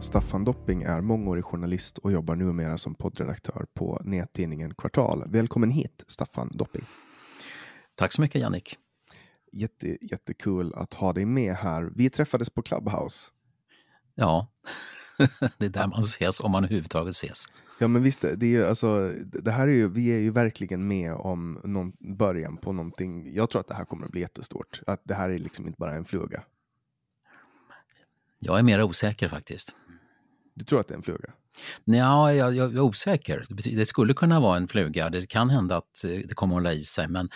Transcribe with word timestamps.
Staffan 0.00 0.44
Dopping 0.44 0.82
är 0.82 1.00
mångårig 1.00 1.44
journalist 1.44 1.98
och 1.98 2.12
jobbar 2.12 2.36
numera 2.36 2.78
som 2.78 2.94
poddredaktör 2.94 3.66
på 3.74 4.00
nättidningen 4.04 4.74
Kvartal. 4.74 5.24
Välkommen 5.26 5.70
hit 5.70 6.04
Staffan 6.08 6.50
Dopping. 6.54 6.84
Tack 7.94 8.12
så 8.12 8.20
mycket 8.20 8.40
Jannik. 8.40 8.76
Jätte, 9.52 9.98
jättekul 10.00 10.74
att 10.74 10.94
ha 10.94 11.12
dig 11.12 11.24
med 11.24 11.54
här. 11.54 11.90
Vi 11.94 12.10
träffades 12.10 12.50
på 12.50 12.62
Clubhouse. 12.62 13.30
Ja, 14.14 14.46
det 15.58 15.66
är 15.66 15.70
där 15.70 15.86
man 15.86 16.00
ses 16.00 16.40
om 16.40 16.52
man 16.52 16.64
överhuvudtaget 16.64 17.14
ses. 17.14 17.44
Ja 17.80 17.88
men 17.88 18.02
visst, 18.02 18.24
det, 18.36 18.56
är, 18.56 18.64
alltså, 18.64 19.12
det 19.24 19.50
här 19.50 19.68
är 19.68 19.72
ju, 19.72 19.88
vi 19.88 20.08
är 20.08 20.18
ju 20.18 20.30
verkligen 20.30 20.88
med 20.88 21.12
om 21.14 21.60
någon, 21.64 21.92
början 22.16 22.56
på 22.56 22.72
någonting. 22.72 23.34
Jag 23.34 23.50
tror 23.50 23.60
att 23.60 23.68
det 23.68 23.74
här 23.74 23.84
kommer 23.84 24.06
att 24.06 24.12
bli 24.12 24.20
jättestort. 24.20 24.80
Att 24.86 25.02
det 25.04 25.14
här 25.14 25.30
är 25.30 25.38
liksom 25.38 25.66
inte 25.66 25.78
bara 25.78 25.94
en 25.94 26.04
fluga. 26.04 26.42
Jag 28.38 28.58
är 28.58 28.62
mer 28.62 28.82
osäker 28.82 29.28
faktiskt. 29.28 29.74
Du 30.58 30.64
tror 30.64 30.80
att 30.80 30.88
det 30.88 30.94
är 30.94 30.96
en 30.96 31.02
fluga? 31.02 31.32
Ja, 31.84 32.32
jag, 32.32 32.56
jag 32.56 32.74
är 32.74 32.80
osäker. 32.80 33.46
Det 33.76 33.86
skulle 33.86 34.14
kunna 34.14 34.40
vara 34.40 34.56
en 34.56 34.68
fluga. 34.68 35.10
Det 35.10 35.28
kan 35.28 35.50
hända 35.50 35.76
att 35.76 36.04
eh, 36.04 36.10
det 36.10 36.34
kommer 36.34 36.54
att 36.54 36.56
hålla 36.56 36.72
i 36.72 36.82
sig. 36.82 37.08
Men 37.08 37.28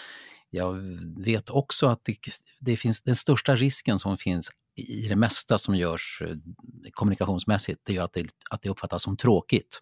jag 0.50 0.72
vet 1.16 1.50
också 1.50 1.87
att 1.87 2.00
det, 2.05 2.16
det 2.60 2.77
finns, 2.77 3.03
den 3.03 3.16
största 3.16 3.56
risken 3.56 3.99
som 3.99 4.16
finns 4.16 4.50
i 4.77 5.09
det 5.09 5.16
mesta 5.16 5.59
som 5.59 5.77
görs 5.77 6.22
eh, 6.27 6.37
kommunikationsmässigt, 6.93 7.81
det 7.84 7.97
är 7.97 8.03
att 8.03 8.12
det, 8.12 8.27
att 8.50 8.62
det 8.62 8.69
uppfattas 8.69 9.03
som 9.03 9.16
tråkigt. 9.16 9.81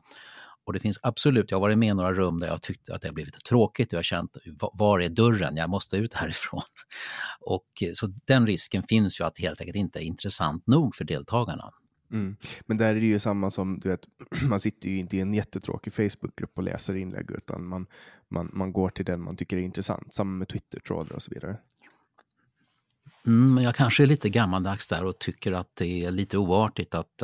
Och 0.67 0.73
det 0.73 0.81
finns 0.81 0.99
absolut, 1.03 1.51
jag 1.51 1.59
har 1.59 1.61
varit 1.61 1.79
med 1.79 1.89
i 1.89 1.95
några 1.95 2.13
rum 2.13 2.39
där 2.39 2.47
jag 2.47 2.63
tyckt 2.63 2.91
att 2.91 3.03
det 3.03 3.13
blev 3.13 3.27
lite 3.27 3.41
tråkigt 3.41 3.89
och 3.89 3.93
jag 3.93 3.99
har 3.99 4.03
känt, 4.03 4.37
var 4.73 5.01
är 5.01 5.09
dörren? 5.09 5.57
Jag 5.57 5.71
måste 5.71 5.97
ut 5.97 6.15
härifrån. 6.15 6.63
Och 7.41 7.83
eh, 7.83 7.91
så 7.95 8.07
den 8.07 8.47
risken 8.47 8.83
finns 8.83 9.21
ju 9.21 9.25
att 9.25 9.35
det 9.35 9.43
helt 9.43 9.61
enkelt 9.61 9.77
inte 9.77 9.99
är 9.99 10.03
intressant 10.03 10.67
nog 10.67 10.97
för 10.97 11.05
deltagarna. 11.05 11.71
Mm. 12.13 12.37
Men 12.67 12.77
där 12.77 12.95
är 12.95 13.01
det 13.01 13.07
ju 13.07 13.19
samma 13.19 13.51
som, 13.51 13.81
du 13.81 13.89
vet, 13.89 14.07
man 14.49 14.61
sitter 14.61 14.89
ju 14.89 14.99
inte 14.99 15.17
i 15.17 15.21
en 15.21 15.35
jättetråkig 15.35 15.93
Facebookgrupp 15.93 16.53
och 16.55 16.63
läser 16.63 16.97
inlägg, 16.97 17.31
utan 17.31 17.67
man, 17.67 17.87
man, 18.29 18.51
man 18.53 18.73
går 18.73 18.91
till 18.91 19.05
den 19.05 19.21
man 19.21 19.37
tycker 19.37 19.57
är 19.57 19.61
intressant. 19.61 20.15
Samma 20.15 20.39
med 20.39 20.49
Twitter-trådar 20.49 21.17
och 21.17 21.23
så 21.23 21.31
vidare. 21.35 21.57
Mm, 23.27 23.65
jag 23.65 23.75
kanske 23.75 24.03
är 24.03 24.07
lite 24.07 24.29
gammaldags 24.29 24.89
där 24.89 25.05
och 25.05 25.19
tycker 25.19 25.53
att 25.53 25.77
det 25.77 26.05
är 26.05 26.11
lite 26.11 26.39
oartigt 26.39 26.95
att, 26.95 27.23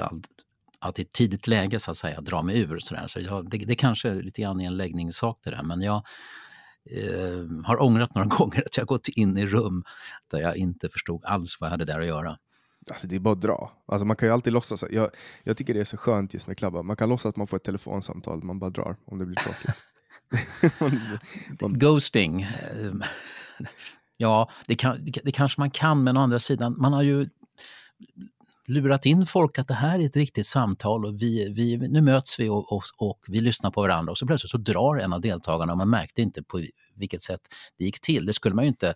att 0.81 0.99
i 0.99 1.03
ett 1.03 1.13
tidigt 1.13 1.47
läge 1.47 1.81
så 1.81 1.91
att 1.91 1.97
säga 1.97 2.21
dra 2.21 2.43
mig 2.43 2.61
ur. 2.61 2.79
Så, 2.79 2.95
där. 2.95 3.07
så 3.07 3.21
jag, 3.21 3.51
det, 3.51 3.59
det 3.59 3.75
kanske 3.75 4.09
är 4.09 4.15
lite 4.15 4.43
grann 4.43 4.61
en 4.61 4.77
läggningssak 4.77 5.39
det 5.45 5.51
där, 5.51 5.63
men 5.63 5.83
jag 5.83 6.05
eh, 6.91 7.65
har 7.65 7.83
ångrat 7.83 8.15
några 8.15 8.29
gånger 8.37 8.63
att 8.67 8.77
jag 8.77 8.87
gått 8.87 9.09
in 9.09 9.37
i 9.37 9.47
rum 9.47 9.85
där 10.31 10.41
jag 10.41 10.57
inte 10.57 10.89
förstod 10.89 11.25
alls 11.25 11.57
vad 11.61 11.69
jag 11.69 11.73
hade 11.73 11.85
där 11.85 12.01
att 12.01 12.07
göra. 12.07 12.39
Alltså 12.91 13.07
det 13.07 13.17
är 13.17 13.21
bara 13.21 13.33
att 13.33 13.41
dra. 13.41 13.73
Alltså 13.87 14.05
man 14.05 14.17
kan 14.17 14.29
ju 14.29 14.33
alltid 14.33 14.53
låtsas. 14.53 14.85
Jag, 14.91 15.11
jag 15.45 15.57
tycker 15.57 15.75
det 15.75 15.81
är 15.81 15.85
så 15.85 15.97
skönt 15.97 16.35
just 16.35 16.47
med 16.47 16.59
klubbar. 16.59 16.83
Man 16.83 16.97
kan 16.97 17.09
låtsas 17.09 17.31
att 17.31 17.37
man 17.37 17.47
får 17.47 17.57
ett 17.57 17.65
telefonsamtal, 17.65 18.43
man 18.43 18.59
bara 18.59 18.71
drar 18.71 18.97
om 19.05 19.19
det 19.19 19.27
blir 19.27 19.37
tråkigt. 19.37 19.77
Ghosting. 21.79 22.43
Eh, 22.43 22.93
ja, 24.17 24.51
det, 24.67 24.75
kan, 24.75 25.05
det 25.25 25.33
kanske 25.33 25.61
man 25.61 25.71
kan, 25.71 26.05
men 26.05 26.17
å 26.17 26.21
andra 26.21 26.39
sidan, 26.39 26.77
man 26.79 26.93
har 26.93 27.03
ju 27.03 27.29
lurat 28.67 29.07
in 29.07 29.27
folk 29.27 29.59
att 29.59 29.69
det 29.69 29.75
här 29.75 29.99
är 29.99 30.07
ett 30.07 30.17
riktigt 30.17 30.47
samtal 30.47 31.07
och 31.07 31.23
vi, 31.23 31.53
vi, 31.53 31.77
nu 31.77 32.01
möts 32.01 32.41
vi 32.41 32.49
och, 32.49 32.73
och, 32.73 32.83
och, 32.99 33.19
vi 33.29 33.41
lyssnar 33.41 33.71
på 33.71 33.83
varandra 33.83 34.11
och 34.11 34.19
så 34.19 34.27
plötsligt 34.27 34.51
så 34.51 34.59
drar 34.59 34.97
en 34.97 35.13
av 35.13 35.21
deltagarna 35.21 35.73
och 35.73 35.79
man 35.79 35.91
märkte 35.91 36.23
inte 36.23 36.43
på 36.43 36.63
vilket 36.95 37.23
sätt 37.23 37.41
det 37.79 37.85
gick 37.85 38.01
till. 38.01 38.27
Det 38.27 38.33
skulle 38.33 38.55
man 38.55 38.65
ju 38.65 38.69
inte 38.69 38.95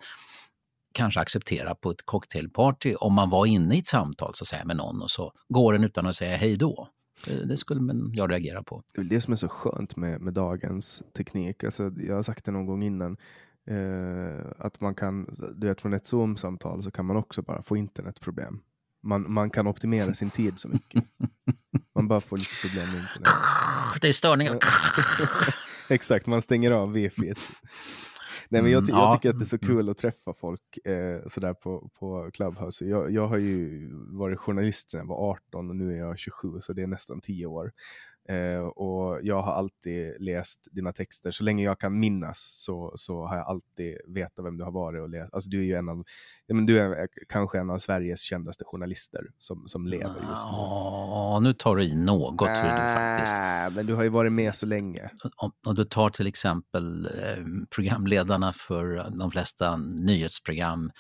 kanske 0.93 1.21
acceptera 1.21 1.75
på 1.75 1.91
ett 1.91 2.03
cocktailparty 2.07 2.95
om 2.95 3.15
man 3.15 3.31
var 3.31 3.47
inne 3.47 3.75
i 3.75 3.79
ett 3.79 3.87
samtal 3.87 4.35
så 4.35 4.43
att 4.43 4.49
säga, 4.49 4.65
med 4.65 4.77
någon 4.77 5.03
och 5.03 5.11
så 5.11 5.33
går 5.49 5.73
den 5.73 5.85
utan 5.85 6.07
att 6.07 6.17
säga 6.17 6.37
hej 6.37 6.57
då. 6.57 6.89
Det 7.45 7.57
skulle 7.57 7.81
man, 7.81 8.11
jag 8.15 8.31
reagera 8.31 8.63
på. 8.63 8.83
Det 8.95 9.01
är 9.01 9.05
det 9.05 9.21
som 9.21 9.33
är 9.33 9.37
så 9.37 9.49
skönt 9.49 9.97
med, 9.97 10.21
med 10.21 10.35
dagens 10.35 11.03
teknik. 11.17 11.65
Alltså, 11.65 11.93
jag 11.97 12.15
har 12.15 12.23
sagt 12.23 12.45
det 12.45 12.53
någon 12.53 12.67
gång 12.67 12.83
innan. 12.83 13.17
Eh, 13.67 14.47
att 14.59 14.81
man 14.81 14.95
kan, 14.95 15.37
du 15.57 15.67
vet 15.67 15.81
från 15.81 15.93
ett 15.93 16.07
Zoom-samtal 16.07 16.83
så 16.83 16.91
kan 16.91 17.07
man 17.07 17.17
också 17.17 17.43
bara 17.43 17.63
få 17.63 17.77
internetproblem. 17.77 18.61
Man, 19.03 19.33
man 19.33 19.51
kan 19.51 19.67
optimera 19.67 20.15
sin 20.15 20.31
tid 20.31 20.59
så 20.59 20.69
mycket. 20.69 21.05
Man 21.95 22.09
bara 22.09 22.21
får 22.21 22.37
lite 22.37 22.51
problem 22.63 22.87
med 22.87 23.01
internet. 23.01 23.29
Det 24.01 24.09
är 24.09 24.13
störningar. 24.13 24.59
Exakt, 25.91 26.27
man 26.27 26.43
stänger 26.43 26.71
av 26.71 26.93
wifi. 26.93 27.35
Nej, 28.51 28.63
men 28.63 28.73
jag, 28.73 28.87
ty 28.87 28.93
Mm, 28.93 29.01
jag 29.03 29.13
ja. 29.13 29.17
tycker 29.17 29.31
att 29.31 29.39
det 29.39 29.45
är 29.45 29.47
så 29.47 29.59
kul 29.59 29.91
att 29.91 29.99
träffa 29.99 30.35
folk 30.35 30.79
eh, 30.87 31.29
sådär 31.29 31.55
på, 31.55 31.91
på 32.01 32.31
Clubhouse. 32.33 32.87
Jag, 32.87 33.13
jag 33.13 33.29
har 33.29 33.39
ju 33.39 33.91
varit 33.95 34.41
journalist 34.41 34.93
sedan 34.93 35.01
jag 35.01 35.07
var 35.09 35.31
18 35.31 35.71
och 35.71 35.77
nu 35.77 35.95
är 35.95 35.99
jag 35.99 36.19
27, 36.19 36.61
så 36.61 36.75
det 36.75 36.83
är 36.83 36.89
nästan 36.89 37.21
10 37.23 37.47
år. 37.47 37.73
Eh, 38.31 38.61
och 38.61 39.21
jag 39.23 39.43
har 39.43 39.53
alltid 39.53 40.13
läst 40.21 40.69
dina 40.73 40.93
texter, 40.93 41.31
så 41.31 41.45
länge 41.45 41.65
jag 41.65 41.81
kan 41.81 42.01
minnas 42.01 42.63
så, 42.65 42.93
så 42.97 43.27
har 43.27 43.37
jag 43.37 43.49
alltid 43.49 43.97
vetat 44.07 44.45
vem 44.45 44.57
du 44.57 44.65
har 44.65 44.73
varit 44.73 45.03
och 45.03 45.09
läst. 45.09 45.35
Alltså, 45.35 45.51
du 45.51 45.59
är 45.59 45.65
ju 45.65 45.75
en 45.75 45.89
av, 45.89 46.05
ja, 46.47 46.55
men 46.55 46.67
du 46.67 46.79
är 46.79 47.09
kanske 47.29 47.59
en 47.59 47.71
av 47.71 47.79
Sveriges 47.79 48.21
kändaste 48.21 48.65
journalister 48.65 49.21
som, 49.39 49.63
som 49.67 49.87
lever 49.87 50.07
just 50.07 50.47
nu. 50.47 50.53
Ja, 50.53 51.41
nu 51.43 51.53
tar 51.53 51.77
du 51.77 51.85
i 51.85 51.95
något 51.95 52.39
tror 52.39 52.87
du 52.87 52.93
faktiskt. 52.95 53.39
Äh, 53.39 53.77
men 53.77 53.87
du 53.87 53.95
har 53.95 54.03
ju 54.03 54.09
varit 54.09 54.33
med 54.33 54.55
så 54.55 54.67
länge. 54.67 55.11
Om, 55.37 55.53
om 55.67 55.75
du 55.75 55.85
tar 55.85 56.11
till 56.11 56.27
exempel 56.27 57.07
eh, 57.07 57.45
programledarna 57.75 58.53
för 58.53 59.11
de 59.19 59.31
flesta 59.31 59.77
nyhetsprogram 59.77 60.91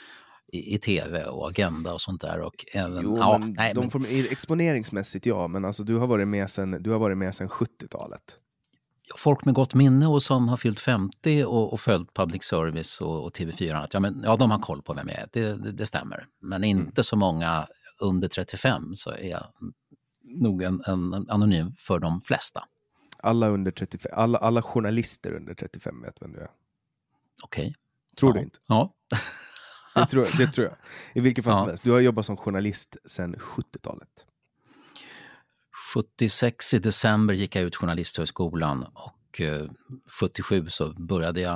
i, 0.52 0.74
i 0.74 0.78
tv 0.78 1.24
och 1.24 1.48
Agenda 1.50 1.92
och 1.92 2.00
sånt 2.00 2.20
där. 2.20 2.40
Och 2.40 2.66
även, 2.72 3.02
Jo, 3.02 3.16
ja, 3.18 3.38
men 3.38 3.52
nej, 3.52 3.74
de 3.74 3.80
men, 3.80 3.90
får, 3.90 4.02
exponeringsmässigt 4.30 5.26
ja, 5.26 5.48
men 5.48 5.64
alltså, 5.64 5.84
du 5.84 5.96
har 5.96 6.06
varit 6.06 6.28
med 6.28 6.50
sedan, 6.50 6.82
du 6.82 6.90
har 6.90 6.98
varit 6.98 7.18
med 7.18 7.34
sedan 7.34 7.48
70-talet. 7.48 8.38
folk 9.16 9.44
med 9.44 9.54
gott 9.54 9.74
minne 9.74 10.06
och 10.06 10.22
som 10.22 10.48
har 10.48 10.56
fyllt 10.56 10.80
50 10.80 11.44
och, 11.44 11.72
och 11.72 11.80
följt 11.80 12.14
public 12.14 12.44
service 12.44 13.00
och, 13.00 13.24
och 13.24 13.32
TV4 13.32 13.70
och 13.70 13.76
annat, 13.76 13.94
ja, 13.94 14.00
men, 14.00 14.22
ja, 14.24 14.36
de 14.36 14.50
har 14.50 14.58
koll 14.58 14.82
på 14.82 14.92
vem 14.94 15.08
jag 15.08 15.18
är, 15.18 15.28
det, 15.32 15.54
det, 15.54 15.72
det 15.72 15.86
stämmer. 15.86 16.26
Men 16.40 16.64
Mm. 16.64 16.78
inte 16.78 17.02
så 17.04 17.16
många 17.16 17.66
under 18.00 18.28
35 18.28 18.94
så 18.94 19.10
är 19.10 19.28
jag 19.30 19.46
nog 20.24 20.62
en, 20.62 20.82
en 20.86 21.30
anonym 21.30 21.72
för 21.78 21.98
de 21.98 22.20
flesta. 22.20 22.64
Alla, 23.22 23.48
under 23.48 23.70
35, 23.70 24.12
alla, 24.14 24.38
alla 24.38 24.62
journalister 24.62 25.32
under 25.32 25.54
35 25.54 26.02
vet 26.02 26.14
vem 26.22 26.32
du 26.32 26.38
är. 26.40 26.50
Okej. 27.44 27.74
Tror 28.18 28.30
ja. 28.30 28.34
du 28.34 28.44
inte? 28.44 28.58
Ja. 28.66 28.94
Det 29.94 30.06
tror, 30.06 30.26
jag- 30.26 30.38
det 30.38 30.52
tror 30.52 30.66
jag. 30.66 30.76
I 31.14 31.20
vilket 31.20 31.44
fall 31.44 31.56
som 31.56 31.68
helst. 31.68 31.84
Du 31.84 31.90
har 31.90 32.00
jobbat 32.00 32.26
som 32.26 32.36
journalist 32.36 32.96
sedan 33.04 33.34
70-talet. 33.38 34.08
76 35.94 36.74
i 36.74 36.78
december 36.78 37.34
gick 37.34 37.56
jag 37.56 37.64
ut 37.64 37.76
Journalisthögskolan 37.76 38.86
och 38.94 39.40
eh, 39.40 39.66
77 40.20 40.66
så 40.68 40.92
började 40.92 41.40
jag 41.40 41.54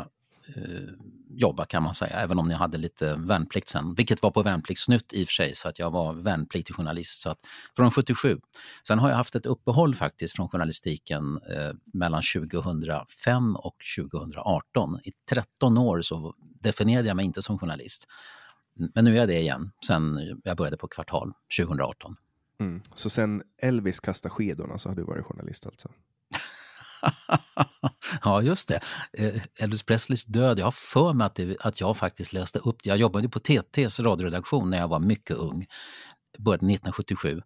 eh, 0.56 0.88
jobba 1.36 1.64
kan 1.66 1.82
man 1.82 1.94
säga, 1.94 2.16
även 2.16 2.38
om 2.38 2.50
jag 2.50 2.58
hade 2.58 2.78
lite 2.78 3.14
värnplikt 3.14 3.68
sen, 3.68 3.94
vilket 3.94 4.22
var 4.22 4.30
på 4.30 4.42
Värnpliktsnytt 4.42 5.12
i 5.14 5.24
och 5.24 5.28
för 5.28 5.32
sig, 5.32 5.54
så 5.56 5.68
att 5.68 5.78
jag 5.78 5.90
var 5.90 6.12
värnpliktig 6.12 6.74
journalist. 6.76 7.20
Så 7.20 7.30
att, 7.30 7.38
från 7.76 7.90
77. 7.90 8.40
Sen 8.88 8.98
har 8.98 9.08
jag 9.10 9.16
haft 9.16 9.34
ett 9.34 9.46
uppehåll 9.46 9.94
faktiskt 9.94 10.36
från 10.36 10.48
journalistiken 10.48 11.40
eh, 11.50 11.72
mellan 11.94 12.22
2005 12.34 13.56
och 13.56 13.76
2018. 13.98 14.98
I 15.04 15.12
13 15.30 15.78
år 15.78 16.02
så 16.02 16.34
definierade 16.64 17.08
jag 17.08 17.16
mig 17.16 17.24
inte 17.24 17.42
som 17.42 17.58
journalist. 17.58 18.08
Men 18.94 19.04
nu 19.04 19.12
är 19.12 19.16
jag 19.16 19.28
det 19.28 19.40
igen, 19.40 19.70
sen 19.86 20.20
jag 20.44 20.56
började 20.56 20.76
på 20.76 20.88
Kvartal 20.88 21.32
2018. 21.60 22.16
Mm. 22.60 22.80
Så 22.94 23.10
sen 23.10 23.42
Elvis 23.62 24.00
kastade 24.00 24.34
skidorna 24.34 24.78
så 24.78 24.88
har 24.88 24.96
du 24.96 25.02
varit 25.02 25.24
journalist 25.24 25.66
alltså? 25.66 25.90
ja, 28.24 28.42
just 28.42 28.68
det. 28.68 28.80
Eh, 29.12 29.42
Elvis 29.58 29.82
Presleys 29.82 30.24
död, 30.24 30.58
jag 30.58 30.64
har 30.64 30.72
för 30.72 31.12
mig 31.12 31.26
att, 31.26 31.34
det, 31.34 31.56
att 31.60 31.80
jag 31.80 31.96
faktiskt 31.96 32.32
läste 32.32 32.58
upp 32.58 32.82
det. 32.82 32.88
Jag 32.88 32.98
jobbade 32.98 33.28
på 33.28 33.38
TTs 33.38 34.00
radioredaktion 34.00 34.70
när 34.70 34.78
jag 34.78 34.88
var 34.88 35.00
mycket 35.00 35.36
ung, 35.36 35.66
började 36.38 36.66
1977. 36.66 37.42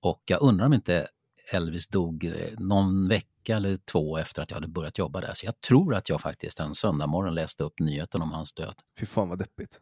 Och 0.00 0.22
jag 0.26 0.42
undrar 0.42 0.66
om 0.66 0.72
inte 0.72 1.08
Elvis 1.52 1.86
dog 1.86 2.24
eh, 2.24 2.58
någon 2.58 3.08
vecka 3.08 3.29
eller 3.48 3.76
två 3.76 4.18
efter 4.18 4.42
att 4.42 4.50
jag 4.50 4.56
hade 4.56 4.68
börjat 4.68 4.98
jobba 4.98 5.20
där. 5.20 5.34
Så 5.34 5.46
jag 5.46 5.60
tror 5.60 5.94
att 5.94 6.08
jag 6.08 6.20
faktiskt 6.20 6.60
en 6.60 6.74
söndag 6.74 7.30
läste 7.30 7.64
upp 7.64 7.80
nyheten 7.80 8.22
om 8.22 8.32
hans 8.32 8.52
död. 8.52 8.74
Fy 8.98 9.06
fan 9.06 9.28
vad 9.28 9.38
deppigt. 9.38 9.80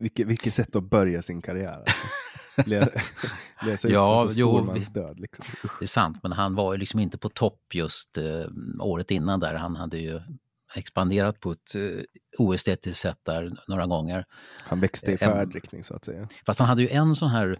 Vilket, 0.00 0.26
vilket 0.26 0.54
sätt 0.54 0.76
att 0.76 0.84
börja 0.84 1.22
sin 1.22 1.42
karriär. 1.42 1.72
Alltså. 1.78 1.94
Lä, 2.70 2.88
läsa 3.66 3.88
ut 3.88 3.94
Ja, 3.94 4.22
en 4.22 4.34
så 4.34 4.40
jo, 4.40 4.72
vi- 4.72 4.84
död. 4.84 5.20
Liksom. 5.20 5.44
Det 5.78 5.84
är 5.84 5.88
sant, 5.88 6.18
men 6.22 6.32
han 6.32 6.54
var 6.54 6.72
ju 6.72 6.78
liksom 6.78 7.00
inte 7.00 7.18
på 7.18 7.28
topp 7.28 7.60
just 7.74 8.18
eh, 8.18 8.44
året 8.80 9.10
innan 9.10 9.40
där. 9.40 9.54
Han 9.54 9.76
hade 9.76 9.98
ju 9.98 10.20
expanderat 10.74 11.40
på 11.40 11.52
ett 11.52 11.74
eh, 11.74 12.02
oestetiskt 12.38 13.00
sätt 13.00 13.18
där 13.22 13.52
några 13.68 13.86
gånger. 13.86 14.24
Han 14.62 14.80
växte 14.80 15.12
i 15.12 15.16
Em- 15.16 15.18
färdriktning 15.18 15.84
så 15.84 15.94
att 15.94 16.04
säga. 16.04 16.28
Fast 16.46 16.58
han 16.60 16.68
hade 16.68 16.82
ju 16.82 16.88
en 16.88 17.16
sån 17.16 17.28
här 17.28 17.58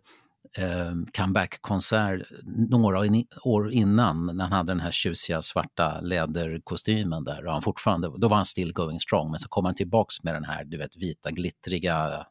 eh, 0.59 0.93
comeback-konsert 1.17 2.23
några 2.71 3.23
år 3.45 3.71
innan 3.71 4.27
när 4.27 4.45
han 4.45 4.53
hade 4.53 4.71
den 4.73 4.81
här 4.81 4.91
tjusiga 4.91 5.43
svarta 5.43 6.01
läderkostymen 6.01 7.25
där. 7.25 7.47
Och 7.47 7.53
han 7.53 7.63
fortfarande, 7.63 8.11
då 8.19 8.29
var 8.29 8.37
han 8.37 8.45
still 8.45 8.73
going 8.73 9.01
strong, 9.01 9.31
men 9.31 9.39
så 9.39 9.49
kom 9.49 9.65
han 9.65 9.75
tillbaks 9.75 10.23
med 10.23 10.35
den 10.35 10.45
här 10.45 10.65
du 10.65 10.79
vet, 10.79 10.97
vita 10.97 11.31
glittriga 11.31 12.27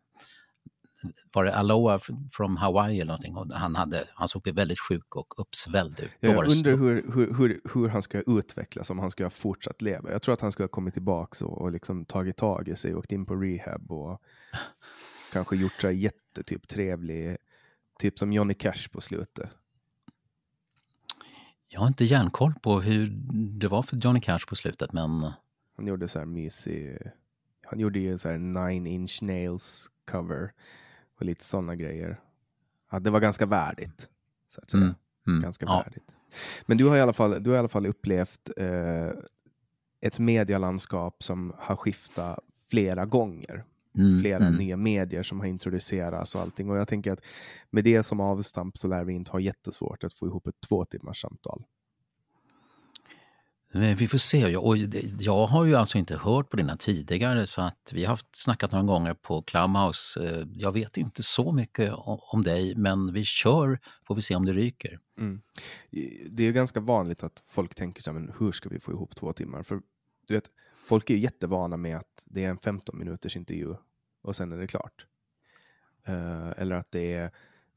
var 1.33 1.45
det 1.45 1.55
Aloha 1.55 1.95
f- 1.95 2.09
from 2.31 2.57
Hawaii 2.57 2.95
eller 2.95 3.05
någonting? 3.05 3.35
Och 3.37 3.53
han, 3.53 3.75
hade, 3.75 4.03
han 4.13 4.27
såg 4.27 4.47
väldigt 4.49 4.79
sjuk 4.79 5.15
och 5.15 5.39
uppsvälld 5.39 5.99
ut. 5.99 6.09
Jag 6.19 6.35
undrar 6.57 6.71
hur, 6.77 7.13
hur, 7.13 7.33
hur, 7.37 7.61
hur 7.73 7.87
han 7.87 8.01
ska 8.01 8.21
utvecklas, 8.21 8.89
om 8.89 8.99
han 8.99 9.11
ska 9.11 9.29
fortsatt 9.29 9.81
leva. 9.81 10.11
Jag 10.11 10.21
tror 10.21 10.33
att 10.33 10.41
han 10.41 10.51
ska 10.51 10.63
ha 10.63 10.67
kommit 10.67 10.93
tillbaka 10.93 11.45
och, 11.45 11.61
och 11.61 11.71
liksom 11.71 12.05
tagit 12.05 12.37
tag 12.37 12.67
i 12.67 12.75
sig, 12.75 12.95
åkt 12.95 13.11
in 13.11 13.25
på 13.25 13.35
rehab 13.35 13.91
och 13.91 14.21
kanske 15.33 15.55
gjort 15.55 15.83
här 15.83 15.89
jättetyp 15.89 16.67
trevlig, 16.67 17.37
typ 18.01 18.19
som 18.19 18.33
Johnny 18.33 18.53
Cash 18.53 18.87
på 18.91 19.01
slutet. 19.01 19.49
Jag 21.67 21.79
har 21.79 21.87
inte 21.87 22.05
järnkoll 22.05 22.53
på 22.61 22.81
hur 22.81 23.07
det 23.59 23.67
var 23.67 23.83
för 23.83 23.97
Johnny 23.97 24.19
Cash 24.19 24.39
på 24.49 24.55
slutet, 24.55 24.93
men 24.93 25.31
Han 25.77 25.87
gjorde 25.87 26.07
så 26.07 26.19
här 26.19 26.25
mysig, 26.25 26.97
han 27.65 27.79
gjorde 27.79 27.99
ju 27.99 28.17
så 28.17 28.29
här 28.29 28.37
nine 28.37 28.87
inch 28.87 29.19
nails 29.21 29.89
cover 30.11 30.53
och 31.19 31.25
lite 31.25 31.43
sådana 31.43 31.75
grejer. 31.75 32.19
Ja, 32.91 32.99
det 32.99 33.09
var 33.09 33.19
ganska 33.19 33.45
värdigt. 33.45 34.09
Så 34.47 34.61
att 34.61 34.69
säga. 34.69 34.83
Mm, 34.83 34.95
mm, 35.27 35.41
ganska 35.41 35.65
ja. 35.65 35.83
värdigt. 35.85 36.11
Men 36.65 36.77
du 36.77 36.85
har 36.85 36.97
i 36.97 37.01
alla 37.01 37.13
fall, 37.13 37.43
du 37.43 37.49
har 37.49 37.55
i 37.55 37.59
alla 37.59 37.67
fall 37.67 37.85
upplevt 37.85 38.49
eh, 38.57 39.09
ett 40.01 40.19
medielandskap 40.19 41.23
som 41.23 41.53
har 41.57 41.75
skiftat 41.75 42.39
flera 42.69 43.05
gånger. 43.05 43.63
Mm, 43.97 44.21
Flera 44.21 44.45
mm. 44.45 44.53
nya 44.55 44.77
medier 44.77 45.23
som 45.23 45.39
har 45.39 45.47
introducerats 45.47 46.35
och 46.35 46.41
allting. 46.41 46.69
Och 46.69 46.77
jag 46.77 46.87
tänker 46.87 47.11
att 47.11 47.19
med 47.69 47.83
det 47.83 48.03
som 48.03 48.19
avstamp 48.19 48.77
så 48.77 48.87
lär 48.87 49.03
vi 49.03 49.13
inte 49.13 49.31
ha 49.31 49.39
jättesvårt 49.39 50.03
att 50.03 50.13
få 50.13 50.27
ihop 50.27 50.47
ett 50.47 50.55
två 50.67 50.85
timmars 50.85 51.21
samtal. 51.21 51.63
Men 53.73 53.95
Vi 53.95 54.07
får 54.07 54.17
se. 54.17 54.37
Jag, 54.37 54.65
och 54.65 54.77
jag 55.19 55.47
har 55.47 55.65
ju 55.65 55.75
alltså 55.75 55.97
inte 55.97 56.17
hört 56.17 56.49
på 56.49 56.57
dina 56.57 56.77
tidigare 56.77 57.47
så 57.47 57.61
att 57.61 57.91
vi 57.93 58.01
har 58.03 58.09
haft 58.09 58.27
snackat 58.31 58.71
några 58.71 58.85
gånger 58.85 59.13
på 59.13 59.41
Clubhouse. 59.41 60.23
Eh, 60.23 60.47
Jag 60.53 60.71
vet 60.71 60.97
inte 60.97 61.23
så 61.23 61.51
mycket 61.51 61.93
om, 61.95 62.43
dig 62.43 62.75
men 62.75 63.13
vi 63.13 63.23
kör 63.25 63.79
får 64.07 64.15
vi 64.15 64.21
se 64.21 64.35
om 64.35 64.45
det 64.45 64.53
ryker. 64.53 64.99
I- 65.89 66.27
Det 66.29 66.43
är 66.43 66.51
ganska 66.51 66.79
vanligt 66.79 67.23
att 67.23 67.43
folk 67.49 67.75
tänker 67.75 68.01
så 68.01 68.11
här, 68.11 68.19
men 68.19 68.33
hur 68.39 68.51
ska 68.51 68.69
vi 68.69 68.79
få 68.79 68.91
ihop 68.91 69.15
två 69.15 69.33
timmar? 69.33 69.63
För 69.63 69.81
du 70.27 70.33
vet, 70.33 70.49
folk 70.87 71.09
är 71.09 71.15
jättevana 71.15 71.77
med 71.77 71.97
att 71.97 72.23
det 72.25 72.43
är 72.43 72.49
en 72.49 72.57
15 72.57 72.99
minuters 72.99 73.35
intervju 73.35 73.75
och 74.21 74.35
sen 74.35 74.51
är 74.51 74.57
det 74.57 74.67
klart. 74.67 75.05
Eh, 76.05 76.49
eller 76.57 76.75
att 76.75 76.91
det 76.91 77.13
är 77.13 77.31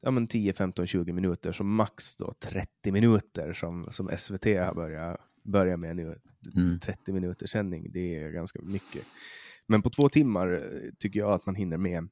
ja, 0.05 0.11
men 0.11 0.27
10, 0.27 0.53
15, 0.53 0.87
20 0.87 1.13
minuter, 1.13 1.51
som 1.51 1.75
max 1.75 2.15
då 2.15 2.33
30 2.39 2.91
minuter 2.91 3.53
som, 3.53 3.87
som 3.91 4.09
SVT 4.17 4.45
har 4.45 4.73
börjat, 4.75 5.19
börjat 5.43 5.79
med 5.79 5.95
nu. 5.95 6.19
Mm. 6.55 6.79
30 6.79 7.13
minuters 7.13 7.49
sändning, 7.49 7.91
det 7.91 8.15
är 8.15 8.29
ganska 8.29 8.61
mycket. 8.61 9.05
Men 9.67 9.81
på 9.81 9.89
två 9.89 10.09
timmar 10.09 10.53
eh, 10.53 10.91
tycker 10.99 11.19
jag 11.19 11.31
att 11.31 11.45
man 11.45 11.55
hinner 11.55 11.77
med 11.77 12.07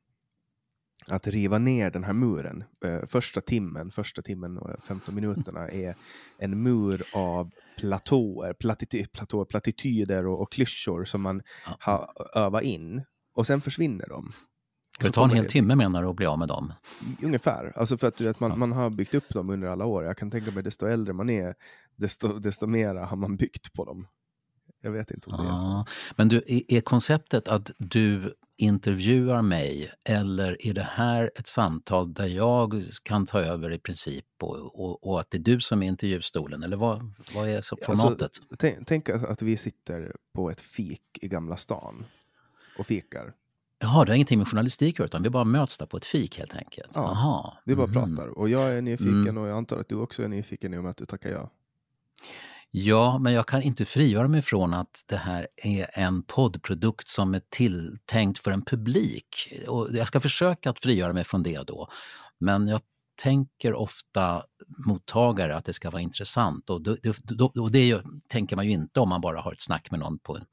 att 1.07 1.27
riva 1.27 1.57
ner 1.57 1.91
den 1.91 2.03
här 2.03 2.13
muren. 2.13 2.63
Eh, 2.85 3.05
första 3.05 3.41
timmen, 3.41 3.91
första 3.91 4.21
timmen 4.21 4.57
och 4.57 4.85
15 4.85 5.15
minuterna 5.15 5.69
är 5.71 5.95
en 6.37 6.63
mur 6.63 7.03
av 7.13 7.51
platåer, 7.79 8.53
platity, 8.53 9.05
platåer 9.13 9.45
platityder 9.45 10.27
och, 10.27 10.41
och 10.41 10.51
klyschor 10.51 11.05
som 11.05 11.21
man 11.21 11.41
Ja. 11.65 11.75
har 11.79 12.09
övat 12.35 12.63
in 12.63 13.01
och 13.35 13.47
sen 13.47 13.61
försvinner 13.61 14.07
de. 14.09 14.31
Det 14.99 15.05
Så 15.05 15.11
ta 15.11 15.23
en 15.23 15.29
hel 15.29 15.43
det- 15.43 15.49
timme 15.49 15.75
menar 15.75 16.01
du 16.03 16.07
att 16.09 16.15
bli 16.15 16.25
av 16.25 16.39
med 16.39 16.47
dem? 16.47 16.73
Ungefär, 17.23 17.73
alltså 17.75 17.97
för 17.97 18.07
att, 18.07 18.21
vet, 18.21 18.39
man, 18.39 18.49
Ja. 18.51 18.55
man 18.55 18.71
har 18.71 18.89
byggt 18.89 19.13
upp 19.15 19.29
dem 19.29 19.49
under 19.49 19.67
alla 19.67 19.85
år. 19.85 20.03
Jag 20.03 20.17
kan 20.17 20.31
tänka 20.31 20.51
mig 20.51 20.63
desto 20.63 20.85
äldre 20.87 21.13
man 21.13 21.29
är, 21.29 21.55
desto, 21.95 22.39
desto 22.39 22.67
mera 22.67 23.05
har 23.05 23.17
man 23.17 23.35
byggt 23.37 23.73
på 23.73 23.85
dem. 23.85 24.07
Jag 24.83 24.91
vet 24.91 25.11
inte 25.11 25.29
om 25.29 25.45
det 25.45 25.51
är 25.51 25.55
så. 25.55 25.85
Men 26.15 26.29
du, 26.29 26.43
är 26.67 26.81
konceptet 26.81 27.47
att 27.47 27.71
du 27.77 28.33
intervjuar 28.57 29.41
mig 29.41 29.91
eller 30.03 30.67
är 30.67 30.73
det 30.73 30.87
här 30.91 31.31
ett 31.35 31.47
samtal 31.47 32.13
där 32.13 32.27
jag 32.27 32.83
kan 33.03 33.25
ta 33.25 33.39
över 33.39 33.71
i 33.71 33.79
princip 33.79 34.25
och, 34.41 34.79
och, 34.79 35.07
och 35.07 35.19
att 35.19 35.31
det 35.31 35.37
är 35.37 35.41
du 35.41 35.59
som 35.59 35.83
är 35.83 35.87
intervjustolen? 35.87 36.63
Eller 36.63 36.77
vad, 36.77 37.13
vad 37.35 37.49
är 37.49 37.61
så 37.61 37.77
formatet? 37.81 38.21
Alltså, 38.21 38.41
tänk, 38.57 38.87
tänk 38.87 39.09
att 39.09 39.41
vi 39.41 39.57
sitter 39.57 40.15
på 40.33 40.51
ett 40.51 40.61
fik 40.61 41.01
i 41.21 41.27
Gamla 41.27 41.57
stan 41.57 42.05
och 42.77 42.87
fikar. 42.87 43.33
Jaha, 43.79 44.05
det 44.05 44.11
har 44.11 44.15
ingenting 44.15 44.39
med 44.39 44.47
journalistik 44.47 44.99
att 44.99 45.05
utan 45.05 45.23
vi 45.23 45.29
bara 45.29 45.43
möts 45.43 45.77
där 45.77 45.85
på 45.85 45.97
ett 45.97 46.05
fik 46.05 46.37
helt 46.37 46.55
enkelt? 46.55 46.91
Ja, 46.95 47.01
Aha. 47.01 47.57
Vi 47.65 47.75
bara 47.75 47.87
mhm. 47.87 48.15
pratar 48.15 48.27
och 48.27 48.49
jag 48.49 48.77
är 48.77 48.81
nyfiken 48.81 49.17
Mm. 49.17 49.37
och 49.37 49.47
jag 49.47 49.57
antar 49.57 49.77
att 49.77 49.89
du 49.89 49.95
också 49.95 50.23
är 50.23 50.27
nyfiken 50.27 50.73
i 50.73 50.77
och 50.77 50.83
med 50.83 50.89
att 50.89 50.97
du 50.97 51.05
tackar 51.05 51.29
ja. 51.29 51.49
Ja, 52.75 53.17
men 53.17 53.33
jag 53.33 53.47
kan 53.47 53.61
inte 53.61 53.85
frigöra 53.85 54.27
mig 54.27 54.41
från 54.41 54.73
att 54.73 55.03
det 55.05 55.17
här 55.17 55.47
är 55.55 55.89
en 55.93 56.23
poddprodukt 56.23 57.07
som 57.07 57.33
är 57.33 57.41
tilltänkt 57.49 58.39
för 58.39 58.51
en 58.51 58.65
publik. 58.65 59.53
Och 59.67 59.87
jag 59.91 60.07
ska 60.07 60.19
försöka 60.19 60.69
att 60.69 60.79
frigöra 60.79 61.13
mig 61.13 61.23
från 61.23 61.43
det 61.43 61.67
då. 61.67 61.89
Men 62.39 62.67
jag 62.67 62.81
tänker 63.21 63.73
ofta 63.73 64.43
mottagare 64.87 65.55
att 65.55 65.65
det 65.65 65.73
ska 65.73 65.89
vara 65.89 66.01
intressant 66.01 66.69
och, 66.69 66.81
det, 66.81 66.97
det, 67.01 67.43
och 67.43 67.71
det 67.71 67.85
ju, 67.87 67.99
tänker 68.27 68.55
man 68.55 68.65
ju 68.65 68.71
inte 68.71 68.99
om 68.99 69.09
man 69.09 69.21
bara 69.21 69.41
har 69.41 69.53
ett 69.53 69.61
snack 69.61 69.91
med 69.91 69.99
någon 69.99 70.19
på 70.19 70.37
en, 70.37 70.45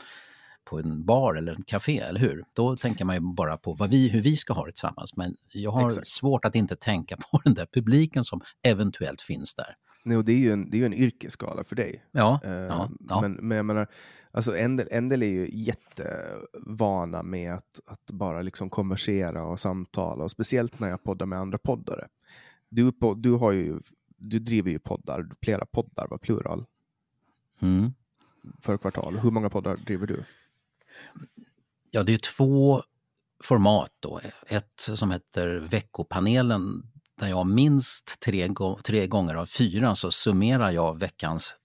på 0.64 0.78
en 0.78 1.04
bar 1.04 1.34
eller 1.34 1.54
en 1.54 1.62
café, 1.62 1.98
eller 1.98 2.20
hur? 2.20 2.44
Då 2.54 2.76
tänker 2.76 3.04
man 3.04 3.16
ju 3.16 3.20
bara 3.20 3.56
på 3.56 3.74
vad 3.74 3.90
vi, 3.90 4.08
hur 4.08 4.22
vi 4.22 4.36
ska 4.36 4.52
ha 4.52 4.64
det 4.66 4.72
tillsammans. 4.72 5.16
Men 5.16 5.36
jag 5.52 5.70
har 5.70 5.86
Exakt. 5.86 6.08
svårt 6.08 6.44
att 6.44 6.54
inte 6.54 6.76
tänka 6.76 7.16
på 7.16 7.40
den 7.44 7.54
där 7.54 7.66
publiken 7.66 8.24
som 8.24 8.40
eventuellt 8.62 9.20
finns 9.20 9.54
där. 9.54 9.76
Nej, 10.04 10.16
och 10.16 10.24
det 10.24 10.32
är 10.32 10.36
ju 10.38 10.52
en, 10.52 10.70
det 10.70 10.76
är 10.76 10.78
ju 10.78 10.86
en 10.86 10.94
yrkesskala 10.94 11.64
för 11.64 11.76
dig. 11.76 12.04
Ja, 12.12 12.40
Eh, 12.44 12.50
ja, 12.52 12.90
ja. 13.08 13.20
Men, 13.20 13.32
men 13.32 13.56
jag 13.56 13.66
menar, 13.66 13.86
alltså 14.30 14.56
en, 14.56 14.76
del, 14.76 14.88
en 14.90 15.08
del 15.08 15.22
är 15.22 15.26
ju 15.26 15.48
jättevana 15.52 17.22
med 17.22 17.54
att, 17.54 17.80
att 17.86 18.06
bara 18.10 18.42
liksom 18.42 18.70
konversera 18.70 19.44
och 19.44 19.60
samtala, 19.60 20.24
och 20.24 20.30
speciellt 20.30 20.80
när 20.80 20.88
jag 20.88 21.02
poddar 21.02 21.26
med 21.26 21.38
andra 21.38 21.58
poddare. 21.58 22.08
Du, 22.68 22.92
på, 22.92 23.14
du, 23.14 23.32
har 23.32 23.52
ju, 23.52 23.80
du 24.16 24.38
driver 24.38 24.70
ju 24.70 24.78
poddar, 24.78 25.26
flera 25.42 25.66
poddar, 25.66 26.08
var 26.08 26.18
plural, 26.18 26.64
Mm. 27.62 27.92
för 28.60 28.76
kvartal. 28.78 29.18
Hur 29.18 29.30
många 29.30 29.50
poddar 29.50 29.76
driver 29.76 30.06
du? 30.06 30.24
Ja, 31.90 32.02
det 32.02 32.14
är 32.14 32.18
två 32.36 32.82
format 33.44 33.92
då. 34.00 34.20
Ett 34.46 34.80
som 34.80 35.10
heter 35.10 35.48
Veckopanelen 35.58 36.89
där 37.20 37.28
jag 37.28 37.46
minst 37.46 38.20
tre, 38.20 38.48
tre 38.84 39.06
gånger 39.06 39.34
av 39.34 39.46
fyra 39.46 39.94
så 39.94 40.10
summerar 40.10 40.70
jag 40.70 40.98
veckans 40.98 41.56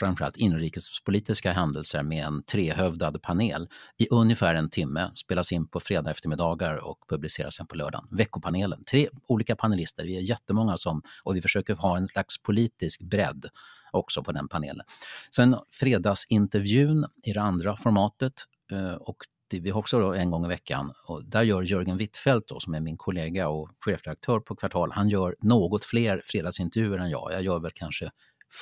framförallt 0.00 0.36
inrikespolitiska 0.36 1.52
händelser 1.52 2.02
med 2.02 2.24
en 2.24 2.42
trehövdad 2.42 3.22
panel 3.22 3.68
i 3.96 4.08
ungefär 4.10 4.54
en 4.54 4.70
timme, 4.70 5.10
spelas 5.14 5.52
in 5.52 5.66
på 5.66 5.80
fredag 5.80 6.10
eftermiddagar 6.10 6.76
och 6.76 6.98
publiceras 7.08 7.54
sen 7.54 7.66
på 7.66 7.76
lördagen. 7.76 8.08
Veckopanelen, 8.10 8.84
tre 8.84 9.08
olika 9.28 9.56
panelister, 9.56 10.04
vi 10.04 10.16
är 10.16 10.20
jättemånga 10.20 10.76
som, 10.76 11.02
och 11.22 11.36
vi 11.36 11.42
försöker 11.42 11.74
ha 11.74 11.96
en 11.96 12.08
slags 12.08 12.42
politisk 12.42 13.02
bredd 13.02 13.46
också 13.92 14.22
på 14.22 14.32
den 14.32 14.48
panelen. 14.48 14.86
Sen 15.30 15.56
fredagsintervjun 15.70 17.06
i 17.22 17.32
det 17.32 17.42
andra 17.42 17.76
formatet 17.76 18.32
eh, 18.72 18.94
och 18.94 19.16
vi 19.50 19.70
har 19.70 19.78
också 19.78 20.00
då 20.00 20.12
en 20.12 20.30
gång 20.30 20.44
i 20.44 20.48
veckan 20.48 20.92
och 21.06 21.24
där 21.24 21.42
gör 21.42 21.62
Jörgen 21.62 21.96
Wittfeldt 21.96 22.48
då, 22.48 22.60
som 22.60 22.74
är 22.74 22.80
min 22.80 22.96
kollega 22.96 23.48
och 23.48 23.70
chefredaktör 23.80 24.40
på 24.40 24.56
Kvartal, 24.56 24.92
han 24.92 25.08
gör 25.08 25.36
något 25.40 25.84
fler 25.84 26.22
fredagsintervjuer 26.24 26.98
än 26.98 27.10
jag. 27.10 27.32
Jag 27.32 27.42
gör 27.42 27.58
väl 27.58 27.70
kanske 27.74 28.10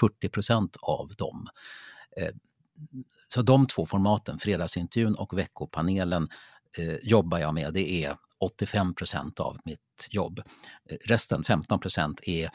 40 0.01 0.29
procent 0.29 0.77
av 0.81 1.09
dem. 1.19 1.49
Eh, 2.17 2.31
så 3.29 3.43
de 3.43 3.67
två 3.67 3.87
formaten, 3.87 4.39
fredagsintervjun 4.39 5.15
och 5.15 5.39
veckopanelen, 5.39 6.29
eh, 6.79 6.97
jobbar 7.03 7.39
jag 7.39 7.55
med. 7.55 7.75
Det 7.75 8.05
är 8.05 8.17
85 8.41 8.95
procent 8.95 9.41
av 9.41 9.59
mitt 9.65 10.09
jobb. 10.11 10.43
Eh, 10.91 10.97
resten, 11.05 11.45
15 11.45 11.81
procent, 11.81 12.21
är 12.23 12.51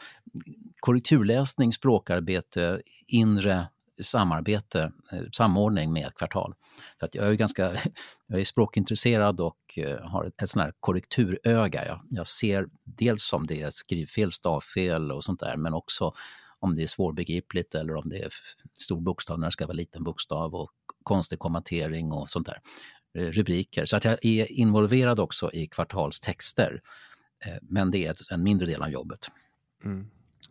korrekturläsning, 0.80 1.72
språkarbete, 1.72 2.82
inre 3.06 3.68
samarbete, 4.02 4.92
eh, 5.12 5.22
samordning 5.32 5.92
med 5.92 6.14
kvartal. 6.14 6.54
Så 6.96 7.06
att 7.06 7.14
jag 7.14 7.28
är 7.28 7.34
ganska 7.34 7.72
jag 8.26 8.40
är 8.40 8.44
språkintresserad 8.44 9.40
och 9.40 9.58
eh, 9.76 10.00
har 10.00 10.24
ett, 10.24 10.50
sånt 10.50 10.64
här 10.64 10.72
korrekturöga. 10.80 11.86
Jag, 11.86 12.00
jag 12.10 12.26
ser 12.26 12.68
dels 12.84 13.32
om 13.32 13.46
det 13.46 13.62
är 13.62 13.70
skrivfel, 13.70 14.32
stavfel 14.32 15.12
och 15.12 15.24
sånt 15.24 15.40
där, 15.40 15.56
men 15.56 15.74
också 15.74 16.14
om 16.58 16.76
det 16.76 16.82
är 16.82 16.86
svårbegripligt 16.86 17.74
eller 17.74 17.94
om 17.94 18.08
det 18.08 18.18
är 18.18 18.32
stor 18.74 19.00
bokstav 19.00 19.38
när 19.38 19.46
det 19.46 19.52
ska 19.52 19.66
vara 19.66 19.74
liten 19.74 20.04
bokstav 20.04 20.54
och 20.54 20.70
konstig 21.02 21.38
kommatering 21.38 22.12
och 22.12 22.30
sånt 22.30 22.46
där. 22.46 22.60
Eh, 23.18 23.30
rubriker. 23.32 23.86
Så 23.86 23.96
att 23.96 24.04
jag 24.04 24.24
är 24.24 24.52
involverad 24.52 25.20
också 25.20 25.52
i 25.52 25.66
kvartalstexter. 25.66 26.80
Men 27.62 27.90
det 27.90 28.06
är 28.06 28.32
en 28.32 28.42
mindre 28.42 28.66
del 28.66 28.82
av 28.82 28.90
jobbet. 28.90 29.30
Mm, 29.84 30.10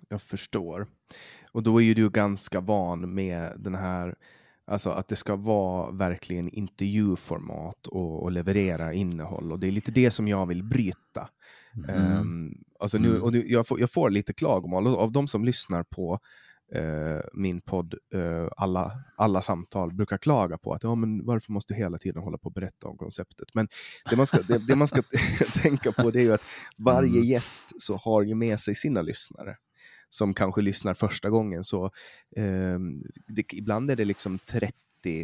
jag 0.10 0.22
förstår. 0.22 0.88
Och 1.52 1.64
då 1.64 1.82
är 1.82 1.86
ju 1.86 1.94
du 1.94 2.10
ganska 2.10 2.60
van 2.60 3.14
med 3.14 3.54
den 3.58 3.76
här, 3.76 4.16
alltså 4.68 4.90
att 4.90 5.08
det 5.08 5.16
ska 5.16 5.36
vara 5.36 5.92
verkligen 5.92 6.50
intervjuformat 6.50 7.88
och, 7.88 8.24
och 8.24 8.32
leverera 8.32 8.94
innehåll. 8.94 9.52
Och 9.52 9.60
det 9.60 9.68
är 9.68 9.72
lite 9.72 9.92
det 9.92 10.12
som 10.12 10.28
jag 10.28 10.46
vill 10.46 10.64
bryta. 10.64 11.30
Ehm, 11.90 12.54
alltså 12.80 12.98
nu, 12.98 13.10
Mm. 13.10 13.24
och 13.24 13.32
nu, 13.32 13.46
jag, 13.48 13.68
får, 13.68 13.80
jag 13.80 13.92
får 13.92 14.10
lite 14.10 14.34
klagomål 14.34 14.88
av 14.88 15.12
de 15.12 15.28
som 15.28 15.46
lyssnar 15.46 15.84
på 15.84 16.20
eh, 16.74 17.20
min 17.34 17.62
podd, 17.62 17.94
eh, 18.14 18.48
alla, 18.58 18.92
alla 19.18 19.42
samtal, 19.42 19.94
brukar 19.94 20.18
klaga 20.18 20.58
på 20.58 20.74
att 20.74 20.84
ja, 20.84 20.96
men 20.96 21.26
varför 21.26 21.52
måste 21.52 21.74
du 21.74 21.78
hela 21.78 21.98
tiden 21.98 22.24
hålla 22.24 22.38
på 22.38 22.46
och 22.46 22.54
berätta 22.54 22.88
om 22.88 22.98
konceptet? 22.98 23.48
Men 23.54 23.68
det 24.10 24.16
man 24.16 24.26
ska, 24.26 24.38
det, 24.42 24.68
det 24.68 24.76
man 24.76 24.88
ska 24.88 25.02
tänka 25.62 25.92
på 25.92 26.12
det 26.12 26.20
är 26.20 26.24
ju 26.24 26.34
att 26.34 26.44
varje 26.86 27.10
Mm. 27.10 27.24
gäst 27.24 27.82
så 27.82 27.96
har 27.98 28.22
ju 28.22 28.36
med 28.36 28.60
sig 28.60 28.76
sina 28.76 29.02
lyssnare 29.02 29.56
som 30.10 30.34
kanske 30.34 30.62
lyssnar 30.62 30.94
första 30.94 31.30
gången 31.30 31.64
så 31.64 31.86
eh, 32.36 32.80
det, 33.28 33.54
ibland 33.54 33.92
är 33.92 33.96
det 33.96 34.06
liksom 34.06 34.40
30 34.40 34.74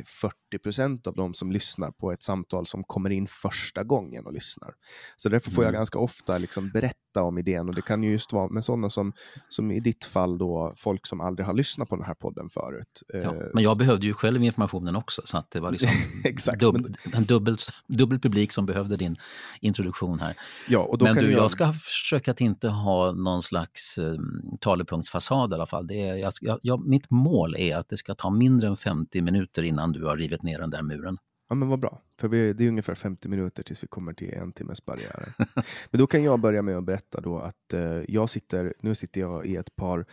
40 0.05 0.35
30-40 0.53 0.57
procent 0.63 1.07
av 1.07 1.15
de 1.15 1.33
som 1.33 1.51
lyssnar 1.51 1.91
på 1.91 2.11
ett 2.11 2.23
samtal 2.23 2.67
som 2.67 2.83
kommer 2.83 3.09
in 3.09 3.27
första 3.27 3.83
gången 3.83 4.25
och 4.25 4.33
lyssnar. 4.33 4.71
Så 5.17 5.29
därför 5.29 5.51
får 5.51 5.63
jag 5.63 5.69
Mm. 5.69 5.79
ganska 5.79 5.99
ofta 5.99 6.37
liksom 6.37 6.69
berätta 6.69 7.23
om 7.23 7.37
idén 7.37 7.69
och 7.69 7.75
det 7.75 7.81
kan 7.81 8.03
ju 8.03 8.11
just 8.11 8.33
vara 8.33 8.49
med 8.49 8.65
sådana 8.65 8.89
som, 8.89 9.13
som 9.49 9.71
i 9.71 9.79
ditt 9.79 10.03
fall 10.05 10.37
då, 10.37 10.73
folk 10.75 11.07
som 11.07 11.21
aldrig 11.21 11.45
har 11.45 11.53
lyssnat 11.53 11.89
på 11.89 11.95
den 11.95 12.05
här 12.05 12.13
podden 12.13 12.49
förut. 12.49 13.03
Ja, 13.07 13.19
Eh, 13.19 13.33
men 13.53 13.63
jag 13.63 13.77
behövde 13.77 14.05
ju 14.05 14.13
själv 14.13 14.43
informationen 14.43 14.95
också 14.95 15.21
så 15.25 15.37
att 15.37 15.51
det 15.51 15.59
var 15.59 15.71
liksom 15.71 15.89
Exakt, 16.23 16.59
dubb, 16.59 16.95
en 17.13 17.23
dubbel, 17.23 17.57
dubbel 17.87 18.19
publik 18.19 18.51
som 18.51 18.65
behövde 18.65 18.97
din 18.97 19.15
introduktion 19.61 20.19
här. 20.19 20.37
ja, 20.69 20.79
och 20.79 20.97
då 20.97 21.05
Men 21.05 21.15
kan 21.15 21.23
du, 21.23 21.31
jag, 21.31 21.43
jag 21.43 21.51
ska 21.51 21.73
försöka 21.73 22.31
att 22.31 22.41
inte 22.41 22.69
ha 22.69 23.11
någon 23.11 23.43
slags 23.43 23.97
eh, 23.97 24.13
talepunktsfasad 24.61 25.51
i 25.51 25.55
alla 25.55 25.65
fall. 25.65 25.87
Det 25.87 26.07
är, 26.07 26.15
jag, 26.15 26.59
jag, 26.61 26.87
mitt 26.87 27.09
mål 27.11 27.55
är 27.55 27.77
att 27.77 27.89
det 27.89 27.97
ska 27.97 28.15
ta 28.15 28.29
mindre 28.29 28.67
än 28.67 28.77
50 28.77 29.21
minuter 29.21 29.63
innan 29.63 29.91
du 29.91 30.05
har 30.05 30.17
rivit 30.17 30.42
ner 30.43 30.59
den 30.59 30.69
där 30.69 30.81
muren. 30.81 31.17
Ja, 31.49 31.55
men 31.55 31.69
vad 31.69 31.79
bra. 31.79 32.01
För 32.19 32.27
vi, 32.27 32.53
det 32.53 32.63
är 32.63 32.67
ungefär 32.67 32.95
50 32.95 33.27
minuter 33.27 33.63
tills 33.63 33.83
vi 33.83 33.87
kommer 33.87 34.13
till 34.13 34.33
en 34.33 34.51
timmes 34.51 34.85
barriären. 34.85 35.33
men 35.91 35.99
då 35.99 36.07
kan 36.07 36.23
jag 36.23 36.39
börja 36.39 36.61
med 36.61 36.77
att 36.77 36.83
berätta 36.83 37.21
då 37.21 37.39
att 37.39 37.73
eh, 37.73 38.01
jag 38.07 38.29
sitter, 38.29 38.73
nu 38.79 38.95
sitter 38.95 39.21
jag 39.21 39.45
i 39.45 39.55
ett 39.55 39.75
par 39.75 40.05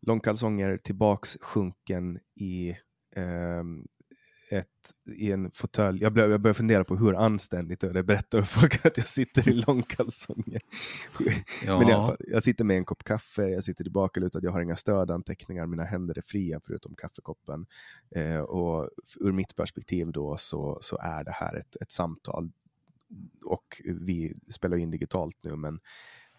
långkalsonger 0.00 0.76
tillbaks 0.76 1.36
sjunken 1.40 2.18
i, 2.34 2.70
eh, 3.16 3.64
ett, 4.52 4.66
i 5.16 5.32
en 5.32 5.50
fåtölj. 5.50 6.02
Jag, 6.02 6.18
jag 6.18 6.40
börjar 6.40 6.54
fundera 6.54 6.84
på 6.84 6.96
hur 6.96 7.14
anständigt 7.14 7.80
det 7.80 7.86
är 7.86 7.96
att 7.96 8.06
berätta 8.06 8.42
för 8.42 8.60
folk 8.60 8.86
att 8.86 8.96
jag 8.96 9.08
sitter 9.08 9.48
i 9.48 9.52
långkalsonger. 9.52 10.60
Men 11.66 11.88
i 11.88 11.92
alla 11.92 12.06
fall, 12.06 12.16
jag 12.18 12.42
sitter 12.42 12.64
med 12.64 12.76
en 12.76 12.84
kopp 12.84 13.04
kaffe, 13.04 13.42
jag 13.42 13.64
sitter 13.64 13.84
tillbakalutad, 13.84 14.40
jag 14.42 14.50
har 14.50 14.60
inga 14.60 14.76
stödanteckningar, 14.76 15.66
mina 15.66 15.84
händer 15.84 16.18
är 16.18 16.22
fria 16.26 16.60
förutom 16.66 16.94
kaffekoppen. 16.94 17.66
Eh, 18.14 18.40
och 18.40 18.90
ur 19.20 19.32
mitt 19.32 19.56
perspektiv 19.56 20.12
då 20.12 20.36
så, 20.36 20.78
så 20.80 20.98
är 20.98 21.24
det 21.24 21.32
här 21.32 21.56
ett, 21.56 21.76
ett 21.80 21.92
samtal. 21.92 22.50
Och 23.44 23.82
vi 23.84 24.34
spelar 24.50 24.76
in 24.76 24.90
digitalt 24.90 25.36
nu, 25.42 25.56
men 25.56 25.80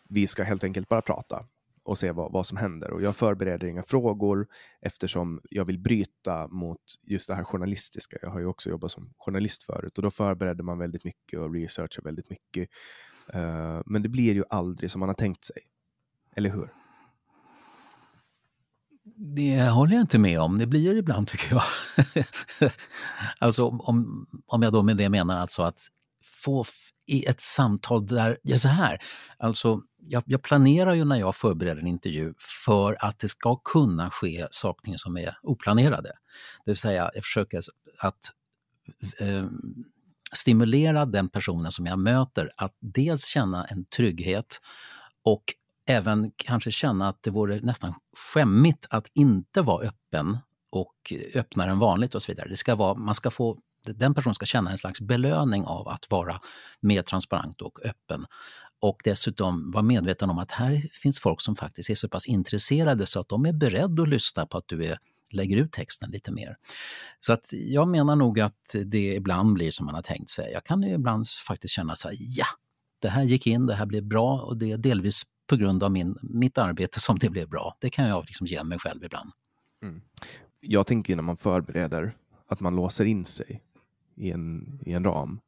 vi 0.09 0.27
ska 0.27 0.43
helt 0.43 0.63
enkelt 0.63 0.89
bara 0.89 1.01
prata 1.01 1.45
och 1.83 1.97
se 1.97 2.11
vad, 2.11 2.31
vad 2.31 2.45
som 2.45 2.57
händer. 2.57 2.91
Och 2.91 3.01
jag 3.01 3.15
förbereder 3.15 3.67
inga 3.67 3.83
frågor 3.83 4.47
eftersom 4.81 5.41
jag 5.49 5.65
vill 5.65 5.79
bryta 5.79 6.47
mot 6.47 6.81
just 7.01 7.27
det 7.27 7.35
här 7.35 7.43
journalistiska. 7.43 8.17
Jag 8.21 8.29
har 8.29 8.39
ju 8.39 8.45
också 8.45 8.69
jobbat 8.69 8.91
som 8.91 9.13
journalist 9.17 9.63
förut 9.63 9.97
och 9.97 10.03
då 10.03 10.11
förbereder 10.11 10.63
man 10.63 10.77
väldigt 10.77 11.03
mycket 11.03 11.39
och 11.39 11.53
researchar 11.53 12.03
väldigt 12.03 12.29
mycket. 12.29 12.69
Uh, 13.35 13.81
men 13.85 14.01
det 14.01 14.09
blir 14.09 14.33
ju 14.33 14.43
aldrig 14.49 14.91
som 14.91 14.99
man 14.99 15.09
har 15.09 15.13
tänkt 15.13 15.45
sig. 15.45 15.57
Eller 16.35 16.49
hur? 16.49 16.73
Det 19.35 19.69
håller 19.69 19.93
jag 19.93 20.03
inte 20.03 20.19
med 20.19 20.41
om. 20.41 20.57
Det 20.57 20.67
blir 20.67 20.93
det 20.93 20.99
ibland 20.99 21.27
tycker 21.27 21.55
jag. 21.55 21.63
alltså 23.39 23.67
om, 23.67 24.27
om 24.45 24.61
jag 24.61 24.73
då 24.73 24.83
med 24.83 24.97
det 24.97 25.09
menar 25.09 25.37
alltså 25.37 25.63
att 25.63 25.87
få 26.23 26.65
i 27.05 27.25
ett 27.25 27.41
samtal 27.41 28.07
där, 28.07 28.37
ja 28.41 28.57
så 28.57 28.67
här, 28.67 28.99
alltså 29.37 29.81
jag, 29.97 30.23
jag 30.25 30.41
planerar 30.41 30.93
ju 30.93 31.05
när 31.05 31.15
jag 31.15 31.35
förbereder 31.35 31.81
en 31.81 31.87
intervju 31.87 32.33
för 32.65 33.05
att 33.05 33.19
det 33.19 33.27
ska 33.27 33.55
kunna 33.55 34.09
ske 34.09 34.47
saker 34.51 34.93
som 34.97 35.17
är 35.17 35.37
oplanerade. 35.41 36.09
Det 36.65 36.71
vill 36.71 36.77
säga 36.77 37.11
jag 37.13 37.23
försöker 37.23 37.61
att 37.99 38.31
eh, 39.19 39.45
stimulera 40.33 41.05
den 41.05 41.29
personen 41.29 41.71
som 41.71 41.85
jag 41.85 41.99
möter 41.99 42.51
att 42.57 42.75
dels 42.79 43.25
känna 43.25 43.65
en 43.65 43.85
trygghet 43.85 44.61
och 45.23 45.43
även 45.85 46.31
kanske 46.35 46.71
känna 46.71 47.07
att 47.07 47.23
det 47.23 47.31
vore 47.31 47.59
nästan 47.59 47.93
skämmigt 48.33 48.87
att 48.89 49.07
inte 49.13 49.61
vara 49.61 49.87
öppen 49.87 50.37
och 50.69 51.13
öppnare 51.35 51.71
än 51.71 51.79
vanligt 51.79 52.15
och 52.15 52.21
så 52.21 52.31
vidare. 52.31 52.49
Det 52.49 52.57
ska 52.57 52.75
vara, 52.75 52.93
man 52.93 53.15
ska 53.15 53.31
få, 53.31 53.57
den 53.83 54.13
personen 54.13 54.35
ska 54.35 54.45
känna 54.45 54.71
en 54.71 54.77
slags 54.77 55.01
belöning 55.01 55.65
av 55.65 55.87
att 55.87 56.11
vara 56.11 56.39
mer 56.79 57.01
transparent 57.01 57.61
och 57.61 57.79
öppen. 57.85 58.25
Och 58.79 59.01
dessutom 59.03 59.71
vara 59.71 59.83
medveten 59.83 60.29
om 60.29 60.37
att 60.37 60.51
här 60.51 60.89
finns 60.93 61.19
folk 61.19 61.41
som 61.41 61.55
faktiskt 61.55 61.89
är 61.89 61.95
så 61.95 62.09
pass 62.09 62.25
intresserade 62.25 63.05
så 63.05 63.19
att 63.19 63.29
de 63.29 63.45
är 63.45 63.53
beredda 63.53 64.03
att 64.03 64.09
lyssna 64.09 64.45
på 64.45 64.57
att 64.57 64.67
du 64.67 64.85
är 64.85 64.99
lägger 65.33 65.57
ut 65.57 65.71
texten 65.71 66.11
lite 66.11 66.31
mer. 66.31 66.57
Så 67.19 67.33
att 67.33 67.49
jag 67.53 67.87
menar 67.87 68.15
nog 68.15 68.39
att 68.39 68.75
det 68.85 69.15
ibland 69.15 69.53
blir 69.53 69.71
som 69.71 69.85
man 69.85 69.95
har 69.95 70.01
tänkt 70.01 70.29
sig. 70.29 70.51
Jag 70.51 70.63
kan 70.63 70.83
ibland 70.83 71.27
faktiskt 71.47 71.73
känna 71.73 71.95
så 71.95 72.07
här, 72.07 72.17
ja, 72.19 72.45
det 72.99 73.09
här 73.09 73.23
gick 73.23 73.47
in, 73.47 73.65
det 73.65 73.75
här 73.75 73.85
blev 73.85 74.03
bra 74.03 74.39
och 74.39 74.57
det 74.57 74.71
är 74.71 74.77
delvis 74.77 75.23
på 75.47 75.55
grund 75.55 75.83
av 75.83 75.91
min, 75.91 76.17
mitt 76.21 76.57
arbete 76.57 76.99
som 76.99 77.19
det 77.19 77.29
blev 77.29 77.49
bra. 77.49 77.77
Det 77.79 77.89
kan 77.89 78.07
jag 78.07 78.25
liksom 78.25 78.47
ge 78.47 78.63
mig 78.63 78.79
själv 78.79 79.03
ibland. 79.03 79.31
Mm. 79.81 80.01
Jag 80.59 80.87
tänker 80.87 81.15
när 81.15 81.23
man 81.23 81.37
förbereder 81.37 82.15
att 82.47 82.59
man 82.59 82.75
låser 82.75 83.05
in 83.05 83.25
sig 83.25 83.61
i 84.15 84.31
en, 84.31 84.79
i 84.85 84.93
en 84.93 85.03
ram 85.03 85.39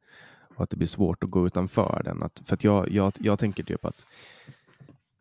och 0.56 0.62
att 0.62 0.70
det 0.70 0.76
blir 0.76 0.88
svårt 0.88 1.24
att 1.24 1.30
gå 1.30 1.46
utanför 1.46 2.02
den. 2.04 2.22
Att, 2.22 2.42
för 2.46 2.54
att 2.54 2.64
jag, 2.64 2.90
jag, 2.90 3.12
jag 3.20 3.38
tänker 3.38 3.62
typ 3.62 3.84
att 3.84 4.06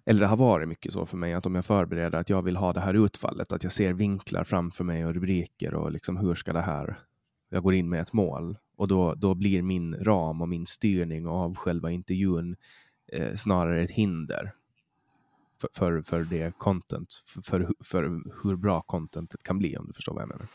eller 0.05 0.21
det 0.21 0.27
har 0.27 0.37
varit 0.37 0.67
mycket 0.67 0.93
så 0.93 1.05
för 1.05 1.17
mig 1.17 1.33
att 1.33 1.45
om 1.45 1.55
jag 1.55 1.65
förbereder 1.65 2.19
att 2.19 2.29
jag 2.29 2.41
vill 2.41 2.55
ha 2.55 2.73
det 2.73 2.79
här 2.79 2.93
utfallet, 2.93 3.51
att 3.51 3.63
jag 3.63 3.71
ser 3.71 3.93
vinklar 3.93 4.43
framför 4.43 4.83
mig 4.83 5.05
och 5.05 5.13
rubriker 5.13 5.73
och 5.73 5.91
liksom 5.91 6.17
hur 6.17 6.35
ska 6.35 6.53
det 6.53 6.61
här, 6.61 6.95
jag 7.49 7.63
går 7.63 7.73
in 7.73 7.89
med 7.89 8.01
ett 8.01 8.13
mål 8.13 8.57
och 8.75 8.87
då, 8.87 9.13
då 9.13 9.33
blir 9.33 9.61
min 9.61 9.95
ram 9.95 10.41
och 10.41 10.49
min 10.49 10.65
styrning 10.65 11.27
av 11.27 11.55
själva 11.55 11.91
intervjun 11.91 12.55
eh, 13.07 13.35
snarare 13.35 13.83
ett 13.83 13.91
hinder 13.91 14.51
för, 15.61 15.69
för, 15.73 16.01
för 16.01 16.23
det 16.23 16.57
content, 16.57 17.23
för, 17.25 17.41
för, 17.41 17.73
för 17.83 18.03
hur 18.43 18.55
bra 18.55 18.81
contentet 18.81 19.43
kan 19.43 19.57
bli 19.57 19.77
om 19.77 19.87
du 19.87 19.93
förstår 19.93 20.13
vad 20.13 20.21
jag 20.21 20.29
menar. 20.29 20.45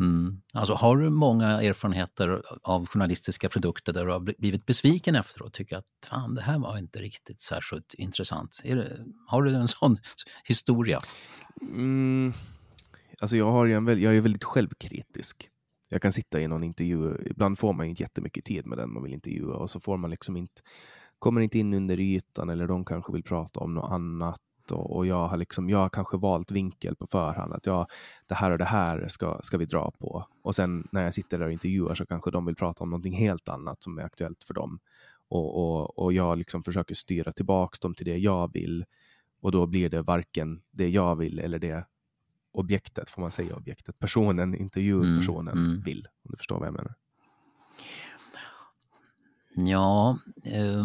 Mm. 0.00 0.42
Alltså, 0.54 0.74
har 0.74 0.96
du 0.96 1.10
många 1.10 1.46
erfarenheter 1.46 2.42
av 2.62 2.86
journalistiska 2.86 3.48
produkter 3.48 3.92
där 3.92 4.06
du 4.06 4.12
har 4.12 4.20
blivit 4.20 4.66
besviken 4.66 5.14
efteråt 5.14 5.46
och 5.46 5.52
tycker 5.52 5.76
att 5.76 5.84
fan, 6.10 6.34
det 6.34 6.42
här 6.42 6.58
var 6.58 6.78
inte 6.78 6.98
riktigt 6.98 7.40
särskilt 7.40 7.94
intressant? 7.94 8.60
Det, 8.64 8.98
har 9.26 9.42
du 9.42 9.54
en 9.54 9.68
sån 9.68 9.98
historia? 10.44 11.00
Mm. 11.60 12.32
Alltså 13.20 13.36
jag, 13.36 13.50
har 13.50 13.66
en, 13.66 13.86
jag 13.86 14.16
är 14.16 14.20
väldigt 14.20 14.44
självkritisk. 14.44 15.50
Jag 15.88 16.02
kan 16.02 16.12
sitta 16.12 16.40
i 16.40 16.48
någon 16.48 16.64
intervju, 16.64 17.16
ibland 17.30 17.58
får 17.58 17.72
man 17.72 17.86
ju 17.86 17.90
inte 17.90 18.02
jättemycket 18.02 18.44
tid 18.44 18.66
med 18.66 18.78
den 18.78 18.92
man 18.92 19.02
vill 19.02 19.14
intervjua 19.14 19.56
och 19.56 19.70
så 19.70 19.80
får 19.80 19.96
man 19.96 20.10
liksom 20.10 20.36
inte, 20.36 20.62
kommer 21.18 21.40
inte 21.40 21.58
in 21.58 21.74
under 21.74 22.00
ytan 22.00 22.50
eller 22.50 22.66
de 22.66 22.84
kanske 22.84 23.12
vill 23.12 23.22
prata 23.22 23.60
om 23.60 23.74
något 23.74 23.92
annat 23.92 24.40
och, 24.72 24.96
och, 24.96 25.06
jag 25.06 25.28
har 25.28 25.36
liksom, 25.36 25.70
jag 25.70 25.78
har 25.78 25.88
kanske 25.88 26.16
valt 26.16 26.50
vinkel 26.50 26.96
på 26.96 27.06
förhand 27.06 27.52
att 27.52 27.66
jag, 27.66 27.86
det 28.26 28.34
här 28.34 28.50
och 28.50 28.58
det 28.58 28.64
här 28.64 29.08
ska, 29.08 29.40
ska 29.42 29.58
vi 29.58 29.64
dra 29.64 29.90
på. 29.90 30.26
Och 30.42 30.54
sen 30.54 30.88
när 30.92 31.04
jag 31.04 31.14
sitter 31.14 31.38
där 31.38 31.46
och 31.46 31.52
intervjuar 31.52 31.94
så 31.94 32.06
kanske 32.06 32.30
de 32.30 32.46
vill 32.46 32.56
prata 32.56 32.84
om 32.84 32.90
någonting 32.90 33.16
helt 33.16 33.48
annat 33.48 33.82
som 33.82 33.98
är 33.98 34.02
aktuellt 34.02 34.44
för 34.44 34.54
dem. 34.54 34.78
Och, 35.28 35.56
och, 35.56 35.98
och 35.98 36.12
jag 36.12 36.38
liksom 36.38 36.62
försöker 36.62 36.94
styra 36.94 37.32
tillbaks 37.32 37.80
dem 37.80 37.94
till 37.94 38.06
det 38.06 38.16
jag 38.16 38.52
vill. 38.52 38.84
Och 39.40 39.52
då 39.52 39.66
blir 39.66 39.90
det 39.90 40.02
varken 40.02 40.62
det 40.70 40.88
jag 40.88 41.16
vill 41.16 41.38
eller 41.38 41.58
det 41.58 41.86
objektet, 42.52 43.10
får 43.10 43.22
man 43.22 43.30
säga 43.30 43.56
objektet, 43.56 43.98
personen, 43.98 44.54
intervjupersonen 44.54 45.54
mm, 45.54 45.70
mm. 45.70 45.82
vill. 45.82 46.08
Om 46.24 46.30
du 46.30 46.36
förstår 46.36 46.58
vad 46.58 46.68
jag 46.68 46.74
menar. 46.74 46.94
Ja, 49.54 50.18
eh, 50.44 50.84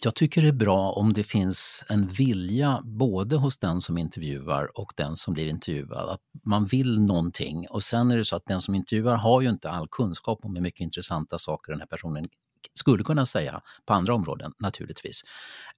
jag 0.00 0.14
tycker 0.14 0.42
det 0.42 0.48
är 0.48 0.52
bra 0.52 0.92
om 0.92 1.12
det 1.12 1.24
finns 1.24 1.84
en 1.88 2.06
vilja 2.06 2.80
både 2.84 3.36
hos 3.36 3.58
den 3.58 3.80
som 3.80 3.98
intervjuar 3.98 4.78
och 4.78 4.92
den 4.96 5.16
som 5.16 5.34
blir 5.34 5.48
intervjuad. 5.48 6.08
Att 6.08 6.20
man 6.44 6.66
vill 6.66 7.00
någonting 7.00 7.66
och 7.68 7.82
sen 7.82 8.10
är 8.10 8.16
det 8.16 8.24
så 8.24 8.36
att 8.36 8.46
den 8.46 8.60
som 8.60 8.74
intervjuar 8.74 9.16
har 9.16 9.40
ju 9.40 9.48
inte 9.48 9.70
all 9.70 9.88
kunskap 9.88 10.44
om 10.44 10.54
hur 10.54 10.62
mycket 10.62 10.80
intressanta 10.80 11.38
saker 11.38 11.72
den 11.72 11.80
här 11.80 11.86
personen 11.86 12.26
skulle 12.74 13.04
kunna 13.04 13.26
säga 13.26 13.60
på 13.86 13.92
andra 13.92 14.14
områden 14.14 14.52
naturligtvis. 14.58 15.22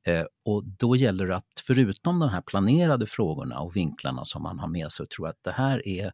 Eh, 0.06 0.24
och 0.44 0.64
då 0.64 0.96
gäller 0.96 1.26
det 1.26 1.37
att 1.37 1.46
förutom 1.66 2.20
de 2.20 2.28
här 2.28 2.40
planerade 2.40 3.06
frågorna 3.06 3.61
och 3.61 3.76
vinklarna 3.76 4.24
som 4.24 4.42
man 4.42 4.59
har 4.59 4.68
med 4.68 4.92
sig, 4.92 5.06
tror 5.06 5.28
jag 5.28 5.33
att 5.33 5.44
det 5.44 5.50
här 5.50 5.88
är 5.88 6.12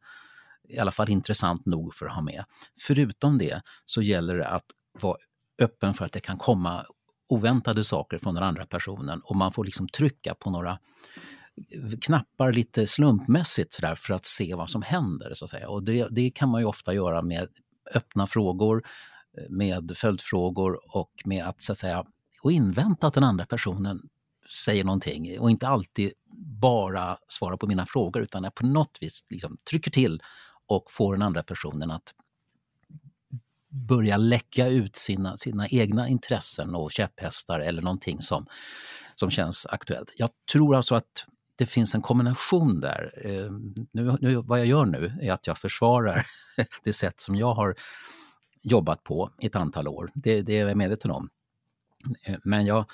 i 0.68 0.78
alla 0.78 0.92
fall 0.92 1.10
intressant 1.10 1.66
nog 1.66 1.94
för 1.94 2.06
att 2.06 2.14
ha 2.14 2.22
med. 2.22 2.44
Förutom 2.80 3.38
det 3.38 3.62
så 3.84 4.02
gäller 4.02 4.36
det 4.36 4.48
att 4.48 4.64
vara 5.00 5.16
öppen 5.58 5.94
för 5.94 6.04
att 6.04 6.12
det 6.12 6.20
kan 6.20 6.38
komma 6.38 6.86
oväntade 7.28 7.84
saker 7.84 8.18
från 8.18 8.34
den 8.34 8.44
andra 8.44 8.66
personen 8.66 9.20
och 9.24 9.36
man 9.36 9.52
får 9.52 9.64
liksom 9.64 9.88
trycka 9.88 10.34
på 10.34 10.50
några 10.50 10.78
knappar 12.00 12.52
lite 12.52 12.86
slumpmässigt 12.86 13.72
så 13.72 13.82
där 13.82 13.94
för 13.94 14.14
att 14.14 14.26
se 14.26 14.54
vad 14.54 14.70
som 14.70 14.82
händer. 14.82 15.34
Så 15.34 15.44
att 15.44 15.50
säga. 15.50 15.68
Och 15.68 15.82
det, 15.82 16.08
det 16.10 16.30
kan 16.30 16.48
man 16.48 16.60
ju 16.60 16.66
ofta 16.66 16.94
göra 16.94 17.22
med 17.22 17.48
öppna 17.94 18.26
frågor, 18.26 18.82
med 19.48 19.92
följdfrågor 19.96 20.96
och 20.96 21.12
med 21.24 21.44
att, 21.44 21.62
så 21.62 21.72
att 21.72 21.78
säga, 21.78 22.04
och 22.42 22.52
invänta 22.52 23.06
att 23.06 23.14
den 23.14 23.24
andra 23.24 23.46
personen 23.46 24.00
säger 24.64 24.84
någonting 24.84 25.40
och 25.40 25.50
inte 25.50 25.68
alltid 25.68 26.12
bara 26.60 27.18
svara 27.28 27.56
på 27.56 27.66
mina 27.66 27.86
frågor 27.86 28.22
utan 28.22 28.44
jag 28.44 28.54
på 28.54 28.66
något 28.66 28.98
vis 29.00 29.24
liksom 29.30 29.56
trycker 29.70 29.90
till 29.90 30.22
och 30.66 30.84
får 30.90 31.12
den 31.14 31.22
andra 31.22 31.42
personen 31.42 31.90
att 31.90 32.14
börja 33.76 34.16
läcka 34.16 34.66
ut 34.68 34.96
sina, 34.96 35.36
sina 35.36 35.68
egna 35.68 36.08
intressen 36.08 36.74
och 36.74 36.92
käpphästar 36.92 37.60
eller 37.60 37.82
någonting 37.82 38.22
som, 38.22 38.46
som 39.14 39.30
känns 39.30 39.66
aktuellt. 39.66 40.14
Jag 40.16 40.30
tror 40.52 40.76
alltså 40.76 40.94
att 40.94 41.24
det 41.56 41.66
finns 41.66 41.94
en 41.94 42.02
kombination 42.02 42.80
där. 42.80 43.12
Eh, 43.24 43.50
nu, 43.92 44.16
nu, 44.20 44.34
vad 44.34 44.58
jag 44.60 44.66
gör 44.66 44.84
nu 44.84 45.18
är 45.22 45.32
att 45.32 45.46
jag 45.46 45.58
försvarar 45.58 46.26
det 46.84 46.92
sätt 46.92 47.20
som 47.20 47.36
jag 47.36 47.54
har 47.54 47.74
jobbat 48.62 49.04
på 49.04 49.30
i 49.38 49.46
ett 49.46 49.56
antal 49.56 49.88
år. 49.88 50.10
Det, 50.14 50.42
det 50.42 50.58
är 50.58 50.68
jag 50.68 50.76
medveten 50.76 51.10
om. 51.10 51.28
Eh, 52.22 52.36
men 52.44 52.66
jag 52.66 52.84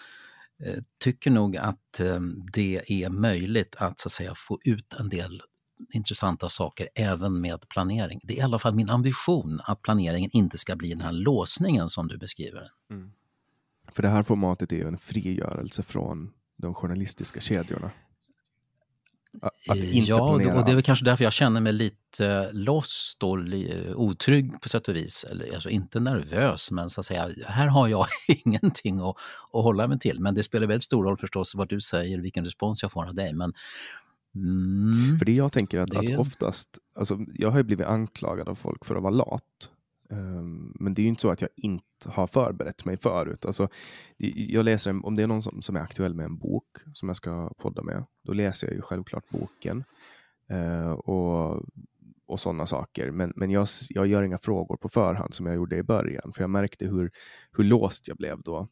eh, 0.65 0.83
tycker 0.99 1.31
nog 1.31 1.57
att 1.57 2.01
eh, 2.01 2.21
det 2.53 2.83
är 2.89 3.09
möjligt 3.09 3.77
att, 3.79 3.99
så 3.99 4.09
att 4.09 4.13
säga, 4.13 4.35
få 4.35 4.59
ut 4.65 4.95
en 4.95 5.09
del 5.09 5.43
intressanta 5.91 6.49
saker 6.49 6.89
även 6.95 7.41
med 7.41 7.69
planering. 7.69 8.21
Det 8.23 8.33
är 8.33 8.39
i 8.39 8.41
alla 8.41 8.59
fall 8.59 8.75
min 8.75 8.91
ambition 8.91 9.61
att 9.65 9.83
planeringen 9.83 10.31
inte 10.33 10.59
ska 10.59 10.77
bli 10.77 10.89
den 10.89 11.01
här 11.01 11.13
låsningen 11.13 11.89
som 11.89 12.09
du 12.09 12.19
beskriver. 12.19 12.71
Mm. 12.91 13.13
För 13.93 14.03
det 14.03 14.09
här 14.09 14.23
formatet 14.23 14.73
är 14.73 14.77
ju 14.77 14.89
en 14.89 14.99
frigörelse 14.99 15.83
från 15.83 16.33
de 16.57 16.75
journalistiska 16.75 17.41
kedjorna. 17.41 17.91
Att 19.41 19.77
inte 19.77 20.11
ja, 20.11 20.21
och 20.21 20.39
det 20.39 20.71
är 20.71 20.75
väl 20.75 20.83
kanske 20.83 21.05
därför 21.05 21.25
jag 21.25 21.33
känner 21.33 21.61
mig 21.61 21.73
lite 21.73 22.53
lost 22.53 23.23
och 23.23 23.39
otrygg 23.95 24.61
på 24.61 24.69
sätt 24.69 24.89
och 24.89 24.97
vis. 24.97 25.25
Eller, 25.25 25.55
alltså 25.55 25.69
inte 25.69 26.01
nervös, 26.01 26.71
men 26.71 26.91
så 26.91 27.01
att 27.01 27.07
säga, 27.07 27.31
här 27.47 27.67
har 27.67 27.89
jag 27.89 28.07
ingenting 28.45 29.01
att, 29.01 29.17
att 29.53 29.63
hålla 29.63 29.87
mig 29.87 29.99
till. 29.99 30.21
Men 30.21 30.35
det 30.35 30.43
spelar 30.43 30.67
väldigt 30.67 30.85
stor 30.85 31.05
roll 31.05 31.17
förstås 31.17 31.55
vad 31.55 31.69
du 31.69 31.81
säger, 31.81 32.19
vilken 32.19 32.45
respons 32.45 32.83
jag 32.83 32.93
får 32.93 33.09
av 33.09 33.15
dig. 33.15 33.33
Men 33.33 33.53
Mm. 34.35 35.19
För 35.19 35.25
det 35.25 35.33
jag 35.33 35.53
tänker 35.53 35.81
att, 35.81 35.91
det... 35.91 35.99
att 35.99 36.19
oftast, 36.19 36.79
alltså, 36.95 37.19
jag 37.35 37.51
har 37.51 37.59
ju 37.59 37.65
blivit 37.65 37.87
anklagad 37.87 38.49
av 38.49 38.55
folk 38.55 38.85
för 38.85 38.97
att 38.97 39.03
vara 39.03 39.15
lat. 39.15 39.71
Um, 40.09 40.77
men 40.81 40.95
det 40.95 41.01
är 41.01 41.03
ju 41.03 41.09
inte 41.09 41.23
så 41.23 41.31
att 41.31 41.41
jag 41.41 41.51
inte 41.57 42.11
har 42.11 42.27
förberett 42.27 42.85
mig 42.85 42.97
förut. 42.97 43.47
Alltså, 43.47 43.69
jag 44.35 44.65
läser, 44.65 45.07
om 45.07 45.17
det 45.17 45.23
är 45.23 45.27
någon 45.27 45.43
som, 45.43 45.63
som 45.63 45.77
är 45.77 45.81
aktuell 45.81 46.15
med 46.15 46.25
en 46.25 46.39
bok 46.39 46.79
som 46.95 47.09
jag 47.09 47.17
ska 47.17 47.51
podda 47.59 47.83
med, 47.83 48.05
då 48.23 48.33
läser 48.33 48.67
jag 48.67 48.77
ju 48.77 48.83
självklart 48.83 49.31
boken. 49.31 49.85
Uh, 50.53 50.91
och 50.91 51.63
och 52.27 52.41
sådana 52.41 52.67
saker. 52.67 53.11
Men, 53.11 53.33
men 53.37 53.51
jag, 53.51 53.69
jag 53.89 54.07
gör 54.07 54.23
inga 54.23 54.39
frågor 54.39 54.77
på 54.77 54.89
förhand 54.89 55.35
som 55.35 55.47
jag 55.47 55.55
gjorde 55.55 55.77
i 55.77 55.83
början, 55.83 56.33
för 56.33 56.43
jag 56.43 56.51
märkte 56.51 56.87
hur, 56.87 57.11
hur 57.53 57.65
låst 57.65 58.09
jag 58.09 58.17
blev 58.17 58.43
då 58.43 58.69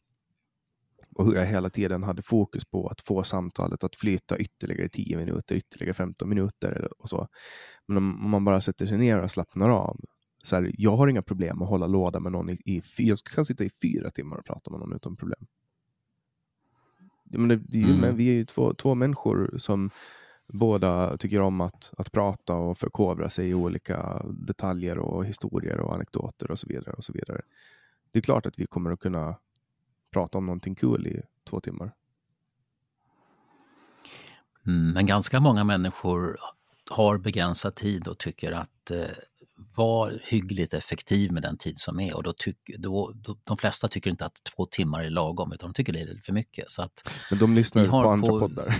och 1.15 1.25
hur 1.25 1.33
jag 1.33 1.45
hela 1.45 1.69
tiden 1.69 2.03
hade 2.03 2.21
fokus 2.21 2.65
på 2.65 2.87
att 2.87 3.01
få 3.01 3.23
samtalet 3.23 3.83
att 3.83 3.95
flyta 3.95 4.37
ytterligare 4.37 4.89
10 4.89 5.17
minuter, 5.17 5.55
ytterligare 5.55 5.93
15 5.93 6.29
minuter 6.29 6.89
och 6.99 7.09
så. 7.09 7.27
Men 7.87 7.97
om, 7.97 8.29
man 8.29 8.45
bara 8.45 8.61
sätter 8.61 8.85
sig 8.85 8.97
ner 8.97 9.19
och 9.19 9.31
slappnar 9.31 9.69
av. 9.69 9.99
Så 10.43 10.55
här, 10.55 10.71
jag 10.77 10.97
har 10.97 11.07
inga 11.07 11.21
problem 11.21 11.61
att 11.61 11.69
hålla 11.69 11.87
låda 11.87 12.19
med 12.19 12.31
någon 12.31 12.49
i, 12.49 12.59
i 12.65 12.81
jag 12.97 13.17
kan 13.17 13.45
sitta 13.45 13.63
i 13.63 13.69
fyra 13.81 14.11
timmar 14.11 14.37
och 14.37 14.45
prata 14.45 14.71
med 14.71 14.79
någon 14.79 14.95
utan 14.95 15.15
problem. 15.15 15.45
Men 17.23 17.47
det, 17.47 17.55
det, 17.55 17.77
mm. 17.77 17.97
men 17.97 18.15
vi 18.15 18.29
är 18.29 18.33
ju 18.33 18.45
två, 18.45 18.73
två 18.73 18.95
människor 18.95 19.53
som 19.57 19.89
båda 20.47 21.17
tycker 21.17 21.41
om 21.41 21.61
att, 21.61 21.93
att 21.97 22.11
prata 22.11 22.53
och 22.53 22.77
förkovra 22.77 23.29
sig 23.29 23.49
i 23.49 23.53
olika 23.53 24.25
detaljer 24.29 24.97
och 24.97 25.25
historier 25.25 25.79
och 25.79 25.95
anekdoter 25.95 26.51
och 26.51 26.59
så 26.59 26.67
vidare. 26.67 26.93
och 26.93 27.03
så 27.03 27.13
vidare. 27.13 27.41
Det 28.11 28.19
är 28.19 28.23
klart 28.23 28.45
att 28.45 28.59
vi 28.59 28.65
kommer 28.65 28.91
att 28.91 28.99
kunna 28.99 29.35
prata 30.11 30.37
om 30.37 30.45
någonting 30.45 30.75
kul 30.75 31.07
i 31.07 31.21
två 31.49 31.59
timmar. 31.59 31.93
Mm, 34.67 34.91
men 34.91 35.05
ganska 35.05 35.39
många 35.39 35.63
människor 35.63 36.37
har 36.89 37.17
begränsad 37.17 37.75
tid 37.75 38.07
och 38.07 38.17
tycker 38.17 38.51
att 38.51 38.91
eh, 38.91 39.05
var 39.75 40.21
hyggligt 40.23 40.73
effektiv 40.73 41.31
med 41.31 41.43
den 41.43 41.57
tid 41.57 41.79
som 41.79 41.99
är 41.99 42.15
och 42.15 42.23
då 42.23 42.33
tycker, 42.33 42.77
då, 42.77 43.11
då, 43.15 43.37
de 43.43 43.57
flesta 43.57 43.87
tycker 43.87 44.09
inte 44.09 44.25
att 44.25 44.43
två 44.55 44.65
timmar 44.65 45.03
är 45.03 45.09
lagom 45.09 45.53
utan 45.53 45.69
de 45.69 45.73
tycker 45.73 45.93
det 45.93 45.99
är 45.99 46.21
för 46.23 46.33
mycket. 46.33 46.71
Så 46.71 46.81
att 46.81 47.09
Men 47.29 47.39
de 47.39 47.55
lyssnar 47.55 47.87
på 47.87 47.97
andra 47.97 48.29
på, 48.29 48.39
poddar. 48.39 48.75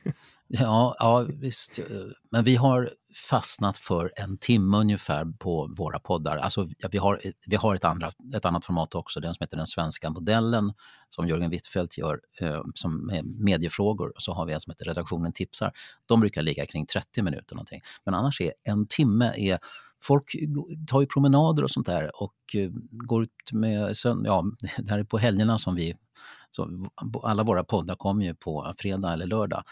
Ja, 0.48 0.96
ja, 0.98 1.26
visst. 1.28 1.78
Eh, 1.78 1.84
men 2.30 2.44
vi 2.44 2.56
har 2.56 2.90
fastnat 3.30 3.78
för 3.78 4.12
en 4.16 4.38
timme 4.38 4.76
ungefär 4.76 5.24
på 5.24 5.74
våra 5.78 5.98
poddar. 5.98 6.36
Alltså, 6.36 6.66
ja, 6.78 6.88
vi 6.92 6.98
har, 6.98 7.20
eh, 7.24 7.30
vi 7.46 7.56
har 7.56 7.74
ett, 7.74 7.84
andra, 7.84 8.10
ett 8.34 8.44
annat 8.44 8.64
format 8.64 8.94
också, 8.94 9.20
den 9.20 9.34
som 9.34 9.44
heter 9.44 9.56
Den 9.56 9.66
svenska 9.66 10.10
modellen 10.10 10.72
som 11.08 11.28
Jörgen 11.28 11.50
Wittfeldt 11.50 11.98
gör 11.98 12.20
eh, 12.40 12.62
som 12.74 13.06
med 13.06 13.26
mediefrågor. 13.26 14.12
Så 14.18 14.32
har 14.32 14.46
vi 14.46 14.52
en 14.52 14.60
som 14.60 14.70
heter 14.70 14.84
Redaktionen 14.84 15.32
tipsar. 15.32 15.72
De 16.06 16.20
brukar 16.20 16.42
ligga 16.42 16.66
kring 16.66 16.86
30 16.86 17.22
minuter 17.22 17.54
någonting. 17.54 17.80
Men 18.04 18.14
annars 18.14 18.40
är 18.40 18.52
en 18.64 18.86
timme 18.86 19.32
är 19.36 19.58
folk 20.00 20.36
tar 20.86 21.00
ju 21.00 21.06
promenader 21.06 21.62
och 21.64 21.70
sånt 21.70 21.86
där 21.86 22.22
och 22.22 22.34
eh, 22.54 22.70
går 22.90 23.22
ut 23.22 23.52
med, 23.52 23.94
ja, 24.24 24.44
det 24.78 24.90
här 24.90 24.98
är 24.98 25.04
på 25.04 25.18
helgerna 25.18 25.58
som 25.58 25.74
vi, 25.74 25.94
så 26.50 26.86
alla 27.22 27.42
våra 27.42 27.64
poddar 27.64 27.94
kommer 27.94 28.24
ju 28.24 28.34
på 28.34 28.74
fredag 28.78 29.12
eller 29.12 29.26
lördag. 29.26 29.62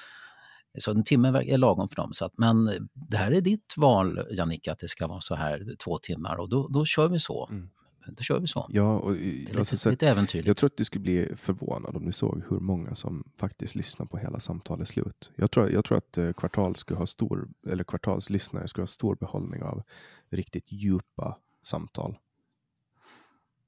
Så 0.78 0.90
en 0.90 1.04
timme 1.04 1.28
är 1.28 1.58
lagom 1.58 1.88
för 1.88 1.96
dem. 1.96 2.08
Så 2.12 2.24
att, 2.24 2.32
men 2.38 2.64
det 2.94 3.16
här 3.16 3.32
är 3.32 3.40
ditt 3.40 3.74
val, 3.76 4.20
Jannica, 4.30 4.72
att 4.72 4.78
det 4.78 4.88
ska 4.88 5.06
vara 5.06 5.20
så 5.20 5.34
här 5.34 5.76
två 5.84 5.98
timmar 5.98 6.37
och 6.37 6.48
då, 6.48 6.68
då 6.68 6.84
kör 6.84 7.08
vi 7.08 7.18
så. 7.18 7.48
Mm. 7.50 7.70
Då 8.06 8.22
kör 8.22 8.40
vi 8.40 8.46
så. 8.46 8.66
Ja, 8.68 8.98
och, 8.98 9.12
det 9.12 9.18
är 9.18 9.32
lite, 9.32 9.58
alltså, 9.58 9.90
lite 9.90 10.08
äventyrligt. 10.08 10.46
Jag 10.46 10.56
tror 10.56 10.70
att 10.70 10.76
du 10.76 10.84
skulle 10.84 11.02
bli 11.02 11.28
förvånad 11.37 11.96
om 11.96 12.06
du 12.06 12.12
såg 12.12 12.42
hur 12.48 12.60
många 12.60 12.94
som 12.94 13.24
faktiskt 13.37 13.74
lyssnar 13.74 14.06
på 14.06 14.16
hela 14.18 14.40
samtalet 14.40 14.88
slut. 14.88 15.32
Jag 15.37 15.50
tror, 15.50 15.70
jag 15.70 15.84
tror 15.84 15.98
att 15.98 16.18
eh, 16.18 16.32
kvartal 16.32 16.76
skulle 16.76 16.98
ha 16.98 17.06
stor, 17.06 17.48
eller 17.68 17.84
kvartalslyssnare 17.84 18.68
skulle 18.68 18.82
ha 18.82 18.88
stor 18.88 19.16
behållning 19.16 19.62
av 19.62 19.82
riktigt 20.30 20.72
djupa 20.72 21.38
samtal. 21.62 22.16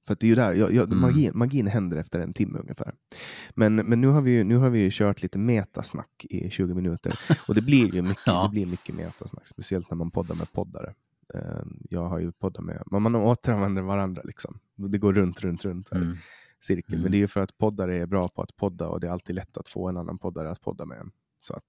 För 0.07 0.17
det 0.21 0.27
är 0.27 0.29
ju 0.29 0.35
där, 0.35 0.55
jag, 0.55 0.73
jag, 0.73 0.87
mm. 0.87 1.01
magin, 1.01 1.31
magin 1.35 1.67
händer 1.67 1.97
efter 1.97 2.21
en 2.21 2.33
timme 2.33 2.59
ungefär. 2.59 2.95
Men, 3.55 3.75
men 3.75 4.01
nu, 4.01 4.07
har 4.07 4.21
vi, 4.21 4.45
nu 4.45 4.57
har 4.57 4.71
vi 4.71 4.91
kört 4.91 5.23
lite 5.23 5.39
metasnack 5.39 6.27
i 6.31 6.51
20 6.51 6.75
minuter. 6.75 7.19
Och 7.49 7.55
det 7.55 7.63
blir 7.63 7.95
ju 7.95 8.03
mycket, 8.03 8.27
ja. 8.27 8.43
det 8.43 8.51
blir 8.51 8.67
mycket 8.67 8.95
metasnack, 8.95 9.49
speciellt 9.49 9.91
när 9.91 9.97
man 9.97 10.11
poddar 10.11 10.35
med 10.35 10.53
poddare. 10.53 10.95
Ehm, 11.35 11.81
jag 11.91 12.09
har 12.09 12.19
ju 12.19 12.33
poddat 12.33 12.65
med, 12.65 12.83
man, 12.87 13.03
man 13.03 13.15
återanvänder 13.15 13.83
varandra 13.83 14.23
liksom. 14.25 14.59
Det 14.75 14.99
går 14.99 15.13
runt, 15.13 15.41
runt, 15.41 15.65
runt. 15.65 15.89
Här. 15.93 16.03
Mm. 16.03 16.17
Cirkel. 16.61 16.95
Mm. 16.95 17.03
Men 17.03 17.13
det 17.13 17.17
är 17.17 17.21
ju 17.21 17.29
för 17.29 17.41
att 17.41 17.59
poddare 17.59 17.97
är 17.97 18.07
bra 18.07 18.29
på 18.29 18.43
att 18.43 18.57
podda 18.57 18.89
och 18.89 19.01
det 19.01 19.07
är 19.07 19.11
alltid 19.11 19.37
lätt 19.37 19.57
att 19.57 19.69
få 19.69 19.89
en 19.89 19.97
annan 19.97 20.19
poddare 20.19 20.51
att 20.51 20.61
podda 20.61 20.85
med 20.85 20.99
en. 20.99 21.11
Så 21.41 21.55
att, 21.55 21.67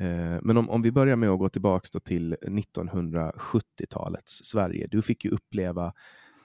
eh, 0.00 0.38
men 0.42 0.56
om, 0.56 0.70
om 0.70 0.82
vi 0.82 0.92
börjar 0.92 1.16
med 1.16 1.30
att 1.30 1.38
gå 1.38 1.48
tillbaka 1.48 2.00
till 2.00 2.36
1970-talets 2.42 4.44
Sverige. 4.44 4.86
Du 4.90 5.02
fick 5.02 5.24
ju 5.24 5.30
uppleva 5.30 5.92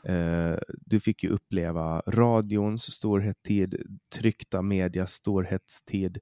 Eh, 0.05 0.57
du 0.67 0.99
fick 0.99 1.23
ju 1.23 1.29
uppleva 1.29 2.01
radions 2.07 2.93
storhetstid, 2.93 3.75
tryckta 4.09 4.61
medias 4.61 5.13
storhetstid 5.13 6.17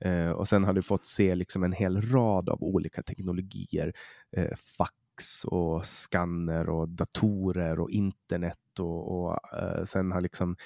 eh, 0.00 0.30
och 0.30 0.48
sen 0.48 0.64
har 0.64 0.72
du 0.72 0.82
fått 0.82 1.06
se 1.06 1.34
liksom 1.34 1.62
en 1.62 1.72
hel 1.72 2.02
rad 2.02 2.48
av 2.48 2.62
olika 2.62 3.02
teknologier. 3.02 3.92
Eh, 4.36 4.56
fax 4.78 5.44
och 5.44 5.84
skanner 5.84 6.68
och 6.68 6.88
datorer 6.88 7.80
och 7.80 7.90
internet 7.90 8.58
och, 8.78 9.24
och 9.24 9.38
eh, 9.62 9.84
sen 9.84 10.12
har 10.12 10.20
liksom 10.20 10.56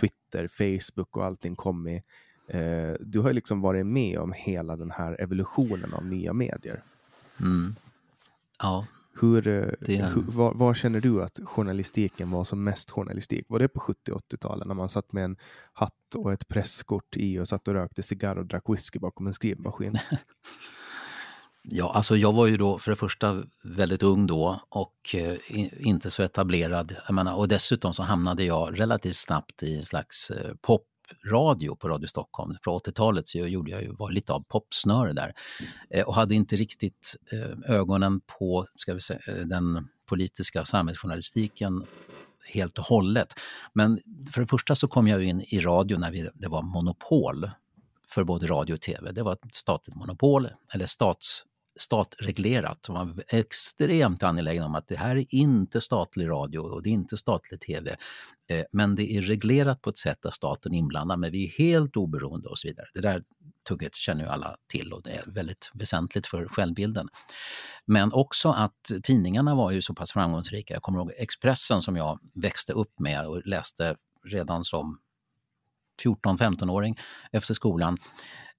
Twitter, 0.00 0.48
Facebook 0.48 1.16
och 1.16 1.24
allting 1.24 1.56
kommit. 1.56 2.04
Eh, 2.48 2.92
du 3.00 3.20
har 3.20 3.32
liksom 3.32 3.60
varit 3.60 3.86
med 3.86 4.18
om 4.18 4.32
hela 4.32 4.76
den 4.76 4.90
här 4.90 5.20
evolutionen 5.20 5.94
av 5.94 6.06
nya 6.06 6.32
medier. 6.32 6.82
Mm. 7.40 7.76
Ja, 8.58 8.86
hur, 9.20 9.48
eh, 9.48 10.06
hur, 10.08 10.32
var, 10.32 10.54
var, 10.54 10.74
känner 10.74 11.00
du 11.00 11.22
att 11.22 11.40
journalistiken 11.44 12.30
var 12.30 12.44
som 12.44 12.64
mest 12.64 12.90
journalistik? 12.90 13.44
Var 13.48 13.58
det 13.58 13.68
på 13.68 13.80
70 13.80 14.12
80-talet 14.12 14.66
när 14.66 14.74
man 14.74 14.88
satt 14.88 15.12
med 15.12 15.24
en 15.24 15.36
hatt 15.72 16.14
och 16.14 16.32
ett 16.32 16.48
presskort 16.48 17.16
i 17.16 17.38
och 17.38 17.48
satt 17.48 17.68
och 17.68 17.74
rökte 17.74 18.02
cigarr 18.02 18.36
och 18.36 18.46
drack 18.46 18.64
whisky 18.68 18.98
bakom 18.98 19.26
en 19.26 19.34
skrivmaskin? 19.34 19.98
Ja, 21.68 21.92
alltså 21.94 22.16
jag 22.16 22.32
var 22.32 22.46
ju 22.46 22.56
då 22.56 22.78
för 22.78 22.90
det 22.90 22.96
första 22.96 23.42
väldigt 23.62 24.02
ung 24.02 24.26
då 24.26 24.60
och 24.68 25.14
eh, 25.14 25.36
inte 25.86 26.10
så 26.10 26.22
etablerad. 26.22 26.96
Jag 27.06 27.14
menar, 27.14 27.34
och 27.34 27.48
dessutom 27.48 27.92
så 27.92 28.02
hamnade 28.02 28.44
jag 28.44 28.80
relativt 28.80 29.16
snabbt 29.16 29.62
i 29.62 29.76
en 29.76 29.82
slags 29.82 30.30
eh, 30.30 30.54
pop 30.60 30.86
radio 31.24 31.76
på 31.76 31.88
Radio 31.88 32.06
Stockholm. 32.06 32.56
På 32.64 32.78
80-talet 32.78 33.28
så 33.28 33.38
gjorde 33.38 33.70
jag 33.70 33.82
ju, 33.82 33.92
var 33.92 34.10
lite 34.10 34.32
av 34.32 34.44
popsnöre 34.48 35.12
där 35.12 35.34
eh, 35.90 36.04
och 36.04 36.14
hade 36.14 36.34
inte 36.34 36.56
riktigt 36.56 37.16
eh, 37.32 37.74
ögonen 37.74 38.20
på 38.38 38.66
ska 38.76 38.94
vi 38.94 39.00
säga, 39.00 39.20
eh, 39.28 39.34
den 39.34 39.88
politiska 40.06 40.64
samhällsjournalistiken 40.64 41.86
helt 42.52 42.78
och 42.78 42.84
hållet. 42.84 43.34
Men 43.72 44.00
för 44.32 44.40
det 44.40 44.46
första 44.46 44.74
så 44.74 44.88
kom 44.88 45.08
jag 45.08 45.24
in 45.24 45.40
i 45.48 45.60
radio 45.60 45.98
när 45.98 46.10
vi, 46.10 46.30
det 46.34 46.48
var 46.48 46.62
monopol 46.62 47.50
för 48.08 48.24
både 48.24 48.46
radio 48.46 48.74
och 48.74 48.80
tv. 48.80 49.12
Det 49.12 49.22
var 49.22 49.32
ett 49.32 49.54
statligt 49.54 49.96
monopol, 49.96 50.48
eller 50.74 50.86
stats 50.86 51.44
statreglerat. 51.76 52.82
De 52.82 52.94
var 52.94 53.24
extremt 53.28 54.22
angelägen 54.22 54.64
om 54.64 54.74
att 54.74 54.88
det 54.88 54.96
här 54.96 55.16
är 55.16 55.34
inte 55.34 55.80
statlig 55.80 56.28
radio 56.28 56.58
och 56.58 56.82
det 56.82 56.88
är 56.88 56.92
inte 56.92 57.16
statlig 57.16 57.60
tv. 57.60 57.96
Eh, 58.48 58.64
men 58.72 58.94
det 58.94 59.12
är 59.12 59.22
reglerat 59.22 59.82
på 59.82 59.90
ett 59.90 59.98
sätt 59.98 60.18
där 60.22 60.30
staten 60.30 60.74
är 60.74 60.78
inblandad, 60.78 61.18
men 61.18 61.32
vi 61.32 61.44
är 61.44 61.50
helt 61.50 61.96
oberoende 61.96 62.48
och 62.48 62.58
så 62.58 62.68
vidare. 62.68 62.86
Det 62.94 63.00
där 63.00 63.22
tugget 63.68 63.94
känner 63.94 64.24
ju 64.24 64.30
alla 64.30 64.56
till 64.68 64.92
och 64.92 65.02
det 65.02 65.10
är 65.10 65.24
väldigt 65.26 65.70
väsentligt 65.74 66.26
för 66.26 66.48
självbilden. 66.48 67.08
Men 67.86 68.12
också 68.12 68.48
att 68.48 68.90
tidningarna 69.02 69.54
var 69.54 69.70
ju 69.70 69.82
så 69.82 69.94
pass 69.94 70.12
framgångsrika. 70.12 70.74
Jag 70.74 70.82
kommer 70.82 70.98
ihåg 70.98 71.12
Expressen 71.16 71.82
som 71.82 71.96
jag 71.96 72.18
växte 72.34 72.72
upp 72.72 73.00
med 73.00 73.26
och 73.26 73.46
läste 73.46 73.96
redan 74.24 74.64
som 74.64 74.98
14-15-åring 76.04 76.98
efter 77.32 77.54
skolan 77.54 77.98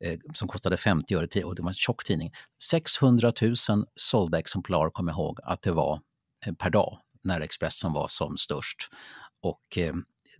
eh, 0.05 0.19
som 0.33 0.47
kostade 0.47 0.77
50 0.77 1.15
öre 1.15 1.43
och 1.43 1.55
det 1.55 1.61
var 1.61 1.69
en 1.69 1.75
tjock 1.75 2.03
tidning. 2.03 2.31
600 2.63 3.33
000 3.41 3.55
sålda 3.95 4.39
exemplar 4.39 4.89
kommer 4.89 5.11
jag 5.11 5.19
ihåg 5.19 5.39
att 5.43 5.61
det 5.61 5.71
var 5.71 6.01
eh, 6.45 6.53
per 6.53 6.69
dag 6.69 6.99
när 7.23 7.41
Expressen 7.41 7.93
var 7.93 8.07
som 8.07 8.37
störst. 8.37 8.77
Och 9.41 9.77
eh, 9.77 9.93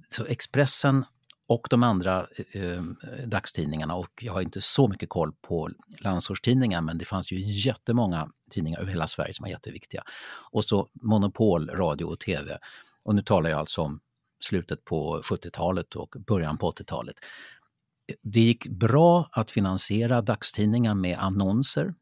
så 0.10 0.26
Expressen 0.26 1.06
och 1.48 1.68
de 1.70 1.84
andra 1.84 2.28
eh, 2.52 2.64
eh, 2.64 2.82
dagstidningarna 3.26 3.96
och 3.96 4.10
jag 4.22 4.34
har 4.34 4.42
inte 4.42 4.62
så 4.62 4.88
mycket 4.88 5.10
koll 5.10 5.32
på 5.48 5.70
landsortstidningar 6.00 6.82
men 6.82 6.98
det 6.98 7.06
fanns 7.06 7.32
ju 7.32 7.40
jättemånga 7.40 8.28
tidningar 8.52 8.80
över 8.80 8.90
hela 8.90 9.08
Sverige 9.08 9.34
som 9.34 9.44
var 9.44 9.50
jätteviktiga. 9.50 10.04
Och 10.52 10.66
så 10.66 10.88
monopol, 10.94 11.70
radio 11.70 12.06
och 12.06 12.20
tv. 12.20 12.58
Och 13.04 13.16
nu 13.16 13.22
talar 13.22 13.50
jag 13.50 13.60
alltså 13.60 13.82
om 13.82 14.00
slutet 14.40 14.86
på 14.86 15.22
70-talet 15.22 15.96
och 15.96 16.16
början 16.28 16.58
på 16.58 16.72
80-talet. 16.72 17.16
Det 18.24 18.40
gick 18.40 18.68
bra 18.68 19.30
att 19.32 19.52
finansiera 19.52 20.22
dagstidningar 20.22 20.96
med 20.96 21.18
annonser. 21.20 21.94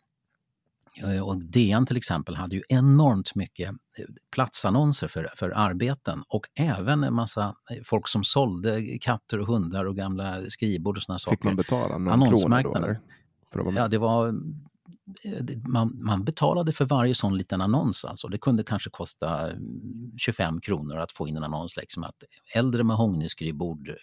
Eh, 1.04 1.28
och 1.28 1.38
DN 1.38 1.86
till 1.86 1.98
exempel 1.98 2.36
hade 2.36 2.56
ju 2.56 2.62
enormt 2.70 3.36
mycket 3.36 3.70
eh, 3.70 4.06
platsannonser 4.32 5.08
för, 5.08 5.30
för 5.36 5.50
arbeten 5.50 6.24
och 6.28 6.46
även 6.56 7.04
en 7.04 7.14
massa 7.14 7.56
eh, 7.72 7.78
folk 7.84 8.08
som 8.08 8.24
sålde 8.24 8.98
katter 9.02 9.40
och 9.40 9.48
hundar 9.48 9.86
och 9.86 9.96
gamla 9.96 10.50
skrivbord 10.50 10.98
och 10.98 11.04
sådana 11.04 11.20
saker. 11.20 11.38
Fick 11.38 11.44
man 11.44 11.56
betala 11.56 11.98
någon 11.98 12.30
krona 12.30 12.62
då? 12.62 12.76
Eller? 12.76 13.00
Ja, 13.76 13.88
det 13.88 13.98
var 13.98 14.34
man, 15.68 16.04
man, 16.04 16.24
betalade 16.24 16.74
för 16.74 16.86
varje 16.86 17.16
sån 17.16 17.38
liten 17.38 17.62
annons. 17.62 18.06
Alltså. 18.06 18.28
Det 18.28 18.38
kunde 18.38 18.64
kanske 18.64 18.90
kosta 18.90 19.52
25 20.18 20.50
mm, 20.50 20.62
kronor 20.62 20.98
att 20.98 21.12
få 21.12 21.28
in 21.28 21.38
en 21.38 21.44
annons, 21.44 21.78
liksom 21.78 22.04
att 22.04 22.24
äldre 22.56 22.84
mahognyskrivbord 22.84 23.90
eh, 23.90 23.96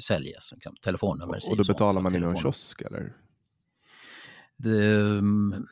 säljes, 0.00 0.52
liksom, 0.52 0.74
telefonnummer. 0.82 1.38
Och 1.50 1.56
då 1.56 1.64
betalar 1.64 2.00
man 2.00 2.14
i 2.14 2.18
någon 2.18 2.36
kiosk 2.36 2.80
eller? 2.80 3.12
Det, 4.56 5.00
mm, 5.00 5.66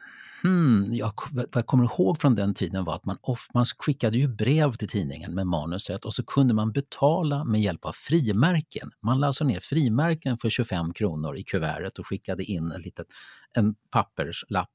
Hmm, 0.47 0.95
jag, 0.95 1.13
vad 1.33 1.49
jag 1.53 1.67
kommer 1.67 1.85
ihåg 1.85 2.21
från 2.21 2.35
den 2.35 2.55
tiden 2.55 2.85
var 2.85 2.95
att 2.95 3.05
man, 3.05 3.19
off, 3.21 3.49
man 3.55 3.65
skickade 3.79 4.19
ju 4.19 4.29
brev 4.29 4.73
till 4.73 4.89
tidningen 4.89 5.35
med 5.35 5.47
manuset 5.47 6.05
och 6.05 6.15
så 6.15 6.25
kunde 6.25 6.55
man 6.55 6.73
betala 6.73 7.45
med 7.45 7.61
hjälp 7.61 7.85
av 7.85 7.93
frimärken. 7.93 8.91
Man 9.03 9.21
lade 9.21 9.27
alltså 9.27 9.45
ner 9.45 9.61
frimärken 9.61 10.39
för 10.39 10.51
25 10.51 10.93
kronor 10.93 11.37
i 11.37 11.43
kuvertet 11.43 11.99
och 11.99 12.07
skickade 12.07 12.45
in 12.45 12.73
en, 12.73 12.81
litet, 12.81 13.07
en 13.53 13.75
papperslapp 13.91 14.75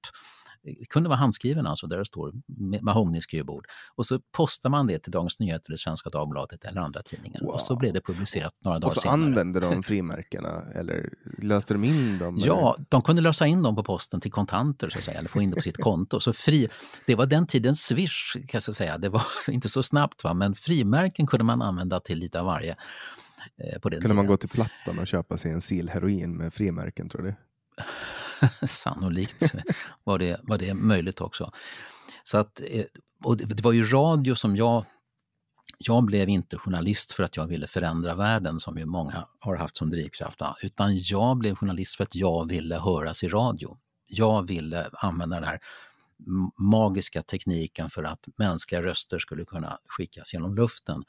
det 0.64 0.90
kunde 0.90 1.10
vara 1.10 1.20
handskriven 1.20 1.68
alltså, 1.68 1.88
där 1.88 1.98
det 1.98 2.06
står 2.06 2.34
mahognyskrivbord. 2.82 3.66
Och 3.96 4.06
så 4.06 4.20
postar 4.20 4.70
man 4.70 4.88
det 4.88 5.00
till 5.00 5.12
Dagens 5.12 5.40
Nyheter 5.40 5.70
eller 5.70 5.78
Svenska 5.78 6.10
Dagbladet 6.10 6.64
eller 6.64 6.82
andra 6.82 7.02
tidningar. 7.02 7.42
Wow. 7.42 7.50
Och 7.50 7.62
så 7.62 7.76
blev 7.76 7.94
det 7.94 8.02
publicerat 8.02 8.54
några 8.60 8.80
dagar 8.80 8.94
senare. 8.94 9.14
Och 9.14 9.20
så 9.20 9.28
senare. 9.28 9.30
använde 9.30 9.60
de 9.60 9.84
frimärkena 9.84 10.64
eller 10.76 11.14
löste 11.38 11.74
de 11.74 11.84
in 11.84 12.18
dem? 12.18 12.38
Ja, 12.40 12.76
eller? 12.76 12.86
de 12.90 13.02
kunde 13.02 13.22
lösa 13.22 13.48
in 13.48 13.64
dem 13.64 13.76
på 13.76 13.84
posten 13.84 14.22
till 14.22 14.32
kontanter 14.32 14.90
så 14.90 14.98
att 14.98 15.04
säga, 15.04 15.20
eller 15.20 15.30
få 15.30 15.42
in 15.42 15.50
det 15.50 15.56
på 15.56 15.62
sitt 15.62 15.78
konto. 15.78 16.20
Så 16.20 16.34
fri, 16.34 16.70
det 17.08 17.16
var 17.16 17.26
den 17.26 17.48
tidens 17.48 17.86
Swish 17.86 18.34
kan 18.34 18.62
jag 18.66 18.76
säga. 18.76 18.98
Det 18.98 19.10
var 19.10 19.24
inte 19.48 19.70
så 19.70 19.84
snabbt 19.84 20.24
va, 20.24 20.34
men 20.34 20.56
frimärken 20.56 21.28
kunde 21.28 21.44
man 21.44 21.62
använda 21.62 22.00
till 22.00 22.20
lite 22.20 22.40
av 22.40 22.46
varje. 22.46 22.76
Eh, 23.58 23.80
på 23.80 23.90
den 23.90 23.98
kunde 23.98 24.08
tiden. 24.08 24.16
man 24.16 24.28
gå 24.28 24.38
till 24.38 24.50
Plattan 24.50 25.00
och 25.00 25.08
köpa 25.08 25.38
sig 25.38 25.52
en 25.52 25.62
sil 25.68 25.88
heroin 25.90 26.38
med 26.38 26.54
frimärken 26.54 27.10
tror 27.10 27.22
du? 27.24 27.34
Sannolikt 28.66 29.54
var 30.04 30.20
det, 30.20 30.40
var 30.44 30.58
det 30.58 30.74
möjligt 30.74 31.22
också. 31.22 31.52
Så 32.24 32.38
att, 32.38 32.62
eh, 32.68 32.86
och 33.24 33.38
det 33.38 33.64
var 33.64 33.72
ju 33.72 33.84
radio 33.84 34.36
som 34.36 34.56
jag 34.56 34.86
jag 35.84 36.06
blev 36.06 36.30
inte 36.30 36.58
journalist 36.58 37.12
för 37.12 37.24
att 37.24 37.38
jag 37.38 37.48
ville 37.48 37.68
förändra 37.68 38.16
världen 38.16 38.60
som 38.60 38.78
ju 38.78 38.86
många 38.86 39.28
har 39.40 39.56
haft 39.56 39.78
som 39.78 39.90
drivkraft, 39.90 40.42
utan 40.62 40.98
jag 40.98 41.38
blev 41.38 41.56
journalist 41.56 41.98
för 41.98 42.04
att 42.04 42.16
jag 42.16 42.50
ville 42.50 42.76
höras 42.76 43.24
i 43.24 43.28
radio. 43.28 43.78
jag 44.08 44.48
ville 44.48 44.90
använda 44.94 45.36
den 45.36 45.50
här 45.50 45.60
magiska 46.58 47.22
tekniken 47.22 47.90
för 47.90 48.04
att 48.04 48.28
mänskliga 48.38 48.82
röster 48.82 49.20
skulle 49.20 49.46
kunna 49.46 49.78
skickas 49.86 50.34
genom 50.34 50.56
luften 50.56 51.04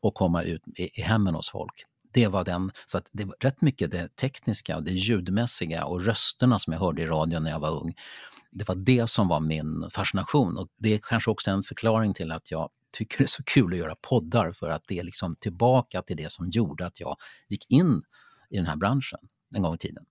och 0.00 0.14
komma 0.14 0.42
ut 0.42 0.62
i, 0.76 1.00
i 1.00 1.02
hemmen 1.02 1.34
hos 1.34 1.50
folk. 1.50 1.84
Det 2.12 2.26
var 2.26 2.44
den, 2.44 2.70
så 2.86 2.98
att 2.98 3.08
det 3.12 3.24
var 3.24 3.36
rätt 3.40 3.60
mycket 3.60 3.90
det 3.90 4.16
tekniska 4.16 4.76
och 4.76 4.82
det 4.82 4.92
ljudmässiga 4.92 5.84
och 5.84 6.04
rösterna 6.04 6.58
som 6.58 6.72
jag 6.72 6.80
hörde 6.80 7.02
i 7.02 7.06
radion 7.06 7.42
när 7.42 7.50
jag 7.50 7.60
var 7.60 7.82
ung. 7.82 7.94
Det 8.50 8.68
var 8.68 8.74
det 8.74 9.10
som 9.10 9.28
var 9.28 9.40
min 9.40 9.90
fascination 9.92 10.58
och 10.58 10.68
det 10.78 10.94
är 10.94 11.00
kanske 11.08 11.30
också 11.30 11.50
en 11.50 11.62
förklaring 11.62 12.14
till 12.14 12.32
att 12.32 12.50
jag 12.50 12.70
tycker 12.92 13.18
det 13.18 13.24
är 13.24 13.26
så 13.26 13.42
kul 13.42 13.72
att 13.72 13.78
göra 13.78 13.96
poddar 14.02 14.52
för 14.52 14.68
att 14.68 14.82
det 14.86 14.98
är 14.98 15.04
liksom 15.04 15.36
tillbaka 15.36 16.02
till 16.02 16.16
det 16.16 16.32
som 16.32 16.48
gjorde 16.50 16.86
att 16.86 17.00
jag 17.00 17.16
gick 17.48 17.70
in 17.70 18.02
i 18.50 18.56
den 18.56 18.66
här 18.66 18.76
branschen 18.76 19.18
en 19.54 19.62
gång 19.62 19.74
i 19.74 19.78
tiden. 19.78 20.04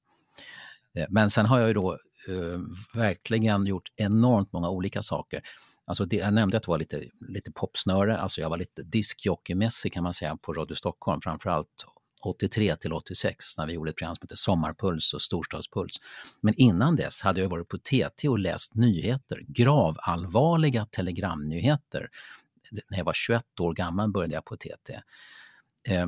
Eh, 0.98 1.06
men 1.10 1.30
sen 1.30 1.46
har 1.46 1.60
jag 1.60 1.68
ju 1.68 1.74
då 1.74 1.94
eh, 2.28 2.60
verkligen 2.96 3.66
gjort 3.66 3.92
enormt 3.96 4.54
många 4.54 4.70
olika 4.70 5.02
saker. 5.02 5.42
Alltså 5.88 6.06
det, 6.06 6.16
jag 6.16 6.34
nämnde 6.34 6.58
att 6.58 6.64
det 6.64 6.70
var 6.70 6.80
lite, 6.80 7.04
lite 7.20 7.52
popsnöre, 7.52 8.18
alltså 8.18 8.42
jag 8.42 8.50
var 8.50 8.58
lite 8.58 8.84
diskjockeymässig 8.84 9.94
kan 9.94 10.04
man 10.04 10.14
säga 10.14 10.38
på 10.38 10.54
Radio 10.54 10.76
Stockholm, 10.76 11.22
framförallt 11.22 11.86
83 12.24 12.76
till 12.76 12.94
86 12.94 13.58
när 13.58 13.68
vi 13.68 13.74
gjorde 13.74 13.90
ett 13.90 13.96
program 13.96 14.16
som 14.16 14.22
hette 14.22 14.38
Sommarpuls 14.38 15.14
och 15.14 15.22
Storstadspuls. 15.22 15.98
Men 16.42 16.54
innan 16.58 16.96
dess 16.96 17.22
hade 17.22 17.42
jag 17.42 17.50
varit 17.50 17.68
på 17.68 17.78
TT 17.78 18.30
och 18.30 18.40
läst 18.40 18.76
nyheter, 18.76 19.42
gravallvarliga 19.48 20.86
telegramnyheter. 20.86 22.10
När 22.90 22.98
jag 22.98 23.06
var 23.06 23.14
21 23.14 23.60
år 23.60 23.74
gammal 23.74 24.12
började 24.12 24.34
jag 24.34 24.46
på 24.46 24.56
TT. 24.56 25.02
Eh, 25.88 26.08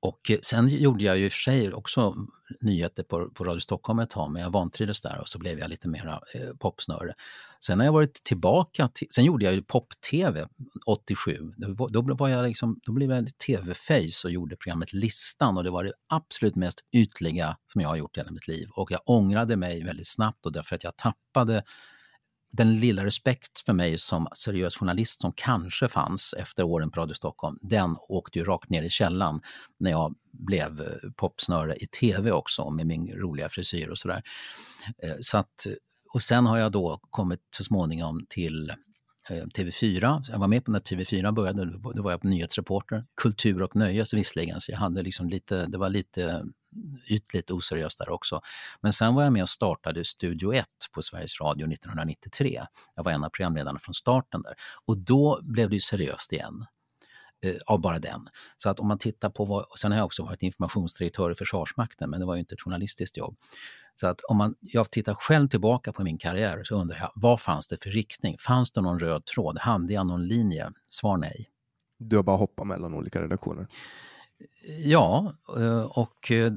och 0.00 0.30
eh, 0.30 0.38
sen 0.42 0.68
gjorde 0.68 1.04
jag 1.04 1.18
ju 1.18 1.24
i 1.24 1.28
och 1.28 1.32
för 1.32 1.38
sig 1.40 1.72
också 1.72 2.14
nyheter 2.60 3.02
på, 3.02 3.30
på 3.30 3.44
Radio 3.44 3.60
Stockholm 3.60 3.98
ett 3.98 4.10
tag, 4.10 4.32
men 4.32 4.42
jag 4.42 4.50
vantrivdes 4.50 5.02
där 5.02 5.20
och 5.20 5.28
så 5.28 5.38
blev 5.38 5.58
jag 5.58 5.70
lite 5.70 5.88
mera 5.88 6.20
eh, 6.34 6.50
popsnöre. 6.58 7.14
Sen 7.60 7.78
har 7.78 7.86
jag 7.86 7.92
varit 7.92 8.24
tillbaka, 8.24 8.88
till, 8.88 9.06
sen 9.10 9.24
gjorde 9.24 9.44
jag 9.44 9.54
ju 9.54 9.62
pop-tv 9.62 10.48
87. 10.86 11.52
Då, 11.56 12.02
då, 12.02 12.14
var 12.14 12.28
jag 12.28 12.46
liksom, 12.48 12.80
då 12.82 12.92
blev 12.92 13.10
jag 13.10 13.38
tv-face 13.46 14.24
och 14.24 14.30
gjorde 14.30 14.56
programmet 14.56 14.92
Listan 14.92 15.56
och 15.56 15.64
det 15.64 15.70
var 15.70 15.84
det 15.84 15.92
absolut 16.08 16.56
mest 16.56 16.80
ytliga 16.92 17.56
som 17.72 17.80
jag 17.80 17.88
har 17.88 17.96
gjort 17.96 18.16
i 18.16 18.20
hela 18.20 18.30
mitt 18.30 18.48
liv. 18.48 18.68
Och 18.70 18.90
jag 18.90 19.00
ångrade 19.04 19.56
mig 19.56 19.84
väldigt 19.84 20.08
snabbt 20.08 20.46
och 20.46 20.52
därför 20.52 20.76
att 20.76 20.84
jag 20.84 20.96
tappade 20.96 21.62
den 22.52 22.80
lilla 22.80 23.04
respekt 23.04 23.60
för 23.60 23.72
mig 23.72 23.98
som 23.98 24.28
seriös 24.34 24.76
journalist 24.76 25.20
som 25.20 25.32
kanske 25.32 25.88
fanns 25.88 26.34
efter 26.38 26.62
åren 26.62 26.90
på 26.90 27.00
Radio 27.00 27.14
Stockholm, 27.14 27.58
den 27.62 27.96
åkte 28.08 28.38
ju 28.38 28.44
rakt 28.44 28.70
ner 28.70 28.82
i 28.82 28.90
källan 28.90 29.40
när 29.78 29.90
jag 29.90 30.14
blev 30.32 30.80
eh, 30.80 31.10
popsnöre 31.16 31.76
i 31.76 31.86
tv 31.86 32.32
också 32.32 32.70
med 32.70 32.86
min 32.86 33.08
roliga 33.08 33.48
frisyr 33.48 33.88
och 33.88 33.98
sådär. 33.98 34.22
Eh, 35.02 35.14
så 35.20 35.38
att, 35.38 35.66
eh, 35.66 35.72
och 36.14 36.22
sen 36.22 36.46
har 36.46 36.58
jag 36.58 36.72
då 36.72 37.00
kommit 37.10 37.40
så 37.56 37.64
småningom 37.64 38.26
till 38.28 38.72
TV4. 39.30 40.24
Jag 40.28 40.38
var 40.38 40.48
med 40.48 40.64
på 40.64 40.70
när 40.70 40.80
TV4 40.80 41.32
började, 41.32 41.78
då 41.94 42.02
var 42.02 42.10
jag 42.10 42.24
nyhetsreporter. 42.24 43.04
Kultur 43.22 43.62
och 43.62 43.76
nöje 43.76 44.04
visserligen, 44.14 44.60
så 44.60 44.72
jag 44.72 44.78
hade 44.78 45.02
liksom 45.02 45.28
lite, 45.28 45.66
det 45.66 45.78
var 45.78 45.88
lite 45.88 46.44
ytligt 47.06 47.50
oseriöst 47.50 47.98
där 47.98 48.10
också. 48.10 48.40
Men 48.80 48.92
sen 48.92 49.14
var 49.14 49.22
jag 49.22 49.32
med 49.32 49.42
och 49.42 49.48
startade 49.48 50.04
Studio 50.04 50.54
1 50.54 50.66
på 50.92 51.02
Sveriges 51.02 51.40
Radio 51.40 51.72
1993. 51.72 52.66
Jag 52.94 53.04
var 53.04 53.12
en 53.12 53.24
av 53.24 53.28
programledarna 53.28 53.78
från 53.78 53.94
starten 53.94 54.42
där. 54.42 54.54
Och 54.84 54.98
då 54.98 55.40
blev 55.42 55.68
det 55.68 55.74
ju 55.74 55.80
seriöst 55.80 56.32
igen 56.32 56.66
eh, 57.44 57.54
av 57.66 57.80
bara 57.80 57.98
den. 57.98 58.28
Så 58.56 58.70
att 58.70 58.80
om 58.80 58.88
man 58.88 58.98
tittar 58.98 59.30
på 59.30 59.44
vad, 59.44 59.66
sen 59.78 59.92
har 59.92 59.98
jag 59.98 60.06
också 60.06 60.24
varit 60.24 60.42
informationsdirektör 60.42 61.30
i 61.30 61.34
Försvarsmakten, 61.34 62.10
men 62.10 62.20
det 62.20 62.26
var 62.26 62.34
ju 62.34 62.40
inte 62.40 62.54
ett 62.54 62.60
journalistiskt 62.60 63.16
jobb. 63.16 63.36
Så 63.94 64.06
att 64.06 64.20
om 64.20 64.36
man, 64.36 64.54
jag 64.60 64.90
tittar 64.90 65.14
själv 65.14 65.48
tillbaka 65.48 65.92
på 65.92 66.04
min 66.04 66.18
karriär 66.18 66.64
så 66.64 66.80
undrar 66.80 66.98
jag, 66.98 67.12
vad 67.14 67.40
fanns 67.40 67.68
det 67.68 67.82
för 67.82 67.90
riktning? 67.90 68.36
Fanns 68.38 68.72
det 68.72 68.80
någon 68.80 68.98
röd 68.98 69.24
tråd? 69.24 69.58
Hade 69.58 69.92
jag 69.92 70.06
någon 70.06 70.26
linje? 70.26 70.70
Svar 70.88 71.16
nej. 71.16 71.48
Du 71.98 72.16
har 72.16 72.22
bara 72.22 72.36
hoppat 72.36 72.66
mellan 72.66 72.94
olika 72.94 73.22
redaktioner? 73.22 73.66
Ja, 74.84 75.34
eh, 75.56 75.82
och 75.82 76.30
eh, 76.30 76.52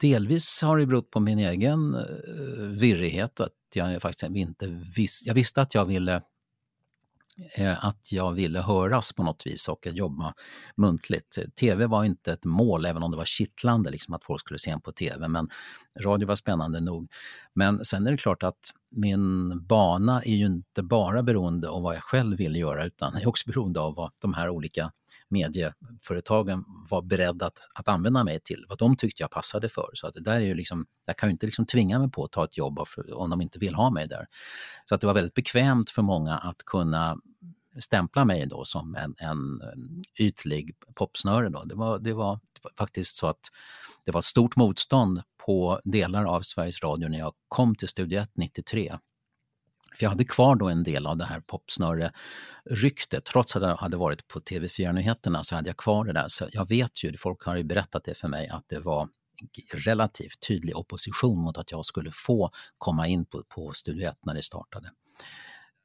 delvis 0.00 0.62
har 0.62 0.78
det 0.78 0.86
berott 0.86 1.10
på 1.10 1.20
min 1.20 1.38
egen 1.38 1.94
eh, 1.94 2.64
virrighet. 2.64 3.40
Att 3.40 3.52
jag 3.74 4.02
faktiskt 4.02 4.36
inte 4.36 4.66
vis 4.96 5.22
jag 5.26 5.34
visste 5.34 5.62
att 5.62 5.74
jag 5.74 5.84
ville 5.84 6.22
att 7.78 8.12
jag 8.12 8.32
ville 8.32 8.60
höras 8.60 9.12
på 9.12 9.22
något 9.22 9.46
vis 9.46 9.68
och 9.68 9.86
jobba 9.86 10.34
muntligt. 10.76 11.38
TV 11.60 11.86
var 11.86 12.04
inte 12.04 12.32
ett 12.32 12.44
mål, 12.44 12.86
även 12.86 13.02
om 13.02 13.10
det 13.10 13.16
var 13.16 13.24
kittlande 13.24 13.90
liksom, 13.90 14.14
att 14.14 14.24
folk 14.24 14.40
skulle 14.40 14.58
se 14.58 14.70
en 14.70 14.80
på 14.80 14.92
TV, 14.92 15.28
men 15.28 15.48
radio 16.00 16.28
var 16.28 16.36
spännande 16.36 16.80
nog. 16.80 17.10
Men 17.54 17.84
sen 17.84 18.06
är 18.06 18.10
det 18.10 18.16
klart 18.16 18.42
att 18.42 18.74
min 18.90 19.52
bana 19.66 20.22
är 20.22 20.34
ju 20.34 20.46
inte 20.46 20.82
bara 20.82 21.22
beroende 21.22 21.68
av 21.68 21.82
vad 21.82 21.94
jag 21.94 22.02
själv 22.02 22.36
vill 22.36 22.56
göra, 22.56 22.86
utan 22.86 23.16
är 23.16 23.28
också 23.28 23.50
beroende 23.50 23.80
av 23.80 23.94
vad 23.94 24.12
de 24.20 24.34
här 24.34 24.48
olika 24.48 24.92
medieföretagen 25.30 26.64
var 26.90 27.02
beredda 27.02 27.46
att, 27.46 27.58
att 27.74 27.88
använda 27.88 28.24
mig 28.24 28.40
till, 28.40 28.64
vad 28.68 28.78
de 28.78 28.96
tyckte 28.96 29.22
jag 29.22 29.30
passade 29.30 29.68
för. 29.68 29.90
Så 29.94 30.06
att 30.06 30.14
det 30.14 30.20
där 30.20 30.34
är 30.34 30.40
ju 30.40 30.54
liksom, 30.54 30.86
jag 31.06 31.16
kan 31.16 31.28
ju 31.28 31.32
inte 31.32 31.46
liksom 31.46 31.66
tvinga 31.66 31.98
mig 31.98 32.10
på 32.10 32.24
att 32.24 32.32
ta 32.32 32.44
ett 32.44 32.56
jobb 32.56 32.78
om 33.12 33.30
de 33.30 33.40
inte 33.40 33.58
vill 33.58 33.74
ha 33.74 33.90
mig 33.90 34.08
där. 34.08 34.26
Så 34.88 34.94
att 34.94 35.00
det 35.00 35.06
var 35.06 35.14
väldigt 35.14 35.34
bekvämt 35.34 35.90
för 35.90 36.02
många 36.02 36.38
att 36.38 36.64
kunna 36.64 37.18
stämpla 37.78 38.24
mig 38.24 38.46
då 38.46 38.64
som 38.64 38.94
en, 38.94 39.14
en 39.18 39.60
ytlig 40.18 40.76
popsnöre. 40.94 41.48
Då. 41.48 41.64
Det, 41.64 41.74
var, 41.74 41.98
det 41.98 42.12
var 42.12 42.38
faktiskt 42.78 43.16
så 43.16 43.26
att 43.26 43.40
det 44.04 44.12
var 44.12 44.22
stort 44.22 44.56
motstånd 44.56 45.22
på 45.46 45.80
delar 45.84 46.24
av 46.24 46.40
Sveriges 46.40 46.82
Radio 46.82 47.08
när 47.08 47.18
jag 47.18 47.32
kom 47.48 47.74
till 47.74 47.88
Studio 47.88 48.20
1 48.20 48.30
93. 48.34 48.98
För 49.94 50.04
jag 50.04 50.10
hade 50.10 50.24
kvar 50.24 50.54
då 50.54 50.68
en 50.68 50.82
del 50.82 51.06
av 51.06 51.16
det 51.16 51.24
här 51.24 51.40
popsnöre-ryktet. 51.40 53.24
Trots 53.24 53.56
att 53.56 53.62
jag 53.62 53.76
hade 53.76 53.96
varit 53.96 54.28
på 54.28 54.40
TV4-nyheterna 54.40 55.44
så 55.44 55.54
hade 55.54 55.68
jag 55.68 55.76
kvar 55.76 56.04
det 56.04 56.12
där. 56.12 56.28
Så 56.28 56.46
jag 56.52 56.68
vet 56.68 57.04
ju, 57.04 57.16
folk 57.16 57.42
har 57.42 57.56
ju 57.56 57.64
berättat 57.64 58.04
det 58.04 58.14
för 58.14 58.28
mig, 58.28 58.48
att 58.48 58.68
det 58.68 58.80
var 58.80 59.08
relativt 59.74 60.40
tydlig 60.48 60.76
opposition 60.76 61.38
mot 61.44 61.58
att 61.58 61.72
jag 61.72 61.84
skulle 61.84 62.10
få 62.12 62.50
komma 62.78 63.06
in 63.08 63.24
på, 63.24 63.42
på 63.48 63.72
Studio 63.72 64.08
1 64.08 64.18
när 64.22 64.34
det 64.34 64.42
startade. 64.42 64.90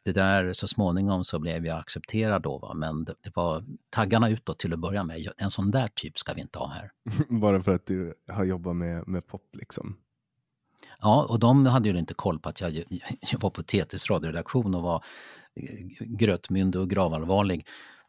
Det 0.06 0.12
där, 0.12 0.54
så 0.54 0.68
småningom 0.68 1.24
så 1.24 1.39
blev 1.39 1.65
jag 1.65 1.80
accepterad 1.80 2.41
då, 2.41 2.58
va? 2.58 2.74
men 2.74 3.04
det, 3.04 3.13
det 3.22 3.36
var 3.36 3.63
taggarna 3.89 4.30
utåt 4.30 4.60
till 4.60 4.74
att 4.74 4.80
börja 4.80 5.04
med. 5.04 5.28
En 5.38 5.52
sån 5.52 5.72
där 5.72 5.89
typ 5.96 6.18
ska 6.18 6.34
vi 6.34 6.41
inte 6.41 6.60
ha 6.60 6.68
här. 6.68 6.91
Bara 7.30 7.63
för 7.63 7.76
att 7.76 7.86
du 7.86 8.13
har 8.28 8.44
jobbat 8.44 8.76
med, 8.76 9.08
med 9.08 9.28
pop 9.28 9.50
liksom? 9.54 9.98
Ja, 11.00 11.26
och 11.30 11.39
de 11.39 11.65
hade 11.65 11.89
ju 11.89 11.98
inte 11.98 12.13
koll 12.13 12.39
på 12.39 12.50
att 12.50 12.62
jag, 12.62 12.84
jag 13.32 13.39
var 13.39 13.50
på 13.50 13.63
TTs 13.63 14.10
radioredaktion 14.10 14.76
och 14.76 14.82
var 14.82 15.04
eh, 15.56 15.86
grötmyndig 16.00 16.82
och 16.82 16.89
gravallvarlig 16.89 17.67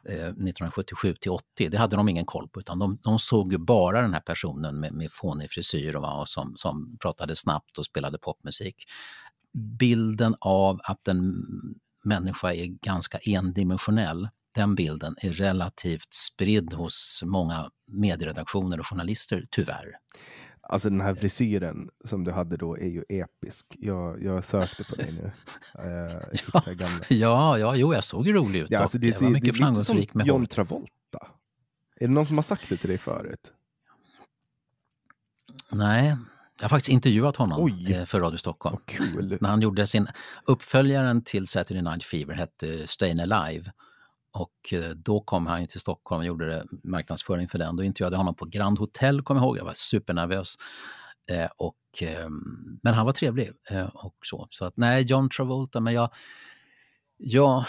1977 0.08 1.08
eh, 1.08 1.14
till 1.14 1.30
80. 1.30 1.68
Det 1.68 1.78
hade 1.78 1.96
de 1.96 2.08
ingen 2.08 2.24
koll 2.24 2.48
på 2.48 2.60
utan 2.60 2.78
de, 2.78 2.98
de 3.02 3.18
såg 3.18 3.60
bara 3.60 4.02
den 4.02 4.12
här 4.12 4.20
personen 4.20 4.80
med, 4.80 4.92
med 4.92 5.12
fånig 5.12 5.50
frisyr 5.50 5.96
och, 5.96 6.20
och 6.20 6.28
som, 6.28 6.52
som 6.56 6.96
pratade 7.00 7.36
snabbt 7.36 7.78
och 7.78 7.86
spelade 7.86 8.18
popmusik. 8.18 8.84
Bilden 9.78 10.36
av 10.40 10.80
att 10.84 11.08
en 11.08 11.44
människa 12.04 12.52
är 12.52 12.66
ganska 12.66 13.18
endimensionell, 13.18 14.28
den 14.54 14.74
bilden 14.74 15.14
är 15.22 15.30
relativt 15.30 16.14
spridd 16.14 16.72
hos 16.72 17.22
många 17.24 17.70
medieredaktioner 17.92 18.80
och 18.80 18.86
journalister, 18.86 19.44
tyvärr. 19.50 19.98
Alltså 20.68 20.90
den 20.90 21.00
här 21.00 21.14
frisyren 21.14 21.90
som 22.04 22.24
du 22.24 22.30
hade 22.30 22.56
då 22.56 22.78
är 22.78 22.88
ju 22.88 23.04
episk. 23.08 23.66
Jag, 23.78 24.22
jag 24.22 24.44
sökte 24.44 24.84
på 24.84 24.94
dig 24.94 25.12
nu. 25.12 25.30
Uh, 25.78 25.84
ja, 26.32 26.62
ja, 27.08 27.58
ja, 27.58 27.76
jo, 27.76 27.94
jag 27.94 28.04
såg 28.04 28.34
rolig 28.34 28.60
ut. 28.60 28.70
Ja, 28.70 28.78
alltså 28.78 28.98
det, 28.98 29.06
jag 29.06 29.20
var 29.20 29.30
mycket 29.30 29.52
det 29.52 29.58
framgångsrik 29.58 30.14
med 30.14 30.26
John 30.26 30.46
Travolta. 30.46 31.18
Är 31.96 32.06
det 32.06 32.14
någon 32.14 32.26
som 32.26 32.38
har 32.38 32.42
sagt 32.42 32.68
det 32.68 32.76
till 32.76 32.88
dig 32.88 32.98
förut? 32.98 33.52
Nej, 35.72 36.16
jag 36.58 36.64
har 36.64 36.68
faktiskt 36.68 36.88
intervjuat 36.88 37.36
honom 37.36 37.62
Oj. 37.62 37.92
Eh, 37.92 38.04
för 38.04 38.20
Radio 38.20 38.38
Stockholm. 38.38 38.76
När 39.40 39.48
han 39.48 39.60
gjorde 39.60 39.86
sin 39.86 40.08
uppföljaren 40.44 41.22
till 41.22 41.46
Saturday 41.46 41.82
Night 41.82 42.04
Fever, 42.04 42.34
hette 42.34 42.66
Stayin' 42.66 43.34
Alive. 43.34 43.72
Och 44.36 44.72
eh, 44.72 44.90
då 44.90 45.20
kom 45.20 45.46
han 45.46 45.66
till 45.66 45.80
Stockholm 45.80 46.18
och 46.18 46.26
gjorde 46.26 46.64
marknadsföring 46.84 47.48
för 47.48 47.58
den. 47.58 47.76
Då 47.76 47.84
intervjuade 47.84 48.14
jag 48.14 48.18
honom 48.18 48.34
på 48.34 48.44
Grand 48.44 48.78
Hotel, 48.78 49.22
kommer 49.22 49.40
jag 49.40 49.46
ihåg. 49.46 49.58
Jag 49.58 49.64
var 49.64 49.72
supernervös. 49.74 50.54
Eh, 51.30 51.48
och, 51.56 52.02
eh, 52.02 52.28
men 52.82 52.94
han 52.94 53.06
var 53.06 53.12
trevlig. 53.12 53.50
Eh, 53.70 53.86
och 53.86 54.16
så. 54.22 54.48
så 54.50 54.64
att, 54.64 54.76
nej, 54.76 55.02
John 55.02 55.30
Travolta, 55.30 55.80
men 55.80 55.94
jag, 55.94 56.10
jag, 57.16 57.64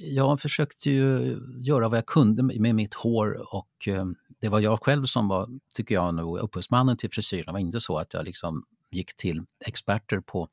jag 0.00 0.40
försökte 0.40 0.90
ju 0.90 1.36
göra 1.58 1.88
vad 1.88 1.98
jag 1.98 2.06
kunde 2.06 2.42
med 2.42 2.74
mitt 2.74 2.94
hår 2.94 3.54
och 3.54 3.88
ehm, 3.88 4.14
det 4.40 4.48
var 4.48 4.60
jag 4.60 4.82
själv 4.82 5.04
som 5.04 5.28
var, 5.28 5.48
tycker 5.74 5.94
jag, 5.94 6.14
nog 6.14 6.38
upphovsmannen 6.38 6.96
till 6.96 7.10
frisyren. 7.10 7.44
Det 7.46 7.52
var 7.52 7.58
inte 7.58 7.80
så 7.80 7.98
att 7.98 8.14
jag 8.14 8.24
liksom 8.24 8.62
gick 8.90 9.16
till 9.16 9.42
experter 9.66 10.20
på, 10.20 10.48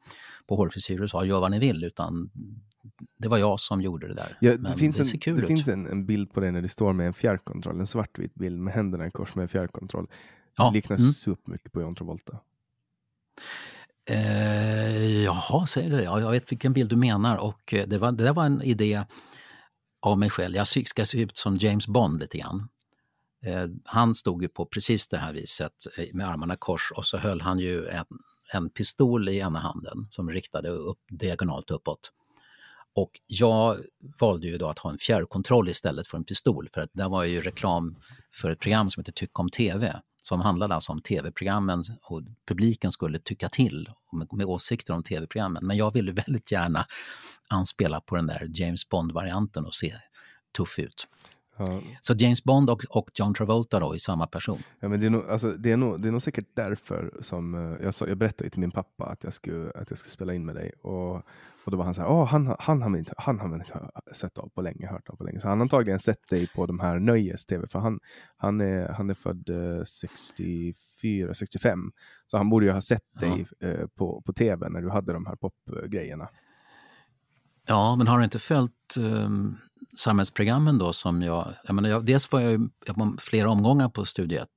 på 0.47 0.55
hårfrisyrer 0.55 1.03
och 1.03 1.09
sa 1.09 1.25
gör 1.25 1.39
vad 1.39 1.51
ni 1.51 1.59
vill, 1.59 1.83
utan 1.83 2.29
det 3.17 3.27
var 3.27 3.37
jag 3.37 3.59
som 3.59 3.81
gjorde 3.81 4.07
det 4.07 4.13
där. 4.13 4.37
Ja, 4.41 4.57
det 4.57 4.77
finns, 4.77 4.97
det 4.97 5.27
en, 5.27 5.35
det 5.35 5.47
finns 5.47 5.67
en, 5.67 5.87
en, 5.87 6.05
bild 6.05 6.33
på 6.33 6.39
dig 6.39 6.51
när 6.51 6.61
du 6.61 6.67
står 6.67 6.93
med 6.93 7.07
en 7.07 7.13
fjärrkontroll, 7.13 7.79
en 7.79 7.87
svartvit 7.87 8.35
bild 8.35 8.59
med 8.59 8.73
händerna 8.73 9.07
i 9.07 9.11
kors 9.11 9.35
med 9.35 9.43
en 9.43 9.49
fjärrkontroll. 9.49 10.07
Ja. 10.57 10.69
Det 10.69 10.73
liknar 10.73 10.97
mm. 10.97 11.11
supermycket 11.11 11.71
på 11.71 11.81
John 11.81 11.95
Travolta. 11.95 12.39
Eh, 14.09 15.23
jaha, 15.23 15.67
säger 15.67 15.89
det. 15.89 16.03
Ja, 16.03 16.19
jag 16.19 16.31
vet 16.31 16.51
vilken 16.51 16.73
bild 16.73 16.89
du 16.89 16.95
menar 16.95 17.37
och 17.37 17.73
eh, 17.73 17.87
det, 17.87 17.97
var, 17.97 18.11
det 18.11 18.23
där 18.23 18.33
var 18.33 18.45
en 18.45 18.61
idé 18.61 19.05
av 20.01 20.19
mig 20.19 20.29
själv. 20.29 20.55
Jag 20.55 20.67
ska 20.67 21.05
se 21.05 21.21
ut 21.21 21.37
som 21.37 21.57
James 21.57 21.87
Bond 21.87 22.19
lite 22.19 22.37
grann. 22.37 22.67
Eh, 23.45 23.67
han 23.83 24.15
stod 24.15 24.41
ju 24.41 24.49
på 24.49 24.65
precis 24.65 25.07
det 25.07 25.17
här 25.17 25.33
viset 25.33 25.73
eh, 25.97 26.05
med 26.13 26.29
armarna 26.29 26.55
kors 26.55 26.91
och 26.95 27.05
så 27.05 27.17
höll 27.17 27.41
han 27.41 27.59
ju 27.59 27.87
en, 27.87 28.05
en 28.53 28.69
pistol 28.69 29.29
i 29.29 29.39
ena 29.39 29.59
handen 29.59 30.07
som 30.09 30.29
riktade 30.29 30.69
upp 30.69 30.99
diagonalt 31.09 31.71
uppåt. 31.71 32.11
Och 32.95 33.11
jag 33.27 33.77
valde 34.19 34.47
ju 34.47 34.57
då 34.57 34.67
att 34.67 34.79
ha 34.79 34.91
en 34.91 34.97
fjärrkontroll 34.97 35.69
istället 35.69 36.07
för 36.07 36.17
en 36.17 36.23
pistol 36.23 36.69
för 36.73 36.81
att 36.81 36.89
där 36.93 37.09
var 37.09 37.23
ju 37.23 37.41
reklam 37.41 37.95
för 38.33 38.49
ett 38.49 38.59
program 38.59 38.89
som 38.89 39.01
heter 39.01 39.11
Tyck 39.11 39.39
om 39.39 39.49
TV 39.49 40.01
som 40.21 40.41
handlade 40.41 40.75
alltså 40.75 40.91
om 40.91 41.01
tv-programmen 41.01 41.83
och 42.01 42.21
publiken 42.47 42.91
skulle 42.91 43.19
tycka 43.19 43.49
till 43.49 43.89
med 44.31 44.45
åsikter 44.45 44.93
om 44.93 45.03
tv-programmen. 45.03 45.65
Men 45.65 45.77
jag 45.77 45.93
ville 45.93 46.11
väldigt 46.11 46.51
gärna 46.51 46.85
anspela 47.47 48.01
på 48.01 48.15
den 48.15 48.27
där 48.27 48.47
James 48.53 48.89
Bond-varianten 48.89 49.65
och 49.65 49.75
se 49.75 49.95
tuff 50.57 50.79
ut. 50.79 51.07
Ja. 51.59 51.81
Så 52.01 52.13
James 52.17 52.43
Bond 52.43 52.69
och, 52.69 52.85
och, 52.89 53.09
John 53.13 53.33
Travolta 53.33 53.79
då 53.79 53.95
i 53.95 53.99
samma 53.99 54.27
person. 54.27 54.59
Ja, 54.79 54.89
men 54.89 54.99
det, 54.99 55.05
är 55.05 55.09
nog, 55.09 55.29
alltså, 55.29 55.51
det, 55.51 55.71
är 55.71 55.77
nog, 55.77 56.01
det 56.01 56.07
är 56.07 56.11
nog 56.11 56.21
säkert 56.21 56.45
därför 56.53 57.13
som 57.21 57.55
uh, 57.55 57.81
jag, 57.81 57.93
sa, 57.93 58.07
jag 58.07 58.17
berättade 58.17 58.49
till 58.49 58.59
min 58.59 58.71
pappa 58.71 59.05
att 59.05 59.23
jag 59.23 59.33
skulle, 59.33 59.71
att 59.75 59.89
jag 59.89 59.97
skulle 59.97 60.11
spela 60.11 60.33
in 60.33 60.45
med 60.45 60.55
dig. 60.55 60.71
Och, 60.81 61.15
och 61.65 61.71
då 61.71 61.77
var 61.77 61.85
han 61.85 61.95
så 61.95 62.01
här, 62.01 62.09
oh, 62.09 62.25
han, 62.25 62.55
han, 62.59 62.81
har 62.81 62.97
inte, 62.97 63.13
han 63.17 63.39
har 63.39 63.55
inte 63.55 63.89
sett 64.13 64.37
av 64.37 64.49
på 64.49 64.61
länge, 64.61 64.87
hört 64.87 65.09
av 65.09 65.15
på 65.15 65.23
länge. 65.23 65.39
Så 65.41 65.47
han 65.47 65.57
har 65.57 65.65
antagligen 65.65 65.99
sett 65.99 66.27
dig 66.29 66.47
på 66.55 66.65
de 66.65 66.79
här 66.79 66.99
nöjes-tv, 66.99 67.67
för 67.67 67.79
han, 67.79 67.99
han, 68.37 68.61
är, 68.61 68.87
han 68.87 69.09
är 69.09 69.13
född 69.13 69.49
uh, 69.49 69.83
64, 69.83 71.33
65. 71.33 71.91
Så 72.25 72.37
han 72.37 72.49
borde 72.49 72.65
ju 72.65 72.71
ha 72.71 72.81
sett 72.81 73.01
ja. 73.21 73.27
dig 73.27 73.45
uh, 73.63 73.87
på, 73.87 74.21
på 74.25 74.33
tv 74.33 74.69
när 74.69 74.81
du 74.81 74.89
hade 74.89 75.13
de 75.13 75.25
här 75.25 75.35
popgrejerna. 75.35 76.29
Ja, 77.69 77.95
men 77.95 78.07
har 78.07 78.17
du 78.17 78.23
inte 78.23 78.39
följt 78.39 78.97
um 78.97 79.57
samhällsprogrammen 79.97 80.77
då 80.77 80.93
som 80.93 81.21
jag, 81.21 81.53
jag, 81.63 81.75
menar, 81.75 81.89
jag 81.89 82.05
dels 82.05 82.31
var 82.31 82.39
jag, 82.39 82.69
jag 82.85 82.97
var 82.97 83.21
flera 83.21 83.49
omgångar 83.49 83.89
på 83.89 84.05
Studio 84.05 84.41
1. 84.41 84.49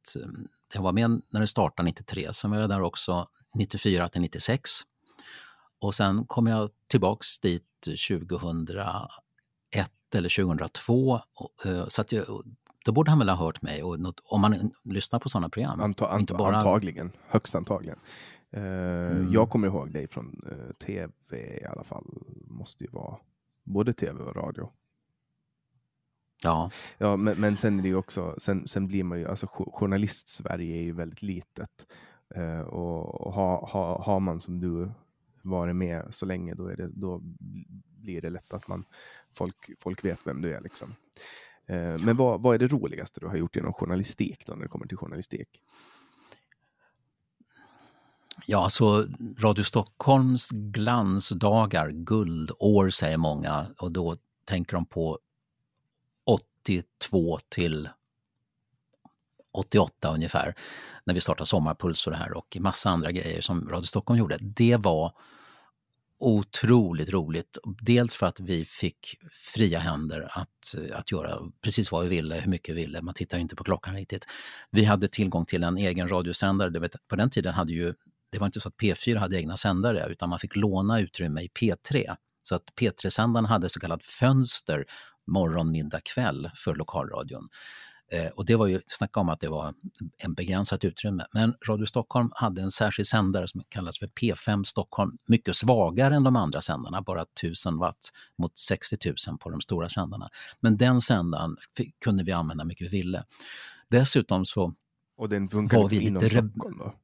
Jag 0.74 0.82
var 0.82 0.92
med 0.92 1.22
när 1.30 1.40
det 1.40 1.46
startade 1.46 1.86
93, 1.86 2.28
sen 2.32 2.50
var 2.50 2.58
jag 2.58 2.68
där 2.68 2.82
också 2.82 3.28
94 3.54 4.08
till 4.08 4.20
96. 4.20 4.70
Och 5.80 5.94
sen 5.94 6.24
kom 6.26 6.46
jag 6.46 6.70
tillbaks 6.88 7.38
dit 7.38 7.64
2001 8.08 9.06
eller 10.14 10.44
2002. 10.44 11.20
Eh, 11.64 11.88
så 11.88 12.00
att 12.00 12.12
jag, 12.12 12.24
då 12.84 12.92
borde 12.92 13.10
han 13.10 13.18
väl 13.18 13.28
ha 13.28 13.36
hört 13.36 13.62
mig, 13.62 13.82
och 13.82 14.00
något, 14.00 14.20
om 14.24 14.40
man 14.40 14.72
lyssnar 14.84 15.18
på 15.18 15.28
sådana 15.28 15.48
program. 15.48 15.80
Anta, 15.80 16.08
anta, 16.08 16.36
bara... 16.36 16.56
Antagligen, 16.56 17.12
högst 17.28 17.54
antagligen. 17.54 17.98
Uh, 18.56 18.62
mm. 19.12 19.32
Jag 19.32 19.50
kommer 19.50 19.68
ihåg 19.68 19.92
dig 19.92 20.08
från 20.08 20.44
uh, 20.52 20.72
tv 20.72 21.12
i 21.60 21.64
alla 21.64 21.84
fall. 21.84 22.04
Måste 22.46 22.84
ju 22.84 22.90
vara 22.90 23.16
både 23.64 23.92
tv 23.92 24.24
och 24.24 24.36
radio. 24.36 24.70
Ja, 26.42 26.70
ja 26.98 27.16
men, 27.16 27.40
men 27.40 27.56
sen 27.56 27.78
är 27.78 27.82
det 27.82 27.88
ju 27.88 27.96
också, 27.96 28.34
sen, 28.38 28.68
sen 28.68 28.86
blir 28.86 29.04
man 29.04 29.18
ju, 29.18 29.28
alltså 29.28 29.46
journalist-Sverige 29.46 30.76
är 30.76 30.82
ju 30.82 30.92
väldigt 30.92 31.22
litet. 31.22 31.86
Uh, 32.36 32.60
och, 32.60 33.34
har 33.34 33.66
ha, 33.66 34.02
ha 34.02 34.18
man 34.18 34.40
som 34.40 34.60
du 34.60 34.90
varit 35.42 35.76
med 35.76 36.06
så 36.10 36.26
länge, 36.26 36.54
då, 36.54 36.66
är 36.66 36.76
det, 36.76 36.88
då 36.88 37.20
blir 38.00 38.20
det 38.20 38.30
lätt 38.30 38.52
att 38.52 38.68
man, 38.68 38.84
folk, 39.32 39.70
folk 39.78 40.04
vet 40.04 40.26
vem 40.26 40.42
du 40.42 40.54
är. 40.54 40.60
Liksom. 40.60 40.94
Uh, 41.70 42.04
men 42.04 42.16
vad, 42.16 42.42
vad 42.42 42.54
är 42.54 42.58
det 42.58 42.66
roligaste 42.66 43.20
du 43.20 43.26
har 43.26 43.36
gjort 43.36 43.56
inom 43.56 43.72
journalistik 43.72 44.46
då, 44.46 44.54
när 44.54 44.62
det 44.62 44.68
kommer 44.68 44.86
till 44.86 44.96
journalistik? 44.96 45.48
Ja, 48.46 48.64
alltså 48.64 49.06
Radio 49.38 49.62
Stockholms 49.62 50.50
glansdagar, 50.50 51.90
guldår 51.90 52.90
säger 52.90 53.16
många 53.16 53.66
och 53.78 53.92
då 53.92 54.14
tänker 54.44 54.74
de 54.74 54.86
på 54.86 55.18
82 56.24 57.38
till 57.48 57.88
88 59.52 60.14
ungefär, 60.14 60.54
när 61.04 61.14
vi 61.14 61.20
startade 61.20 61.46
Sommarpuls 61.46 62.06
och 62.06 62.12
det 62.12 62.18
här 62.18 62.36
och 62.36 62.56
massa 62.60 62.90
andra 62.90 63.12
grejer 63.12 63.40
som 63.40 63.68
Radio 63.68 63.86
Stockholm 63.86 64.18
gjorde. 64.18 64.38
Det 64.40 64.76
var 64.76 65.12
otroligt 66.18 67.08
roligt. 67.08 67.58
Dels 67.80 68.16
för 68.16 68.26
att 68.26 68.40
vi 68.40 68.64
fick 68.64 69.16
fria 69.32 69.78
händer 69.78 70.28
att, 70.32 70.74
att 70.92 71.12
göra 71.12 71.38
precis 71.60 71.92
vad 71.92 72.02
vi 72.02 72.08
ville, 72.08 72.34
hur 72.34 72.50
mycket 72.50 72.74
vi 72.74 72.80
ville. 72.80 73.02
Man 73.02 73.14
tittar 73.14 73.38
inte 73.38 73.56
på 73.56 73.64
klockan 73.64 73.94
riktigt. 73.94 74.26
Vi 74.70 74.84
hade 74.84 75.08
tillgång 75.08 75.44
till 75.44 75.62
en 75.62 75.76
egen 75.76 76.08
radiosändare. 76.08 76.70
Du 76.70 76.80
vet, 76.80 77.08
på 77.08 77.16
den 77.16 77.30
tiden 77.30 77.54
hade 77.54 77.72
ju, 77.72 77.94
det 78.32 78.38
var 78.38 78.46
inte 78.46 78.60
så 78.60 78.68
att 78.68 78.76
P4 78.76 79.18
hade 79.18 79.36
egna 79.36 79.56
sändare 79.56 80.06
utan 80.10 80.28
man 80.28 80.38
fick 80.38 80.56
låna 80.56 81.00
utrymme 81.00 81.40
i 81.42 81.48
P3. 81.48 82.16
Så 82.42 82.54
att 82.54 82.62
P3-sändaren 82.80 83.44
hade 83.44 83.68
så 83.68 83.80
kallat 83.80 84.04
fönster 84.04 84.84
morgon, 85.26 85.70
middag, 85.70 86.00
kväll 86.00 86.50
för 86.54 86.74
lokalradion. 86.74 87.48
Eh, 88.12 88.26
och 88.26 88.46
det 88.46 88.56
var 88.56 88.66
ju, 88.66 88.80
snacka 88.86 89.20
om 89.20 89.28
att 89.28 89.40
det 89.40 89.48
var 89.48 89.74
en 90.18 90.34
begränsat 90.34 90.84
utrymme. 90.84 91.26
Men 91.34 91.54
Radio 91.68 91.86
Stockholm 91.86 92.30
hade 92.34 92.62
en 92.62 92.70
särskild 92.70 93.06
sändare 93.06 93.48
som 93.48 93.62
kallas 93.68 93.98
för 93.98 94.06
P5 94.06 94.64
Stockholm, 94.64 95.18
mycket 95.28 95.56
svagare 95.56 96.16
än 96.16 96.22
de 96.22 96.36
andra 96.36 96.60
sändarna, 96.60 97.02
bara 97.02 97.22
1000 97.22 97.78
watt 97.78 98.10
mot 98.38 98.58
60 98.58 98.96
000 99.28 99.38
på 99.38 99.50
de 99.50 99.60
stora 99.60 99.88
sändarna. 99.88 100.28
Men 100.60 100.76
den 100.76 101.00
sändaren 101.00 101.56
kunde 102.04 102.24
vi 102.24 102.32
använda 102.32 102.64
mycket 102.64 102.92
vi 102.92 102.98
ville. 102.98 103.24
Dessutom 103.88 104.44
så 104.44 104.74
och 105.16 105.28
den 105.28 105.48
funkar 105.48 105.78
var 105.78 105.88
vi 105.88 105.96
lite 105.96 106.08
inom 106.08 106.50
Stockholm 106.50 106.78
då? 106.78 106.94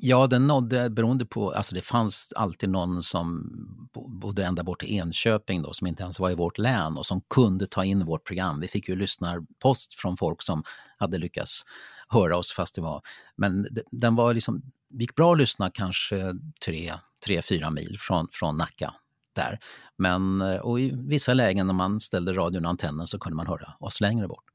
Ja, 0.00 0.26
den 0.26 0.46
nådde, 0.46 0.90
beroende 0.90 1.26
på, 1.26 1.52
alltså 1.52 1.74
det 1.74 1.80
fanns 1.80 2.32
alltid 2.36 2.68
någon 2.68 3.02
som 3.02 3.52
bodde 3.94 4.44
ända 4.44 4.62
bort 4.62 4.80
till 4.80 4.94
Enköping 4.94 5.62
då, 5.62 5.72
som 5.72 5.86
inte 5.86 6.02
ens 6.02 6.20
var 6.20 6.30
i 6.30 6.34
vårt 6.34 6.58
län 6.58 6.96
och 6.96 7.06
som 7.06 7.20
kunde 7.20 7.66
ta 7.66 7.84
in 7.84 8.04
vårt 8.04 8.26
program. 8.26 8.60
Vi 8.60 8.68
fick 8.68 8.88
ju 8.88 8.96
lyssnarpost 8.96 9.94
från 9.94 10.16
folk 10.16 10.42
som 10.42 10.62
hade 10.98 11.18
lyckats 11.18 11.64
höra 12.08 12.36
oss 12.36 12.52
fast 12.52 12.74
det 12.74 12.80
var, 12.80 13.02
men 13.36 13.66
den 13.90 14.16
var 14.16 14.34
liksom, 14.34 14.62
det 14.88 15.02
gick 15.02 15.14
bra 15.14 15.32
att 15.32 15.38
lyssna 15.38 15.70
kanske 15.70 16.34
tre, 16.64 16.92
tre 17.26 17.42
fyra 17.42 17.70
mil 17.70 17.96
från, 18.00 18.28
från 18.32 18.56
Nacka 18.56 18.94
där. 19.32 19.58
Men 19.96 20.40
eh, 20.40 20.56
och 20.56 20.80
i 20.80 20.90
vissa 20.94 21.34
lägen 21.34 21.66
när 21.66 21.74
man 21.74 22.00
ställde 22.00 22.32
radion 22.32 22.64
och 22.64 22.70
antennen 22.70 23.06
så 23.06 23.18
kunde 23.18 23.36
man 23.36 23.46
höra 23.46 23.72
oss 23.80 24.00
längre 24.00 24.28
bort. 24.28 24.49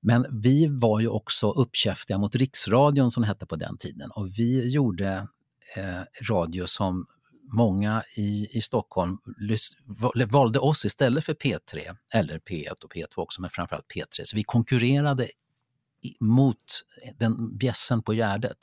Men 0.00 0.26
vi 0.42 0.66
var 0.66 1.00
ju 1.00 1.08
också 1.08 1.50
uppkäftiga 1.50 2.18
mot 2.18 2.34
Riksradion 2.34 3.10
som 3.10 3.22
hette 3.22 3.46
på 3.46 3.56
den 3.56 3.76
tiden 3.76 4.10
och 4.10 4.38
vi 4.38 4.68
gjorde 4.68 5.28
eh, 5.76 6.02
radio 6.30 6.66
som 6.66 7.06
många 7.52 8.02
i, 8.16 8.48
i 8.58 8.60
Stockholm 8.60 9.18
valde 10.28 10.58
oss 10.58 10.84
istället 10.84 11.24
för 11.24 11.34
P3 11.34 11.96
eller 12.14 12.38
P1 12.38 12.84
och 12.84 12.92
P2 12.92 13.16
också, 13.16 13.40
men 13.40 13.50
framförallt 13.50 13.86
P3. 13.94 14.20
Så 14.24 14.36
vi 14.36 14.42
konkurrerade 14.42 15.28
mot 16.20 16.64
den 17.18 17.56
bjässen 17.58 18.02
på 18.02 18.14
Gärdet. 18.14 18.58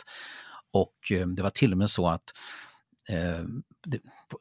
Och 0.71 1.11
eh, 1.11 1.27
det 1.27 1.43
var 1.43 1.49
till 1.49 1.71
och 1.71 1.77
med 1.77 1.89
så 1.89 2.07
att 2.07 2.33
eh, 3.09 3.43
det, 3.85 3.99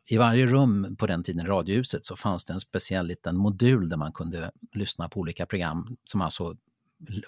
i 0.08 0.16
varje 0.16 0.46
rum 0.46 0.96
på 0.98 1.06
den 1.06 1.22
tiden, 1.22 1.46
Radiohuset, 1.46 2.06
så 2.06 2.16
fanns 2.16 2.44
det 2.44 2.52
en 2.52 2.60
speciell 2.60 3.06
liten 3.06 3.36
modul 3.36 3.88
där 3.88 3.96
man 3.96 4.12
kunde 4.12 4.50
lyssna 4.74 5.08
på 5.08 5.20
olika 5.20 5.46
program 5.46 5.96
som 6.04 6.20
alltså 6.20 6.56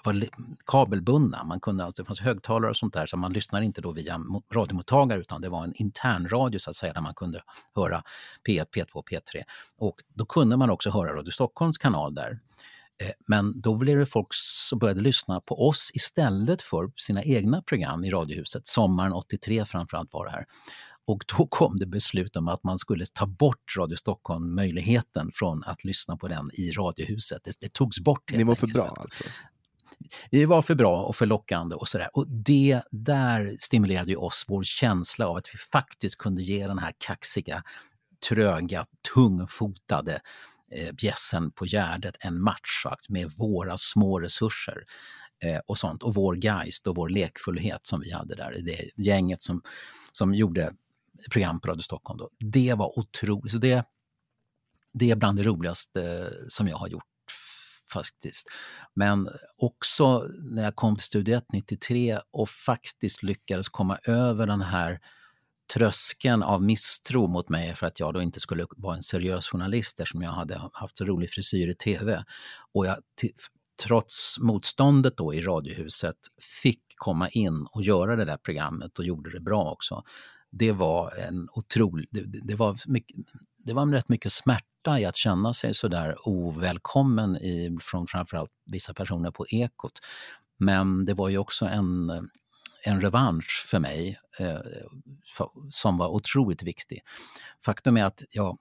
var 0.03 0.23
kabelbundna. 0.65 1.43
Man 1.43 1.59
kunde, 1.59 1.85
alltså, 1.85 2.03
det 2.03 2.07
fanns 2.07 2.21
högtalare 2.21 2.69
och 2.69 2.77
sånt 2.77 2.93
där, 2.93 3.05
så 3.05 3.17
man 3.17 3.33
lyssnade 3.33 3.65
inte 3.65 3.81
då 3.81 3.91
via 3.91 4.21
radiomottagare 4.53 5.19
utan 5.19 5.41
det 5.41 5.49
var 5.49 5.63
en 5.63 5.73
intern 5.75 6.29
radio 6.29 6.59
så 6.59 6.69
att 6.69 6.75
säga, 6.75 6.93
där 6.93 7.01
man 7.01 7.13
kunde 7.13 7.41
höra 7.75 8.03
P1, 8.47 8.65
P2, 8.75 9.03
P3. 9.11 9.43
Och 9.77 9.95
då 10.13 10.25
kunde 10.25 10.57
man 10.57 10.69
också 10.69 10.89
höra 10.89 11.15
Radio 11.15 11.31
Stockholms 11.31 11.77
kanal 11.77 12.15
där. 12.15 12.39
Eh, 13.01 13.11
men 13.27 13.61
då 13.61 13.75
blev 13.75 13.97
det 13.97 14.05
folk 14.05 14.27
som 14.31 14.79
började 14.79 15.01
lyssna 15.01 15.41
på 15.41 15.67
oss 15.67 15.91
istället 15.93 16.61
för 16.61 16.91
sina 16.95 17.23
egna 17.23 17.61
program 17.61 18.03
i 18.03 18.09
Radiohuset. 18.09 18.67
Sommaren 18.67 19.13
83 19.13 19.65
framförallt 19.65 20.13
var 20.13 20.25
det 20.25 20.31
här. 20.31 20.45
Och 21.05 21.23
då 21.37 21.47
kom 21.49 21.79
det 21.79 21.85
beslut 21.85 22.35
om 22.35 22.47
att 22.47 22.63
man 22.63 22.77
skulle 22.77 23.05
ta 23.13 23.25
bort 23.25 23.77
Radio 23.77 23.95
Stockholm 23.95 24.55
möjligheten 24.55 25.31
från 25.33 25.63
att 25.63 25.83
lyssna 25.83 26.17
på 26.17 26.27
den 26.27 26.51
i 26.53 26.71
Radiohuset. 26.71 27.43
Det, 27.43 27.57
det 27.59 27.73
togs 27.73 27.99
bort. 27.99 28.31
Ni 28.31 28.43
var 28.43 28.55
för 28.55 28.67
bra 28.67 28.95
alltså? 28.97 29.23
Vi 30.31 30.45
var 30.45 30.61
för 30.61 30.75
bra 30.75 31.03
och 31.03 31.15
för 31.15 31.25
lockande 31.25 31.75
och 31.75 31.87
sådär. 31.87 32.09
Och 32.13 32.27
det 32.27 32.81
där 32.91 33.55
stimulerade 33.59 34.11
ju 34.11 34.15
oss, 34.15 34.45
vår 34.47 34.63
känsla 34.63 35.27
av 35.27 35.37
att 35.37 35.53
vi 35.53 35.57
faktiskt 35.57 36.17
kunde 36.17 36.41
ge 36.41 36.67
den 36.67 36.79
här 36.79 36.93
kaxiga, 36.97 37.63
tröga, 38.29 38.85
tungfotade 39.13 40.19
eh, 40.71 40.91
bjässen 40.91 41.51
på 41.51 41.65
Gärdet 41.65 42.17
en 42.19 42.41
match 42.41 42.85
med 43.09 43.31
våra 43.37 43.77
små 43.77 44.19
resurser 44.19 44.83
eh, 45.43 45.59
och 45.67 45.77
sånt. 45.77 46.03
Och 46.03 46.15
vår 46.15 46.45
geist 46.45 46.87
och 46.87 46.95
vår 46.95 47.09
lekfullhet 47.09 47.87
som 47.87 47.99
vi 48.01 48.11
hade 48.11 48.35
där, 48.35 48.57
det 48.63 48.89
gänget 48.95 49.43
som, 49.43 49.61
som 50.11 50.35
gjorde 50.35 50.73
program 51.31 51.59
på 51.59 51.67
Radio 51.67 51.81
Stockholm. 51.81 52.17
Då. 52.17 52.29
Det 52.39 52.73
var 52.73 52.99
otroligt. 52.99 53.51
Så 53.51 53.57
det, 53.57 53.85
det 54.93 55.11
är 55.11 55.15
bland 55.15 55.37
det 55.37 55.43
roligaste 55.43 56.33
som 56.47 56.67
jag 56.67 56.77
har 56.77 56.87
gjort 56.87 57.03
faktiskt. 57.93 58.47
Men 58.93 59.29
också 59.57 60.27
när 60.39 60.63
jag 60.63 60.75
kom 60.75 60.95
till 60.95 61.05
Studio 61.05 61.37
1 61.37 61.45
93 61.53 62.19
och 62.31 62.49
faktiskt 62.49 63.23
lyckades 63.23 63.69
komma 63.69 63.97
över 64.03 64.47
den 64.47 64.61
här 64.61 64.99
tröskeln 65.73 66.43
av 66.43 66.63
misstro 66.63 67.27
mot 67.27 67.49
mig 67.49 67.75
för 67.75 67.87
att 67.87 67.99
jag 67.99 68.13
då 68.13 68.21
inte 68.21 68.39
skulle 68.39 68.65
vara 68.77 68.95
en 68.95 69.03
seriös 69.03 69.47
journalist 69.47 69.99
eftersom 69.99 70.21
jag 70.21 70.31
hade 70.31 70.61
haft 70.73 70.97
så 70.97 71.05
rolig 71.05 71.29
frisyr 71.29 71.69
i 71.69 71.73
TV. 71.73 72.23
Och 72.73 72.85
jag, 72.85 72.97
trots 73.83 74.39
motståndet 74.39 75.17
då 75.17 75.33
i 75.33 75.41
Radiohuset, 75.41 76.17
fick 76.61 76.81
komma 76.95 77.29
in 77.29 77.67
och 77.71 77.83
göra 77.83 78.15
det 78.15 78.25
där 78.25 78.37
programmet 78.37 78.99
och 78.99 79.05
gjorde 79.05 79.31
det 79.31 79.39
bra 79.39 79.71
också. 79.71 80.03
Det 80.51 80.71
var 80.71 81.11
en 81.27 81.49
otrolig, 81.51 82.07
det, 82.11 82.23
det 82.23 82.55
var 82.55 82.77
mycket, 82.85 83.15
det 83.57 83.73
var 83.73 83.85
rätt 83.85 84.09
mycket 84.09 84.31
smärta 84.31 84.99
i 84.99 85.05
att 85.05 85.15
känna 85.15 85.53
sig 85.53 85.73
sådär 85.73 86.15
ovälkommen 86.27 87.35
i, 87.37 87.77
från 87.81 88.07
framförallt 88.07 88.51
vissa 88.65 88.93
personer 88.93 89.31
på 89.31 89.47
Ekot. 89.47 89.99
Men 90.57 91.05
det 91.05 91.13
var 91.13 91.29
ju 91.29 91.37
också 91.37 91.65
en, 91.65 92.09
en 92.83 93.01
revansch 93.01 93.65
för 93.69 93.79
mig 93.79 94.19
eh, 94.39 94.59
för, 95.37 95.49
som 95.69 95.97
var 95.97 96.07
otroligt 96.07 96.63
viktig. 96.63 97.01
Faktum 97.65 97.97
är 97.97 98.03
att 98.03 98.23
jag 98.31 98.57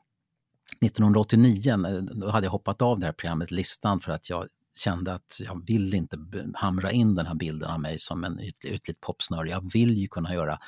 1989 0.80 1.72
eh, 1.72 2.02
då 2.02 2.30
hade 2.30 2.46
jag 2.46 2.52
hoppat 2.52 2.82
av 2.82 2.98
det 2.98 3.06
här 3.06 3.12
programmet 3.12 3.50
Listan 3.50 4.00
för 4.00 4.12
att 4.12 4.30
jag 4.30 4.48
kände 4.76 5.14
att 5.14 5.40
jag 5.40 5.66
vill 5.66 5.94
inte 5.94 6.18
hamra 6.54 6.92
in 6.92 7.14
den 7.14 7.26
här 7.26 7.34
bilden 7.34 7.70
av 7.70 7.80
mig 7.80 7.98
som 7.98 8.24
en 8.24 8.40
ytligt 8.64 9.00
popsnöre. 9.00 9.48
Jag 9.48 9.72
vill 9.72 9.96
ju 9.96 10.08
kunna 10.08 10.34
göra 10.34 10.58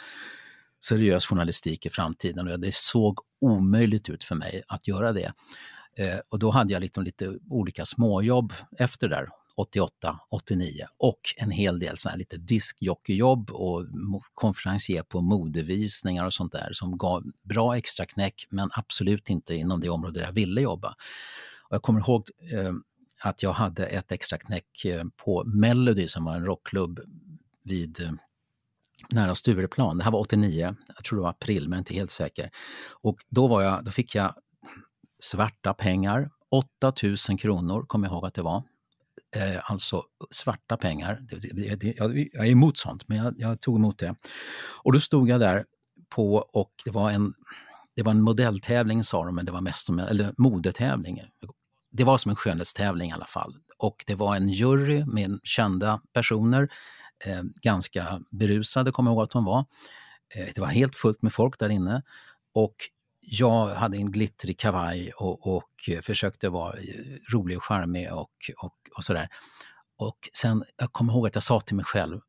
seriös 0.84 1.26
journalistik 1.26 1.86
i 1.86 1.90
framtiden 1.90 2.48
och 2.48 2.60
det 2.60 2.74
såg 2.74 3.18
omöjligt 3.40 4.08
ut 4.08 4.24
för 4.24 4.34
mig 4.34 4.62
att 4.68 4.88
göra 4.88 5.12
det. 5.12 5.32
Eh, 5.96 6.18
och 6.28 6.38
då 6.38 6.50
hade 6.50 6.72
jag 6.72 6.80
liksom 6.80 7.04
lite 7.04 7.38
olika 7.50 7.84
småjobb 7.84 8.52
efter 8.78 9.08
det 9.08 9.14
där, 9.14 9.28
88, 9.56 10.20
89 10.30 10.86
och 10.98 11.20
en 11.36 11.50
hel 11.50 11.78
del 11.78 11.98
sådana 11.98 12.12
här 12.12 12.18
lite 12.18 12.36
diskjockeyjobb 12.36 13.50
och 13.50 13.86
konferencier 14.34 15.02
på 15.02 15.20
modevisningar 15.20 16.24
och 16.24 16.34
sånt 16.34 16.52
där 16.52 16.70
som 16.72 16.98
gav 16.98 17.24
bra 17.42 17.76
extra 17.76 18.06
knäck 18.06 18.46
men 18.50 18.70
absolut 18.72 19.30
inte 19.30 19.54
inom 19.54 19.80
det 19.80 19.88
område 19.88 20.20
jag 20.20 20.32
ville 20.32 20.60
jobba. 20.60 20.88
Och 21.68 21.74
jag 21.74 21.82
kommer 21.82 22.00
ihåg 22.00 22.30
eh, 22.52 22.72
att 23.22 23.42
jag 23.42 23.52
hade 23.52 23.86
ett 23.86 24.12
extra 24.12 24.38
knäck 24.38 24.84
eh, 24.84 25.04
på 25.24 25.44
Melody 25.44 26.08
som 26.08 26.24
var 26.24 26.36
en 26.36 26.44
rockklubb 26.44 27.00
vid 27.64 28.00
eh, 28.00 28.12
nära 29.11 29.34
Stureplan. 29.34 29.99
Det 29.99 30.05
här 30.05 30.11
var 30.11 30.20
89, 30.20 30.76
jag 30.96 31.05
tror 31.05 31.16
det 31.18 31.22
var 31.22 31.30
april 31.30 31.68
men 31.68 31.78
inte 31.78 31.94
helt 31.94 32.11
säker. 32.11 32.51
Och 33.03 33.18
då, 33.28 33.46
var 33.46 33.62
jag, 33.62 33.84
då 33.84 33.90
fick 33.90 34.14
jag 34.14 34.34
svarta 35.20 35.74
pengar, 35.74 36.30
8000 36.51 37.38
kronor 37.38 37.84
kommer 37.86 38.09
jag 38.09 38.14
ihåg 38.14 38.26
att 38.26 38.34
det 38.34 38.42
var. 38.42 38.62
Eh, 39.36 39.70
alltså 39.70 40.03
svarta 40.30 40.76
pengar. 40.76 41.20
Det, 41.30 41.76
det, 41.76 41.94
jag, 41.96 42.18
jag 42.32 42.46
är 42.46 42.51
emot 42.51 42.78
sånt, 42.78 43.09
men 43.09 43.18
jag, 43.18 43.34
jag, 43.38 43.61
tog 43.61 43.76
emot 43.76 43.99
det. 43.99 44.14
Och 44.82 44.92
då 44.92 45.01
stod 45.01 45.28
jag 45.28 45.40
där 45.40 45.64
på 46.09 46.34
och 46.34 46.72
det 46.84 46.90
var 46.90 47.11
en, 47.11 47.34
det 47.96 48.03
var 48.03 48.12
en 48.12 48.22
modelltävling 48.22 49.05
sa 49.05 49.24
de, 49.24 49.34
men 49.34 49.46
det 49.46 49.53
var 49.53 49.61
mest 49.61 49.86
som, 49.86 49.99
eller 49.99 50.34
modetävling. 50.38 51.20
Det 51.90 52.05
var 52.05 52.18
som 52.18 52.30
en 52.30 52.36
skönhetstävling 52.36 53.11
i 53.11 53.12
alla 53.12 53.26
fall. 53.26 53.55
Och 53.78 54.05
det 54.07 54.14
var 54.14 54.36
en 54.36 54.49
jury 54.49 55.05
med 55.05 55.40
kända 55.42 56.01
personer 56.12 56.68
eh, 57.24 57.42
ganska 57.62 58.20
berusade, 58.30 58.92
kommer 58.92 59.10
jag 59.10 59.14
ihåg 59.14 59.24
att 59.24 59.32
hon 59.32 59.44
var. 59.44 59.64
Eh, 60.34 60.48
det 60.54 60.60
var 60.60 60.68
helt 60.68 60.96
fullt 60.96 61.22
med 61.22 61.32
folk 61.32 61.58
där 61.58 61.68
inne. 61.68 62.02
Och 62.54 62.76
jag 63.20 63.66
hade 63.66 63.96
en 63.96 64.12
glittrig 64.12 64.58
kavaj 64.58 65.12
och, 65.12 65.56
och 65.56 65.70
eh, 65.88 66.00
försökte 66.00 66.48
vara 66.48 66.72
eh, 66.78 67.32
rolig 67.32 67.56
och 67.56 67.64
charmig 67.64 68.12
och, 68.12 68.30
och, 68.56 68.76
och 68.96 69.04
sådär. 69.04 69.28
Och 69.96 70.18
sen, 70.32 70.64
jag 70.76 70.92
kommer 70.92 71.12
ihåg 71.12 71.26
att 71.26 71.34
jag 71.34 71.42
sa 71.42 71.60
till 71.60 71.76
mig 71.76 71.84
själv 71.84 72.20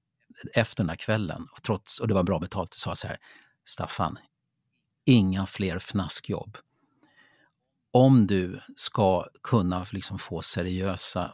efter 0.54 0.84
den 0.84 0.90
här 0.90 0.96
kvällen, 0.96 1.48
och, 1.52 1.64
trots, 1.64 2.00
och 2.00 2.08
det 2.08 2.14
var 2.14 2.24
bra 2.24 2.40
betalt, 2.40 2.74
jag 2.74 2.80
sa 2.80 2.96
så 2.96 3.08
här, 3.08 3.18
Staffan, 3.66 4.18
inga 5.06 5.46
fler 5.46 5.80
fnaskjobb. 5.80 6.58
Om 7.92 8.28
du 8.28 8.60
ska 8.76 9.26
kunna 9.44 9.86
liksom 9.92 10.20
få 10.20 10.42
seriösa 10.42 11.34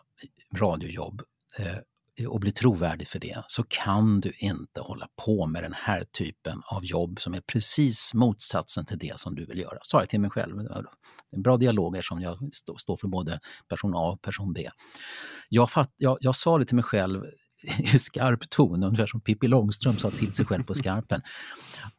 radiojobb 0.55 1.21
eh, 1.57 1.77
Eh, 2.19 2.27
och 2.27 2.39
bli 2.39 2.51
trovärdig 2.51 3.07
för 3.07 3.19
det 3.19 3.43
så 3.47 3.63
kan 3.63 4.19
du 4.21 4.33
inte 4.37 4.81
hålla 4.81 5.07
på 5.25 5.45
med 5.45 5.63
den 5.63 5.73
här 5.73 6.03
typen 6.03 6.61
av 6.65 6.85
jobb 6.85 7.21
som 7.21 7.33
är 7.33 7.41
precis 7.41 8.13
motsatsen 8.13 8.85
till 8.85 8.97
det 8.97 9.19
som 9.19 9.35
du 9.35 9.45
vill 9.45 9.59
göra. 9.59 9.77
Sa 9.83 9.99
jag 9.99 10.09
till 10.09 10.19
mig 10.19 10.29
själv. 10.29 10.57
Det 10.57 10.73
är 10.73 10.85
en 11.31 11.41
bra 11.41 11.57
dialog 11.57 12.03
som 12.03 12.21
jag 12.21 12.49
står 12.53 12.97
för 12.97 13.07
både 13.07 13.39
person 13.69 13.95
A 13.95 14.11
och 14.11 14.21
person 14.21 14.53
B. 14.53 14.69
Jag, 15.49 15.69
fatt, 15.69 15.93
jag, 15.97 16.17
jag 16.21 16.35
sa 16.35 16.57
det 16.57 16.65
till 16.65 16.75
mig 16.75 16.83
själv 16.83 17.23
i 17.93 17.99
skarp 17.99 18.49
ton, 18.49 18.83
ungefär 18.83 19.05
som 19.05 19.21
Pippi 19.21 19.47
Långstrump 19.47 19.99
sa 19.99 20.11
till 20.11 20.33
sig 20.33 20.45
själv 20.45 20.63
på 20.63 20.73
skarpen. 20.73 21.21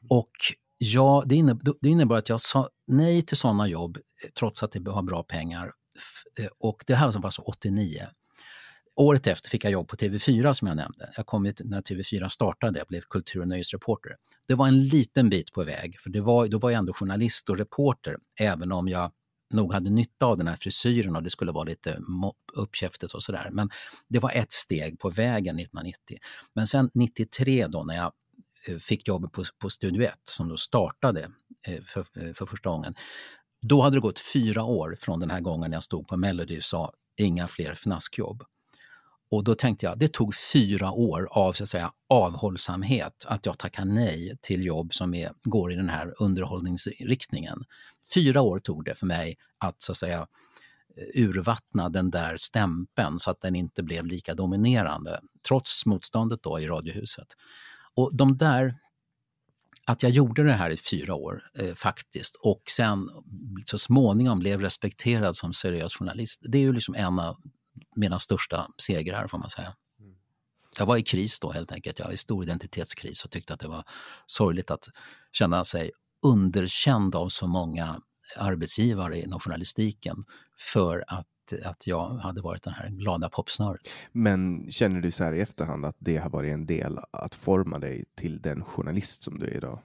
Och 0.08 0.32
ja, 0.78 1.24
det, 1.26 1.34
innebar, 1.34 1.74
det 1.80 1.88
innebar 1.88 2.16
att 2.16 2.28
jag 2.28 2.40
sa 2.40 2.68
nej 2.86 3.22
till 3.22 3.36
sådana 3.36 3.68
jobb 3.68 3.96
eh, 3.96 4.30
trots 4.38 4.62
att 4.62 4.72
det 4.72 4.80
var 4.80 5.02
bra 5.02 5.22
pengar. 5.22 5.72
Eh, 6.40 6.48
och 6.58 6.84
det 6.86 6.94
här 6.94 7.12
var 7.12 7.24
alltså 7.24 7.42
89. 7.42 8.06
Året 8.96 9.26
efter 9.26 9.50
fick 9.50 9.64
jag 9.64 9.72
jobb 9.72 9.88
på 9.88 9.96
TV4 9.96 10.52
som 10.52 10.68
jag 10.68 10.76
nämnde. 10.76 11.12
Jag 11.16 11.26
kom 11.26 11.44
hit 11.44 11.60
när 11.64 11.80
TV4 11.80 12.28
startade, 12.28 12.78
jag 12.78 12.88
blev 12.88 13.00
kultur 13.00 13.40
och 13.40 13.48
nöjesreporter. 13.48 14.16
Det 14.48 14.54
var 14.54 14.68
en 14.68 14.84
liten 14.84 15.30
bit 15.30 15.52
på 15.52 15.64
väg, 15.64 16.00
för 16.00 16.10
det 16.10 16.20
var, 16.20 16.46
då 16.46 16.58
var 16.58 16.70
jag 16.70 16.78
ändå 16.78 16.92
journalist 16.92 17.50
och 17.50 17.58
reporter, 17.58 18.16
även 18.40 18.72
om 18.72 18.88
jag 18.88 19.12
nog 19.54 19.72
hade 19.72 19.90
nytta 19.90 20.26
av 20.26 20.38
den 20.38 20.46
här 20.46 20.56
frisyren 20.56 21.16
och 21.16 21.22
det 21.22 21.30
skulle 21.30 21.52
vara 21.52 21.64
lite 21.64 21.98
uppkäftigt 22.54 23.12
och 23.12 23.22
sådär. 23.22 23.48
Men 23.52 23.70
det 24.08 24.18
var 24.18 24.30
ett 24.30 24.52
steg 24.52 24.98
på 24.98 25.08
vägen 25.08 25.58
1990. 25.58 26.18
Men 26.54 26.66
sen 26.66 26.90
93 26.94 27.66
då 27.66 27.84
när 27.84 27.96
jag 27.96 28.12
eh, 28.68 28.78
fick 28.78 29.08
jobbet 29.08 29.32
på, 29.32 29.44
på 29.58 29.70
Studio 29.70 30.02
1 30.02 30.12
som 30.24 30.48
då 30.48 30.56
startade 30.56 31.30
eh, 31.68 31.82
för, 31.82 32.00
eh, 32.00 32.32
för 32.34 32.46
första 32.46 32.70
gången. 32.70 32.94
Då 33.62 33.82
hade 33.82 33.96
det 33.96 34.00
gått 34.00 34.20
fyra 34.20 34.62
år 34.64 34.96
från 35.00 35.20
den 35.20 35.30
här 35.30 35.40
gången 35.40 35.72
jag 35.72 35.82
stod 35.82 36.08
på 36.08 36.16
Melody 36.16 36.58
och 36.58 36.64
sa 36.64 36.92
inga 37.16 37.48
fler 37.48 37.74
fnaskjobb. 37.74 38.42
Och 39.28 39.44
då 39.44 39.54
tänkte 39.54 39.86
jag, 39.86 39.98
det 39.98 40.12
tog 40.12 40.34
fyra 40.52 40.90
år 40.90 41.28
av 41.30 41.52
så 41.52 41.62
att 41.62 41.68
säga, 41.68 41.92
avhållsamhet 42.08 43.24
att 43.28 43.46
jag 43.46 43.58
tackar 43.58 43.84
nej 43.84 44.36
till 44.42 44.66
jobb 44.66 44.94
som 44.94 45.14
är, 45.14 45.32
går 45.44 45.72
i 45.72 45.76
den 45.76 45.88
här 45.88 46.14
underhållningsriktningen. 46.22 47.64
Fyra 48.14 48.40
år 48.40 48.58
tog 48.58 48.84
det 48.84 48.94
för 48.94 49.06
mig 49.06 49.36
att 49.58 49.82
så 49.82 49.92
att 49.92 49.98
säga 49.98 50.26
eh, 50.96 51.22
urvattna 51.22 51.88
den 51.88 52.10
där 52.10 52.36
stämpeln 52.36 53.20
så 53.20 53.30
att 53.30 53.40
den 53.40 53.56
inte 53.56 53.82
blev 53.82 54.06
lika 54.06 54.34
dominerande, 54.34 55.20
trots 55.48 55.86
motståndet 55.86 56.42
då 56.42 56.60
i 56.60 56.66
Radiohuset. 56.66 57.26
Och 57.94 58.16
de 58.16 58.36
där 58.36 58.74
att 59.86 60.02
jag 60.02 60.12
gjorde 60.12 60.42
det 60.42 60.52
här 60.52 60.70
i 60.70 60.76
fyra 60.76 61.14
år 61.14 61.42
eh, 61.58 61.74
faktiskt 61.74 62.36
och 62.42 62.62
sen 62.70 63.08
så 63.64 63.78
småningom 63.78 64.38
blev 64.38 64.60
respekterad 64.60 65.36
som 65.36 65.52
seriös 65.52 65.94
journalist. 65.94 66.40
Det 66.48 66.58
är 66.58 66.62
ju 66.62 66.72
liksom 66.72 66.94
en 66.94 67.18
av 67.18 67.36
mina 67.96 68.18
största 68.18 68.68
segrar 68.78 69.26
får 69.26 69.38
man 69.38 69.50
säga. 69.50 69.74
Mm. 70.00 70.14
Jag 70.78 70.86
var 70.86 70.96
i 70.96 71.02
kris 71.02 71.40
då 71.40 71.52
helt 71.52 71.72
enkelt. 71.72 71.98
Jag 71.98 72.06
var 72.06 72.12
i 72.12 72.16
stor 72.16 72.44
identitetskris 72.44 73.24
och 73.24 73.30
tyckte 73.30 73.54
att 73.54 73.60
det 73.60 73.68
var 73.68 73.84
sorgligt 74.26 74.70
att 74.70 74.88
känna 75.32 75.64
sig 75.64 75.90
underkänd 76.22 77.14
av 77.14 77.28
så 77.28 77.46
många 77.46 78.00
arbetsgivare 78.36 79.20
inom 79.20 79.40
journalistiken 79.40 80.24
för 80.58 81.04
att 81.08 81.26
att 81.64 81.86
jag 81.86 82.08
hade 82.08 82.40
varit 82.40 82.62
den 82.62 82.72
här 82.72 82.88
glada 82.88 83.28
popsnöret. 83.28 83.94
Men 84.12 84.70
känner 84.70 85.00
du 85.00 85.10
så 85.10 85.24
här 85.24 85.32
i 85.32 85.40
efterhand 85.40 85.86
att 85.86 85.96
det 85.98 86.16
har 86.16 86.30
varit 86.30 86.52
en 86.52 86.66
del 86.66 86.98
att 87.10 87.34
forma 87.34 87.78
dig 87.78 88.04
till 88.14 88.40
den 88.42 88.64
journalist 88.64 89.22
som 89.22 89.38
du 89.38 89.46
är 89.46 89.56
idag? 89.56 89.78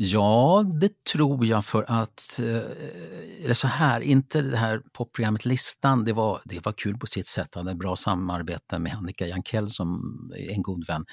Ja, 0.00 0.64
det 0.80 1.04
tror 1.04 1.46
jag 1.46 1.64
för 1.64 1.84
att, 1.88 2.38
eh, 2.38 3.44
eller 3.44 3.54
så 3.54 3.68
här, 3.68 4.00
inte 4.00 4.42
det 4.42 4.56
här 4.56 4.82
popprogrammet 4.92 5.44
Listan, 5.44 6.04
det 6.04 6.12
var, 6.12 6.40
det 6.44 6.64
var 6.66 6.72
kul 6.72 6.98
på 6.98 7.06
sitt 7.06 7.26
sätt. 7.26 7.48
Jag 7.52 7.62
hade 7.62 7.74
bra 7.74 7.96
samarbete 7.96 8.78
med 8.78 8.94
Annika 8.94 9.26
Jankell 9.26 9.70
som 9.70 10.00
är 10.36 10.50
en 10.50 10.62
god 10.62 10.86
vän. 10.86 11.04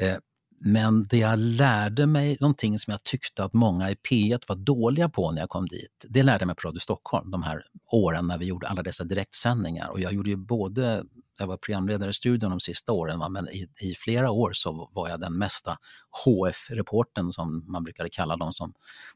Eh, 0.00 0.16
men 0.60 1.04
det 1.04 1.16
jag 1.18 1.38
lärde 1.38 2.06
mig, 2.06 2.36
någonting 2.40 2.78
som 2.78 2.90
jag 2.90 3.04
tyckte 3.04 3.44
att 3.44 3.52
många 3.52 3.90
i 3.90 3.94
P1 3.94 4.40
var 4.48 4.56
dåliga 4.56 5.08
på 5.08 5.30
när 5.30 5.40
jag 5.40 5.48
kom 5.48 5.66
dit, 5.68 6.04
det 6.08 6.22
lärde 6.22 6.42
jag 6.42 6.46
mig 6.46 6.56
på 6.56 6.68
Radio 6.68 6.80
Stockholm 6.80 7.30
de 7.30 7.42
här 7.42 7.64
åren 7.92 8.26
när 8.26 8.38
vi 8.38 8.44
gjorde 8.44 8.68
alla 8.68 8.82
dessa 8.82 9.04
direktsändningar. 9.04 9.88
Och 9.88 10.00
jag 10.00 10.12
gjorde 10.12 10.30
ju 10.30 10.36
både 10.36 11.04
jag 11.38 11.46
var 11.46 11.56
programledare 11.56 12.10
i 12.10 12.12
studion 12.12 12.50
de 12.50 12.60
sista 12.60 12.92
åren, 12.92 13.18
va? 13.18 13.28
men 13.28 13.48
i, 13.48 13.68
i, 13.80 13.94
flera 13.94 14.30
år 14.30 14.52
så 14.52 14.90
var 14.92 15.08
jag 15.08 15.20
den 15.20 15.38
mesta 15.38 15.78
HF-reporten 16.24 17.32
som 17.32 17.64
man 17.72 17.84
brukade 17.84 18.08
kalla 18.08 18.36
dem 18.36 18.52
som 18.52 18.72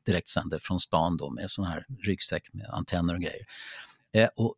direktsände 0.06 0.58
från 0.60 0.80
stan 0.80 1.16
då 1.16 1.30
med 1.30 1.50
sån 1.50 1.64
här 1.64 1.86
ryggsäck 2.02 2.48
med 2.52 2.66
antenner 2.70 3.14
och 3.14 3.20
grejer. 3.20 3.46
Eh, 4.12 4.28
och, 4.36 4.54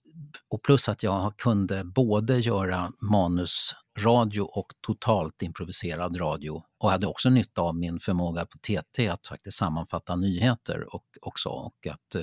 och, 0.49 0.63
plus 0.63 0.89
att 0.89 1.03
jag 1.03 1.37
kunde 1.37 1.85
både 1.85 2.39
göra 2.39 2.93
manus 3.01 3.75
radio 4.05 4.43
och 4.43 4.73
totalt 4.81 5.43
improviserad 5.43 6.21
radio 6.21 6.63
och 6.79 6.91
hade 6.91 7.07
också 7.07 7.31
nytta 7.31 7.63
av 7.63 7.77
min 7.77 8.01
förmåga 8.01 8.47
på 8.47 8.59
TT 8.59 9.09
att 9.09 9.27
faktiskt 9.27 9.59
sammanfatta 9.59 10.17
nyheter 10.17 10.95
och, 10.95 11.05
också 11.21 11.49
och 11.49 11.87
att 11.87 12.15
eh, 12.15 12.21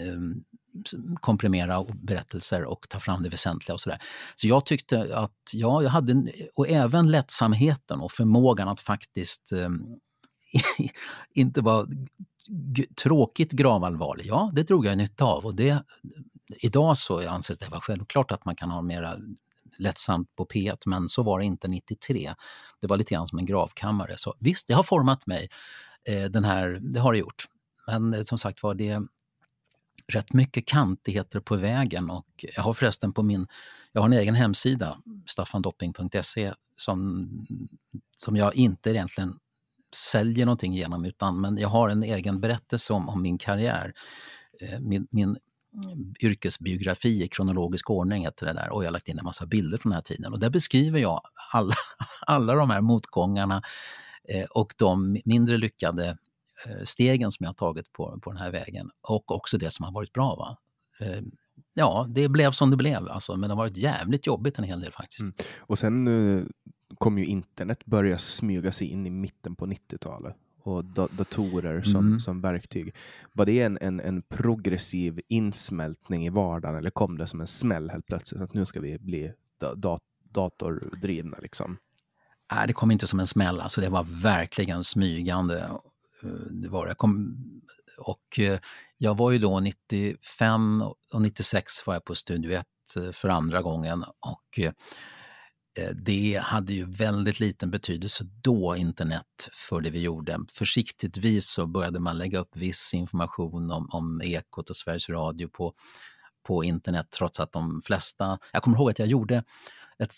eh 0.00 0.18
komprimera 1.20 1.84
berättelser 1.84 2.64
och 2.64 2.88
ta 2.88 3.00
fram 3.00 3.22
det 3.22 3.28
väsentliga 3.28 3.74
och 3.74 3.80
sådär. 3.80 4.02
Så 4.34 4.48
jag 4.48 4.66
tyckte 4.66 5.16
att, 5.16 5.50
ja, 5.52 5.82
jag 5.82 5.90
hade, 5.90 6.32
och 6.54 6.68
även 6.68 7.10
lättsamheten 7.10 8.00
och 8.00 8.12
förmågan 8.12 8.68
att 8.68 8.80
faktiskt 8.80 9.52
eh, 9.52 9.68
inte 11.34 11.60
vara 11.60 11.86
tråkigt 13.02 13.52
gravallvarlig. 13.52 14.26
Ja, 14.26 14.52
det 14.54 14.62
drog 14.62 14.86
jag 14.86 14.98
nytta 14.98 15.24
av 15.24 15.46
och 15.46 15.54
det, 15.54 15.84
idag 16.48 16.98
så 16.98 17.28
anses 17.28 17.58
det 17.58 17.68
vara 17.68 17.80
självklart 17.80 18.32
att 18.32 18.44
man 18.44 18.56
kan 18.56 18.70
ha 18.70 18.82
mera 18.82 19.16
lättsamt 19.78 20.36
på 20.36 20.46
P1, 20.46 20.82
men 20.86 21.08
så 21.08 21.22
var 21.22 21.38
det 21.38 21.44
inte 21.44 21.68
93. 21.68 22.34
Det 22.80 22.86
var 22.86 22.96
lite 22.96 23.14
grann 23.14 23.26
som 23.26 23.38
en 23.38 23.46
gravkammare. 23.46 24.14
Så 24.16 24.34
visst, 24.38 24.68
det 24.68 24.74
har 24.74 24.82
format 24.82 25.26
mig. 25.26 25.48
Eh, 26.04 26.24
den 26.24 26.44
här, 26.44 26.78
det 26.82 27.00
har 27.00 27.12
det 27.12 27.18
gjort. 27.18 27.44
Men 27.86 28.14
eh, 28.14 28.22
som 28.22 28.38
sagt 28.38 28.62
var, 28.62 28.74
det 28.74 28.88
är 28.88 29.02
rätt 30.12 30.32
mycket 30.32 30.66
kantigheter 30.66 31.40
på 31.40 31.56
vägen 31.56 32.10
och 32.10 32.44
jag 32.56 32.62
har 32.62 32.74
förresten 32.74 33.12
på 33.12 33.22
min, 33.22 33.46
jag 33.92 34.00
har 34.00 34.08
en 34.08 34.12
egen 34.12 34.34
hemsida, 34.34 34.98
staffandopping.se, 35.26 36.54
som, 36.76 37.28
som 38.16 38.36
jag 38.36 38.54
inte 38.54 38.90
egentligen 38.90 39.38
säljer 39.94 40.46
någonting 40.46 40.74
genom 40.74 41.04
utan 41.04 41.40
men 41.40 41.58
jag 41.58 41.68
har 41.68 41.88
en 41.88 42.02
egen 42.02 42.40
berättelse 42.40 42.92
om, 42.92 43.08
om 43.08 43.22
min 43.22 43.38
karriär. 43.38 43.92
Eh, 44.60 44.80
min, 44.80 45.06
min 45.10 45.36
Mm, 45.74 46.14
yrkesbiografi 46.20 47.22
i 47.22 47.28
kronologisk 47.28 47.90
ordning 47.90 48.24
heter 48.24 48.46
det 48.46 48.52
där 48.52 48.70
och 48.70 48.84
jag 48.84 48.88
har 48.88 48.92
lagt 48.92 49.08
in 49.08 49.18
en 49.18 49.24
massa 49.24 49.46
bilder 49.46 49.78
från 49.78 49.90
den 49.90 49.94
här 49.94 50.02
tiden 50.02 50.32
och 50.32 50.40
där 50.40 50.50
beskriver 50.50 50.98
jag 50.98 51.20
alla, 51.52 51.74
alla 52.26 52.54
de 52.54 52.70
här 52.70 52.80
motgångarna 52.80 53.62
eh, 54.28 54.44
och 54.44 54.74
de 54.76 55.20
mindre 55.24 55.56
lyckade 55.56 56.18
eh, 56.66 56.84
stegen 56.84 57.32
som 57.32 57.44
jag 57.44 57.48
har 57.48 57.54
tagit 57.54 57.92
på, 57.92 58.20
på 58.22 58.30
den 58.30 58.38
här 58.38 58.50
vägen 58.50 58.90
och 59.00 59.30
också 59.30 59.58
det 59.58 59.70
som 59.70 59.84
har 59.84 59.92
varit 59.92 60.12
bra. 60.12 60.34
Va? 60.36 60.56
Eh, 61.06 61.22
ja, 61.74 62.06
det 62.08 62.28
blev 62.28 62.50
som 62.50 62.70
det 62.70 62.76
blev 62.76 63.08
alltså, 63.08 63.36
men 63.36 63.48
det 63.48 63.54
har 63.54 63.62
varit 63.62 63.76
jävligt 63.76 64.26
jobbigt 64.26 64.58
en 64.58 64.64
hel 64.64 64.80
del 64.80 64.92
faktiskt. 64.92 65.22
Mm. 65.22 65.34
Och 65.58 65.78
sen 65.78 66.48
kom 66.98 67.18
ju 67.18 67.24
internet 67.24 67.84
börja 67.84 68.18
smyga 68.18 68.72
sig 68.72 68.86
in 68.86 69.06
i 69.06 69.10
mitten 69.10 69.56
på 69.56 69.66
90-talet 69.66 70.36
och 70.68 70.84
datorer 71.10 71.82
som, 71.82 72.06
mm. 72.06 72.20
som 72.20 72.40
verktyg. 72.40 72.94
Var 73.32 73.46
det 73.46 73.60
en, 73.60 73.78
en, 73.80 74.00
en, 74.00 74.22
progressiv 74.22 75.20
insmältning 75.28 76.26
i 76.26 76.30
vardagen 76.30 76.76
eller 76.76 76.90
kom 76.90 77.18
det 77.18 77.26
som 77.26 77.40
en 77.40 77.46
smäll 77.46 77.90
helt 77.90 78.06
plötsligt? 78.06 78.42
Att 78.42 78.54
nu 78.54 78.66
ska 78.66 78.80
vi 78.80 78.98
bli 78.98 79.32
da 79.76 79.98
datordrivna 80.32 81.38
liksom? 81.42 81.76
Nej, 82.52 82.66
det 82.66 82.72
kom 82.72 82.90
inte 82.90 83.06
som 83.06 83.20
en 83.20 83.26
smäll. 83.26 83.60
Alltså, 83.60 83.80
det 83.80 83.88
var 83.88 84.06
verkligen 84.22 84.84
smygande. 84.84 85.70
Eh, 86.22 86.28
det 86.50 86.68
var, 86.68 86.86
jag 86.86 86.98
kom, 86.98 87.36
och 87.98 88.38
eh, 88.38 88.58
jag 88.96 89.16
var 89.16 89.30
ju 89.30 89.38
då 89.38 89.60
95 89.60 90.82
och 91.12 91.22
96 91.22 91.86
var 91.86 91.94
jag 91.94 92.04
på 92.04 92.14
Studio 92.14 92.52
1 92.52 92.66
eh, 92.96 93.12
för 93.12 93.28
andra 93.28 93.62
gången. 93.62 94.04
Och 94.20 94.60
Eh, 95.78 95.90
det 95.94 96.40
hade 96.44 96.72
ju 96.72 96.84
väldigt 96.90 97.40
liten 97.40 97.70
betydelse 97.70 98.24
då, 98.42 98.76
internet, 98.76 99.48
för 99.52 99.80
det 99.80 99.90
vi 99.90 100.00
gjorde. 100.00 100.38
Försiktigtvis 100.52 101.50
så 101.50 101.66
började 101.66 102.00
man 102.00 102.18
lägga 102.18 102.38
upp 102.38 102.56
viss 102.56 102.94
information 102.94 103.70
om, 103.70 103.88
om 103.92 104.22
Ekot 104.24 104.70
och 104.70 104.76
Sveriges 104.76 105.08
Radio 105.08 105.48
på, 105.48 105.74
på 106.46 106.64
internet 106.64 107.06
trots 107.18 107.40
att 107.40 107.52
de 107.52 107.80
flesta... 107.84 108.38
Jag 108.52 108.62
kommer 108.62 108.76
ihåg 108.76 108.90
att 108.90 108.98
jag 108.98 109.08
gjorde 109.08 109.44
ett 109.98 110.12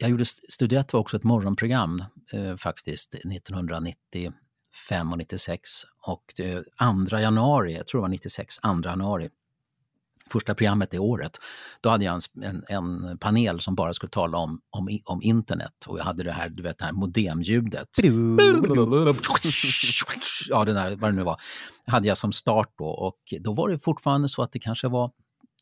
jag 0.00 0.10
gjorde 0.10 0.24
Studio 0.24 0.78
1 0.78 0.92
var 0.92 1.00
också 1.00 1.16
ett 1.16 1.24
morgonprogram 1.24 2.04
eh, 2.32 2.56
faktiskt 2.56 3.14
1995 3.14 5.12
och 5.12 5.18
96 5.18 5.70
och 6.06 6.40
eh, 6.40 6.62
2 7.08 7.18
januari, 7.18 7.76
jag 7.76 7.86
tror 7.86 8.00
det 8.00 8.02
var 8.02 8.08
96, 8.08 8.56
2 8.58 8.80
januari 8.84 9.30
första 10.30 10.54
programmet 10.54 10.90
det 10.90 10.98
året, 10.98 11.38
då 11.80 11.88
hade 11.88 12.04
jag 12.04 12.20
en, 12.42 12.64
en, 12.68 13.18
panel 13.18 13.60
som 13.60 13.74
bara 13.74 13.94
skulle 13.94 14.10
tala 14.10 14.38
om, 14.38 14.60
om, 14.70 14.88
om 15.04 15.22
internet 15.22 15.72
och 15.86 15.98
jag 15.98 16.04
hade 16.04 16.22
det 16.22 16.32
här, 16.32 16.48
du 16.48 16.62
vet, 16.62 16.78
det 16.78 16.84
här 16.84 16.92
modemljudet. 16.92 17.88
Ja, 20.48 20.64
det 20.64 20.72
där, 20.72 20.96
vad 20.96 21.10
det 21.10 21.16
nu 21.16 21.22
var, 21.22 21.40
hade 21.86 22.08
jag 22.08 22.18
som 22.18 22.32
start 22.32 22.72
då 22.78 22.86
och 22.86 23.18
då 23.40 23.52
var 23.52 23.68
det 23.68 23.78
fortfarande 23.78 24.28
så 24.28 24.42
att 24.42 24.52
det 24.52 24.58
kanske 24.58 24.88
var 24.88 25.10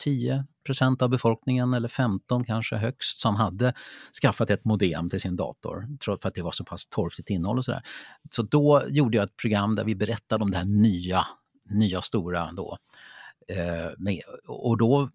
10% 0.05 1.03
av 1.03 1.09
befolkningen 1.09 1.75
eller 1.75 1.89
15 1.89 2.45
kanske 2.45 2.77
högst 2.77 3.21
som 3.21 3.37
hade 3.37 3.75
skaffat 4.23 4.51
ett 4.51 4.65
modem 4.65 5.11
till 5.11 5.21
sin 5.21 5.37
dator 5.37 5.87
för 6.01 6.29
att 6.29 6.35
det 6.35 6.43
var 6.43 6.51
så 6.51 6.65
pass 6.65 6.87
torftigt 6.87 7.31
innehåll 7.31 7.59
och 7.59 7.65
sådär. 7.65 7.83
Så 8.31 8.43
då 8.43 8.83
gjorde 8.89 9.17
jag 9.17 9.25
ett 9.25 9.37
program 9.37 9.75
där 9.75 9.85
vi 9.85 9.95
berättade 9.95 10.45
om 10.45 10.51
det 10.51 10.57
här 10.57 10.65
nya, 10.65 11.27
nya 11.71 12.03
stora 12.03 12.53
då. 12.53 12.77
Eh, 13.49 13.91
med, 13.99 14.21
och 14.47 14.79
då, 14.79 15.11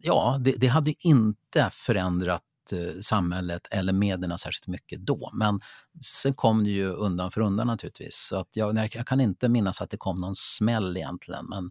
ja, 0.00 0.40
det, 0.40 0.52
det 0.52 0.66
hade 0.66 0.94
inte 0.98 1.70
förändrat 1.72 2.42
eh, 2.72 3.00
samhället 3.00 3.68
eller 3.70 3.92
medierna 3.92 4.38
särskilt 4.38 4.66
mycket 4.66 5.00
då. 5.00 5.30
Men 5.32 5.60
sen 6.00 6.34
kom 6.34 6.64
det 6.64 6.70
ju 6.70 6.86
undan 6.86 7.30
för 7.30 7.40
undan 7.40 7.66
naturligtvis. 7.66 8.14
Så 8.16 8.36
att 8.38 8.48
jag, 8.52 8.88
jag 8.94 9.06
kan 9.06 9.20
inte 9.20 9.48
minnas 9.48 9.80
att 9.80 9.90
det 9.90 9.96
kom 9.96 10.20
någon 10.20 10.34
smäll 10.34 10.96
egentligen. 10.96 11.46
Men 11.48 11.70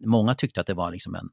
många 0.00 0.34
tyckte 0.34 0.60
att 0.60 0.66
det 0.66 0.74
var 0.74 0.92
liksom 0.92 1.14
en 1.14 1.28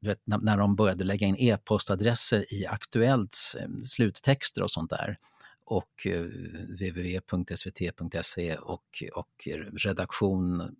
vet, 0.00 0.20
när, 0.24 0.56
de 0.56 0.76
började 0.76 1.04
lägga 1.04 1.26
in 1.26 1.36
e-postadresser 1.36 2.54
i 2.54 2.66
Aktuellts 2.66 3.54
eh, 3.54 3.68
sluttexter 3.84 4.62
och 4.62 4.70
sånt 4.70 4.90
där 4.90 5.18
och 5.64 6.06
eh, 6.06 6.20
www.svt.se 6.68 8.56
och, 8.56 9.02
och 9.14 9.48
redaktion 9.72 10.76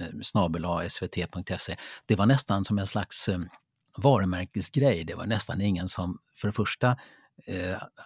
Eh, 0.00 0.06
snabel 0.22 0.90
svt.se. 0.90 1.76
Det 2.06 2.16
var 2.16 2.26
nästan 2.26 2.64
som 2.64 2.78
en 2.78 2.86
slags 2.86 3.28
eh, 3.28 3.38
varumärkesgrej. 3.96 5.04
Det 5.04 5.14
var 5.14 5.26
nästan 5.26 5.60
ingen 5.60 5.88
som 5.88 6.18
för 6.36 6.48
det 6.48 6.52
första 6.52 6.96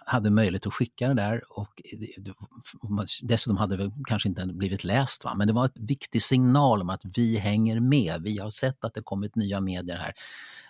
hade 0.05 0.29
möjlighet 0.29 0.67
att 0.67 0.73
skicka 0.73 1.07
det 1.07 1.13
där 1.13 1.43
och 1.49 1.81
dessutom 3.21 3.57
hade 3.57 3.77
det 3.77 3.91
kanske 4.07 4.29
inte 4.29 4.45
blivit 4.45 4.83
läst. 4.83 5.23
Va? 5.23 5.35
Men 5.35 5.47
det 5.47 5.53
var 5.53 5.63
en 5.63 5.85
viktig 5.85 6.21
signal 6.21 6.81
om 6.81 6.89
att 6.89 7.01
vi 7.03 7.37
hänger 7.37 7.79
med. 7.79 8.21
Vi 8.21 8.37
har 8.37 8.49
sett 8.49 8.83
att 8.83 8.93
det 8.93 9.01
kommit 9.01 9.35
nya 9.35 9.61
medier 9.61 9.97
här. 9.97 10.13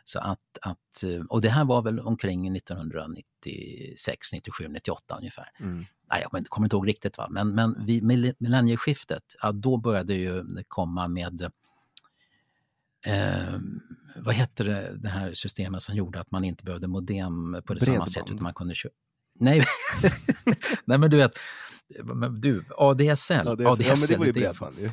Så 0.03 0.19
att, 0.19 0.39
att, 0.61 1.03
och 1.29 1.41
det 1.41 1.49
här 1.49 1.65
var 1.65 1.81
väl 1.81 1.99
omkring 1.99 2.55
1996, 2.55 4.33
97, 4.33 4.67
98 4.67 5.17
ungefär. 5.17 5.51
Mm. 5.59 5.85
Nej, 6.11 6.25
jag 6.31 6.47
kommer 6.47 6.65
inte 6.65 6.75
ihåg 6.75 6.87
riktigt, 6.87 7.17
va? 7.17 7.27
men, 7.29 7.55
men 7.55 7.85
vid 7.85 8.03
millennieskiftet, 8.39 9.23
ja, 9.41 9.51
då 9.51 9.77
började 9.77 10.13
ju 10.13 10.43
det 10.43 10.63
komma 10.67 11.07
med 11.07 11.41
eh, 13.05 13.59
vad 14.19 14.35
hette 14.35 14.63
det, 14.63 14.97
det 14.97 15.09
här 15.09 15.33
systemet 15.33 15.83
som 15.83 15.95
gjorde 15.95 16.19
att 16.19 16.31
man 16.31 16.43
inte 16.43 16.63
behövde 16.63 16.87
modem 16.87 17.61
på 17.65 17.73
det 17.73 17.79
samma 17.79 18.07
sätt 18.07 18.23
utan 18.25 18.43
man 18.43 18.53
kunde 18.53 18.75
köra 18.75 18.91
Nej, 19.39 19.65
Nej 20.85 20.97
men 20.97 21.09
du 21.09 21.17
vet, 21.17 21.31
du, 22.39 22.65
ADSL. 22.77 23.47
ADSL, 23.47 23.67
ADSL 23.67 23.85
ja, 23.85 23.95
men 23.99 24.07
det 24.09 24.17
var 24.17 24.25
ju 24.25 24.33
bredband 24.33 24.79
ju. 24.79 24.89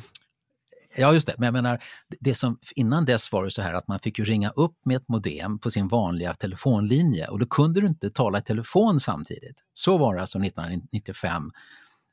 Ja, 0.95 1.13
just 1.13 1.27
det. 1.27 1.33
Men 1.37 1.45
jag 1.45 1.53
menar, 1.53 1.83
det 2.19 2.35
som, 2.35 2.59
innan 2.75 3.05
dess 3.05 3.31
var 3.31 3.45
det 3.45 3.51
så 3.51 3.61
här 3.61 3.73
att 3.73 3.87
man 3.87 3.99
fick 3.99 4.19
ju 4.19 4.25
ringa 4.25 4.49
upp 4.49 4.75
med 4.85 4.97
ett 4.97 5.07
modem 5.07 5.59
på 5.59 5.69
sin 5.69 5.87
vanliga 5.87 6.33
telefonlinje 6.33 7.27
och 7.27 7.39
då 7.39 7.45
kunde 7.45 7.81
du 7.81 7.87
inte 7.87 8.09
tala 8.09 8.39
i 8.39 8.41
telefon 8.41 8.99
samtidigt. 8.99 9.63
Så 9.73 9.97
var 9.97 10.15
det 10.15 10.21
alltså 10.21 10.39
1995 10.39 11.51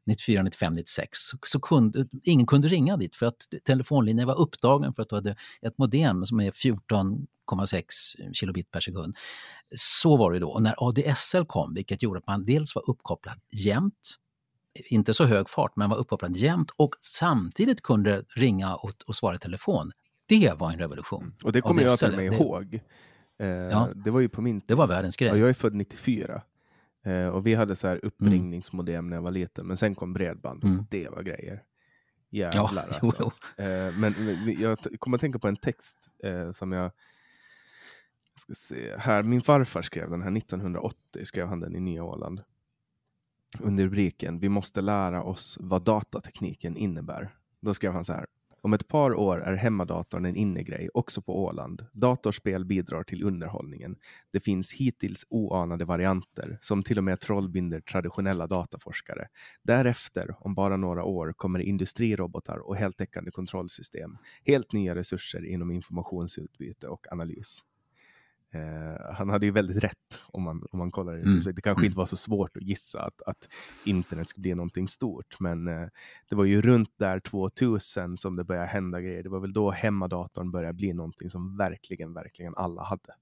94, 0.06 0.42
95, 0.42 0.72
96 0.72 1.18
så, 1.18 1.38
så 1.46 1.60
kunde 1.60 2.06
ingen 2.22 2.46
kunde 2.46 2.68
ringa 2.68 2.96
dit 2.96 3.16
för 3.16 3.26
att 3.26 3.46
telefonlinjen 3.64 4.26
var 4.26 4.40
upptagen 4.40 4.94
för 4.94 5.02
att 5.02 5.08
du 5.08 5.14
hade 5.14 5.36
ett 5.62 5.78
modem 5.78 6.24
som 6.24 6.40
är 6.40 6.50
14,6 6.50 8.32
kilobit 8.32 8.70
per 8.70 8.80
sekund. 8.80 9.16
Så 9.74 10.16
var 10.16 10.32
det 10.32 10.38
då. 10.38 10.50
Och 10.50 10.62
när 10.62 10.74
ADSL 10.88 11.44
kom, 11.46 11.74
vilket 11.74 12.02
gjorde 12.02 12.18
att 12.18 12.26
man 12.26 12.44
dels 12.44 12.74
var 12.74 12.90
uppkopplad 12.90 13.38
jämt 13.50 14.18
inte 14.84 15.14
så 15.14 15.24
hög 15.24 15.48
fart, 15.48 15.76
men 15.76 15.90
var 15.90 15.96
uppkopplad 15.96 16.36
jämt 16.36 16.70
och 16.76 16.94
samtidigt 17.00 17.82
kunde 17.82 18.24
ringa 18.36 18.74
och, 18.74 18.92
och 19.06 19.16
svara 19.16 19.34
i 19.34 19.38
telefon. 19.38 19.92
Det 20.28 20.52
var 20.58 20.72
en 20.72 20.78
revolution. 20.78 21.34
Och 21.44 21.52
det 21.52 21.60
kommer 21.60 21.82
jag 21.82 21.98
till 21.98 22.16
mig 22.16 22.26
ihåg. 22.26 22.80
Eh, 23.38 23.46
ja, 23.46 23.88
det 23.94 24.10
var 24.10 24.20
ju 24.20 24.28
på 24.28 24.42
min 24.42 24.60
tid. 24.60 24.68
Det 24.68 24.74
var 24.74 24.86
världens 24.86 25.16
grej. 25.16 25.38
jag 25.38 25.48
är 25.48 25.54
född 25.54 25.74
94. 25.74 26.42
Eh, 27.04 27.26
och 27.26 27.46
vi 27.46 27.54
hade 27.54 27.76
så 27.76 27.88
här 27.88 28.04
uppringningsmodem 28.04 28.94
mm. 28.94 29.10
när 29.10 29.16
jag 29.16 29.22
var 29.22 29.30
liten, 29.30 29.66
men 29.66 29.76
sen 29.76 29.94
kom 29.94 30.12
bredband. 30.12 30.64
Mm. 30.64 30.86
Det 30.90 31.08
var 31.08 31.22
grejer. 31.22 31.62
Jävlar 32.30 32.88
ja, 33.02 33.12
alltså. 33.12 33.32
Eh, 33.62 33.98
men 33.98 34.14
jag 34.58 34.78
kommer 34.98 35.16
att 35.16 35.20
tänka 35.20 35.38
på 35.38 35.48
en 35.48 35.56
text 35.56 36.08
eh, 36.22 36.52
som 36.52 36.72
jag 36.72 36.90
ska 38.36 38.54
se 38.54 38.96
här. 38.98 39.22
Min 39.22 39.40
farfar 39.40 39.82
skrev 39.82 40.10
den 40.10 40.22
här 40.22 40.36
1980, 40.36 41.24
skrev 41.24 41.46
han 41.46 41.60
den 41.60 41.76
i 41.76 41.80
Nya 41.80 42.04
Åland 42.04 42.42
under 43.60 43.84
rubriken 43.84 44.38
Vi 44.38 44.48
måste 44.48 44.80
lära 44.80 45.22
oss 45.22 45.58
vad 45.60 45.82
datatekniken 45.82 46.76
innebär. 46.76 47.34
Då 47.60 47.74
skrev 47.74 47.92
han 47.92 48.04
så 48.04 48.12
här. 48.12 48.26
Om 48.64 48.72
ett 48.72 48.88
par 48.88 49.16
år 49.16 49.42
är 49.42 49.54
hemmadatorn 49.54 50.24
en 50.24 50.36
innegrej 50.36 50.88
också 50.94 51.22
på 51.22 51.44
Åland. 51.44 51.86
Datorspel 51.92 52.64
bidrar 52.64 53.02
till 53.02 53.24
underhållningen. 53.24 53.96
Det 54.32 54.40
finns 54.40 54.72
hittills 54.72 55.26
oanade 55.30 55.84
varianter 55.84 56.58
som 56.62 56.82
till 56.82 56.98
och 56.98 57.04
med 57.04 57.20
trollbinder 57.20 57.80
traditionella 57.80 58.46
dataforskare. 58.46 59.28
Därefter, 59.62 60.36
om 60.38 60.54
bara 60.54 60.76
några 60.76 61.04
år, 61.04 61.32
kommer 61.36 61.58
industrirobotar 61.58 62.58
och 62.58 62.76
heltäckande 62.76 63.30
kontrollsystem. 63.30 64.18
Helt 64.44 64.72
nya 64.72 64.94
resurser 64.94 65.46
inom 65.46 65.70
informationsutbyte 65.70 66.88
och 66.88 67.06
analys. 67.10 67.62
Eh, 68.54 69.14
han 69.14 69.28
hade 69.28 69.46
ju 69.46 69.52
väldigt 69.52 69.84
rätt 69.84 70.20
om 70.26 70.42
man, 70.42 70.66
om 70.70 70.78
man 70.78 70.90
kollar. 70.90 71.12
Mm. 71.12 71.42
Det 71.42 71.62
kanske 71.62 71.80
mm. 71.80 71.84
inte 71.84 71.98
var 71.98 72.06
så 72.06 72.16
svårt 72.16 72.56
att 72.56 72.62
gissa 72.62 73.02
att, 73.02 73.22
att 73.26 73.48
internet 73.84 74.28
skulle 74.28 74.42
bli 74.42 74.54
någonting 74.54 74.88
stort, 74.88 75.40
men 75.40 75.68
eh, 75.68 75.88
det 76.28 76.36
var 76.36 76.44
ju 76.44 76.62
runt 76.62 76.90
där 76.96 77.20
2000 77.20 78.16
som 78.16 78.36
det 78.36 78.44
började 78.44 78.66
hända 78.66 79.00
grejer. 79.00 79.22
Det 79.22 79.28
var 79.28 79.40
väl 79.40 79.52
då 79.52 79.70
hemmadatorn 79.70 80.50
började 80.50 80.72
bli 80.72 80.92
någonting 80.92 81.30
som 81.30 81.56
verkligen, 81.56 82.14
verkligen 82.14 82.54
alla 82.56 82.82
hade. 82.82 83.14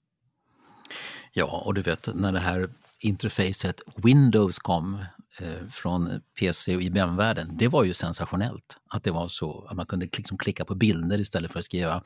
Ja, 1.33 1.63
och 1.67 1.75
du 1.75 1.83
vet 1.83 2.09
när 2.15 2.33
det 2.33 2.39
här 2.39 2.71
interfacet 3.01 3.81
Windows 3.97 4.59
kom 4.59 5.05
eh, 5.41 5.69
från 5.71 6.21
PC 6.41 6.77
och 6.77 6.83
IBM-världen, 6.83 7.57
det 7.57 7.69
var 7.69 7.85
ju 7.85 7.95
sensationellt. 7.95 8.77
Att 8.89 9.05
det 9.05 9.11
var 9.11 9.29
så 9.29 9.67
att 9.71 9.77
man 9.77 9.87
kunde 9.87 10.09
liksom 10.17 10.39
klicka 10.39 10.65
på 10.65 10.75
bilder 10.75 11.19
istället 11.19 11.53
för 11.53 11.59
att 11.59 11.65
skriva 11.65 12.03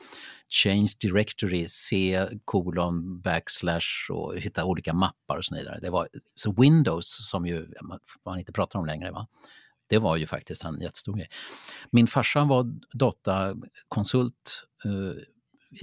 change 0.49 0.89
directory, 0.99 1.67
c 1.67 2.27
kolon 2.45 3.21
backslash 3.21 4.11
och 4.11 4.37
hitta 4.37 4.65
olika 4.65 4.93
mappar 4.93 5.37
och 5.37 5.45
så 5.45 5.55
vidare. 5.55 5.79
Det 5.81 5.89
var, 5.89 6.09
så 6.35 6.51
Windows, 6.51 7.29
som 7.29 7.45
ju 7.45 7.67
man 8.25 8.39
inte 8.39 8.51
pratar 8.51 8.79
om 8.79 8.85
längre, 8.85 9.11
va? 9.11 9.27
det 9.87 9.97
var 9.97 10.15
ju 10.15 10.25
faktiskt 10.25 10.63
en 10.63 10.81
jättestor 10.81 11.13
grej. 11.13 11.29
Min 11.91 12.07
farsa 12.07 12.45
var 12.45 12.65
datakonsult 12.93 14.65
eh, 14.85 15.21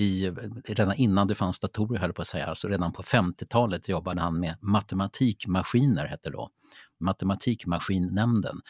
i, 0.01 0.31
redan 0.65 0.95
innan 0.95 1.27
det 1.27 1.35
fanns 1.35 1.61
datorer, 1.61 2.01
höll 2.01 2.13
på 2.13 2.23
att 2.23 2.29
säga, 2.29 2.47
alltså 2.47 2.69
redan 2.69 2.93
på 2.93 3.03
50-talet 3.03 3.89
jobbade 3.89 4.21
han 4.21 4.41
med 4.41 4.57
matematikmaskiner, 4.61 6.07
hette 6.07 6.31
det 6.31 6.37
då, 6.37 6.51
Matematikmaskinnämnden. 7.01 8.61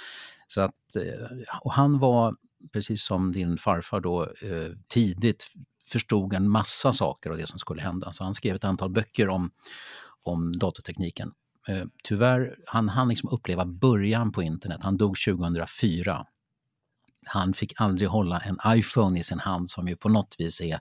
Så 0.48 0.60
att, 0.60 0.96
eh, 0.96 1.54
och 1.60 1.72
han 1.72 1.98
var, 1.98 2.36
precis 2.72 3.04
som 3.04 3.32
din 3.32 3.58
farfar 3.58 4.00
då, 4.00 4.22
eh, 4.22 4.72
tidigt 4.88 5.46
förstod 5.90 6.34
en 6.34 6.50
massa 6.50 6.92
saker 6.92 7.30
av 7.30 7.36
det 7.36 7.46
som 7.46 7.58
skulle 7.58 7.82
hända. 7.82 8.12
Så 8.12 8.24
han 8.24 8.34
skrev 8.34 8.54
ett 8.54 8.64
antal 8.64 8.90
böcker 8.90 9.28
om, 9.28 9.50
om 10.22 10.58
datortekniken. 10.58 11.32
Eh, 11.68 11.84
tyvärr, 12.04 12.56
han 12.66 12.88
hann 12.88 13.08
liksom 13.08 13.28
uppleva 13.32 13.64
början 13.64 14.32
på 14.32 14.42
internet. 14.42 14.80
Han 14.82 14.96
dog 14.96 15.16
2004 15.26 16.26
han 17.26 17.54
fick 17.54 17.80
aldrig 17.80 18.08
hålla 18.08 18.40
en 18.40 18.58
iPhone 18.66 19.20
i 19.20 19.22
sin 19.22 19.38
hand 19.38 19.70
som 19.70 19.88
ju 19.88 19.96
på 19.96 20.08
något 20.08 20.34
vis 20.38 20.60
är 20.60 20.78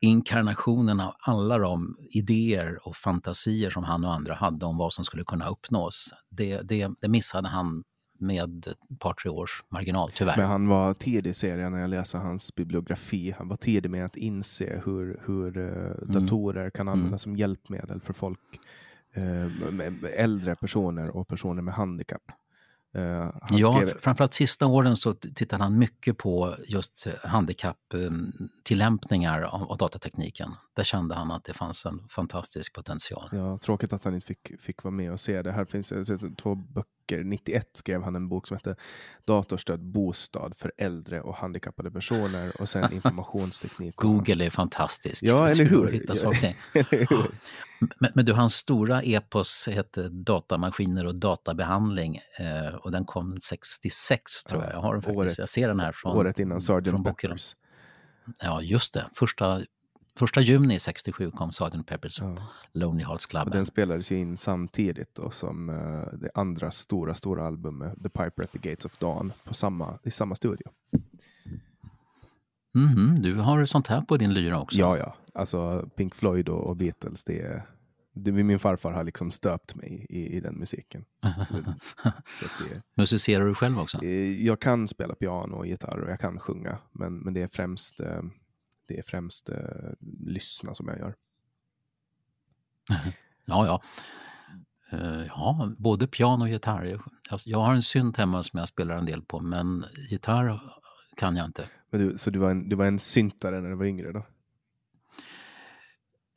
inkarnationen 0.00 1.00
av 1.00 1.14
alla 1.20 1.58
de 1.58 1.96
idéer 2.10 2.78
och 2.88 2.96
fantasier 2.96 3.70
som 3.70 3.84
han 3.84 4.04
och 4.04 4.14
andra 4.14 4.34
hade 4.34 4.66
om 4.66 4.76
vad 4.76 4.92
som 4.92 5.04
skulle 5.04 5.24
kunna 5.24 5.48
uppnås. 5.48 6.14
Det, 6.30 6.60
det, 6.62 6.90
det 7.00 7.08
missade 7.08 7.48
han 7.48 7.84
med 8.20 8.66
ett 8.66 8.98
par, 8.98 9.12
tre 9.12 9.30
års 9.30 9.64
marginal, 9.68 10.10
tyvärr. 10.14 10.36
Men 10.36 10.46
han 10.46 10.68
var 10.68 10.94
tidig, 10.94 11.36
ser 11.36 11.58
jag 11.58 11.72
när 11.72 11.78
jag 11.78 11.90
läser 11.90 12.18
hans 12.18 12.54
bibliografi. 12.54 13.34
Han 13.38 13.48
var 13.48 13.56
tidig 13.56 13.90
med 13.90 14.04
att 14.04 14.16
inse 14.16 14.82
hur, 14.84 15.20
hur 15.26 15.58
uh, 15.58 16.20
datorer 16.20 16.60
mm. 16.60 16.70
kan 16.70 16.88
användas 16.88 17.08
mm. 17.08 17.18
som 17.18 17.36
hjälpmedel 17.36 18.00
för 18.00 18.12
folk, 18.12 18.60
uh, 19.16 19.46
äldre 20.16 20.56
personer 20.56 21.16
och 21.16 21.28
personer 21.28 21.62
med 21.62 21.74
handikapp. 21.74 22.32
Uh, 22.96 23.30
ja, 23.50 23.76
skrev... 23.76 23.98
framförallt 24.00 24.34
sista 24.34 24.66
åren 24.66 24.96
så 24.96 25.12
tittade 25.12 25.62
han 25.62 25.78
mycket 25.78 26.18
på 26.18 26.56
just 26.66 27.06
handikapptillämpningar 27.24 29.42
av, 29.42 29.70
av 29.70 29.76
datatekniken. 29.76 30.50
Där 30.76 30.84
kände 30.84 31.14
han 31.14 31.30
att 31.30 31.44
det 31.44 31.52
fanns 31.52 31.86
en 31.86 32.08
fantastisk 32.08 32.74
potential. 32.74 33.28
Ja, 33.32 33.58
tråkigt 33.58 33.92
att 33.92 34.04
han 34.04 34.14
inte 34.14 34.26
fick, 34.26 34.60
fick 34.60 34.82
vara 34.82 34.94
med 34.94 35.12
och 35.12 35.20
se 35.20 35.42
det. 35.42 35.52
Här 35.52 35.64
finns 35.64 35.92
två 36.42 36.54
böcker 36.54 36.99
böcker. 37.10 37.24
91 37.24 37.70
skrev 37.74 38.02
han 38.02 38.16
en 38.16 38.28
bok 38.28 38.46
som 38.46 38.56
hette 38.56 38.76
Datorstöd 39.24 39.80
bostad 39.80 40.54
för 40.56 40.72
äldre 40.76 41.20
och 41.20 41.34
handikappade 41.34 41.90
personer 41.90 42.52
och 42.60 42.68
sen 42.68 42.92
informationsteknik. 42.92 43.96
Google 43.96 44.44
är 44.44 44.50
fantastisk. 44.50 45.22
Ja, 45.22 45.48
eller 45.50 45.64
hur? 45.64 46.04
Men, 47.98 48.10
men, 48.14 48.24
du, 48.24 48.32
hans 48.32 48.54
stora 48.54 49.02
epos 49.02 49.68
hette 49.72 50.08
Datamaskiner 50.08 51.06
och 51.06 51.20
databehandling 51.20 52.20
eh, 52.38 52.74
och 52.74 52.92
den 52.92 53.04
kom 53.04 53.40
66 53.40 54.44
tror 54.44 54.62
jag. 54.62 54.72
Jag, 54.72 54.80
har 54.80 54.92
den 54.92 55.02
faktiskt. 55.02 55.18
Året, 55.18 55.38
jag 55.38 55.48
ser 55.48 55.68
den 55.68 55.80
här 55.80 55.92
från 55.92 56.16
Året 56.16 56.38
innan 56.38 56.60
Sgt. 56.60 57.04
Peppers. 57.04 57.56
Ja, 58.42 58.62
just 58.62 58.94
det. 58.94 59.06
Första 59.14 59.60
Första 60.14 60.40
juni 60.40 60.78
67 60.78 61.30
kom 61.30 61.50
Sgt. 61.50 61.86
Peppers 61.86 62.20
ja. 62.20 62.36
Lonely 62.72 63.04
Hearts 63.04 63.26
Club. 63.26 63.44
Och 63.44 63.50
den 63.50 63.66
spelades 63.66 64.12
ju 64.12 64.18
in 64.18 64.36
samtidigt 64.36 65.14
då 65.14 65.30
som 65.30 65.68
uh, 65.68 66.04
det 66.12 66.30
andra 66.34 66.70
stora, 66.70 67.14
stora 67.14 67.46
albumet 67.46 68.02
The 68.02 68.08
Piper 68.08 68.42
at 68.42 68.52
the 68.52 68.58
Gates 68.58 68.84
of 68.84 68.98
Dawn 68.98 69.32
på 69.44 69.54
samma, 69.54 69.98
i 70.02 70.10
samma 70.10 70.34
studio. 70.34 70.66
Mm. 72.74 73.22
Du 73.22 73.34
har 73.34 73.64
sånt 73.64 73.86
här 73.86 74.00
på 74.00 74.16
din 74.16 74.34
lyra 74.34 74.60
också? 74.60 74.78
Ja, 74.78 74.98
ja. 74.98 75.14
Alltså 75.34 75.88
Pink 75.96 76.14
Floyd 76.14 76.48
och, 76.48 76.76
Beatles, 76.76 77.24
det 77.24 77.40
är 77.40 77.66
det, 78.12 78.32
min 78.32 78.58
farfar 78.58 78.92
har 78.92 79.04
liksom 79.04 79.30
stöpt 79.30 79.74
mig 79.74 80.06
i, 80.08 80.36
i 80.36 80.40
den 80.40 80.54
musiken. 80.54 81.04
det, 81.20 82.82
Musicerar 82.94 83.46
du 83.46 83.54
själv 83.54 83.80
också? 83.80 84.04
Eh, 84.04 84.46
jag 84.46 84.60
kan 84.60 84.88
spela 84.88 85.14
piano 85.14 85.56
och 85.56 85.66
gitarr 85.66 85.98
och 85.98 86.10
jag 86.10 86.20
kan 86.20 86.40
sjunga, 86.40 86.78
men, 86.92 87.18
men 87.18 87.34
det 87.34 87.42
är 87.42 87.48
främst 87.48 88.00
eh, 88.00 88.22
det 88.90 88.98
är 88.98 89.02
främst 89.02 89.48
eh, 89.48 89.56
lyssna 90.20 90.74
som 90.74 90.88
jag 90.88 90.98
gör. 90.98 91.14
Ja, 93.44 93.66
ja. 93.66 93.82
Uh, 94.92 95.26
ja, 95.26 95.72
både 95.78 96.06
piano 96.06 96.44
och 96.44 96.48
gitarr. 96.48 96.84
Jag, 96.84 97.40
jag 97.44 97.58
har 97.58 97.74
en 97.74 97.82
synt 97.82 98.16
hemma 98.16 98.42
som 98.42 98.58
jag 98.58 98.68
spelar 98.68 98.96
en 98.96 99.06
del 99.06 99.22
på, 99.22 99.40
men 99.40 99.84
gitarr 100.10 100.60
kan 101.16 101.36
jag 101.36 101.46
inte. 101.46 101.68
Men 101.90 102.00
du, 102.00 102.18
så 102.18 102.30
du 102.30 102.38
var, 102.38 102.50
en, 102.50 102.68
du 102.68 102.76
var 102.76 102.86
en 102.86 102.98
syntare 102.98 103.60
när 103.60 103.68
du 103.68 103.76
var 103.76 103.84
yngre 103.84 104.12
då? 104.12 104.26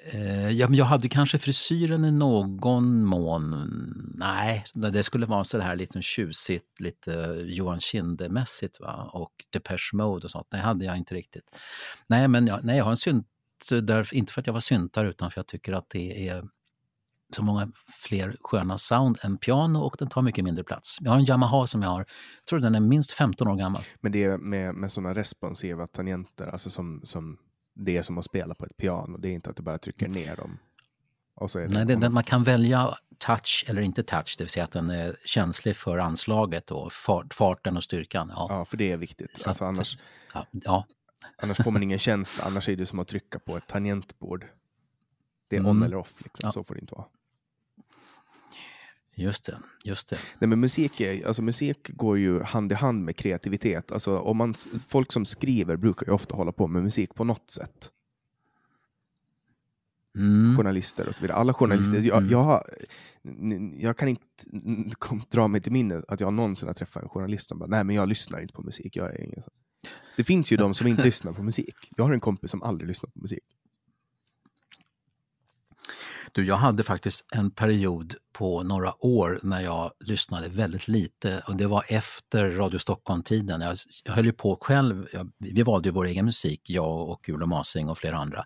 Eh, 0.05 0.49
ja, 0.49 0.67
men 0.67 0.77
jag 0.77 0.85
hade 0.85 1.09
kanske 1.09 1.37
frisyren 1.37 2.05
i 2.05 2.11
någon 2.11 3.05
mån. 3.05 3.69
Nej, 4.15 4.65
det 4.73 5.03
skulle 5.03 5.25
vara 5.25 5.43
så 5.43 5.59
här 5.59 5.75
lite 5.75 6.01
tjusigt, 6.01 6.79
lite 6.79 7.11
Johan 7.45 7.79
Kinde-mässigt 7.79 8.79
va? 8.79 9.09
och 9.13 9.31
Depeche 9.53 9.93
Mode 9.93 10.25
och 10.25 10.31
sånt. 10.31 10.47
Det 10.51 10.57
hade 10.57 10.85
jag 10.85 10.97
inte 10.97 11.15
riktigt. 11.15 11.55
Nej, 12.07 12.27
men 12.27 12.47
jag, 12.47 12.59
nej, 12.63 12.77
jag 12.77 12.83
har 12.83 12.91
en 12.91 12.97
synt, 12.97 13.27
där, 13.83 14.13
inte 14.13 14.33
för 14.33 14.41
att 14.41 14.47
jag 14.47 14.53
var 14.53 14.59
syntare 14.59 15.09
utan 15.09 15.31
för 15.31 15.41
att 15.41 15.47
jag 15.47 15.47
tycker 15.47 15.73
att 15.73 15.89
det 15.89 16.27
är 16.27 16.43
så 17.35 17.43
många 17.43 17.71
fler 17.87 18.37
sköna 18.41 18.77
sound 18.77 19.17
än 19.21 19.37
piano 19.37 19.79
och 19.79 19.95
den 19.99 20.09
tar 20.09 20.21
mycket 20.21 20.43
mindre 20.43 20.63
plats. 20.63 20.97
Jag 21.01 21.11
har 21.11 21.17
en 21.17 21.25
Yamaha 21.25 21.67
som 21.67 21.81
jag 21.81 21.89
har, 21.89 21.99
jag 21.99 22.45
tror 22.49 22.59
den 22.59 22.75
är 22.75 22.79
minst 22.79 23.11
15 23.11 23.47
år 23.47 23.55
gammal. 23.55 23.83
Men 24.01 24.11
det 24.11 24.23
är 24.23 24.37
med, 24.37 24.75
med 24.75 24.91
sådana 24.91 25.13
responsiva 25.13 25.87
tangenter, 25.87 26.47
alltså 26.47 26.69
som, 26.69 27.01
som 27.03 27.37
det 27.74 27.97
är 27.97 28.01
som 28.01 28.17
att 28.17 28.26
spela 28.26 28.55
på 28.55 28.65
ett 28.65 28.78
piano. 28.78 29.17
Det 29.17 29.30
är 29.30 29.34
inte 29.34 29.49
att 29.49 29.55
du 29.55 29.63
bara 29.63 29.78
trycker 29.78 30.07
ner 30.07 30.36
dem. 30.36 30.57
Så 31.47 31.59
det, 31.59 31.67
Nej, 31.67 31.86
det, 31.86 32.09
man 32.09 32.24
kan 32.24 32.43
välja 32.43 32.97
touch 33.17 33.65
eller 33.67 33.82
inte 33.82 34.03
touch, 34.03 34.36
det 34.38 34.43
vill 34.43 34.51
säga 34.51 34.63
att 34.63 34.71
den 34.71 34.89
är 34.89 35.15
känslig 35.26 35.76
för 35.76 35.97
anslaget 35.97 36.71
och 36.71 36.93
fart, 36.93 37.34
farten 37.34 37.78
och 37.78 37.84
styrkan. 37.84 38.32
Ja, 38.36 38.47
ja 38.49 38.65
för 38.65 38.78
det 38.78 38.91
är 38.91 38.97
viktigt. 38.97 39.43
alltså, 39.47 39.65
annars, 39.65 39.97
ja, 40.34 40.45
ja. 40.51 40.86
annars 41.38 41.57
får 41.57 41.71
man 41.71 41.84
ingen 41.84 41.99
känsla, 41.99 42.43
annars 42.43 42.69
är 42.69 42.76
det 42.76 42.86
som 42.86 42.99
att 42.99 43.07
trycka 43.07 43.39
på 43.39 43.57
ett 43.57 43.67
tangentbord. 43.67 44.47
Det 45.47 45.55
är 45.55 45.59
mm. 45.59 45.71
on 45.71 45.84
eller 45.84 45.97
off, 45.97 46.13
liksom. 46.24 46.51
så 46.51 46.63
får 46.63 46.76
det 46.76 46.82
inte 46.82 46.95
vara. 46.95 47.05
Just 49.16 49.45
det, 49.45 49.57
just 49.84 50.09
det. 50.09 50.18
Nej, 50.39 50.47
men 50.47 50.59
musik, 50.59 51.01
är, 51.01 51.28
alltså 51.28 51.41
musik 51.41 51.89
går 51.89 52.18
ju 52.18 52.41
hand 52.41 52.72
i 52.72 52.76
hand 52.76 53.03
med 53.05 53.16
kreativitet. 53.16 53.91
Alltså, 53.91 54.18
om 54.18 54.38
man, 54.38 54.53
folk 54.88 55.11
som 55.11 55.26
skriver 55.26 55.76
brukar 55.76 56.05
ju 56.05 56.11
ofta 56.11 56.36
hålla 56.36 56.51
på 56.51 56.68
med 56.68 56.84
musik 56.84 57.16
på 57.16 57.24
något 57.24 57.49
sätt. 57.49 57.91
Mm. 60.16 60.57
Journalister 60.57 61.07
och 61.07 61.16
så 61.16 61.22
vidare. 61.22 61.38
Alla 61.38 61.53
journalister. 61.53 61.97
Mm, 61.97 62.07
jag, 62.07 62.18
mm. 62.18 62.32
jag, 62.32 62.64
jag, 63.82 63.97
kan 63.97 64.07
inte 64.07 64.34
dra 65.30 65.47
mig 65.47 65.61
till 65.61 65.72
minnet 65.72 66.05
att 66.07 66.22
jag 66.22 66.34
någonsin 66.34 66.68
har 66.68 66.74
träffat 66.74 67.03
en 67.03 67.09
journalist 67.09 67.49
som 67.49 67.59
bara, 67.59 67.70
nej 67.70 67.84
men 67.84 67.95
jag 67.95 68.09
lyssnar 68.09 68.41
inte 68.41 68.53
på 68.53 68.61
musik. 68.61 68.95
Jag 68.95 69.16
är 69.16 69.22
ingen... 69.22 69.43
Det 70.18 70.24
finns 70.24 70.51
ju 70.51 70.57
de 70.57 70.74
som 70.74 70.88
inte 70.88 71.03
lyssnar 71.05 71.34
på 71.34 71.43
musik. 71.43 71.76
Jag 71.97 72.03
har 72.03 72.14
en 72.14 72.20
kompis 72.20 72.51
som 72.51 72.64
aldrig 72.64 72.88
lyssnar 72.88 73.09
på 73.09 73.20
musik. 73.20 73.43
Du, 76.36 76.45
jag 76.45 76.55
hade 76.55 76.84
faktiskt 76.84 77.25
en 77.31 77.51
period 77.51 78.15
på 78.38 78.63
några 78.63 79.05
år 79.05 79.39
när 79.43 79.61
jag 79.61 79.91
lyssnade 79.99 80.47
väldigt 80.49 80.88
lite 80.88 81.43
och 81.47 81.55
det 81.55 81.67
var 81.67 81.86
efter 81.88 82.51
Radio 82.51 82.77
Stockholm-tiden. 82.79 83.61
Jag, 83.61 83.77
jag 84.03 84.13
höll 84.13 84.25
ju 84.25 84.34
på 84.34 84.57
själv, 84.61 85.07
jag, 85.13 85.31
vi 85.38 85.63
valde 85.63 85.89
ju 85.89 85.93
vår 85.93 86.05
egen 86.05 86.25
musik, 86.25 86.61
jag 86.69 87.09
och 87.09 87.29
Ulo 87.29 87.45
Masing 87.45 87.89
och 87.89 87.97
flera 87.97 88.17
andra. 88.17 88.45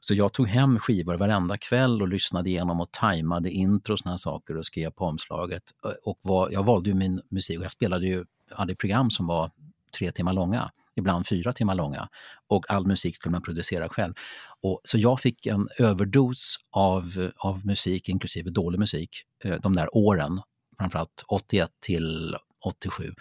Så 0.00 0.14
jag 0.14 0.32
tog 0.32 0.48
hem 0.48 0.78
skivor 0.78 1.14
varenda 1.16 1.58
kväll 1.58 2.02
och 2.02 2.08
lyssnade 2.08 2.50
igenom 2.50 2.80
och 2.80 2.92
tajmade 2.92 3.50
intro 3.50 3.92
och 3.92 3.98
såna 3.98 4.18
saker 4.18 4.56
och 4.56 4.66
skrev 4.66 4.90
på 4.90 5.04
omslaget. 5.04 5.62
Och 6.04 6.18
var, 6.22 6.50
jag 6.50 6.64
valde 6.64 6.90
ju 6.90 6.94
min 6.94 7.20
musik 7.30 7.58
och 7.58 7.64
jag 7.64 7.70
spelade 7.70 8.06
ju, 8.06 8.24
hade 8.50 8.74
program 8.74 9.10
som 9.10 9.26
var 9.26 9.50
tre 9.98 10.12
timmar 10.12 10.32
långa 10.32 10.70
ibland 10.96 11.26
fyra 11.26 11.52
timmar 11.52 11.74
långa. 11.74 12.08
Och 12.48 12.70
all 12.70 12.86
musik 12.86 13.16
skulle 13.16 13.32
man 13.32 13.42
producera 13.42 13.88
själv. 13.88 14.14
Och, 14.62 14.80
så 14.84 14.98
jag 14.98 15.20
fick 15.20 15.46
en 15.46 15.68
överdos 15.78 16.56
av, 16.70 17.30
av 17.36 17.66
musik, 17.66 18.08
inklusive 18.08 18.50
dålig 18.50 18.78
musik, 18.78 19.22
eh, 19.44 19.56
de 19.62 19.74
där 19.74 19.96
åren, 19.96 20.40
framförallt 20.78 21.24
81 21.28 21.70
till 21.80 22.36
87. 22.64 23.14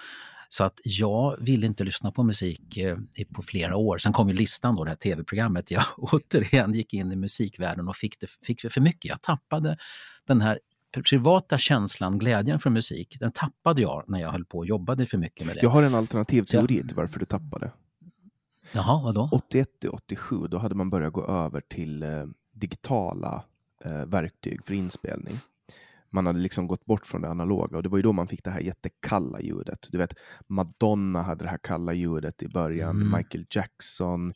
Så 0.50 0.64
att 0.64 0.80
jag 0.84 1.38
ville 1.40 1.66
inte 1.66 1.84
lyssna 1.84 2.12
på 2.12 2.24
musik 2.24 2.78
eh, 2.78 2.98
på 3.36 3.42
flera 3.42 3.76
år. 3.76 3.98
Sen 3.98 4.14
kom 4.14 4.30
ju 4.30 4.36
listan 4.36 4.76
då, 4.76 4.84
det 4.84 4.92
här 4.92 4.96
tv-programmet. 4.96 5.72
Jag 5.72 5.84
återigen 5.98 6.74
gick 6.74 6.94
in 6.94 7.12
i 7.12 7.16
musikvärlden 7.16 7.90
och 7.90 7.96
fick 7.96 8.20
det, 8.20 8.28
fick 8.46 8.62
för 8.72 8.82
mycket. 8.82 9.06
Jag 9.06 9.22
tappade 9.22 9.78
den 10.28 10.42
här 10.42 10.60
privata 11.02 11.58
känslan, 11.58 12.20
glädjen 12.20 12.60
för 12.60 12.70
musik, 12.70 13.18
den 13.20 13.32
tappade 13.32 13.82
jag 13.82 14.04
när 14.08 14.22
jag 14.22 14.32
höll 14.32 14.46
på 14.46 14.58
och 14.58 14.66
jobbade 14.66 15.06
för 15.06 15.18
mycket 15.18 15.48
med 15.48 15.56
det. 15.56 15.62
Jag 15.62 15.70
har 15.70 15.84
en 15.84 15.96
alternativ 15.96 16.44
teori 16.44 16.82
till 16.82 16.96
varför 16.96 17.20
du 17.20 17.26
tappade. 17.26 17.72
Jaha, 18.72 19.04
vadå? 19.04 19.30
81 19.32 19.80
till 19.80 19.90
87, 19.90 20.48
då 20.48 20.58
hade 20.58 20.76
man 20.76 20.90
börjat 20.90 21.14
gå 21.14 21.26
över 21.26 21.62
till 21.62 22.04
eh, 22.04 22.10
digitala 22.52 23.44
eh, 23.86 24.06
verktyg 24.06 24.66
för 24.66 24.74
inspelning. 24.74 25.40
Man 26.10 26.26
hade 26.26 26.40
liksom 26.40 26.68
gått 26.68 26.86
bort 26.86 27.08
från 27.08 27.22
det 27.22 27.30
analoga 27.30 27.78
och 27.78 27.84
det 27.84 27.90
var 27.90 27.98
ju 27.98 28.02
då 28.02 28.14
man 28.14 28.28
fick 28.28 28.44
det 28.44 28.50
här 28.50 28.60
jättekalla 28.60 29.42
ljudet. 29.42 29.88
Du 29.92 29.98
vet, 29.98 30.14
Madonna 30.48 31.22
hade 31.22 31.44
det 31.44 31.50
här 31.50 31.60
kalla 31.64 31.94
ljudet 31.94 32.44
i 32.44 32.48
början, 32.48 32.96
mm. 32.96 33.18
Michael 33.18 33.46
Jackson, 33.50 34.34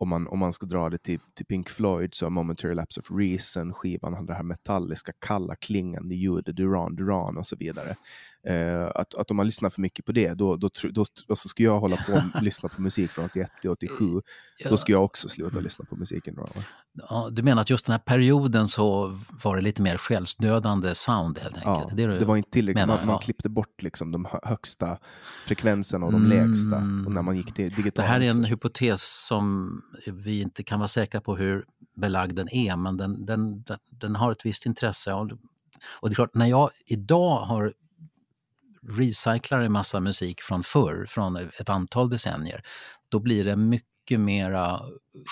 om 0.00 0.08
man, 0.08 0.28
om 0.28 0.38
man 0.38 0.52
ska 0.52 0.66
dra 0.66 0.90
det 0.90 0.98
till, 0.98 1.20
till 1.34 1.46
Pink 1.46 1.68
Floyd 1.68 2.14
så 2.14 2.24
har 2.24 2.30
Momentary 2.30 2.74
Lapse 2.74 3.00
of 3.00 3.10
Reason, 3.10 3.74
skivan 3.74 4.14
har 4.14 4.22
det 4.22 4.34
här 4.34 4.42
metalliska, 4.42 5.12
kalla, 5.18 5.56
klingande 5.56 6.14
ljudet, 6.14 6.56
Duran 6.56 6.96
Duran 6.96 7.36
och 7.36 7.46
så 7.46 7.56
vidare. 7.56 7.96
Eh, 8.48 8.90
att, 8.94 9.14
att 9.14 9.30
om 9.30 9.36
man 9.36 9.46
lyssnar 9.46 9.70
för 9.70 9.80
mycket 9.80 10.04
på 10.04 10.12
det, 10.12 10.34
då, 10.34 10.56
då, 10.56 10.68
då, 10.90 11.04
då 11.28 11.36
ska 11.36 11.62
jag 11.62 11.80
hålla 11.80 11.96
på 11.96 12.12
och 12.12 12.42
lyssna 12.42 12.68
på 12.68 12.82
musik 12.82 13.10
från 13.10 13.24
81 13.24 13.50
till 13.60 13.70
87. 13.70 14.04
Då 14.68 14.76
ska 14.76 14.92
jag 14.92 15.04
också 15.04 15.28
sluta 15.28 15.60
lyssna 15.60 15.84
på 15.84 15.96
musiken. 15.96 16.34
Då. 16.34 16.46
Ja, 16.92 17.28
du 17.32 17.42
menar 17.42 17.62
att 17.62 17.70
just 17.70 17.86
den 17.86 17.92
här 17.92 17.98
perioden 17.98 18.68
så 18.68 19.16
var 19.44 19.56
det 19.56 19.62
lite 19.62 19.82
mer 19.82 19.96
själsdödande 19.96 20.94
sound 20.94 21.38
helt 21.38 21.56
enkelt? 21.56 21.90
Ja, 21.90 21.96
det, 21.96 22.18
det 22.18 22.24
var 22.24 22.36
inte 22.36 22.50
tillräckligt. 22.50 22.86
Man, 22.86 23.06
man, 23.06 23.18
klippte 23.18 23.48
bort 23.48 23.82
liksom 23.82 24.12
de 24.12 24.28
högsta 24.42 24.98
frekvenserna 25.46 26.06
och 26.06 26.12
de 26.12 26.24
mm. 26.24 26.38
lägsta. 26.38 26.76
Och 26.76 27.12
när 27.12 27.22
man 27.22 27.36
gick 27.36 27.54
till 27.54 27.70
digital 27.70 28.02
Det 28.04 28.08
här 28.08 28.20
är 28.20 28.30
en 28.30 28.44
hypotes 28.44 29.26
som 29.26 29.76
vi 30.06 30.40
inte 30.40 30.62
kan 30.62 30.78
vara 30.78 30.88
säkra 30.88 31.20
på 31.20 31.36
hur 31.36 31.64
belagd 31.96 32.36
den 32.36 32.54
är, 32.54 32.76
men 32.76 32.96
den, 32.96 33.26
den, 33.26 33.62
den, 33.62 33.78
den 33.90 34.16
har 34.16 34.32
ett 34.32 34.46
visst 34.46 34.66
intresse. 34.66 35.12
Och 35.12 36.08
det 36.08 36.12
är 36.12 36.14
klart, 36.14 36.34
när 36.34 36.46
jag 36.46 36.70
idag 36.86 37.44
har 37.44 37.72
recyclar 38.88 39.60
en 39.60 39.72
massa 39.72 40.00
musik 40.00 40.40
från 40.40 40.62
förr, 40.62 41.06
från 41.08 41.36
ett 41.36 41.68
antal 41.68 42.10
decennier, 42.10 42.62
då 43.08 43.20
blir 43.20 43.44
det 43.44 43.56
mycket 43.56 44.20
mera 44.20 44.80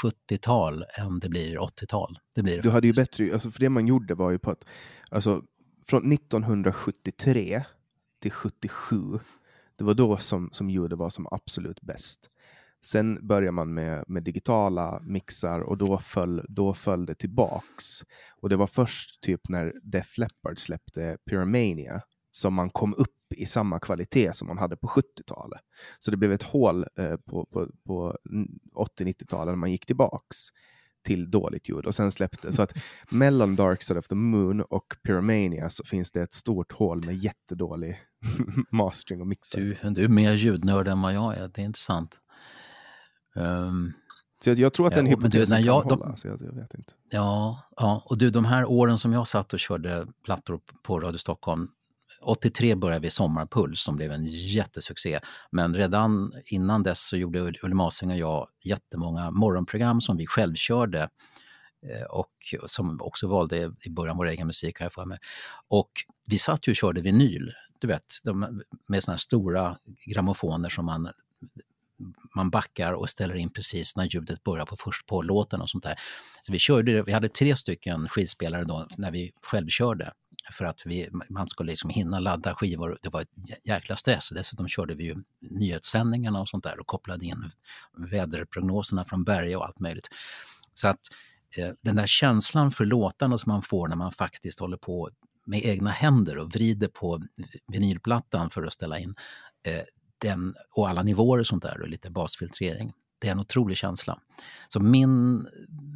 70-tal 0.03 0.84
än 0.99 1.18
det 1.18 1.28
blir 1.28 1.59
80-tal. 1.59 2.18
Det 2.34 2.42
blir 2.42 2.62
du 2.62 2.70
hade 2.70 2.86
ju 2.86 2.92
bättre, 2.92 3.32
alltså 3.32 3.51
för 3.51 3.61
det 3.61 3.68
man 3.68 3.86
gjorde 3.86 4.14
var 4.14 4.30
ju 4.30 4.38
på 4.38 4.51
att, 4.51 4.64
alltså 5.11 5.42
från 5.86 6.12
1973 6.12 7.64
till 8.20 8.30
77, 8.30 9.18
det 9.76 9.84
var 9.84 9.94
då 9.94 10.16
som, 10.16 10.49
som 10.53 10.70
ljudet 10.70 10.99
var 10.99 11.11
som 11.11 11.26
absolut 11.30 11.80
bäst. 11.80 12.30
Sen 12.82 13.26
börjar 13.26 13.53
man 13.53 13.74
med, 13.74 14.05
med 14.09 14.22
digitala 14.22 15.01
mixar 15.03 15.61
och 15.61 15.78
då 15.78 15.99
föll, 15.99 16.44
då 16.49 16.74
föll 16.74 17.07
det 17.07 17.14
tillbaks. 17.14 17.84
Och 18.40 18.49
det 18.49 18.57
var 18.57 18.66
först 18.66 19.20
typ 19.20 19.49
när 19.49 19.72
Def 19.82 20.18
Leppard 20.18 20.59
släppte 20.59 21.18
Pyromania 21.30 22.03
som 22.39 22.55
man 22.55 22.70
kom 22.70 22.95
upp 22.95 23.32
i 23.36 23.47
samma 23.47 23.80
kvalitet 23.80 24.32
som 24.32 24.49
man 24.49 24.59
hade 24.59 24.76
på 24.76 24.86
70-talet. 24.86 25.61
Så 25.99 26.11
det 26.11 26.16
blev 26.16 26.32
ett 26.32 26.43
hål 26.43 26.84
eh, 26.99 27.16
på, 27.16 27.47
på, 27.47 27.68
på 27.86 28.16
80-90-talet 28.74 29.53
när 29.53 29.57
man 29.57 29.70
gick 29.70 29.86
tillbaks 29.86 30.36
till 31.05 31.30
dåligt 31.30 31.68
ljud 31.68 31.86
och 31.86 31.95
sen 31.95 32.12
släppte. 32.12 32.53
Så 32.53 32.62
att 32.62 32.72
mellan 33.11 33.57
Dark 33.57 33.82
Side 33.82 33.99
of 33.99 34.09
the 34.09 34.14
Moon 34.14 34.61
och 34.61 34.97
Pyromania 35.03 35.70
så 35.70 35.84
finns 35.84 36.11
det 36.11 36.22
ett 36.22 36.34
stort 36.34 36.72
hål 36.72 37.05
med 37.07 37.16
jättedålig 37.16 38.01
mastering 38.70 39.20
och 39.20 39.26
mixer. 39.26 39.61
Du, 39.61 39.91
du 39.91 40.05
är 40.05 40.09
mer 40.09 40.32
ljudnörd 40.32 40.89
än 40.89 41.03
vad 41.03 41.14
jag 41.14 41.36
är, 41.36 41.49
det 41.49 41.61
är 41.61 41.64
intressant. 41.64 42.18
Um, 43.34 43.93
så 44.45 44.51
jag, 44.51 44.59
jag, 44.59 44.72
tror 44.72 44.86
att 44.86 44.95
den 44.95 45.07
ja, 45.07 45.11
hypotesen 45.11 45.57
kan 45.57 45.64
jag, 45.64 45.80
hålla. 45.80 46.16
så 46.16 46.28
jag, 46.28 46.43
jag, 46.43 46.53
vet 46.53 46.74
inte. 46.74 46.93
Ja, 47.11 47.62
ja, 47.76 48.03
och 48.07 48.18
du, 48.18 48.30
de 48.30 48.45
här 48.45 48.64
åren 48.66 48.99
som 48.99 49.12
jag 49.12 49.28
satt 49.28 49.53
och 49.53 49.59
körde 49.59 50.07
plattor 50.24 50.61
på 50.82 51.01
Radio 51.01 51.18
Stockholm, 51.18 51.68
83 52.29 52.74
började 52.74 53.03
vi 53.03 53.11
Sommarpuls 53.11 53.81
som 53.81 53.97
blev 53.97 54.12
en 54.12 54.24
jättesuccé. 54.24 55.20
Men 55.51 55.74
redan 55.74 56.33
innan 56.45 56.83
dess 56.83 57.09
så 57.09 57.16
gjorde 57.16 57.53
Ulle 57.62 57.74
Masing 57.74 58.11
och 58.11 58.16
jag 58.16 58.49
jättemånga 58.64 59.31
morgonprogram 59.31 60.01
som 60.01 60.16
vi 60.16 60.26
självkörde 60.26 61.09
eh, 61.83 62.07
och 62.11 62.55
som 62.66 63.01
också 63.01 63.29
valde 63.29 63.72
i 63.85 63.91
början 63.91 64.16
vår 64.16 64.26
egen 64.26 64.47
musik, 64.47 64.79
har 64.79 64.85
jag 64.85 64.93
för 64.93 65.05
mig. 65.05 65.18
Och 65.68 65.91
vi 66.24 66.39
satt 66.39 66.68
ju 66.68 66.72
och 66.72 66.76
körde 66.76 67.01
vinyl, 67.01 67.53
du 67.79 67.87
vet, 67.87 68.05
med 68.89 69.03
sådana 69.03 69.14
här 69.14 69.18
stora 69.18 69.79
grammofoner 70.07 70.68
som 70.68 70.87
man 70.87 71.09
man 72.35 72.51
backar 72.51 72.93
och 72.93 73.11
ställer 73.11 73.35
in 73.35 73.51
precis 73.51 73.97
när 73.97 74.05
ljudet 74.05 74.45
börjar 74.45 74.66
på 74.66 74.76
först 74.76 75.07
på 75.07 75.22
låten 75.22 75.61
och 75.61 75.70
sånt 75.70 75.85
där. 75.85 75.95
Så 76.43 76.53
vi, 76.53 76.59
körde, 76.59 77.03
vi 77.03 77.12
hade 77.12 77.29
tre 77.29 77.57
stycken 77.57 78.09
skivspelare 78.09 78.64
då 78.64 78.87
när 78.97 79.11
vi 79.11 79.33
självkörde 79.43 80.12
för 80.53 80.64
att 80.64 80.82
vi, 80.86 81.09
man 81.28 81.49
skulle 81.49 81.72
liksom 81.72 81.90
hinna 81.90 82.20
ladda 82.20 82.55
skivor. 82.55 82.99
Det 83.03 83.09
var 83.09 83.20
ett 83.20 83.28
jäkla 83.64 83.96
stress. 83.96 84.28
Dessutom 84.34 84.68
körde 84.68 84.94
vi 84.94 85.05
ju 85.05 85.16
nyhetssändningarna 85.40 86.40
och 86.40 86.49
sånt 86.49 86.64
där 86.64 86.80
och 86.80 86.86
kopplade 86.86 87.26
in 87.26 87.51
väderprognoserna 88.11 89.05
från 89.05 89.24
Berga 89.24 89.59
och 89.59 89.66
allt 89.66 89.80
möjligt. 89.80 90.09
Så 90.74 90.88
att 90.88 91.01
eh, 91.57 91.70
den 91.80 91.96
där 91.96 92.07
känslan 92.07 92.70
för 92.70 92.84
låtarna 92.84 93.38
som 93.38 93.53
man 93.53 93.62
får 93.62 93.88
när 93.88 93.96
man 93.96 94.12
faktiskt 94.12 94.61
håller 94.61 94.76
på 94.76 95.11
med 95.46 95.64
egna 95.64 95.90
händer 95.90 96.38
och 96.38 96.53
vrider 96.55 96.88
på 96.88 97.22
vinylplattan 97.72 98.51
för 98.51 98.62
att 98.62 98.72
ställa 98.72 98.99
in 98.99 99.14
eh, 99.62 99.82
den 100.18 100.55
och 100.70 100.88
alla 100.88 101.03
nivåer 101.03 101.38
och 101.38 101.46
sånt 101.46 101.62
där 101.62 101.80
och 101.80 101.88
lite 101.88 102.11
basfiltrering. 102.11 102.92
Det 103.19 103.29
är 103.29 103.33
en 103.33 103.41
otrolig 103.41 103.77
känsla. 103.77 104.19
Så 104.69 104.81
min, 104.81 105.47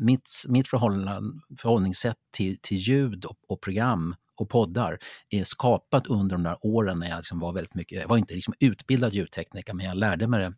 mitt, 0.01 0.31
mitt 0.49 0.69
förhållningssätt 0.69 2.17
till, 2.31 2.59
till 2.63 2.77
ljud 2.77 3.25
och, 3.25 3.37
och 3.49 3.61
program 3.61 4.15
och 4.37 4.49
poddar 4.49 4.99
är 5.31 5.45
skapat 5.45 6.07
under 6.07 6.37
de 6.37 6.43
där 6.43 6.57
åren 6.61 6.99
när 6.99 7.09
jag 7.09 7.17
liksom 7.17 7.39
var 7.39 7.53
väldigt 7.53 7.75
mycket, 7.75 8.01
jag 8.01 8.09
var 8.09 8.17
inte 8.17 8.35
liksom 8.35 8.55
utbildad 8.61 9.13
ljudtekniker 9.13 9.75
men 9.75 9.87
jag 9.87 9.97
lärde 9.97 10.27
mig 10.27 10.41
det 10.41 10.55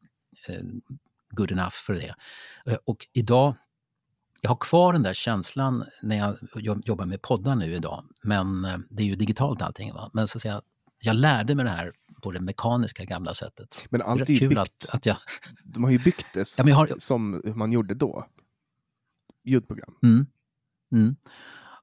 eh, 0.54 0.62
good 1.30 1.52
enough 1.52 1.74
för 1.86 1.94
det. 1.94 2.14
Eh, 2.66 2.78
och 2.84 3.06
idag, 3.12 3.54
jag 4.40 4.50
har 4.50 4.56
kvar 4.56 4.92
den 4.92 5.02
där 5.02 5.14
känslan 5.14 5.84
när 6.02 6.16
jag 6.16 6.36
jobbar 6.84 7.06
med 7.06 7.22
poddar 7.22 7.54
nu 7.54 7.74
idag, 7.74 8.04
men 8.22 8.64
eh, 8.64 8.78
det 8.90 9.02
är 9.02 9.06
ju 9.06 9.14
digitalt 9.14 9.62
allting. 9.62 9.92
Va? 9.92 10.10
Men 10.12 10.28
så 10.28 10.38
att 10.38 10.42
säga, 10.42 10.62
jag 11.04 11.16
lärde 11.16 11.54
mig 11.54 11.64
det 11.64 11.70
här 11.70 11.92
på 12.22 12.32
det 12.32 12.40
mekaniska 12.40 13.04
gamla 13.04 13.34
sättet. 13.34 13.86
Men 13.90 14.02
allt 14.02 14.20
är, 14.20 14.34
är 14.34 14.38
kul 14.38 14.48
byggt, 14.48 14.60
att, 14.60 14.88
att 14.94 15.06
jag... 15.06 15.16
De 15.64 15.84
har 15.84 15.90
ju 15.90 15.98
byggt 15.98 16.26
det 16.34 16.58
ja, 16.58 16.74
har... 16.74 16.94
som 16.98 17.42
man 17.54 17.72
gjorde 17.72 17.94
då. 17.94 18.26
Ljudprogram. 19.44 19.94
Mm. 20.02 20.26
Mm. 20.92 21.16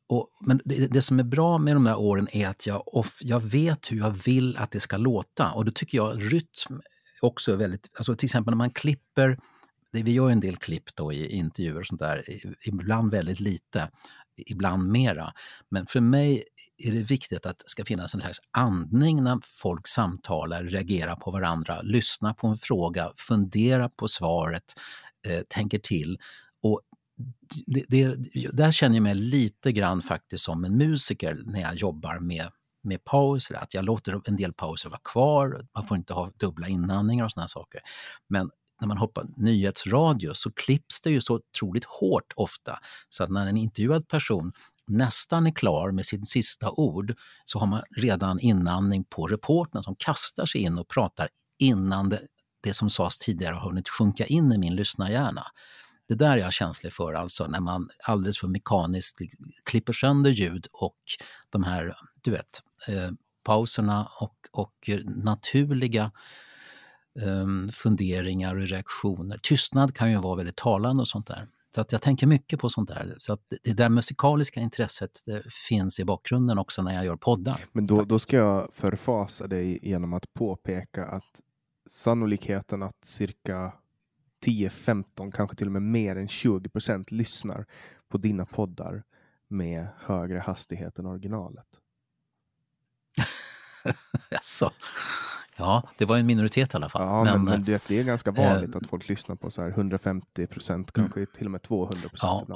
Och, 0.07 0.30
men 0.41 0.61
det, 0.65 0.88
det, 0.88 1.01
som 1.01 1.19
är 1.19 1.24
bra 1.24 1.57
med 1.57 1.76
de 1.76 1.84
där 1.84 1.99
åren 1.99 2.28
är 2.32 2.47
att 2.47 2.67
jag, 2.67 2.95
off, 2.95 3.19
jag 3.22 3.39
vet 3.39 3.91
hur 3.91 3.97
jag 3.97 4.11
vill 4.11 4.57
att 4.57 4.72
det 4.72 4.80
ska 4.80 4.97
låta 4.97 5.51
och 5.53 5.65
då 5.65 5.72
tycker 5.72 5.97
jag 5.97 6.34
rytm 6.34 6.82
också 7.22 7.51
är 7.51 7.57
väldigt, 7.57 7.89
alltså 7.97 8.15
till 8.15 8.28
exempel 8.28 8.51
när 8.51 8.57
man 8.57 8.69
klipper, 8.69 9.39
vi 9.91 10.11
gör 10.11 10.30
en 10.30 10.39
del 10.39 10.55
klipp 10.55 10.95
då 10.95 11.13
i 11.13 11.32
intervjuer 11.32 11.80
och 11.80 11.86
sånt 11.86 11.99
där, 11.99 12.24
ibland 12.67 13.11
väldigt 13.11 13.39
lite, 13.39 13.89
ibland 14.48 14.92
mera. 14.92 15.34
Men 15.70 15.86
för 15.86 16.00
mig 16.00 16.44
är 16.78 16.92
det 16.92 17.04
viktigt 17.04 17.46
att 17.46 17.60
det 17.60 17.70
ska 17.70 17.86
finnas 17.86 18.16
en 18.16 18.22
slags 18.22 18.39
andning 18.52 19.24
när 19.24 19.39
folk 19.44 19.88
samtalar, 19.88 20.64
reagerar 20.64 21.16
på 21.16 21.32
varandra, 21.32 21.82
lyssnar 21.82 22.34
på 22.34 22.48
en 22.48 22.58
fråga, 22.58 23.12
funderar 23.16 23.89
på 23.89 24.08
svaret, 24.08 24.64
eh, 25.28 25.42
tänker 25.50 25.80
till. 25.80 26.20
Och 26.64 26.82
det, 27.66 27.86
det, 27.88 28.18
där 28.54 28.72
känner 28.72 28.96
jag 28.96 29.04
mig 29.04 29.16
lite 29.16 29.72
grann 29.72 30.02
faktiskt 30.02 30.44
som 30.44 30.66
en 30.66 30.78
musiker 30.78 31.42
när 31.46 31.62
jag 31.62 31.76
jobbar 31.76 32.20
med, 32.20 32.50
med 32.84 33.04
pauser. 33.04 33.56
Att 33.56 33.74
jag 33.74 33.86
låter 33.86 34.22
en 34.26 34.36
del 34.36 34.54
pauser 34.54 34.89
vara 34.89 35.02
kvar, 35.04 35.68
man 35.76 35.84
får 35.84 35.98
inte 35.98 36.14
ha 36.14 36.32
dubbla 36.38 36.68
inandningar 36.68 37.26
och 37.26 37.32
sådana 37.32 37.48
saker. 37.48 37.82
Men 38.28 38.50
när 38.82 38.88
man 38.88 38.98
hoppar 38.98 39.26
nyhetsradio 39.38 40.34
så 40.34 40.52
klipps 40.52 41.02
det 41.02 41.10
ju 41.10 41.22
så 41.22 41.36
otroligt 41.36 41.86
hårt 41.86 42.34
ofta. 42.36 42.80
Så 43.10 43.24
att 43.24 43.30
när 43.30 43.48
en 43.48 43.58
intervjuad 43.58 44.08
person 44.08 44.52
nästan 44.88 45.48
är 45.48 45.52
klar 45.52 45.92
med 45.92 46.06
sin 46.06 46.26
sista 46.26 46.72
ord 46.72 47.16
så 47.46 47.60
har 47.60 47.68
man 47.68 47.84
redan 47.96 48.40
inandning 48.40 49.04
på 49.04 49.28
reportern 49.28 49.84
som 49.84 49.96
kastar 49.96 50.46
sig 50.46 50.62
in 50.62 50.78
och 50.78 50.88
pratar 50.88 51.30
innan 51.60 52.10
det, 52.10 52.22
det 52.64 52.74
som 52.74 52.90
sades 52.90 53.18
tidigare 53.18 53.54
har 53.54 53.70
hunnit 53.70 53.90
sjunka 53.90 54.26
in 54.26 54.52
i 54.52 54.58
min 54.58 54.76
lyssnarhjärna. 54.76 55.46
Det 56.08 56.16
där 56.16 56.32
är 56.32 56.38
jag 56.38 56.54
känslig 56.54 56.94
för, 56.94 57.14
alltså 57.14 57.48
när 57.48 57.60
man 57.60 57.90
alldeles 58.04 58.40
för 58.40 58.48
mekaniskt 58.48 59.18
klipper 59.64 59.94
sönder 59.94 60.32
ljud 60.32 60.68
och 60.72 61.00
de 61.50 61.64
här, 61.64 61.96
du 62.22 62.32
vet, 62.32 62.62
eh, 62.88 63.12
pauserna 63.44 64.08
och, 64.20 64.36
och 64.52 64.74
eh, 64.88 65.00
naturliga 65.06 66.12
funderingar 67.74 68.55
och 68.55 68.68
reaktioner. 68.68 69.38
Tystnad 69.38 69.95
kan 69.95 70.12
ju 70.12 70.18
vara 70.18 70.36
väldigt 70.36 70.55
talande 70.55 71.01
och 71.01 71.07
sånt 71.07 71.28
där. 71.28 71.47
Så 71.76 71.82
att 71.82 71.91
jag 71.91 72.01
tänker 72.01 72.28
mycket 72.28 72.59
på 72.59 72.70
sånt 72.70 72.89
där. 72.89 73.16
Så 73.18 73.34
att 73.34 73.41
det 73.64 73.74
där 73.74 73.89
musikaliska 73.89 74.59
intresset 74.59 75.12
finns 75.68 75.99
i 75.99 76.05
bakgrunden 76.05 76.57
också 76.57 76.82
när 76.82 76.95
jag 76.95 77.05
gör 77.05 77.16
poddar. 77.16 77.66
Men 77.72 77.86
då, 77.86 78.03
då 78.03 78.20
ska 78.20 78.38
jag 78.38 78.70
förfasa 78.74 79.47
dig 79.47 79.80
genom 79.82 80.14
att 80.14 80.34
påpeka 80.34 81.05
att 81.05 81.41
sannolikheten 81.89 82.84
att 82.84 83.05
cirka 83.05 83.74
10-15, 84.45 85.32
kanske 85.32 85.55
till 85.55 85.68
och 85.68 85.72
med 85.74 85.82
mer 85.82 86.16
än 86.16 86.28
20 86.28 86.70
procent 86.70 87.12
lyssnar 87.12 87.66
på 88.09 88.18
dina 88.18 88.45
poddar 88.45 89.03
med 89.47 89.88
högre 89.97 90.39
hastighet 90.39 90.99
än 90.99 91.05
originalet. 91.05 91.68
Jaså? 94.30 94.72
Ja, 95.62 95.84
det 95.97 96.05
var 96.05 96.18
en 96.18 96.26
minoritet 96.26 96.74
i 96.74 96.78
alla 96.78 96.89
fall. 96.89 97.01
Ja, 97.01 97.24
men, 97.24 97.34
men, 97.34 97.43
men 97.43 97.64
det, 97.64 97.91
är 97.91 98.03
ganska 98.03 98.32
vanligt 98.32 98.76
äh, 98.76 98.78
att 98.78 98.88
folk 98.88 99.09
lyssnar 99.09 99.36
på 99.36 99.51
så 99.51 99.62
här 99.62 99.70
150 99.70 100.47
procent, 100.47 100.91
kanske 100.91 101.20
mm. 101.20 101.30
till 101.38 101.45
och 101.45 101.51
med 101.51 101.62
200 101.62 102.09
procent. 102.09 102.45
Ja, 102.47 102.55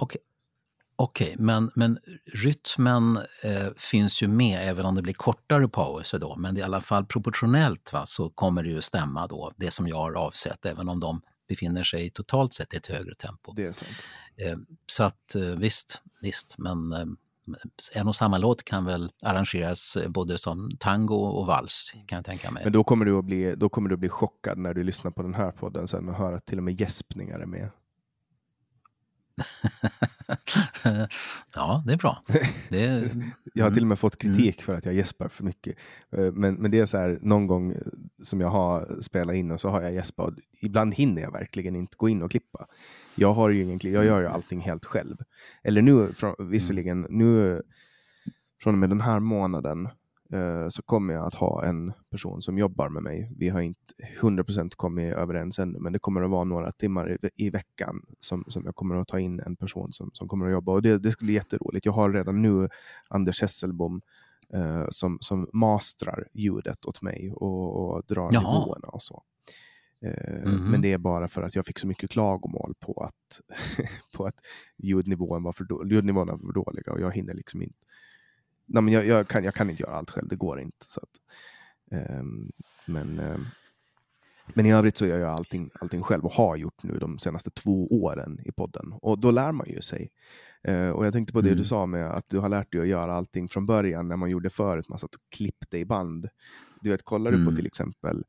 Okej, 0.98 1.26
okay, 1.26 1.46
men, 1.46 1.72
men 1.76 2.00
rytmen 2.34 3.18
eh, 3.44 3.68
finns 3.78 4.24
ju 4.24 4.28
med 4.28 4.70
även 4.70 4.86
om 4.86 4.96
det 4.96 5.02
blir 5.02 5.14
kortare 5.14 5.68
pauser 5.68 6.20
då, 6.20 6.36
men 6.36 6.58
i 6.58 6.62
alla 6.62 6.82
fall 6.82 7.06
proportionellt 7.06 7.94
va, 7.94 8.06
så 8.06 8.30
kommer 8.30 8.64
det 8.64 8.70
ju 8.70 8.82
stämma 8.82 9.28
då, 9.28 9.52
det 9.56 9.72
som 9.72 9.88
jag 9.88 9.96
har 9.96 10.14
avsett, 10.14 10.66
även 10.66 10.90
om 10.90 11.00
de 11.00 11.22
befinner 11.48 11.84
sig 11.84 12.10
totalt 12.10 12.54
sett 12.54 12.74
i 12.74 12.78
ett 12.78 12.88
högre 12.88 13.16
tempo. 13.16 13.54
Det 13.56 13.66
är 13.66 13.74
sant. 13.74 13.92
Eh, 14.38 14.58
så 14.88 15.04
att 15.04 15.36
eh, 15.36 15.42
visst, 15.42 16.02
visst, 16.22 16.58
men 16.58 16.92
eh, 16.92 17.06
en 17.94 18.08
och 18.08 18.16
samma 18.16 18.38
låt 18.38 18.64
kan 18.64 18.86
väl 18.86 19.12
arrangeras 19.22 19.96
eh, 19.96 20.10
både 20.10 20.38
som 20.38 20.72
tango 20.80 21.16
och 21.16 21.48
vals 21.48 21.92
kan 22.06 22.16
jag 22.16 22.26
tänka 22.26 22.52
mig. 22.52 22.64
Men 22.64 22.74
då 22.74 22.84
kommer 22.84 23.06
du 23.06 23.18
att 23.18 23.26
bli, 23.26 23.56
då 23.56 23.70
kommer 23.70 23.90
du 23.90 23.94
att 23.94 24.00
bli 24.00 24.10
chockad 24.10 24.58
när 24.58 24.74
du 24.74 24.84
lyssnar 24.84 25.12
på 25.12 25.22
den 25.22 25.34
här 25.34 25.52
podden 25.52 25.88
sen 25.88 26.10
och 26.10 26.16
höra 26.16 26.38
att 26.38 26.46
till 26.46 26.58
och 26.58 26.64
med 26.64 26.80
gäspningar 26.80 27.40
är 27.40 27.46
med. 27.46 27.70
ja, 31.56 31.84
det 31.86 31.94
är 31.94 31.98
bra. 31.98 32.24
Det 32.70 32.86
är, 32.86 33.12
jag 33.54 33.66
har 33.66 33.72
till 33.72 33.84
och 33.84 33.88
med 33.88 34.00
fått 34.00 34.24
mm. 34.24 34.36
kritik 34.36 34.58
mm. 34.58 34.66
för 34.66 34.74
att 34.74 34.86
jag 34.86 34.94
gäspar 34.94 35.28
för 35.28 35.44
mycket. 35.44 35.76
Men, 36.10 36.56
men 36.56 36.72
det 36.72 36.80
är 36.80 36.86
så 36.86 36.98
här 36.98 37.20
någon 37.22 37.48
gång 37.48 37.76
som 38.24 38.42
jag 38.42 38.50
har 38.50 39.02
spelat 39.02 39.36
in 39.36 39.52
och 39.52 39.62
så 39.62 39.70
har 39.70 39.82
jag 39.82 39.94
gäspat. 39.94 40.34
Ibland 40.62 40.94
hinner 40.94 41.22
jag 41.22 41.32
verkligen 41.32 41.76
inte 41.76 41.98
gå 41.98 42.10
in 42.10 42.22
och 42.22 42.32
klippa 42.32 42.68
jag 43.16 43.34
har 43.34 43.50
ju 43.50 43.64
egentligen, 43.64 43.96
jag 43.96 44.06
gör 44.06 44.22
ju 44.22 44.28
allting 44.28 44.60
helt 44.60 44.86
själv. 44.86 45.18
Eller 45.64 45.82
nu, 45.82 46.08
från, 46.14 46.36
visserligen, 46.40 47.08
nu 47.10 47.62
från 48.62 48.74
och 48.74 48.80
med 48.80 48.90
den 48.90 49.02
här 49.02 49.20
månaden 49.20 49.86
eh, 49.86 49.92
så 50.70 50.82
kommer 50.82 51.14
jag 51.14 51.28
att 51.28 51.36
ha 51.36 51.66
en 51.66 51.94
person 52.12 52.42
som 52.42 52.58
jobbar 52.58 52.90
med 52.90 53.04
mig. 53.04 53.32
Vi 53.38 53.50
har 53.50 53.62
inte 53.62 53.94
100% 54.22 54.76
kommit 54.76 55.14
överens 55.14 55.60
ännu, 55.60 55.80
men 55.80 55.94
det 55.94 56.00
kommer 56.00 56.22
att 56.22 56.30
vara 56.30 56.44
några 56.44 56.72
timmar 56.72 57.12
i, 57.12 57.30
i 57.46 57.50
veckan 57.50 58.06
som, 58.20 58.44
som 58.48 58.66
jag 58.66 58.76
kommer 58.76 58.96
att 58.96 59.08
ta 59.08 59.20
in 59.20 59.40
en 59.40 59.56
person 59.56 59.94
som, 59.94 60.12
som 60.14 60.28
kommer 60.28 60.46
att 60.46 60.52
jobba. 60.52 60.72
Och 60.72 60.82
det, 60.82 60.98
det 60.98 61.12
ska 61.12 61.26
bli 61.26 61.34
jätteroligt. 61.34 61.86
Jag 61.86 61.94
har 61.94 62.12
redan 62.12 62.42
nu 62.42 62.70
Anders 63.08 63.42
Hesselbom 63.42 64.02
eh, 64.54 64.86
som, 64.90 65.18
som 65.22 65.50
mastrar 65.54 66.28
ljudet 66.34 66.86
åt 66.86 67.02
mig 67.02 67.32
och, 67.32 67.96
och 67.96 68.04
drar 68.08 68.30
Jaha. 68.34 68.60
nivåerna 68.60 68.88
och 68.88 69.02
så. 69.02 69.24
Mm. 70.02 70.72
Men 70.72 70.82
det 70.82 70.94
är 70.94 70.98
bara 70.98 71.28
för 71.28 71.44
att 71.44 71.56
jag 71.56 71.66
fick 71.66 71.80
så 71.80 71.88
mycket 71.88 72.10
klagomål 72.10 72.74
på 72.80 72.94
att, 72.94 73.42
på 74.14 74.26
att 74.26 74.36
ljudnivån 74.78 75.44
var 75.44 75.54
för 75.54 75.68
ljudnivåerna 75.92 76.32
var 76.32 76.40
för 76.40 76.54
dåliga 76.54 76.94
och 76.94 77.00
jag 77.00 77.12
hinner 77.12 77.34
liksom 77.34 77.62
inte. 77.62 77.86
Nej, 78.66 78.84
men 78.84 78.94
jag, 78.94 79.06
jag, 79.06 79.28
kan, 79.28 79.44
jag 79.44 79.54
kan 79.54 79.70
inte 79.70 79.84
göra 79.84 79.96
allt 79.96 80.12
själv, 80.12 80.28
det 80.28 80.36
går 80.36 80.60
inte. 80.60 80.86
Så 80.88 81.02
att, 81.02 82.20
um, 82.20 82.52
men, 82.86 83.20
um, 83.20 83.46
men 84.54 84.66
i 84.66 84.74
övrigt 84.74 84.98
så 84.98 85.06
gör 85.06 85.20
jag 85.20 85.30
allting, 85.30 85.70
allting 85.80 86.04
själv 86.04 86.26
och 86.26 86.32
har 86.32 86.56
gjort 86.56 86.84
nu 86.84 86.98
de 86.98 87.20
senaste 87.20 87.50
två 87.50 87.88
åren 87.88 88.40
i 88.46 88.52
podden. 88.52 88.94
Och 89.02 89.20
då 89.20 89.32
lär 89.32 89.52
man 89.52 89.68
ju 89.70 89.82
sig. 89.82 90.10
Uh, 90.68 90.90
och 90.90 91.06
jag 91.06 91.14
tänkte 91.14 91.34
på 91.34 91.42
det 91.42 91.50
mm. 91.50 91.60
du 91.60 91.66
sa 91.66 91.86
med 91.86 92.12
att 92.12 92.30
du 92.30 92.40
har 92.40 92.50
lärt 92.50 92.72
dig 92.72 92.82
att 92.82 92.88
göra 92.88 93.14
allting 93.14 93.48
från 93.48 93.66
början 93.66 94.08
när 94.08 94.16
man 94.16 94.30
gjorde 94.30 94.50
förut, 94.50 94.90
man 94.90 95.00
satt 95.00 95.16
och 95.16 95.22
klippte 95.30 95.78
i 95.78 95.86
band. 95.86 96.30
Du 96.82 96.90
vet, 96.90 97.04
kollar 97.04 97.32
du 97.32 97.38
mm. 97.38 97.50
på 97.50 97.56
till 97.56 97.68
exempel 97.68 98.24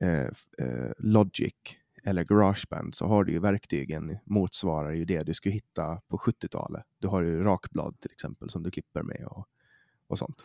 Eh, 0.00 0.28
eh, 0.58 0.92
Logic 0.98 1.54
eller 2.02 2.24
Garageband 2.24 2.94
så 2.94 3.06
har 3.06 3.24
du 3.24 3.32
ju 3.32 3.38
verktygen 3.38 4.18
motsvarar 4.24 4.92
ju 4.92 5.04
det 5.04 5.22
du 5.22 5.34
skulle 5.34 5.54
hitta 5.54 6.00
på 6.08 6.18
70-talet. 6.18 6.84
Du 6.98 7.08
har 7.08 7.22
ju 7.22 7.42
rakblad 7.42 8.00
till 8.00 8.12
exempel 8.12 8.50
som 8.50 8.62
du 8.62 8.70
klipper 8.70 9.02
med 9.02 9.24
och, 9.26 9.46
och 10.14 10.18
sånt. 10.18 10.44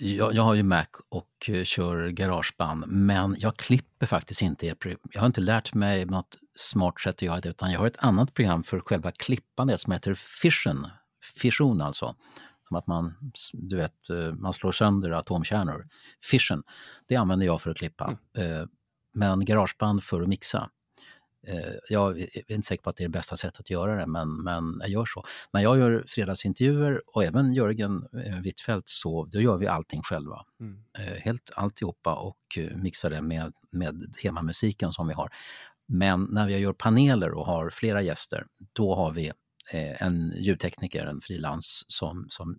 Jag, 0.00 0.34
jag, 0.34 0.42
har 0.42 0.54
ju 0.54 0.62
Mac 0.62 0.86
och 1.08 1.50
eh, 1.50 1.64
kör 1.64 2.08
Garageband, 2.08 2.84
men 2.86 3.36
jag 3.38 3.56
klipper 3.56 4.06
faktiskt 4.06 4.42
inte. 4.42 4.66
Jag 4.66 5.20
har 5.20 5.26
inte 5.26 5.40
lärt 5.40 5.74
mig 5.74 6.04
något 6.04 6.38
smart 6.54 7.00
sätt 7.00 7.14
att 7.14 7.22
göra 7.22 7.40
det, 7.40 7.48
utan 7.48 7.72
jag 7.72 7.80
har 7.80 7.86
ett 7.86 7.98
annat 7.98 8.34
program 8.34 8.62
för 8.62 8.80
själva 8.80 9.12
klippandet 9.12 9.80
som 9.80 9.92
heter 9.92 10.14
Fission. 10.14 10.86
Fission 11.40 11.80
alltså. 11.80 12.16
Som 12.68 12.76
att 12.76 12.86
man, 12.86 13.14
du 13.52 13.76
vet, 13.76 14.10
eh, 14.10 14.32
man 14.32 14.52
slår 14.52 14.72
sönder 14.72 15.10
atomkärnor. 15.10 15.88
Fission, 16.30 16.62
det 17.08 17.16
använder 17.16 17.46
jag 17.46 17.60
för 17.60 17.70
att 17.70 17.76
klippa. 17.76 18.16
Mm. 18.36 18.60
Eh, 18.60 18.66
men 19.14 19.44
garageband 19.44 20.02
för 20.02 20.22
att 20.22 20.28
mixa. 20.28 20.70
Eh, 21.48 21.74
jag 21.88 22.20
är 22.20 22.52
inte 22.52 22.66
säker 22.66 22.82
på 22.82 22.90
att 22.90 22.96
det 22.96 23.04
är 23.04 23.08
det 23.08 23.18
bästa 23.18 23.36
sättet 23.36 23.60
att 23.60 23.70
göra 23.70 23.96
det, 23.96 24.06
men, 24.06 24.42
men 24.42 24.76
jag 24.80 24.90
gör 24.90 25.04
så. 25.04 25.24
När 25.52 25.60
jag 25.60 25.78
gör 25.78 26.04
fredagsintervjuer 26.06 27.02
och 27.06 27.24
även 27.24 27.52
Jörgen 27.52 28.04
Wittfeldt 28.42 28.88
så 28.88 29.24
då 29.24 29.40
gör 29.40 29.56
vi 29.56 29.66
allting 29.66 30.02
själva. 30.02 30.44
Mm. 30.60 30.84
Helt 31.18 31.50
alltihopa 31.56 32.14
och 32.14 32.58
mixar 32.76 33.10
det 33.10 33.22
med, 33.22 33.52
med 33.70 34.14
temamusiken 34.22 34.92
som 34.92 35.08
vi 35.08 35.14
har. 35.14 35.30
Men 35.86 36.28
när 36.30 36.46
vi 36.46 36.58
gör 36.58 36.72
paneler 36.72 37.30
och 37.30 37.46
har 37.46 37.70
flera 37.70 38.02
gäster, 38.02 38.46
då 38.72 38.94
har 38.94 39.12
vi 39.12 39.32
Eh, 39.70 40.02
en 40.02 40.32
ljudtekniker, 40.36 41.06
en 41.06 41.20
frilans, 41.20 41.84
som, 41.88 42.26
som 42.28 42.58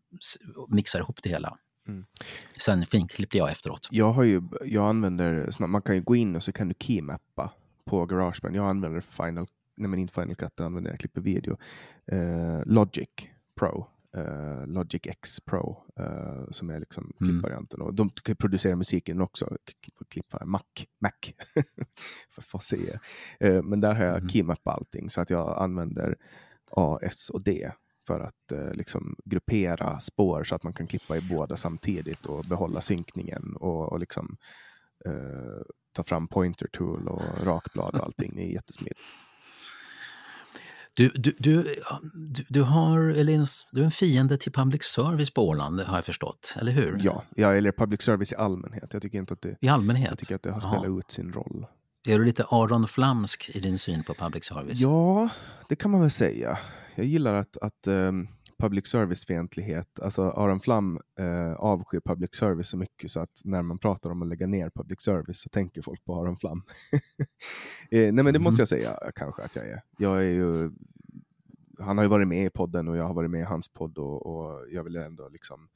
mixar 0.68 1.00
ihop 1.00 1.20
det 1.24 1.30
hela. 1.30 1.58
Mm. 1.88 2.06
Sen 2.58 2.86
finklipper 2.86 3.38
jag 3.38 3.52
efteråt. 3.52 3.88
Jag, 3.92 4.14
har 4.14 4.24
ju, 4.24 4.42
jag 4.66 4.90
använder, 4.90 5.68
man 5.68 5.82
kan 5.82 5.96
ju 5.96 6.02
gå 6.02 6.16
in 6.16 6.36
och 6.36 6.44
så 6.44 6.52
kan 6.52 6.68
du 6.68 6.76
keymappa 6.80 7.54
på 7.90 8.06
Garageband. 8.06 8.56
Jag 8.56 8.70
använder 8.70 9.02
Final, 9.02 9.48
nej 9.76 9.90
men 9.90 10.00
inte 10.00 10.14
Final 10.14 10.36
Cut, 10.36 10.54
jag 10.56 10.66
använder 10.66 10.92
jag 10.92 11.00
klipper 11.00 11.22
video. 11.22 11.58
Eh, 12.06 12.62
Logic 12.66 13.10
Pro, 13.56 13.88
eh, 14.18 14.68
Logic 14.68 15.02
X 15.04 15.40
Pro, 15.40 15.84
eh, 16.00 16.44
som 16.52 16.70
är 16.70 16.80
liksom 16.80 17.04
mm. 17.04 17.16
klippvarianten. 17.18 17.82
Och 17.82 17.94
de 17.94 18.10
producerar 18.40 18.76
musiken 18.76 19.22
också, 19.22 19.58
klippa 20.10 20.46
Mac, 20.46 20.64
Mac. 21.00 21.12
för 22.30 22.58
att 22.58 22.64
se. 22.64 23.00
Eh, 23.40 23.64
men 23.64 23.82
där 23.82 23.94
har 23.94 24.04
jag 24.04 24.18
mm. 24.18 24.30
keymappat 24.30 24.76
allting 24.76 25.10
så 25.10 25.22
att 25.22 25.30
jag 25.30 25.64
använder 25.64 26.16
A, 26.72 27.00
S 27.02 27.30
och 27.30 27.42
D 27.42 27.72
för 28.08 28.20
att 28.20 28.52
eh, 28.52 28.74
liksom 28.74 29.16
gruppera 29.26 30.00
spår 30.00 30.44
så 30.44 30.56
att 30.56 30.64
man 30.64 30.74
kan 30.74 30.88
klippa 30.88 31.18
i 31.18 31.22
båda 31.22 31.58
samtidigt 31.58 32.26
och 32.26 32.44
behålla 32.44 32.82
synkningen 32.82 33.56
och, 33.56 33.92
och 33.92 34.00
liksom 34.00 34.38
eh, 35.06 35.12
ta 35.96 36.04
fram 36.04 36.28
pointer 36.28 36.68
tool 36.68 37.08
och 37.08 37.46
rakblad 37.46 37.96
och 37.96 38.04
allting. 38.04 38.36
Det 38.36 38.42
är 38.42 38.54
jättesmidigt. 38.54 39.00
Du, 40.94 41.10
du, 41.16 41.36
du, 41.40 41.76
du, 42.50 42.62
har, 42.62 43.00
eller 43.00 43.48
du 43.72 43.82
är 43.82 43.86
en 43.86 43.92
fiende 43.92 44.38
till 44.38 44.52
public 44.52 44.84
service 44.84 45.34
på 45.34 45.48
Åland, 45.48 45.80
har 45.80 45.98
jag 45.98 46.06
förstått, 46.06 46.56
eller 46.60 46.72
hur? 46.72 46.98
Ja, 47.04 47.24
ja 47.36 47.54
eller 47.56 47.72
public 47.72 48.02
service 48.02 48.32
i 48.32 48.36
allmänhet. 48.36 48.90
Jag 48.94 49.02
tycker 49.02 49.20
inte 49.20 49.34
att 49.34 49.42
det, 49.42 49.58
I 49.62 49.68
allmänhet? 49.68 50.10
Jag 50.10 50.20
tycker 50.20 50.36
att 50.36 50.44
det 50.44 50.52
har 50.52 50.60
spelat 50.60 50.86
Aha. 50.86 51.00
ut 51.00 51.12
sin 51.12 51.34
roll. 51.34 51.66
Är 52.08 52.20
du 52.20 52.26
lite 52.26 52.46
Aron 52.50 52.88
Flamsk 52.88 53.50
i 53.54 53.60
din 53.60 53.78
syn 53.78 54.04
på 54.04 54.14
public 54.14 54.46
service? 54.46 54.80
Ja, 54.80 55.30
det 55.70 55.76
kan 55.76 55.92
man 55.92 56.02
väl 56.02 56.12
säga. 56.12 56.60
Jag 56.96 57.06
gillar 57.06 57.34
att, 57.34 57.58
att 57.58 57.88
um, 57.88 58.28
public 58.60 58.88
service-fientlighet, 58.88 60.00
alltså 60.00 60.30
Aron 60.30 60.60
Flam 60.60 61.00
uh, 61.20 61.54
avskyr 61.54 62.00
public 62.00 62.36
service 62.36 62.70
så 62.70 62.78
mycket 62.78 63.12
så 63.12 63.20
att 63.20 63.42
när 63.44 63.62
man 63.62 63.80
pratar 63.80 64.10
om 64.10 64.22
att 64.22 64.28
lägga 64.28 64.48
ner 64.48 64.70
public 64.70 65.02
service 65.02 65.42
så 65.42 65.50
tänker 65.50 65.82
folk 65.82 66.06
på 66.06 66.16
Aron 66.16 66.38
Flam. 66.38 66.64
eh, 66.92 66.98
nej 67.90 68.12
men 68.12 68.26
det 68.26 68.30
mm. 68.30 68.44
måste 68.44 68.62
jag 68.62 68.68
säga 68.68 69.00
kanske 69.16 69.42
att 69.42 69.56
jag 69.56 69.68
är. 69.68 69.82
Jag 69.98 70.18
är 70.18 70.30
ju, 70.30 70.72
han 71.80 71.98
har 71.98 72.06
ju 72.06 72.10
varit 72.10 72.28
med 72.28 72.46
i 72.46 72.50
podden 72.50 72.88
och 72.88 72.98
jag 72.98 73.04
har 73.04 73.14
varit 73.14 73.32
med 73.32 73.42
i 73.42 73.44
hans 73.44 73.70
podd 73.70 73.98
och, 73.98 74.26
och 74.26 74.66
jag 74.72 74.84
vill 74.84 74.96
ändå 74.96 75.30
liksom 75.30 75.70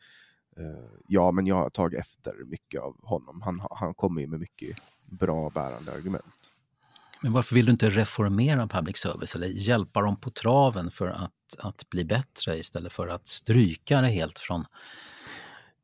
uh, 0.60 1.00
Ja, 1.08 1.32
men 1.32 1.48
jag 1.48 1.56
har 1.56 1.70
tagit 1.70 2.00
efter 2.00 2.44
mycket 2.46 2.82
av 2.82 2.96
honom. 3.04 3.42
Han, 3.42 3.62
han 3.72 3.94
kommer 3.94 4.22
ju 4.22 4.28
med 4.28 4.40
mycket 4.40 4.78
bra 5.06 5.50
bärande 5.50 5.94
argument. 5.94 6.53
Men 7.24 7.34
varför 7.34 7.56
vill 7.56 7.66
du 7.66 7.72
inte 7.72 7.90
reformera 7.90 8.68
public 8.68 8.98
service 8.98 9.36
eller 9.36 9.48
hjälpa 9.48 10.02
dem 10.02 10.16
på 10.16 10.30
traven 10.30 10.92
för 10.92 11.08
att, 11.08 11.56
att 11.60 11.90
bli 11.90 12.06
bättre 12.06 12.58
istället 12.58 12.94
för 12.94 13.08
att 13.08 13.28
stryka 13.28 14.02
det 14.02 14.08
helt 14.08 14.40
från, 14.40 14.66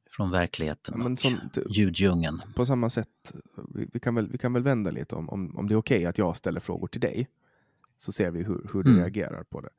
från 0.09 0.31
verkligheten 0.31 0.95
ja, 0.97 1.09
och 1.09 1.19
som, 1.19 1.39
ljuddjungeln? 1.69 2.41
På 2.55 2.65
samma 2.65 2.89
sätt, 2.89 3.33
vi, 3.75 3.89
vi, 3.93 3.99
kan 3.99 4.15
väl, 4.15 4.29
vi 4.31 4.37
kan 4.37 4.53
väl 4.53 4.63
vända 4.63 4.91
lite 4.91 5.15
om, 5.15 5.29
om, 5.29 5.57
om 5.57 5.67
det 5.67 5.73
är 5.73 5.77
okej 5.77 5.97
okay 5.97 6.05
att 6.05 6.17
jag 6.17 6.37
ställer 6.37 6.59
frågor 6.59 6.87
till 6.87 7.01
dig. 7.01 7.27
Så 7.97 8.11
ser 8.11 8.31
vi 8.31 8.43
hur, 8.43 8.69
hur 8.73 8.83
du 8.83 8.89
mm. 8.89 9.01
reagerar 9.01 9.43
på 9.43 9.61
det. 9.61 9.69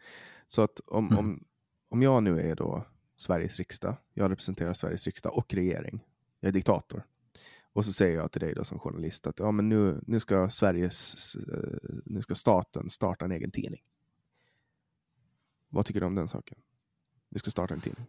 Så 0.47 0.63
att 0.63 0.81
om, 0.87 1.07
mm. 1.07 1.19
om, 1.19 1.45
om 1.89 2.03
jag 2.03 2.23
nu 2.23 2.51
är 2.51 2.55
då 2.55 2.87
Sveriges 3.17 3.59
riksdag, 3.59 3.97
jag 4.15 4.31
representerar 4.31 4.75
Sveriges 4.75 5.07
riksdag 5.07 5.39
och 5.39 5.55
regering, 5.55 6.05
jag 6.41 6.49
är 6.49 6.53
diktator 6.53 7.03
Och 7.73 7.85
så 7.85 7.93
säger 7.93 8.16
jag 8.16 8.33
till 8.33 8.41
dig 8.41 8.55
då 8.55 8.64
som 8.64 8.79
journalist 8.79 9.27
att 9.27 9.39
ja, 9.39 9.51
men 9.51 9.68
nu, 9.68 10.01
nu 10.07 10.21
ska 10.21 10.51
Sveriges, 10.51 11.37
eh, 11.37 11.99
nu 12.05 12.23
ska 12.23 12.35
staten 12.35 12.91
starta 12.91 13.25
en 13.25 13.33
egen 13.33 13.51
tidning. 13.51 13.83
Vad 15.68 15.87
tycker 15.87 16.01
du 16.01 16.07
om 16.07 16.14
den 16.14 16.29
saken? 16.29 16.59
Vi 17.29 17.39
ska 17.39 17.51
starta 17.51 17.75
en 17.75 17.81
tidning. 17.81 18.07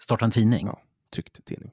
Starta 0.00 0.24
en 0.24 0.30
tidning? 0.30 0.66
Ja, 0.66 0.82
tryckt 1.10 1.44
tidning. 1.44 1.72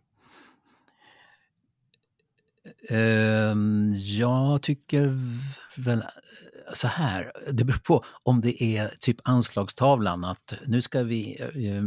Um, 2.90 3.96
jag 3.96 4.62
tycker 4.62 5.18
väl 5.78 6.04
så 6.74 6.88
här, 6.88 7.32
det 7.52 7.64
beror 7.64 7.80
på 7.80 8.06
om 8.24 8.42
det 8.42 8.64
är 8.64 8.88
typ 8.88 9.18
anslagstavlan 9.24 10.24
att 10.24 10.54
nu 10.66 10.82
ska 10.82 11.04
vi 11.04 11.42
uh, 11.56 11.84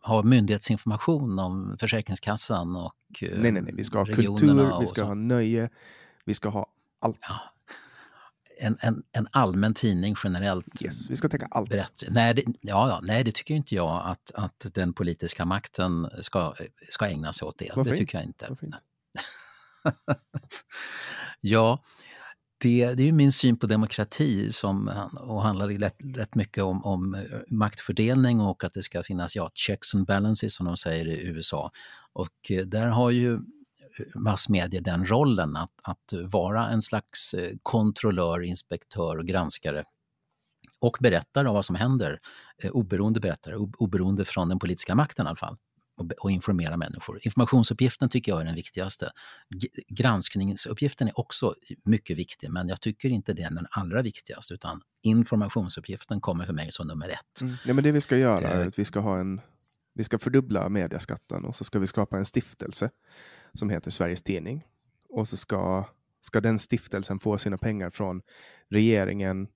ha 0.00 0.22
myndighetsinformation 0.22 1.38
om 1.38 1.76
Försäkringskassan 1.80 2.76
och 2.76 3.22
uh, 3.22 3.38
Nej, 3.38 3.52
nej, 3.52 3.62
nej, 3.62 3.74
vi 3.76 3.84
ska 3.84 3.98
ha 3.98 4.06
kultur, 4.06 4.80
vi 4.80 4.86
ska 4.86 5.04
ha 5.04 5.14
nöje, 5.14 5.70
vi 6.24 6.34
ska 6.34 6.48
ha 6.48 6.66
allt. 7.00 7.18
Ja. 7.20 7.40
En, 8.60 8.76
en, 8.80 9.02
en, 9.12 9.28
allmän 9.30 9.74
tidning 9.74 10.14
generellt. 10.24 10.84
Yes, 10.84 11.10
vi 11.10 11.16
ska 11.16 11.28
täcka 11.28 11.48
allt. 11.50 11.70
Berätt. 11.70 12.02
Nej, 12.10 12.34
det, 12.34 12.42
ja, 12.60 12.88
ja, 12.88 13.00
nej, 13.02 13.24
det 13.24 13.32
tycker 13.32 13.54
inte 13.54 13.74
jag 13.74 14.02
att, 14.04 14.30
att 14.34 14.66
den 14.74 14.92
politiska 14.92 15.44
makten 15.44 16.10
ska, 16.20 16.54
ska 16.88 17.06
ägna 17.06 17.32
sig 17.32 17.46
åt 17.46 17.58
det. 17.58 17.70
Varför 17.76 17.90
det 17.90 17.96
tycker 17.96 18.22
inte? 18.22 18.46
jag 18.48 18.62
inte. 18.62 18.78
ja, 21.40 21.82
det, 22.62 22.94
det 22.94 23.02
är 23.02 23.06
ju 23.06 23.12
min 23.12 23.32
syn 23.32 23.56
på 23.56 23.66
demokrati 23.66 24.52
som 24.52 24.90
och 25.20 25.42
handlar 25.42 25.68
rätt, 25.68 25.96
rätt 26.16 26.34
mycket 26.34 26.64
om, 26.64 26.84
om, 26.84 27.14
eh, 27.14 27.38
maktfördelning 27.48 28.40
och 28.40 28.64
att 28.64 28.72
det 28.72 28.82
ska 28.82 29.02
finnas 29.02 29.36
ja, 29.36 29.50
checks 29.54 29.94
and 29.94 30.06
balances 30.06 30.54
som 30.54 30.66
de 30.66 30.76
säger 30.76 31.06
i 31.06 31.26
USA. 31.26 31.70
Och 32.12 32.50
eh, 32.50 32.64
där 32.64 32.86
har 32.86 33.10
ju 33.10 33.34
eh, 33.34 33.40
massmedia 34.14 34.80
den 34.80 35.06
rollen 35.06 35.56
att, 35.56 35.72
att 35.82 36.12
vara 36.12 36.68
en 36.68 36.82
slags 36.82 37.34
kontrollör, 37.62 38.42
inspektör 38.42 39.18
och 39.18 39.26
granskare 39.26 39.84
och 40.80 40.96
berättare 41.00 41.48
av 41.48 41.54
vad 41.54 41.64
som 41.64 41.76
händer, 41.76 42.20
oberoende 42.70 43.20
berättare, 43.20 43.56
oberoende 43.56 44.24
från 44.24 44.48
den 44.48 44.58
politiska 44.58 44.94
makten 44.94 45.26
i 45.26 45.28
alla 45.28 45.36
fall 45.36 45.56
och, 46.20 46.30
informera 46.30 46.76
människor. 46.76 47.20
Informationsuppgiften 47.22 48.08
tycker 48.08 48.32
jag 48.32 48.40
är 48.40 48.44
den 48.44 48.54
viktigaste. 48.54 49.10
Granskningsuppgiften 49.88 51.08
är 51.08 51.18
också 51.18 51.54
mycket 51.84 52.18
viktig, 52.18 52.50
men 52.50 52.68
jag 52.68 52.80
tycker 52.80 53.08
inte 53.08 53.32
det 53.32 53.42
är 53.42 53.50
den 53.50 53.66
allra 53.70 54.02
viktigaste, 54.02 54.54
utan 54.54 54.80
informationsuppgiften 55.02 56.20
kommer 56.20 56.44
för 56.44 56.52
mig 56.52 56.72
som 56.72 56.86
nummer 56.86 57.08
ett. 57.08 57.40
Mm. 57.42 57.54
Ja, 57.66 57.74
men 57.74 57.84
det 57.84 57.92
vi 57.92 58.00
ska 58.00 58.16
göra 58.16 58.48
är 58.48 58.60
eh. 58.60 58.66
att 58.66 58.78
vi 58.78 58.84
ska 58.84 59.00
ha 59.00 59.18
en 59.18 59.40
vi 59.94 60.04
ska 60.04 60.18
fördubbla 60.18 60.68
mediaskatten 60.68 61.44
och 61.44 61.56
så 61.56 61.64
ska 61.64 61.78
vi 61.78 61.86
skapa 61.86 62.18
en 62.18 62.26
stiftelse 62.26 62.90
som 63.54 63.70
heter 63.70 63.90
Sveriges 63.90 64.22
Tidning. 64.22 64.66
Och 65.08 65.28
så 65.28 65.36
ska, 65.36 65.84
ska 66.20 66.40
den 66.40 66.58
stiftelsen 66.58 67.18
få 67.18 67.38
sina 67.38 67.58
pengar 67.58 67.90
från 67.90 68.22
regeringen. 68.68 69.48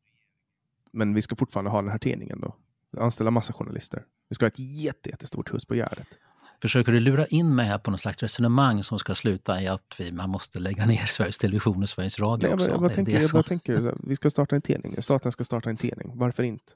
Men 0.93 1.14
vi 1.14 1.22
ska 1.22 1.37
fortfarande 1.37 1.70
ha 1.70 1.82
den 1.82 1.91
här 1.91 1.99
tidningen 1.99 2.41
då. 2.41 2.57
Anställa 3.01 3.30
massa 3.30 3.53
journalister. 3.53 4.05
Vi 4.28 4.34
ska 4.34 4.45
ha 4.45 4.49
ett 4.49 4.59
jättestort 4.59 5.55
hus 5.55 5.64
på 5.64 5.74
Gärdet. 5.74 6.18
Försöker 6.63 6.93
du 6.93 7.01
lura 7.01 7.27
in 7.27 7.55
mig 7.55 7.67
här 7.67 7.79
på 7.79 7.91
något 7.91 8.01
slags 8.01 8.23
resonemang 8.23 8.85
som 8.85 8.99
ska 8.99 9.15
sluta 9.15 9.63
i 9.63 9.69
att 9.69 9.95
vi, 9.99 10.13
man 10.13 10.31
måste 10.31 10.59
lägga 10.59 10.87
ner 10.87 11.07
Sveriges 11.07 11.39
Television 11.39 11.83
och 11.83 11.89
Sveriges 11.89 12.19
Radio 12.19 12.55
också? 12.55 12.69
Jag, 12.69 12.83
jag, 12.85 12.95
tänker, 12.95 13.13
jag 13.13 13.31
bara 13.33 13.43
tänker, 13.43 13.95
vi 14.03 14.17
ska 14.17 14.31
starta 14.31 14.57
en 14.57 14.63
tidning. 14.63 15.03
Staten 15.03 15.33
ska 15.33 15.45
starta 15.45 15.71
en 15.71 15.77
tidning. 15.77 16.13
Varför 16.15 16.43
inte? 16.43 16.73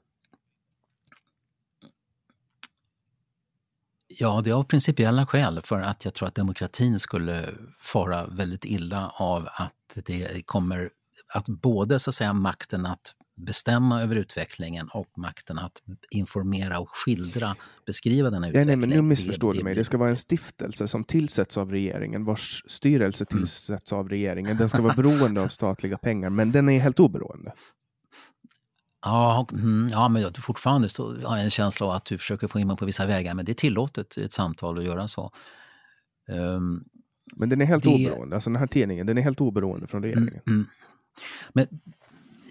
Ja, 4.07 4.41
det 4.43 4.49
är 4.49 4.53
av 4.53 4.63
principiella 4.63 5.25
skäl 5.25 5.61
för 5.61 5.81
att 5.81 6.05
jag 6.05 6.13
tror 6.13 6.27
att 6.27 6.35
demokratin 6.35 6.99
skulle 6.99 7.49
fara 7.79 8.27
väldigt 8.27 8.65
illa 8.65 9.09
av 9.09 9.47
att 9.53 9.99
det 10.05 10.45
kommer 10.45 10.89
att 11.33 11.45
både 11.47 11.99
så 11.99 12.09
att 12.09 12.15
säga 12.15 12.33
makten 12.33 12.85
att 12.85 13.15
bestämma 13.45 14.01
över 14.01 14.15
utvecklingen 14.15 14.89
och 14.93 15.17
makten 15.17 15.59
att 15.59 15.81
informera 16.09 16.79
och 16.79 16.89
skildra, 16.89 17.55
beskriva 17.85 18.29
den 18.29 18.43
utvecklingen. 18.43 18.67
Nej, 18.67 18.77
nej, 18.77 18.87
men 18.87 18.89
nu 18.89 19.09
missförstår 19.09 19.53
det, 19.53 19.59
du 19.59 19.63
mig. 19.63 19.75
Det 19.75 19.83
ska 19.83 19.97
vara 19.97 20.09
en 20.09 20.17
stiftelse 20.17 20.87
som 20.87 21.03
tillsätts 21.03 21.57
av 21.57 21.71
regeringen, 21.71 22.25
vars 22.25 22.63
styrelse 22.67 23.25
mm. 23.31 23.41
tillsätts 23.41 23.93
av 23.93 24.09
regeringen. 24.09 24.57
Den 24.57 24.69
ska 24.69 24.81
vara 24.81 24.93
beroende 24.93 25.41
av 25.41 25.47
statliga 25.47 25.97
pengar, 25.97 26.29
men 26.29 26.51
den 26.51 26.69
är 26.69 26.79
helt 26.79 26.99
oberoende. 26.99 27.53
Ja, 29.05 29.47
mm, 29.51 29.89
ja 29.91 30.09
men 30.09 30.33
fortfarande 30.33 30.89
så 30.89 31.15
har 31.25 31.37
jag 31.37 31.43
en 31.43 31.49
känsla 31.49 31.85
av 31.85 31.91
att 31.91 32.05
du 32.05 32.17
försöker 32.17 32.47
få 32.47 32.59
in 32.59 32.67
mig 32.67 32.77
på 32.77 32.85
vissa 32.85 33.05
vägar, 33.05 33.33
men 33.33 33.45
det 33.45 33.51
är 33.51 33.53
tillåtet 33.53 34.17
i 34.17 34.23
ett 34.23 34.33
samtal 34.33 34.77
att 34.77 34.83
göra 34.83 35.07
så. 35.07 35.31
Um, 36.29 36.85
men 37.35 37.49
den 37.49 37.61
är 37.61 37.65
helt 37.65 37.83
det... 37.83 37.89
oberoende, 37.89 38.35
alltså 38.35 38.49
den 38.49 38.59
här 38.59 38.67
tidningen, 38.67 39.07
den 39.07 39.17
är 39.17 39.21
helt 39.21 39.41
oberoende 39.41 39.87
från 39.87 40.03
regeringen. 40.03 40.41
Mm, 40.47 40.59
mm. 40.59 40.65
Men 41.53 41.67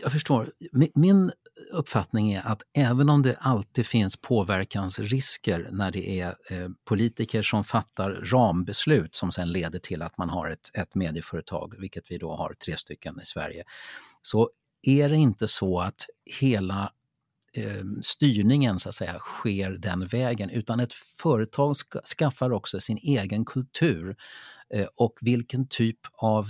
jag 0.02 0.12
förstår. 0.12 0.52
Min 0.94 1.32
uppfattning 1.72 2.32
är 2.32 2.46
att 2.46 2.62
även 2.72 3.08
om 3.08 3.22
det 3.22 3.36
alltid 3.40 3.86
finns 3.86 4.16
påverkansrisker 4.16 5.68
när 5.72 5.90
det 5.90 6.20
är 6.20 6.28
eh, 6.28 6.68
politiker 6.88 7.42
som 7.42 7.64
fattar 7.64 8.10
rambeslut 8.10 9.14
som 9.14 9.32
sen 9.32 9.52
leder 9.52 9.78
till 9.78 10.02
att 10.02 10.18
man 10.18 10.30
har 10.30 10.50
ett, 10.50 10.70
ett 10.74 10.94
medieföretag, 10.94 11.74
vilket 11.78 12.10
vi 12.10 12.18
då 12.18 12.36
har 12.36 12.54
tre 12.54 12.76
stycken 12.76 13.20
i 13.22 13.24
Sverige, 13.24 13.64
så 14.22 14.50
är 14.82 15.08
det 15.08 15.16
inte 15.16 15.48
så 15.48 15.80
att 15.80 16.06
hela 16.40 16.92
eh, 17.56 17.84
styrningen 18.02 18.78
så 18.78 18.88
att 18.88 18.94
säga 18.94 19.18
sker 19.18 19.70
den 19.70 20.06
vägen, 20.06 20.50
utan 20.50 20.80
ett 20.80 20.92
företag 20.92 21.76
ska, 21.76 22.00
skaffar 22.18 22.52
också 22.52 22.80
sin 22.80 22.98
egen 22.98 23.44
kultur 23.44 24.16
eh, 24.74 24.86
och 24.96 25.18
vilken 25.20 25.68
typ 25.68 25.98
av 26.14 26.46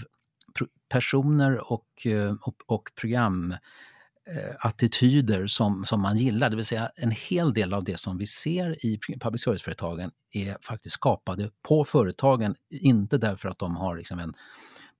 personer 0.89 1.73
och, 1.73 2.07
eh, 2.07 2.35
och, 2.41 2.55
och 2.67 2.91
programattityder 3.01 5.41
eh, 5.41 5.47
som, 5.47 5.85
som 5.85 6.03
man 6.03 6.17
gillar. 6.17 6.51
Det 6.51 6.57
vill 6.57 6.65
säga 6.65 6.91
en 6.97 7.11
hel 7.11 7.55
del 7.55 7.75
av 7.75 7.85
det 7.85 8.01
som 8.01 8.19
vi 8.19 8.27
ser 8.27 8.87
i 8.87 8.99
public 9.21 9.43
service-företagen 9.43 10.11
är 10.33 10.57
faktiskt 10.63 10.95
skapade 10.95 11.51
på 11.69 11.85
företagen, 11.85 12.55
inte 12.71 13.19
därför 13.19 13.49
att 13.49 13.59
de 13.59 13.77
har 13.77 13.97
liksom 13.97 14.19
en 14.19 14.35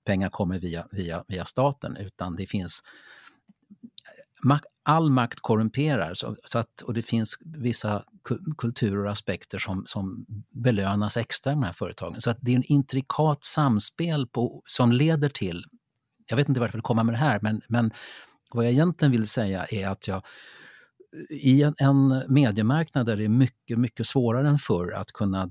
pengar 0.05 0.31
kommer 0.31 0.59
via, 0.59 0.87
via, 0.91 1.25
via 1.29 1.45
staten, 1.45 1.97
utan 1.97 2.37
det 2.37 2.47
finns 2.47 2.83
eh, 3.71 4.49
all 4.91 5.11
makt 5.11 5.41
korrumperar 5.41 6.15
så, 6.15 6.37
så, 6.45 6.59
att, 6.59 6.81
och 6.83 6.95
det 6.95 7.03
finns 7.03 7.39
vissa 7.45 8.05
kulturer 8.59 9.05
och 9.05 9.13
aspekter 9.13 9.59
som, 9.59 9.83
som 9.87 10.27
belönas 10.51 11.17
extra 11.17 11.53
i 11.53 11.55
de 11.55 11.63
här 11.63 11.73
företagen. 11.73 12.21
Så 12.21 12.31
att 12.31 12.39
det 12.41 12.53
är 12.53 12.57
en 12.57 12.73
intrikat 12.73 13.45
samspel 13.45 14.27
på, 14.27 14.63
som 14.67 14.93
leder 14.93 15.29
till 15.29 15.65
jag 16.31 16.37
vet 16.37 16.49
inte 16.49 16.61
vart 16.61 16.69
jag 16.69 16.73
vill 16.73 16.83
komma 16.83 17.03
med 17.03 17.15
det 17.15 17.19
här, 17.19 17.39
men, 17.43 17.61
men 17.69 17.91
vad 18.55 18.65
jag 18.65 18.73
egentligen 18.73 19.13
vill 19.13 19.29
säga 19.29 19.67
är 19.71 19.89
att 19.89 20.09
jag 20.09 20.23
i 21.31 21.63
en, 21.63 21.75
en 21.79 22.23
mediemarknad 22.29 23.07
där 23.07 23.17
det 23.17 23.25
är 23.25 23.29
mycket, 23.29 23.79
mycket 23.79 24.07
svårare 24.07 24.49
än 24.49 24.59
förr 24.59 24.93
att 24.93 25.13
kunna 25.13 25.51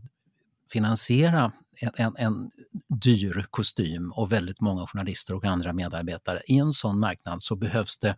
finansiera 0.72 1.52
en, 1.82 1.92
en, 1.96 2.16
en, 2.18 2.52
dyr 2.88 3.46
kostym 3.50 4.12
och 4.12 4.32
väldigt 4.32 4.62
många 4.62 4.88
journalister 4.88 5.36
och 5.36 5.46
andra 5.46 5.74
medarbetare. 5.74 6.42
I 6.48 6.58
en 6.58 6.74
sån 6.74 7.00
marknad 7.00 7.44
så 7.44 7.56
behövs 7.56 7.98
det 7.98 8.16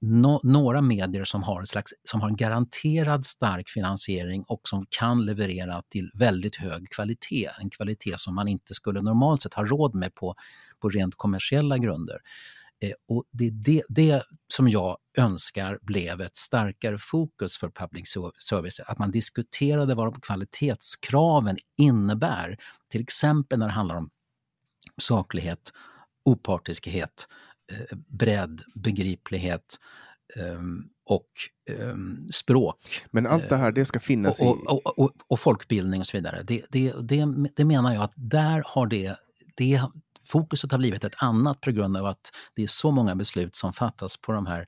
no, 0.00 0.40
några 0.42 0.82
medier 0.82 1.24
som 1.24 1.42
har, 1.42 1.60
en 1.60 1.66
slags, 1.66 1.92
som 2.04 2.20
har 2.20 2.28
en 2.28 2.36
garanterad 2.36 3.24
stark 3.26 3.68
finansiering 3.68 4.44
och 4.48 4.60
som 4.68 4.86
kan 4.90 5.24
leverera 5.24 5.82
till 5.88 6.10
väldigt 6.14 6.56
hög 6.56 6.90
kvalitet. 6.90 7.50
En 7.60 7.70
kvalitet 7.70 8.14
som 8.18 8.34
man 8.34 8.48
inte 8.48 8.74
skulle 8.74 9.02
normalt 9.02 9.42
sett 9.42 9.54
ha 9.54 9.64
råd 9.64 9.94
med 9.94 10.14
på, 10.14 10.34
på 10.80 10.88
rent 10.88 11.14
kommersiella 11.14 11.78
grunder. 11.78 12.18
Eh, 12.80 12.92
och 13.08 13.24
det 13.32 13.46
är 13.46 13.50
det, 13.50 13.82
det, 13.88 14.22
som 14.48 14.68
jag 14.68 14.98
önskar 15.18 15.78
blev 15.82 16.20
ett 16.20 16.36
starkare 16.36 16.98
fokus 16.98 17.56
för 17.56 17.70
public 17.70 18.14
service, 18.38 18.80
att 18.80 18.98
man 18.98 19.10
diskuterade 19.10 19.94
vad 19.94 20.22
kvalitetskraven 20.22 21.56
innebär. 21.76 22.56
Till 22.90 23.00
exempel 23.00 23.58
när 23.58 23.66
det 23.66 23.72
handlar 23.72 23.96
om 23.96 24.10
saklighet, 24.98 25.72
opartiskhet, 26.24 27.26
Eh, 27.28 27.45
bredd, 28.08 28.62
begriplighet 28.74 29.78
um, 30.36 30.88
och 31.04 31.28
um, 31.80 32.28
språk. 32.32 33.02
Men 33.10 33.26
allt 33.26 33.48
det 33.48 33.56
här, 33.56 33.72
det 33.72 33.84
ska 33.84 34.00
finnas 34.00 34.40
och, 34.40 34.46
i... 34.46 34.64
Och, 34.66 34.98
och, 34.98 35.12
och, 35.28 35.40
folkbildning 35.40 36.00
och 36.00 36.06
så 36.06 36.16
vidare. 36.16 36.42
Det, 36.42 36.62
det, 36.70 36.92
det, 37.00 37.26
det 37.56 37.64
menar 37.64 37.94
jag 37.94 38.02
att 38.02 38.12
där 38.14 38.62
har 38.66 38.86
det, 38.86 39.16
det 39.56 39.82
fokuset 40.26 40.72
har 40.72 40.78
blivit 40.78 41.04
ett 41.04 41.14
annat 41.16 41.60
på 41.60 41.70
grund 41.70 41.96
av 41.96 42.06
att 42.06 42.30
det 42.54 42.62
är 42.62 42.66
så 42.66 42.90
många 42.90 43.14
beslut 43.14 43.56
som 43.56 43.72
fattas 43.72 44.16
på 44.16 44.32
de 44.32 44.46
här 44.46 44.66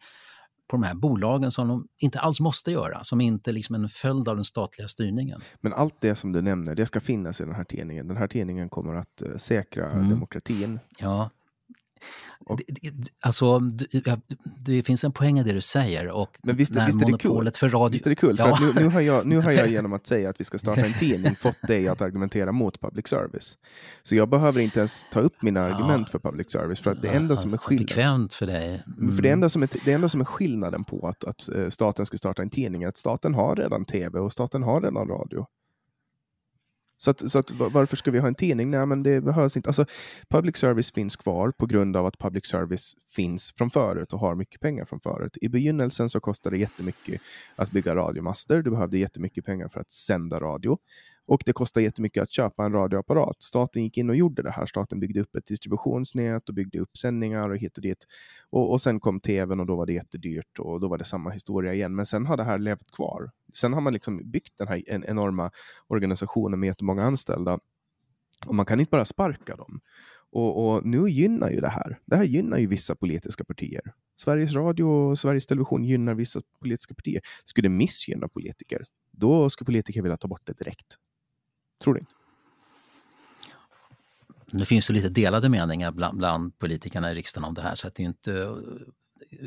på 0.69 0.77
de 0.77 0.83
här 0.83 0.95
bolagen 0.95 1.51
som 1.51 1.69
de 1.69 1.89
inte 1.99 2.21
alls 2.21 2.41
måste 2.41 2.73
göra, 2.73 3.05
som 3.05 3.21
inte 3.21 3.53
liksom 3.53 3.75
är 3.75 3.79
en 3.79 3.89
följd 3.89 4.29
av 4.29 4.37
den 4.37 4.45
statliga 4.45 4.89
styrningen. 4.89 5.41
Men 5.61 5.73
allt 5.73 5.95
det 6.01 6.17
som 6.17 6.33
du 6.33 6.43
nämner, 6.43 6.75
det 6.75 6.87
ska 6.87 7.01
finnas 7.01 7.41
i 7.41 7.45
den 7.45 7.55
här 7.55 7.65
tidningen. 7.65 8.09
Den 8.09 8.17
här 8.17 8.29
tidningen 8.29 8.69
kommer 8.69 8.95
att 8.95 9.23
uh, 9.23 9.37
säkra 9.37 9.91
mm. 9.91 10.11
demokratin. 10.11 10.81
Ja, 10.99 11.31
Och, 12.47 12.61
alltså, 13.21 13.59
det, 13.59 14.21
det, 14.67 14.83
finns 14.83 15.05
en 15.05 15.13
poäng 15.13 15.39
i 15.39 15.43
det 15.43 15.53
du 15.53 15.61
säger. 15.61 16.11
Och 16.11 16.39
men 16.43 16.57
visst, 16.57 16.75
när 16.75 16.87
visst 16.87 17.03
är 17.03 17.07
det 17.07 17.19
kul? 17.19 17.51
För 17.55 17.69
radio... 17.69 17.93
Visst 17.93 18.07
är 18.07 18.11
det 18.11 18.17
kul? 18.17 18.37
Ja. 18.39 18.57
För 18.57 18.67
nu, 18.67 18.73
nu, 18.81 18.89
har 18.89 19.01
jag, 19.01 19.27
nu 19.27 19.41
har 19.41 19.53
jag 19.53 19.69
genom 19.71 19.93
att 19.93 20.07
säga 20.07 20.31
att 20.31 20.41
vi 20.41 20.45
ska 20.45 20.59
starta 20.59 20.81
en 20.81 20.95
tidning 20.95 21.35
fått 21.37 21.63
dig 21.69 21.89
att 21.89 22.01
argumentera 22.01 22.53
mot 22.53 22.81
public 22.81 23.09
service. 23.09 23.59
Så 24.03 24.17
jag 24.17 24.29
behöver 24.29 24.61
inte 24.61 24.79
ens 24.79 25.07
ta 25.13 25.21
upp 25.21 25.43
mina 25.43 25.61
argument 25.61 26.11
för 26.11 26.19
public 26.19 26.51
service. 26.51 26.81
För 26.81 26.91
att 26.91 27.03
det 27.03 27.09
enda 27.09 27.37
som 27.37 27.55
är 27.55 27.59
skillnaden... 27.59 28.29
för 28.29 28.47
dig. 28.47 28.83
Mm. 28.99 29.17
För 29.17 29.23
det 29.23 29.31
enda, 29.31 29.49
som 29.49 29.63
är, 29.63 29.69
det 29.85 29.93
enda 29.93 30.09
som 30.09 30.21
är 30.21 30.25
skillnaden 30.25 30.85
på 30.85 31.09
att, 31.09 31.25
att 31.25 31.49
eh, 31.49 31.69
staten 31.69 32.07
ska 32.07 32.17
starta 32.17 32.43
en 32.43 32.51
tidning 32.51 32.83
är 32.83 32.89
att 32.89 32.99
staten 32.99 33.35
har 33.35 33.57
redan 33.57 33.85
tv 33.85 34.21
och 34.21 34.33
staten 34.33 34.63
har 34.63 34.81
redan 34.81 35.09
radio. 35.09 35.47
Så, 36.99 37.11
att, 37.11 37.31
så 37.31 37.39
att, 37.39 37.51
varför 37.51 37.97
ska 37.97 38.11
vi 38.11 38.19
ha 38.19 38.29
en 38.29 38.35
tidning? 38.35 38.71
Nej, 38.71 38.87
men 38.87 39.03
det 39.03 39.21
behövs 39.21 39.57
inte. 39.57 39.69
Alltså, 39.69 39.85
public 40.29 40.57
service 40.57 40.93
finns 40.93 41.17
kvar 41.17 41.51
på 41.51 41.67
grund 41.67 41.97
av 41.97 42.07
att 42.07 42.19
public 42.19 42.47
service 42.47 42.95
finns 43.17 43.53
från 43.57 43.71
förut 43.71 44.13
och 44.13 44.21
har 44.21 44.35
mycket 44.35 44.61
pengar 44.61 44.85
från 44.85 45.01
förut. 45.01 45.39
I 45.41 45.49
begynnelsen 45.49 46.09
så 46.09 46.21
kostade 46.21 46.57
det 46.57 46.61
jättemycket 46.61 47.21
att 47.57 47.71
bygga 47.71 47.95
radiomaster. 47.95 48.63
Du 48.63 48.71
behövde 48.71 48.99
jättemycket 48.99 49.45
pengar 49.45 49.69
för 49.69 49.81
att 49.81 49.93
sända 49.93 50.41
radio. 50.41 50.79
Och 51.29 51.43
det 51.47 51.53
kostar 51.53 51.81
jättemycket 51.81 52.23
att 52.23 52.31
köpa 52.31 52.65
en 52.65 52.73
radioapparat. 52.73 53.43
Staten 53.43 53.83
gick 53.83 53.99
in 53.99 54.11
och 54.11 54.17
gjorde 54.17 54.43
det 54.43 54.51
här. 54.51 54.67
Staten 54.67 55.01
byggde 55.01 55.21
upp 55.21 55.37
ett 55.37 55.47
distributionsnät 55.47 56.49
och 56.49 56.55
byggde 56.55 56.79
upp 56.79 56.97
sändningar 56.97 57.51
och 57.51 57.57
hit 57.57 57.77
och 57.77 57.83
dit. 57.83 58.07
Och, 58.51 58.71
och 58.71 58.81
sen 58.81 59.01
kom 59.01 59.21
tvn 59.21 59.61
och 59.61 59.67
då 59.67 59.77
var 59.77 59.87
det 59.87 59.93
jättedyrt 59.93 60.59
och 60.59 60.81
då 60.81 60.89
var 60.89 60.99
det 60.99 61.05
samma 61.05 61.31
historia 61.31 61.75
igen. 61.75 61.95
Men 61.95 62.07
sen 62.07 62.27
har 62.27 62.37
det 62.37 62.45
här 62.45 62.59
levt 62.59 62.91
kvar. 62.93 63.31
Sen 63.55 63.73
har 63.73 63.81
man 63.81 63.93
liksom 63.93 64.31
byggt 64.31 64.59
den 64.59 64.69
här 64.69 64.83
en, 64.87 65.05
enorma 65.05 65.51
organisationen 65.87 66.61
med 66.61 66.67
jättemånga 66.67 67.05
anställda. 67.05 67.59
Och 68.47 68.55
man 68.55 68.67
kan 68.67 68.81
inte 68.81 68.91
bara 68.91 69.05
sparka 69.05 69.57
dem. 69.57 69.81
Och, 70.31 70.69
och, 70.69 70.87
nu 70.87 71.09
gynnar 71.11 71.51
ju 71.51 71.61
det 71.61 71.69
här. 71.69 71.99
Det 72.07 72.17
här 72.17 72.25
gynnar 72.25 72.59
ju 72.59 72.67
vissa 72.67 72.95
politiska 72.95 73.45
partier. 73.45 73.83
Sveriges 74.21 74.53
Radio 74.53 74.85
och 74.85 75.19
Sveriges 75.19 75.47
Television 75.47 75.85
gynnar 75.85 76.15
vissa 76.15 76.41
politiska 76.61 76.95
partier. 76.95 77.23
Skulle 77.45 77.69
det 77.69 77.75
missgynna 77.75 78.29
politiker, 78.29 78.83
då 79.11 79.51
skulle 79.51 79.67
politiker 79.67 80.03
vilja 80.03 80.17
ta 80.17 80.29
bort 80.29 80.47
det 80.47 80.59
direkt. 80.59 80.97
Tror 81.83 81.95
du 81.95 82.01
inte? 82.01 82.13
Nu 84.51 84.65
finns 84.65 84.87
det 84.87 84.93
lite 84.93 85.09
delade 85.09 85.49
meningar 85.49 85.93
bland, 85.93 86.19
bland, 86.19 86.59
politikerna 86.59 87.11
i 87.11 87.15
riksdagen 87.15 87.49
om 87.49 87.55
det 87.55 87.63
här. 87.63 87.75
Så 87.75 87.87
att 87.87 87.95
det 87.95 88.03
är 88.03 88.07
inte, 88.07 88.47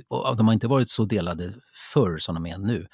och 0.07 0.37
de 0.37 0.47
har 0.47 0.53
inte 0.53 0.67
varit 0.67 0.89
så 0.89 1.05
delade 1.05 1.53
förr 1.93 2.17
som 2.17 2.35
de 2.35 2.45
är 2.45 2.57
nu. 2.57 2.87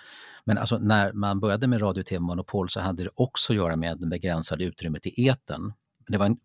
Men 0.46 0.58
alltså 0.58 0.78
när 0.78 1.14
man 1.14 1.40
började 1.40 1.68
med 1.68 1.82
radio 1.82 2.02
och 2.02 2.06
tv-monopol 2.06 2.70
så 2.70 2.80
hade 2.80 3.04
det 3.04 3.10
också 3.16 3.54
att 3.54 3.58
göra 3.58 3.76
med 3.76 4.00
det 4.00 4.08
begränsade 4.08 4.64
utrymmet 4.64 5.06
i 5.06 5.26
eten. 5.26 5.74
Det 6.08 6.18
var, 6.18 6.26
en, 6.26 6.38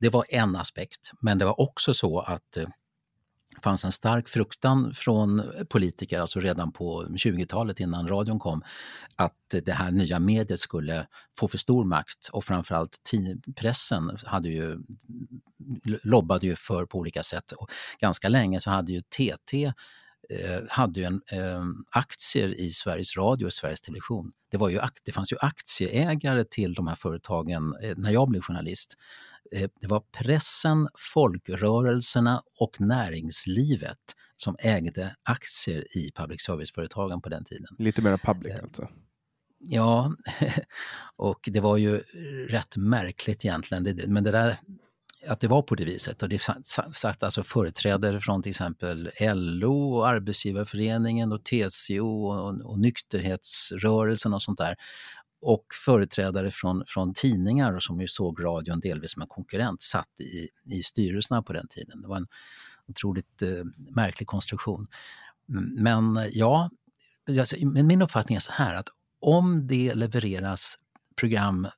det 0.00 0.08
var 0.08 0.24
en 0.28 0.56
aspekt, 0.56 1.12
men 1.22 1.38
det 1.38 1.44
var 1.44 1.60
också 1.60 1.94
så 1.94 2.20
att 2.20 2.56
eh, 2.56 2.68
fanns 3.64 3.84
en 3.84 3.92
stark 3.92 4.28
fruktan 4.28 4.94
från 4.94 5.42
politiker, 5.68 6.20
alltså 6.20 6.40
redan 6.40 6.72
på 6.72 7.04
20-talet 7.04 7.80
innan 7.80 8.08
radion 8.08 8.38
kom, 8.38 8.62
att 9.16 9.34
det 9.64 9.72
här 9.72 9.90
nya 9.90 10.18
mediet 10.18 10.60
skulle 10.60 11.06
få 11.38 11.48
för 11.48 11.58
stor 11.58 11.84
makt 11.84 12.28
och 12.32 12.44
framförallt 12.44 12.98
pressen 13.56 14.16
hade 14.24 14.48
ju, 14.48 14.78
lobbade 15.84 16.46
ju 16.46 16.56
för 16.56 16.86
på 16.86 16.98
olika 16.98 17.22
sätt. 17.22 17.52
Och 17.52 17.70
ganska 17.98 18.28
länge 18.28 18.60
så 18.60 18.70
hade 18.70 18.92
ju 18.92 19.00
TT 19.00 19.72
eh, 20.30 20.60
hade 20.68 21.00
ju 21.00 21.06
en, 21.06 21.22
eh, 21.32 21.64
aktier 21.90 22.60
i 22.60 22.70
Sveriges 22.70 23.16
Radio 23.16 23.46
och 23.46 23.52
Sveriges 23.52 23.80
Television. 23.80 24.32
Det, 24.50 24.56
var 24.56 24.68
ju, 24.68 24.80
det 25.04 25.12
fanns 25.12 25.32
ju 25.32 25.36
aktieägare 25.40 26.44
till 26.44 26.74
de 26.74 26.86
här 26.86 26.94
företagen 26.94 27.74
eh, 27.82 27.94
när 27.96 28.10
jag 28.10 28.28
blev 28.28 28.42
journalist 28.42 28.96
det 29.50 29.86
var 29.86 30.00
pressen, 30.00 30.88
folkrörelserna 31.14 32.42
och 32.60 32.80
näringslivet 32.80 33.98
som 34.36 34.56
ägde 34.58 35.14
aktier 35.22 35.96
i 35.96 36.12
public 36.14 36.42
service-företagen 36.42 37.20
på 37.22 37.28
den 37.28 37.44
tiden. 37.44 37.66
Lite 37.78 38.02
mer 38.02 38.16
public 38.16 38.54
eh, 38.54 38.62
alltså? 38.62 38.88
Ja, 39.58 40.12
och 41.16 41.48
det 41.52 41.60
var 41.60 41.76
ju 41.76 41.96
rätt 42.48 42.76
märkligt 42.76 43.44
egentligen. 43.44 44.12
Men 44.12 44.24
det 44.24 44.30
där, 44.30 44.56
att 45.28 45.40
det 45.40 45.48
var 45.48 45.62
på 45.62 45.74
det 45.74 45.84
viset. 45.84 46.22
Och 46.22 46.28
det 46.28 46.42
satt 46.94 47.22
alltså 47.22 47.42
företrädare 47.42 48.20
från 48.20 48.42
till 48.42 48.50
exempel 48.50 49.10
LO, 49.34 49.94
och 49.94 50.08
Arbetsgivarföreningen 50.08 51.32
och 51.32 51.44
TCO 51.44 52.26
och, 52.26 52.70
och 52.70 52.78
nykterhetsrörelsen 52.78 54.34
och 54.34 54.42
sånt 54.42 54.58
där 54.58 54.76
och 55.40 55.64
företrädare 55.84 56.50
från, 56.50 56.82
från 56.86 57.14
tidningar 57.14 57.78
som 57.78 58.00
ju 58.00 58.08
såg 58.08 58.44
radion 58.44 58.80
delvis 58.80 59.12
som 59.12 59.22
en 59.22 59.28
konkurrent 59.28 59.82
satt 59.82 60.20
i, 60.20 60.48
i 60.74 60.82
styrelserna 60.82 61.42
på 61.42 61.52
den 61.52 61.68
tiden. 61.68 62.02
Det 62.02 62.08
var 62.08 62.16
en 62.16 62.26
otroligt 62.88 63.42
eh, 63.42 63.64
märklig 63.96 64.26
konstruktion. 64.26 64.86
Mm, 65.48 65.82
men 65.82 66.30
ja, 66.32 66.70
alltså, 67.38 67.56
min 67.66 68.02
uppfattning 68.02 68.36
är 68.36 68.40
så 68.40 68.52
här 68.52 68.74
att 68.74 68.88
om 69.20 69.66
det 69.66 69.94
levereras 69.94 70.78
program 71.16 71.68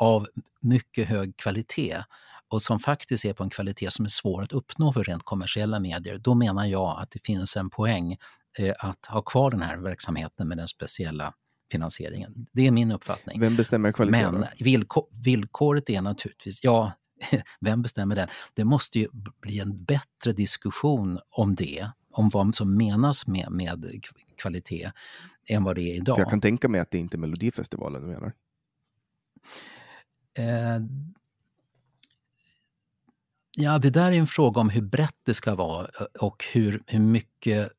av 0.00 0.26
mycket 0.60 1.08
hög 1.08 1.36
kvalitet 1.36 2.04
och 2.48 2.62
som 2.62 2.80
faktiskt 2.80 3.24
är 3.24 3.32
på 3.32 3.44
en 3.44 3.50
kvalitet 3.50 3.90
som 3.90 4.04
är 4.04 4.08
svår 4.08 4.42
att 4.42 4.52
uppnå 4.52 4.92
för 4.92 5.04
rent 5.04 5.22
kommersiella 5.22 5.80
medier, 5.80 6.18
då 6.18 6.34
menar 6.34 6.66
jag 6.66 7.00
att 7.00 7.10
det 7.10 7.24
finns 7.24 7.56
en 7.56 7.70
poäng 7.70 8.16
eh, 8.58 8.74
att 8.78 9.06
ha 9.06 9.22
kvar 9.22 9.50
den 9.50 9.62
här 9.62 9.76
verksamheten 9.76 10.48
med 10.48 10.58
den 10.58 10.68
speciella 10.68 11.34
finansieringen. 11.74 12.46
Det 12.52 12.66
är 12.66 12.70
min 12.70 12.90
uppfattning. 12.90 13.40
Vem 13.40 13.56
bestämmer 13.56 13.92
kvaliteten? 13.92 14.34
Men 14.34 14.46
villkor, 14.58 15.06
villkoret 15.24 15.90
är 15.90 16.02
naturligtvis, 16.02 16.64
ja, 16.64 16.92
vem 17.60 17.82
bestämmer 17.82 18.16
det? 18.16 18.28
Det 18.54 18.64
måste 18.64 18.98
ju 18.98 19.08
bli 19.12 19.60
en 19.60 19.84
bättre 19.84 20.32
diskussion 20.32 21.18
om 21.30 21.54
det, 21.54 21.88
om 22.10 22.28
vad 22.28 22.54
som 22.54 22.76
menas 22.76 23.26
med, 23.26 23.48
med 23.50 24.04
kvalitet, 24.36 24.90
än 25.48 25.64
vad 25.64 25.76
det 25.76 25.82
är 25.82 25.94
idag. 25.94 26.16
För 26.16 26.22
jag 26.22 26.30
kan 26.30 26.40
tänka 26.40 26.68
mig 26.68 26.80
att 26.80 26.90
det 26.90 26.98
inte 26.98 27.16
är 27.16 27.18
Melodifestivalen 27.18 28.02
du 28.02 28.08
menar? 28.08 28.32
Eh, 30.38 30.86
ja, 33.56 33.78
det 33.78 33.90
där 33.90 34.12
är 34.12 34.18
en 34.18 34.26
fråga 34.26 34.60
om 34.60 34.70
hur 34.70 34.82
brett 34.82 35.18
det 35.22 35.34
ska 35.34 35.54
vara 35.54 35.88
och 36.20 36.44
hur, 36.52 36.82
hur 36.86 37.00
mycket 37.00 37.72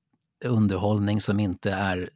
underhållning 0.45 1.21
som 1.21 1.39
inte 1.39 1.71
är 1.71 2.09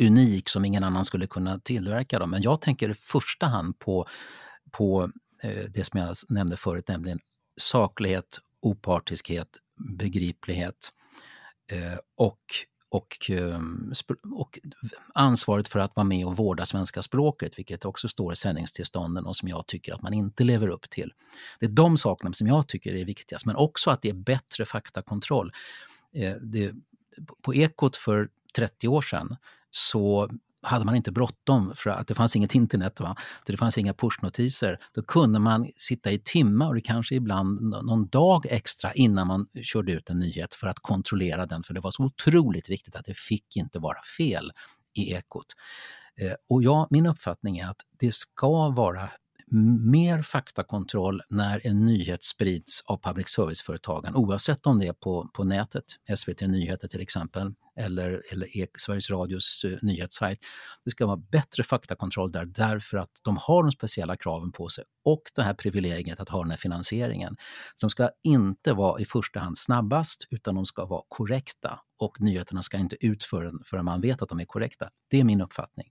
unik 0.00 0.48
som 0.48 0.64
ingen 0.64 0.84
annan 0.84 1.04
skulle 1.04 1.26
kunna 1.26 1.58
tillverka. 1.58 2.18
Dem. 2.18 2.30
Men 2.30 2.42
jag 2.42 2.60
tänker 2.60 2.88
i 2.88 2.94
första 2.94 3.46
hand 3.46 3.78
på, 3.78 4.06
på 4.70 5.10
eh, 5.42 5.64
det 5.70 5.84
som 5.84 6.00
jag 6.00 6.14
nämnde 6.28 6.56
förut, 6.56 6.88
nämligen 6.88 7.18
saklighet, 7.60 8.38
opartiskhet, 8.60 9.48
begriplighet 9.98 10.92
eh, 11.72 11.98
och 12.16 12.40
och, 12.92 13.30
ehm, 13.30 13.92
och, 14.32 14.58
ansvaret 15.14 15.68
för 15.68 15.78
att 15.78 15.96
vara 15.96 16.04
med 16.04 16.26
och 16.26 16.36
vårda 16.36 16.64
svenska 16.66 17.02
språket, 17.02 17.58
vilket 17.58 17.84
också 17.84 18.08
står 18.08 18.32
i 18.32 18.36
sändningstillstånden 18.36 19.26
och 19.26 19.36
som 19.36 19.48
jag 19.48 19.66
tycker 19.66 19.94
att 19.94 20.02
man 20.02 20.12
inte 20.12 20.44
lever 20.44 20.68
upp 20.68 20.90
till. 20.90 21.12
Det 21.60 21.66
är 21.66 21.70
de 21.70 21.96
sakerna 21.96 22.32
som 22.32 22.46
jag 22.46 22.68
tycker 22.68 22.94
är 22.94 23.04
viktigast, 23.04 23.46
men 23.46 23.56
också 23.56 23.90
att 23.90 24.02
det 24.02 24.08
är 24.08 24.14
bättre 24.14 24.64
faktakontroll. 24.64 25.52
Eh, 26.14 26.34
det, 26.40 26.72
på 27.42 27.54
Ekot 27.54 27.96
för 27.96 28.28
30 28.56 28.88
år 28.88 29.00
sedan 29.00 29.36
så 29.70 30.30
hade 30.62 30.84
man 30.84 30.96
inte 30.96 31.12
bråttom 31.12 31.72
för 31.76 31.90
att 31.90 32.06
det 32.06 32.14
fanns 32.14 32.36
inget 32.36 32.54
internet, 32.54 33.00
va? 33.00 33.16
det 33.46 33.56
fanns 33.56 33.78
inga 33.78 33.94
pushnotiser. 33.94 34.78
Då 34.94 35.02
kunde 35.02 35.38
man 35.38 35.70
sitta 35.76 36.12
i 36.12 36.18
timmar 36.18 36.76
och 36.76 36.84
kanske 36.84 37.14
ibland 37.14 37.60
någon 37.60 38.08
dag 38.08 38.46
extra 38.48 38.92
innan 38.92 39.26
man 39.26 39.46
körde 39.62 39.92
ut 39.92 40.10
en 40.10 40.18
nyhet 40.18 40.54
för 40.54 40.66
att 40.66 40.78
kontrollera 40.80 41.46
den, 41.46 41.62
för 41.62 41.74
det 41.74 41.80
var 41.80 41.90
så 41.90 42.04
otroligt 42.04 42.70
viktigt 42.70 42.96
att 42.96 43.04
det 43.04 43.18
fick 43.18 43.56
inte 43.56 43.78
vara 43.78 43.98
fel 44.18 44.52
i 44.94 45.12
Ekot. 45.12 45.46
Eh, 46.20 46.32
och 46.48 46.62
ja, 46.62 46.86
min 46.90 47.06
uppfattning 47.06 47.58
är 47.58 47.68
att 47.68 47.80
det 47.98 48.14
ska 48.14 48.68
vara 48.68 49.10
mer 49.52 50.22
faktakontroll 50.22 51.22
när 51.28 51.66
en 51.66 51.80
nyhet 51.80 52.22
sprids 52.22 52.82
av 52.86 53.02
public 53.02 53.28
service-företagen 53.28 54.16
oavsett 54.16 54.66
om 54.66 54.78
det 54.78 54.86
är 54.86 54.92
på, 54.92 55.28
på 55.34 55.44
nätet, 55.44 55.84
SVT 56.16 56.40
Nyheter 56.40 56.88
till 56.88 57.00
exempel, 57.00 57.54
eller, 57.76 58.22
eller 58.32 58.56
e- 58.58 58.66
Sveriges 58.78 59.10
Radios 59.10 59.64
uh, 59.64 59.78
nyhetssajt. 59.82 60.38
Det 60.84 60.90
ska 60.90 61.06
vara 61.06 61.16
bättre 61.16 61.62
faktakontroll 61.62 62.32
där 62.32 62.44
därför 62.44 62.98
att 62.98 63.10
de 63.22 63.36
har 63.40 63.62
de 63.62 63.72
speciella 63.72 64.16
kraven 64.16 64.52
på 64.52 64.68
sig 64.68 64.84
och 65.04 65.22
det 65.34 65.42
här 65.42 65.54
privilegiet 65.54 66.20
att 66.20 66.28
ha 66.28 66.42
den 66.42 66.50
här 66.50 66.58
finansieringen. 66.58 67.36
De 67.80 67.90
ska 67.90 68.10
inte 68.22 68.72
vara 68.72 69.00
i 69.00 69.04
första 69.04 69.40
hand 69.40 69.58
snabbast 69.58 70.26
utan 70.30 70.54
de 70.54 70.66
ska 70.66 70.86
vara 70.86 71.02
korrekta 71.08 71.80
och 71.98 72.20
nyheterna 72.20 72.62
ska 72.62 72.78
inte 72.78 73.06
ut 73.06 73.24
förrän, 73.24 73.58
förrän 73.64 73.84
man 73.84 74.00
vet 74.00 74.22
att 74.22 74.28
de 74.28 74.40
är 74.40 74.44
korrekta. 74.44 74.90
Det 75.10 75.20
är 75.20 75.24
min 75.24 75.40
uppfattning. 75.40 75.86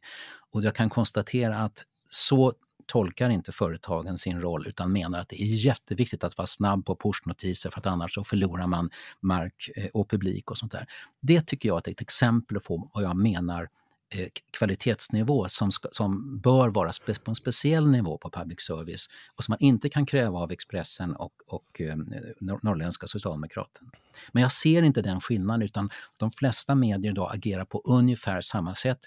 Och 0.51 0.63
jag 0.63 0.75
kan 0.75 0.89
konstatera 0.89 1.57
att 1.57 1.83
så 2.09 2.53
tolkar 2.89 3.29
inte 3.29 3.51
företagen 3.51 4.17
sin 4.17 4.41
roll 4.41 4.67
utan 4.67 4.91
menar 4.91 5.19
att 5.19 5.29
det 5.29 5.41
är 5.41 5.45
jätteviktigt 5.45 6.23
att 6.23 6.37
vara 6.37 6.47
snabb 6.47 6.85
på 6.85 6.95
pushnotiser 6.95 7.69
för 7.69 7.79
att 7.79 7.85
annars 7.85 8.13
så 8.13 8.23
förlorar 8.23 8.67
man 8.67 8.89
mark 9.19 9.69
eh, 9.75 9.89
och 9.93 10.09
publik 10.09 10.51
och 10.51 10.57
sånt 10.57 10.71
där. 10.71 10.85
Det 11.21 11.41
tycker 11.41 11.69
jag 11.69 11.87
är 11.87 11.91
ett 11.91 12.01
exempel 12.01 12.59
på 12.59 12.89
vad 12.93 13.03
jag 13.03 13.17
menar 13.17 13.69
eh, 14.15 14.27
kvalitetsnivå 14.51 15.47
som, 15.49 15.71
ska, 15.71 15.89
som 15.91 16.39
bör 16.39 16.69
vara 16.69 16.91
spe, 16.91 17.13
på 17.13 17.31
en 17.31 17.35
speciell 17.35 17.89
nivå 17.89 18.17
på 18.17 18.29
public 18.29 18.61
service 18.61 19.07
och 19.35 19.43
som 19.43 19.51
man 19.51 19.59
inte 19.59 19.89
kan 19.89 20.05
kräva 20.05 20.39
av 20.39 20.51
Expressen 20.51 21.15
och, 21.15 21.33
och 21.47 21.81
eh, 21.81 21.95
Norrländska 22.39 23.07
Socialdemokraten. 23.07 23.89
Men 24.31 24.43
jag 24.43 24.51
ser 24.51 24.83
inte 24.83 25.01
den 25.01 25.21
skillnaden 25.21 25.61
utan 25.61 25.89
de 26.19 26.31
flesta 26.31 26.75
medier 26.75 27.11
idag 27.11 27.31
agerar 27.33 27.65
på 27.65 27.81
ungefär 27.85 28.41
samma 28.41 28.75
sätt. 28.75 28.99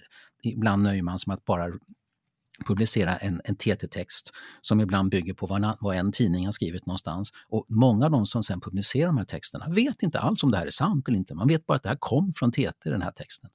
Ibland 0.43 0.83
nöjer 0.83 1.03
man 1.03 1.19
sig 1.19 1.31
med 1.31 1.35
att 1.35 1.45
bara 1.45 1.73
publicera 2.67 3.17
en, 3.17 3.41
en 3.45 3.57
TT-text 3.57 4.33
som 4.61 4.81
ibland 4.81 5.11
bygger 5.11 5.35
på 5.35 5.47
vad 5.47 5.65
en, 5.65 5.75
vad 5.81 5.97
en 5.97 6.13
tidning 6.13 6.45
har 6.45 6.53
skrivit 6.53 6.87
någonstans. 6.87 7.33
Och 7.49 7.67
många 7.69 8.05
av 8.05 8.11
de 8.11 8.27
som 8.27 8.43
sen 8.43 8.61
publicerar 8.61 9.07
de 9.07 9.19
här 9.19 9.25
texterna 9.25 9.69
vet 9.69 10.03
inte 10.03 10.19
alls 10.19 10.43
om 10.43 10.51
det 10.51 10.59
här 10.59 10.67
är 10.67 10.71
sant 10.71 11.09
eller 11.09 11.19
inte. 11.19 11.35
Man 11.35 11.49
vet 11.49 11.67
bara 11.67 11.77
att 11.77 11.83
det 11.83 11.89
här 11.89 11.97
kom 12.01 12.33
från 12.33 12.53
TT, 12.53 12.73
den 12.85 13.03
här 13.03 13.11
texten. 13.11 13.51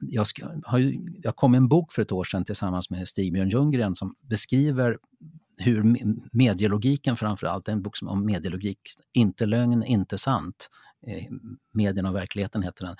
Jag, 0.00 0.26
ska, 0.26 0.50
har 0.64 0.78
ju, 0.78 1.20
jag 1.22 1.36
kom 1.36 1.50
med 1.50 1.58
en 1.58 1.68
bok 1.68 1.92
för 1.92 2.02
ett 2.02 2.12
år 2.12 2.24
sedan 2.24 2.44
tillsammans 2.44 2.90
med 2.90 3.08
Stig-Björn 3.08 3.48
Ljunggren 3.48 3.94
som 3.94 4.14
beskriver 4.22 4.98
hur 5.58 5.96
medielogiken 6.32 7.16
framförallt, 7.16 7.68
en 7.68 7.82
bok 7.82 7.96
om 8.02 8.26
medielogik, 8.26 8.78
Inte 9.12 9.46
lögn, 9.46 9.84
inte 9.84 10.18
sant, 10.18 10.70
eh, 11.06 11.24
Medierna 11.72 12.08
och 12.08 12.16
verkligheten 12.16 12.62
heter 12.62 12.84
den. 12.84 12.96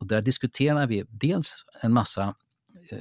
Och 0.00 0.06
där 0.06 0.22
diskuterar 0.22 0.86
vi 0.86 1.04
dels 1.08 1.54
en 1.80 1.92
massa 1.92 2.34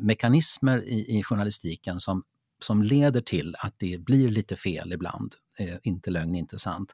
mekanismer 0.02 0.84
i, 0.84 1.20
i 1.20 1.24
journalistiken 1.24 2.00
som, 2.00 2.24
som 2.62 2.84
leder 2.84 3.22
till 3.22 3.56
att 3.60 3.74
det 3.78 4.02
blir 4.06 4.30
lite 4.30 4.56
fel 4.56 4.94
ibland. 4.94 5.36
Eh, 5.60 5.76
inte 5.84 6.12
lögn, 6.12 6.36
inte 6.36 6.60
sant. 6.60 6.94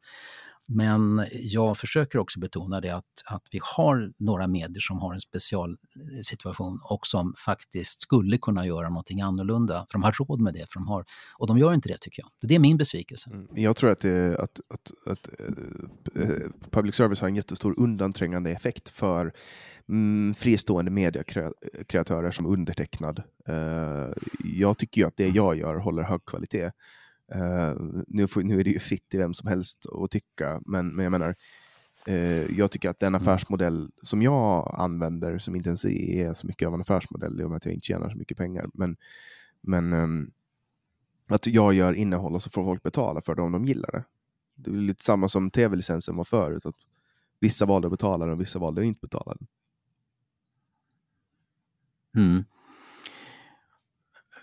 Men 0.71 1.25
jag 1.31 1.77
försöker 1.77 2.19
också 2.19 2.39
betona 2.39 2.81
det 2.81 2.89
att, 2.89 3.05
att 3.25 3.43
vi 3.51 3.59
har 3.75 4.11
några 4.17 4.47
medier 4.47 4.79
som 4.79 4.99
har 4.99 5.13
en 5.13 5.19
specialsituation 5.19 6.73
eh, 6.73 6.91
och 6.91 7.07
som 7.07 7.33
faktiskt 7.45 8.01
skulle 8.01 8.37
kunna 8.37 8.65
göra 8.65 8.89
någonting 8.89 9.21
annorlunda. 9.21 9.85
För 9.91 9.99
de 9.99 10.03
har 10.03 10.11
råd 10.11 10.41
med 10.41 10.53
det. 10.53 10.65
För 10.69 10.79
de 10.79 10.87
har, 10.87 11.05
och 11.37 11.47
de 11.47 11.57
gör 11.57 11.73
inte 11.73 11.89
det 11.89 11.97
tycker 12.01 12.21
jag. 12.21 12.49
Det 12.49 12.55
är 12.55 12.59
min 12.59 12.77
besvikelse. 12.77 13.29
Mm. 13.29 13.47
Jag 13.55 13.75
tror 13.75 13.91
att, 13.91 13.99
det, 13.99 14.39
att, 14.39 14.59
att, 14.69 14.91
att, 15.05 15.29
eh, 15.39 16.23
eh, 16.23 16.37
public 16.69 16.95
service 16.95 17.21
har 17.21 17.27
en 17.27 17.35
jättestor 17.35 17.79
undanträngande 17.79 18.51
effekt 18.51 18.89
för 18.89 19.33
mm, 19.89 20.33
fristående 20.33 20.91
mediekreatörer 20.91 22.31
som 22.31 22.45
undertecknad. 22.45 23.23
Uh, 23.49 24.13
jag 24.43 24.77
tycker 24.77 25.01
ju 25.01 25.07
att 25.07 25.17
det 25.17 25.27
jag 25.27 25.55
gör 25.55 25.75
håller 25.75 26.03
hög 26.03 26.25
kvalitet. 26.25 26.71
Uh, 27.35 28.01
nu, 28.07 28.27
får, 28.27 28.41
nu 28.41 28.59
är 28.59 28.63
det 28.63 28.69
ju 28.69 28.79
fritt 28.79 29.13
i 29.13 29.17
vem 29.17 29.33
som 29.33 29.47
helst 29.47 29.85
att 30.03 30.11
tycka, 30.11 30.61
men, 30.65 30.95
men 30.95 31.03
jag 31.03 31.11
menar, 31.11 31.35
uh, 32.07 32.57
jag 32.57 32.71
tycker 32.71 32.89
att 32.89 32.99
den 32.99 33.15
mm. 33.15 33.21
affärsmodell 33.21 33.91
som 34.01 34.21
jag 34.21 34.75
använder, 34.77 35.37
som 35.37 35.55
inte 35.55 35.69
ens 35.69 35.85
är 35.85 36.33
så 36.33 36.47
mycket 36.47 36.67
av 36.67 36.73
en 36.73 36.81
affärsmodell, 36.81 37.41
i 37.41 37.43
och 37.43 37.49
med 37.49 37.57
att 37.57 37.65
jag 37.65 37.73
inte 37.73 37.85
tjänar 37.85 38.09
så 38.09 38.17
mycket 38.17 38.37
pengar, 38.37 38.69
men, 38.73 38.97
men 39.61 39.93
um, 39.93 40.31
att 41.27 41.47
jag 41.47 41.73
gör 41.73 41.93
innehåll 41.93 42.35
och 42.35 42.43
så 42.43 42.49
får 42.49 42.63
folk 42.63 42.83
betala 42.83 43.21
för 43.21 43.35
det 43.35 43.41
om 43.41 43.51
de 43.51 43.65
gillar 43.65 43.91
det. 43.91 44.03
Det 44.55 44.71
är 44.71 44.75
lite 44.75 45.03
samma 45.03 45.27
som 45.27 45.51
tv-licensen 45.51 46.15
var 46.15 46.23
förut, 46.23 46.65
att 46.65 46.75
vissa 47.39 47.65
valde 47.65 47.87
att 47.87 47.91
betala 47.91 48.25
den 48.25 48.33
och 48.33 48.41
vissa 48.41 48.59
valde 48.59 48.81
att 48.81 48.87
inte 48.87 48.99
betala 49.01 49.33
den. 49.39 49.47
Mm. 52.15 52.45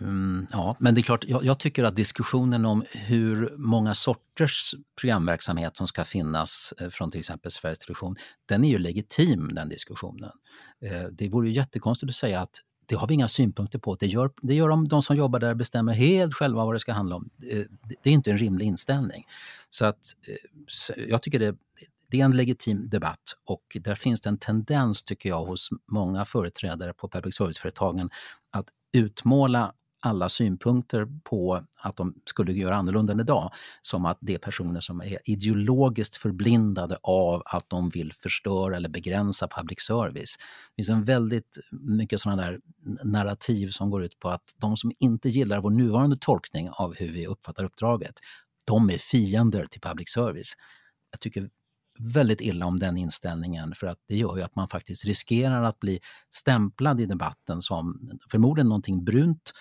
Mm, 0.00 0.46
ja, 0.50 0.76
men 0.78 0.94
det 0.94 1.00
är 1.00 1.02
klart, 1.02 1.24
jag, 1.28 1.44
jag, 1.44 1.58
tycker 1.58 1.84
att 1.84 1.96
diskussionen 1.96 2.64
om 2.64 2.84
hur 2.90 3.54
många 3.56 3.94
sorters 3.94 4.74
programverksamhet 5.00 5.76
som 5.76 5.86
ska 5.86 6.04
finnas 6.04 6.74
eh, 6.80 6.88
från 6.88 7.10
till 7.10 7.20
exempel 7.20 7.50
Sveriges 7.50 7.78
Television, 7.78 8.16
den 8.46 8.64
är 8.64 8.68
ju 8.68 8.78
legitim 8.78 9.54
den 9.54 9.68
diskussionen. 9.68 10.30
Eh, 10.82 11.02
det 11.12 11.28
vore 11.28 11.48
ju 11.48 11.54
jättekonstigt 11.54 12.10
att 12.10 12.16
säga 12.16 12.40
att 12.40 12.60
det 12.86 12.94
har 12.94 13.08
vi 13.08 13.14
inga 13.14 13.28
synpunkter 13.28 13.78
på. 13.78 13.94
Det 13.94 14.06
gör, 14.06 14.30
det 14.42 14.54
gör 14.54 14.68
de, 14.68 14.88
de 14.88 15.02
som 15.02 15.16
jobbar 15.16 15.38
där 15.40 15.54
bestämmer 15.54 15.92
helt 15.92 16.34
själva 16.34 16.64
vad 16.64 16.74
det 16.74 16.80
ska 16.80 16.92
handla 16.92 17.16
om. 17.16 17.30
Eh, 17.50 17.58
det, 17.82 17.94
det 18.02 18.10
är 18.10 18.14
inte 18.14 18.30
en 18.30 18.38
rimlig 18.38 18.66
inställning. 18.66 19.26
Så 19.70 19.84
att 19.84 20.14
jag 21.08 21.22
tycker 21.22 21.38
det, 21.38 21.56
det 22.10 22.20
är 22.20 22.24
en 22.24 22.36
legitim 22.36 22.88
debatt 22.88 23.36
och 23.44 23.76
där 23.80 23.94
finns 23.94 24.20
det 24.20 24.28
en 24.28 24.38
tendens, 24.38 25.02
tycker 25.02 25.28
jag, 25.28 25.44
hos 25.44 25.68
många 25.92 26.24
företrädare 26.24 26.92
på 26.92 27.08
public 27.08 27.34
service-företagen 27.34 28.10
att 28.50 28.66
utmåla 28.92 29.72
alla 30.00 30.28
synpunkter 30.28 31.06
på 31.24 31.64
att 31.80 31.96
de 31.96 32.14
skulle 32.24 32.52
göra 32.52 32.76
annorlunda 32.76 33.12
än 33.12 33.20
idag 33.20 33.52
som 33.80 34.06
att 34.06 34.18
det 34.20 34.34
är 34.34 34.38
personer 34.38 34.80
som 34.80 35.00
är 35.00 35.18
ideologiskt 35.24 36.16
förblindade 36.16 36.98
av 37.02 37.42
att 37.46 37.70
de 37.70 37.88
vill 37.88 38.12
förstöra 38.12 38.76
eller 38.76 38.88
begränsa 38.88 39.48
public 39.48 39.80
service. 39.80 40.36
Det 40.38 40.74
finns 40.76 40.88
en 40.88 41.04
väldigt 41.04 41.58
mycket 41.70 42.20
sådana 42.20 42.42
där 42.42 42.60
narrativ 43.04 43.70
som 43.70 43.90
går 43.90 44.04
ut 44.04 44.18
på 44.18 44.28
att 44.28 44.54
de 44.56 44.76
som 44.76 44.92
inte 44.98 45.28
gillar 45.28 45.60
vår 45.60 45.70
nuvarande 45.70 46.16
tolkning 46.20 46.68
av 46.72 46.94
hur 46.94 47.12
vi 47.12 47.26
uppfattar 47.26 47.64
uppdraget, 47.64 48.20
de 48.66 48.90
är 48.90 48.98
fiender 48.98 49.66
till 49.66 49.80
public 49.80 50.08
service. 50.12 50.52
Jag 51.10 51.20
tycker 51.20 51.50
väldigt 51.98 52.40
illa 52.40 52.66
om 52.66 52.78
den 52.78 52.96
inställningen 52.96 53.72
för 53.76 53.86
att 53.86 53.98
det 54.08 54.16
gör 54.16 54.36
ju 54.36 54.42
att 54.42 54.56
man 54.56 54.68
faktiskt 54.68 55.04
riskerar 55.04 55.62
att 55.62 55.80
bli 55.80 56.00
stämplad 56.30 57.00
i 57.00 57.06
debatten 57.06 57.62
som 57.62 58.10
förmodligen 58.30 58.68
någonting 58.68 59.04
brunt 59.04 59.52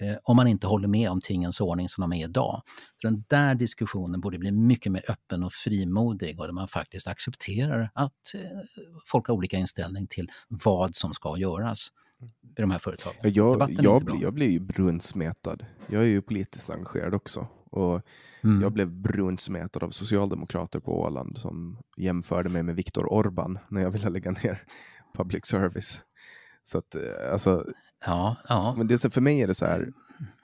eh, 0.00 0.16
om 0.22 0.36
man 0.36 0.46
inte 0.46 0.66
håller 0.66 0.88
med 0.88 1.10
om 1.10 1.20
tingens 1.20 1.60
ordning 1.60 1.88
som 1.88 2.02
de 2.02 2.12
är 2.12 2.24
idag. 2.24 2.62
För 3.00 3.08
den 3.08 3.24
där 3.28 3.54
diskussionen 3.54 4.20
borde 4.20 4.38
bli 4.38 4.52
mycket 4.52 4.92
mer 4.92 5.04
öppen 5.08 5.42
och 5.44 5.52
frimodig 5.52 6.40
och 6.40 6.46
där 6.46 6.52
man 6.52 6.68
faktiskt 6.68 7.08
accepterar 7.08 7.90
att 7.94 8.34
eh, 8.34 8.40
folk 9.06 9.26
har 9.28 9.34
olika 9.34 9.56
inställning 9.56 10.06
till 10.06 10.30
vad 10.48 10.94
som 10.94 11.14
ska 11.14 11.38
göras 11.38 11.88
i 12.58 12.60
de 12.60 12.70
här 12.70 12.78
företagen. 12.78 13.16
Jag, 13.22 13.70
jag, 13.82 14.04
blir, 14.04 14.22
jag 14.22 14.34
blir 14.34 14.50
ju 14.50 14.60
brunsmetad. 14.60 15.66
Jag 15.86 16.02
är 16.02 16.06
ju 16.06 16.22
politiskt 16.22 16.70
engagerad 16.70 17.14
också. 17.14 17.48
Och 17.74 18.02
mm. 18.44 18.62
Jag 18.62 18.72
blev 18.72 18.90
brunsmetad 18.90 19.82
av 19.82 19.90
socialdemokrater 19.90 20.80
på 20.80 21.00
Åland 21.00 21.38
som 21.38 21.78
jämförde 21.96 22.48
mig 22.48 22.62
med 22.62 22.76
Viktor 22.76 23.12
Orban 23.12 23.58
när 23.68 23.82
jag 23.82 23.90
ville 23.90 24.10
lägga 24.10 24.30
ner 24.30 24.62
public 25.16 25.46
service. 25.46 26.00
Så 26.64 26.78
att, 26.78 26.94
eh, 26.94 27.32
alltså, 27.32 27.64
ja, 28.06 28.36
ja. 28.48 28.74
Men 28.78 28.86
det, 28.86 29.14
för 29.14 29.20
mig 29.20 29.42
är 29.42 29.46
det 29.46 29.54
så 29.54 29.66
här, 29.66 29.92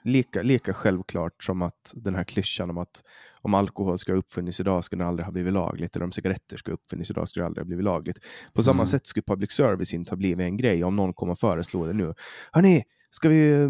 lika, 0.03 0.41
lika 0.41 0.73
självklart 0.73 1.43
som 1.43 1.61
att 1.61 1.93
den 1.95 2.15
här 2.15 2.23
klyschan 2.23 2.69
om 2.69 2.77
att 2.77 3.03
om 3.41 3.53
alkohol 3.53 3.99
ska 3.99 4.11
ha 4.11 4.19
uppfunnits 4.19 4.59
idag 4.59 4.83
skulle 4.83 5.03
den 5.03 5.09
aldrig 5.09 5.25
ha 5.25 5.31
blivit 5.31 5.53
lagligt, 5.53 5.95
eller 5.95 6.05
om 6.05 6.11
cigaretter 6.11 6.57
ska 6.57 6.71
ha 6.71 6.73
uppfunnits 6.73 7.11
idag 7.11 7.27
skulle 7.27 7.43
det 7.43 7.47
aldrig 7.47 7.63
ha 7.63 7.67
blivit 7.67 7.85
lagligt. 7.85 8.19
På 8.53 8.63
samma 8.63 8.81
mm. 8.81 8.87
sätt 8.87 9.07
skulle 9.07 9.23
public 9.23 9.51
service 9.51 9.93
inte 9.93 10.11
ha 10.11 10.17
blivit 10.17 10.39
en 10.39 10.57
grej 10.57 10.83
om 10.83 10.95
någon 10.95 11.13
kommer 11.13 11.35
föreslå 11.35 11.85
det 11.85 11.93
nu. 11.93 12.13
Hörni, 12.51 12.83
ska 13.13 13.29
vi 13.29 13.51
eh, 13.51 13.69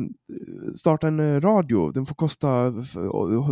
starta 0.75 1.07
en 1.07 1.19
eh, 1.19 1.41
radio? 1.41 1.91
Den 1.91 2.05
får 2.05 2.15
kosta 2.15 2.73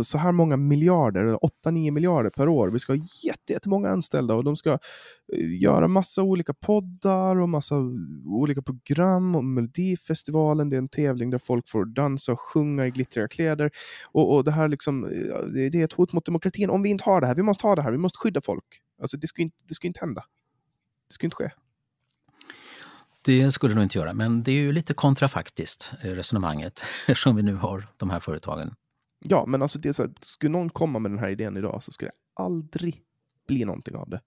så 0.04 0.18
här 0.18 0.32
många 0.32 0.56
miljarder, 0.56 1.38
8-9 1.66 1.90
miljarder 1.90 2.30
per 2.30 2.48
år. 2.48 2.68
Vi 2.68 2.78
ska 2.78 2.92
ha 2.92 3.04
jättemånga 3.48 3.88
anställda 3.88 4.34
och 4.34 4.44
de 4.44 4.56
ska 4.56 4.70
eh, 5.32 5.60
göra 5.62 5.88
massa 5.88 6.22
olika 6.22 6.54
poddar 6.54 7.36
och 7.36 7.48
massa 7.48 7.74
olika 8.24 8.62
program 8.62 9.34
och 9.34 9.44
Melodifestivalen. 9.44 10.68
Det 10.68 10.76
är 10.76 10.78
en 10.78 10.88
tävling 10.88 11.30
där 11.30 11.38
folk 11.38 11.68
får 11.68 11.84
dansa 11.84 12.32
och 12.32 12.40
sjunga 12.40 12.86
i 12.86 12.90
glittriga 12.90 13.28
kläder. 13.28 13.70
Och, 14.04 14.34
och 14.34 14.44
det 14.44 14.50
här 14.50 14.68
liksom, 14.68 15.02
det 15.54 15.80
är 15.80 15.84
ett 15.84 15.92
hot 15.92 16.12
mot 16.12 16.26
demokratin. 16.26 16.70
Om 16.70 16.82
vi 16.82 16.88
inte 16.88 17.04
har 17.04 17.20
det 17.20 17.26
här, 17.26 17.34
vi 17.34 17.42
måste 17.42 17.66
ha 17.66 17.74
det 17.74 17.82
här, 17.82 17.92
vi 17.92 17.98
måste 17.98 18.18
skydda 18.18 18.40
folk. 18.40 18.64
Alltså 19.00 19.16
det 19.16 19.26
ska 19.26 19.42
inte, 19.42 19.56
det 19.68 19.74
ska 19.74 19.86
inte 19.86 20.00
hända. 20.00 20.24
Det 21.08 21.14
ska 21.14 21.26
inte 21.26 21.36
ske. 21.36 21.50
Det 23.24 23.52
skulle 23.52 23.70
det 23.70 23.74
nog 23.74 23.84
inte 23.84 23.98
göra, 23.98 24.14
men 24.14 24.42
det 24.42 24.52
är 24.52 24.60
ju 24.60 24.72
lite 24.72 24.94
kontrafaktiskt 24.94 25.92
eh, 26.04 26.10
resonemanget 26.10 26.82
eftersom 27.08 27.36
vi 27.36 27.42
nu 27.42 27.54
har 27.54 27.86
de 27.98 28.10
här 28.10 28.20
företagen. 28.20 28.74
Ja, 29.18 29.44
men 29.46 29.62
alltså 29.62 29.78
det 29.78 29.88
är 29.88 29.92
så 29.92 30.02
här, 30.02 30.12
skulle 30.20 30.52
någon 30.52 30.70
komma 30.70 30.98
med 30.98 31.10
den 31.10 31.18
här 31.18 31.28
idén 31.28 31.56
idag 31.56 31.82
så 31.82 31.92
skulle 31.92 32.10
det 32.10 32.42
aldrig 32.42 33.02
bli 33.46 33.64
någonting 33.64 33.96
av 33.96 34.10
det. 34.10 34.20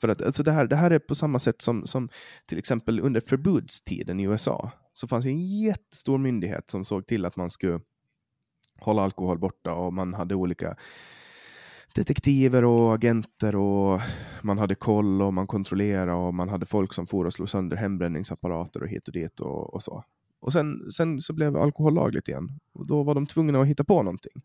För 0.00 0.08
att 0.08 0.22
alltså 0.22 0.42
det, 0.42 0.52
här, 0.52 0.66
det 0.66 0.76
här 0.76 0.90
är 0.90 0.98
på 0.98 1.14
samma 1.14 1.38
sätt 1.38 1.62
som, 1.62 1.86
som 1.86 2.08
till 2.46 2.58
exempel 2.58 3.00
under 3.00 3.20
förbudstiden 3.20 4.20
i 4.20 4.22
USA 4.22 4.70
så 4.92 5.08
fanns 5.08 5.24
det 5.24 5.30
en 5.30 5.60
jättestor 5.60 6.18
myndighet 6.18 6.70
som 6.70 6.84
såg 6.84 7.06
till 7.06 7.24
att 7.24 7.36
man 7.36 7.50
skulle 7.50 7.80
hålla 8.80 9.02
alkohol 9.02 9.38
borta 9.38 9.72
och 9.72 9.92
man 9.92 10.14
hade 10.14 10.34
olika 10.34 10.76
detektiver 11.94 12.64
och 12.64 12.94
agenter 12.94 13.56
och 13.56 14.00
man 14.42 14.58
hade 14.58 14.74
koll 14.74 15.22
och 15.22 15.34
man 15.34 15.46
kontrollerade 15.46 16.12
och 16.12 16.34
man 16.34 16.48
hade 16.48 16.66
folk 16.66 16.92
som 16.92 17.06
for 17.06 17.24
och 17.24 17.32
slog 17.32 17.48
sönder 17.48 17.76
hembränningsapparater 17.76 18.82
och 18.82 18.88
hit 18.88 19.08
och 19.08 19.14
dit 19.14 19.40
och, 19.40 19.74
och 19.74 19.82
så. 19.82 20.04
Och 20.40 20.52
sen, 20.52 20.92
sen 20.92 21.20
så 21.20 21.32
blev 21.32 21.56
alkohol 21.56 21.94
lagligt 21.94 22.28
igen 22.28 22.48
och 22.72 22.86
då 22.86 23.02
var 23.02 23.14
de 23.14 23.26
tvungna 23.26 23.60
att 23.60 23.66
hitta 23.66 23.84
på 23.84 24.02
någonting. 24.02 24.42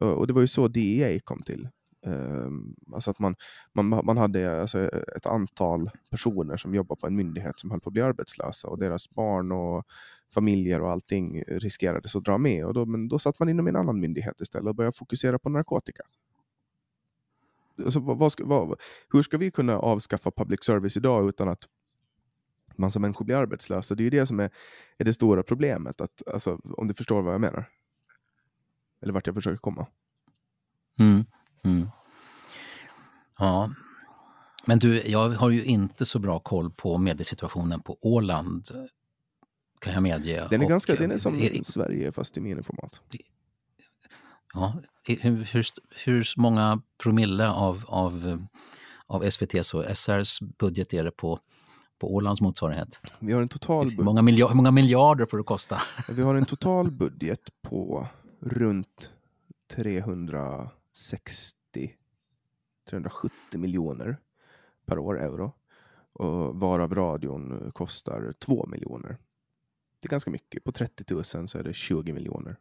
Och 0.00 0.26
det 0.26 0.32
var 0.32 0.40
ju 0.40 0.46
så 0.46 0.68
DEA 0.68 1.20
kom 1.24 1.38
till. 1.38 1.68
Ehm, 2.06 2.74
alltså 2.92 3.10
att 3.10 3.18
man, 3.18 3.34
man, 3.72 3.88
man 3.88 4.16
hade 4.16 4.60
alltså 4.60 4.90
ett 5.16 5.26
antal 5.26 5.90
personer 6.10 6.56
som 6.56 6.74
jobbar 6.74 6.96
på 6.96 7.06
en 7.06 7.16
myndighet 7.16 7.60
som 7.60 7.70
höll 7.70 7.80
på 7.80 7.88
att 7.88 7.92
bli 7.92 8.02
arbetslösa 8.02 8.68
och 8.68 8.78
deras 8.78 9.10
barn 9.10 9.52
och 9.52 9.86
familjer 10.34 10.82
och 10.82 10.90
allting 10.90 11.42
riskerades 11.42 12.16
att 12.16 12.24
dra 12.24 12.38
med. 12.38 12.64
Och 12.66 12.74
då, 12.74 12.86
men 12.86 13.08
då 13.08 13.18
satt 13.18 13.38
man 13.38 13.48
inom 13.48 13.66
en 13.66 13.76
annan 13.76 14.00
myndighet 14.00 14.40
istället 14.40 14.68
och 14.68 14.74
började 14.74 14.96
fokusera 14.96 15.38
på 15.38 15.48
narkotika 15.48 16.02
alltså, 17.84 18.00
vad, 18.00 18.32
vad 18.44 18.80
hur 19.12 19.22
ska 19.22 19.38
vi 19.38 19.50
kunna 19.50 19.78
avskaffa 19.78 20.30
public 20.30 20.64
service 20.64 20.96
idag 20.96 21.28
utan 21.28 21.48
att 21.48 21.68
massa 22.76 22.98
människor 22.98 23.24
blir 23.24 23.36
arbetslösa. 23.36 23.94
Det 23.94 24.02
är 24.02 24.04
ju 24.04 24.10
det 24.10 24.26
som 24.26 24.40
är, 24.40 24.50
är 24.98 25.04
det 25.04 25.12
stora 25.12 25.42
problemet. 25.42 26.00
Att, 26.00 26.22
alltså, 26.32 26.60
om 26.76 26.88
du 26.88 26.94
förstår 26.94 27.22
vad 27.22 27.34
jag 27.34 27.40
menar. 27.40 27.68
Eller 29.02 29.12
vart 29.12 29.26
jag 29.26 29.34
försöker 29.34 29.58
komma. 29.58 29.86
Mm. 30.98 31.24
Mm. 31.64 31.88
Ja, 33.38 33.70
men 34.66 34.78
du, 34.78 35.02
jag 35.06 35.28
har 35.30 35.50
ju 35.50 35.64
inte 35.64 36.04
så 36.04 36.18
bra 36.18 36.38
koll 36.38 36.70
på 36.70 36.98
mediesituationen 36.98 37.80
på 37.82 37.98
Åland, 38.00 38.68
kan 39.80 39.92
jag 39.92 40.02
medge. 40.02 40.46
Den 40.50 40.60
är, 40.60 40.64
Och, 40.64 40.70
ganska, 40.70 40.94
den 40.94 41.10
är 41.10 41.18
som 41.18 41.34
är- 41.34 41.62
Sverige 41.64 42.12
fast 42.12 42.36
i 42.36 42.40
miniformat. 42.40 43.00
Ja, 44.56 44.74
hur, 45.04 45.44
hur, 45.52 45.64
hur 46.04 46.26
många 46.36 46.82
promille 46.98 47.50
av, 47.50 47.84
av, 47.88 48.46
av 49.06 49.24
SVTs 49.24 49.74
och 49.74 49.84
SRs 49.96 50.40
budget 50.40 50.94
är 50.94 51.04
det 51.04 51.10
på, 51.10 51.40
på 51.98 52.14
Ålands 52.14 52.40
motsvarighet? 52.40 53.00
Vi 53.18 53.32
har 53.32 53.42
en 53.42 53.48
total, 53.48 53.90
Hur 53.90 53.96
bud- 53.96 54.04
många, 54.04 54.22
miljard, 54.22 54.50
hur 54.50 54.56
många 54.56 54.70
miljarder 54.70 55.26
får 55.26 55.38
det 55.38 55.44
kosta? 55.44 55.80
vi 56.16 56.22
har 56.22 56.34
en 56.34 56.46
total 56.46 56.90
budget 56.90 57.40
på 57.62 58.08
runt 58.40 59.12
360 59.74 61.94
370 62.90 63.58
miljoner 63.58 64.16
per 64.86 64.98
år 64.98 65.20
euro. 65.22 65.52
Och 66.12 66.60
varav 66.60 66.94
radion 66.94 67.72
kostar 67.74 68.34
2 68.38 68.66
miljoner. 68.66 69.16
Det 70.00 70.06
är 70.06 70.10
ganska 70.10 70.30
mycket. 70.30 70.64
På 70.64 70.72
30 70.72 71.14
000 71.14 71.24
så 71.24 71.58
är 71.58 71.62
det 71.62 71.74
20 71.74 72.12
miljoner. 72.12 72.56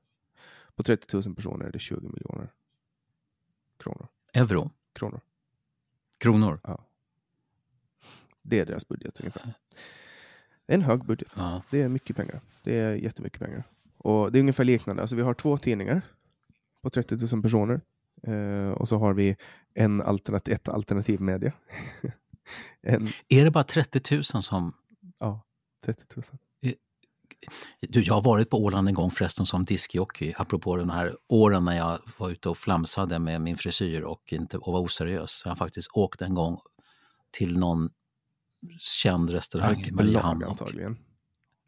På 0.76 0.84
30 0.84 1.16
000 1.16 1.36
personer 1.36 1.66
är 1.66 1.72
det 1.72 1.80
20 1.80 2.08
miljoner 2.08 2.54
kronor. 3.80 4.08
Euro? 4.34 4.72
kronor. 4.94 5.22
Kronor? 6.18 6.60
Det 8.42 8.60
är 8.60 8.66
deras 8.66 8.88
budget 8.88 9.20
ungefär. 9.20 9.54
En 10.68 10.82
hög 10.82 11.06
budget. 11.06 11.34
Ja. 11.38 11.62
Det 11.72 11.82
är 11.82 11.90
mycket 11.90 12.16
pengar. 12.16 12.42
Det 12.64 12.80
är 12.80 12.96
jättemycket 12.96 13.40
pengar. 13.40 13.64
Och 13.98 14.32
det 14.32 14.38
är 14.38 14.40
ungefär 14.40 14.64
liknande. 14.64 15.02
Alltså 15.02 15.16
vi 15.16 15.22
har 15.22 15.34
två 15.34 15.58
tidningar 15.58 16.02
på 16.82 16.90
30 16.90 17.36
000 17.36 17.42
personer. 17.44 17.82
Eh, 18.24 18.70
och 18.70 18.90
så 18.90 18.98
har 18.98 19.14
vi 19.14 19.36
en 19.74 20.02
alternat 20.02 20.48
ett 20.48 20.70
alternativ 20.70 21.22
media. 21.22 21.54
en, 22.82 23.08
Är 23.30 23.44
det 23.44 23.52
bara 23.52 23.64
30 23.64 24.16
000 24.16 24.24
som... 24.24 24.74
ja, 25.20 25.42
30 25.86 26.04
000. 26.16 26.24
Du, 27.82 28.02
jag 28.02 28.14
har 28.14 28.22
varit 28.22 28.50
på 28.50 28.58
Åland 28.58 28.88
en 28.88 28.94
gång 28.94 29.12
förresten 29.12 29.46
som 29.46 29.66
diskjockey, 29.66 30.34
apropå 30.38 30.76
de 30.76 30.90
här 30.90 31.18
åren 31.28 31.66
när 31.66 31.78
jag 31.78 32.00
var 32.18 32.30
ute 32.30 32.50
och 32.50 32.58
flamsade 32.58 33.20
med 33.20 33.42
min 33.42 33.58
frisyr 33.58 34.02
och, 34.02 34.34
inte, 34.34 34.58
och 34.58 34.74
var 34.74 34.80
oseriös. 34.80 35.42
Jag 35.46 35.52
har 35.52 35.56
faktiskt 35.56 35.90
åkt 35.94 36.22
en 36.22 36.34
gång 36.34 36.60
till 37.32 37.60
någon 37.60 37.90
känd 38.80 39.30
restaurang 39.30 39.82
i 39.82 39.92
Mariehamn. 39.92 40.44
Antagligen. 40.44 40.98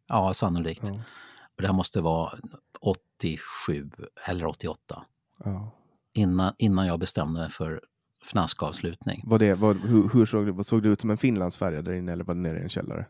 Ja, 0.08 0.34
sannolikt. 0.34 0.84
Ja. 0.88 0.94
Och 1.56 1.62
det 1.62 1.68
här 1.68 1.74
måste 1.74 2.02
vara 2.02 2.40
87 2.82 3.90
eller 4.26 4.48
88. 4.48 5.06
Ja. 5.44 5.72
Innan, 6.14 6.54
innan 6.58 6.88
jag 6.88 7.00
bestämde 7.00 7.40
mig 7.40 7.50
för 7.50 7.82
fnaskavslutning. 8.26 9.24
Var 9.26 9.40
det, 9.40 9.54
var, 9.54 9.74
hur, 9.74 10.10
hur 10.10 10.26
såg 10.26 10.46
det, 10.46 10.52
vad 10.52 10.66
såg 10.66 10.84
det 10.84 10.90
ut 10.90 11.02
som 11.02 11.10
en 11.10 11.18
finlandsfärja 11.18 11.82
där 11.82 11.94
inne 11.94 12.12
eller 12.12 12.24
var 12.24 12.34
det 12.34 12.42
nere 12.42 12.60
i 12.60 12.64
en 12.64 12.70
källare? 12.70 13.06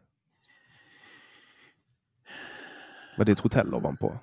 Var 3.18 3.26
det 3.26 3.32
ett 3.32 3.40
hotell 3.40 3.74
ovanpå? 3.74 4.20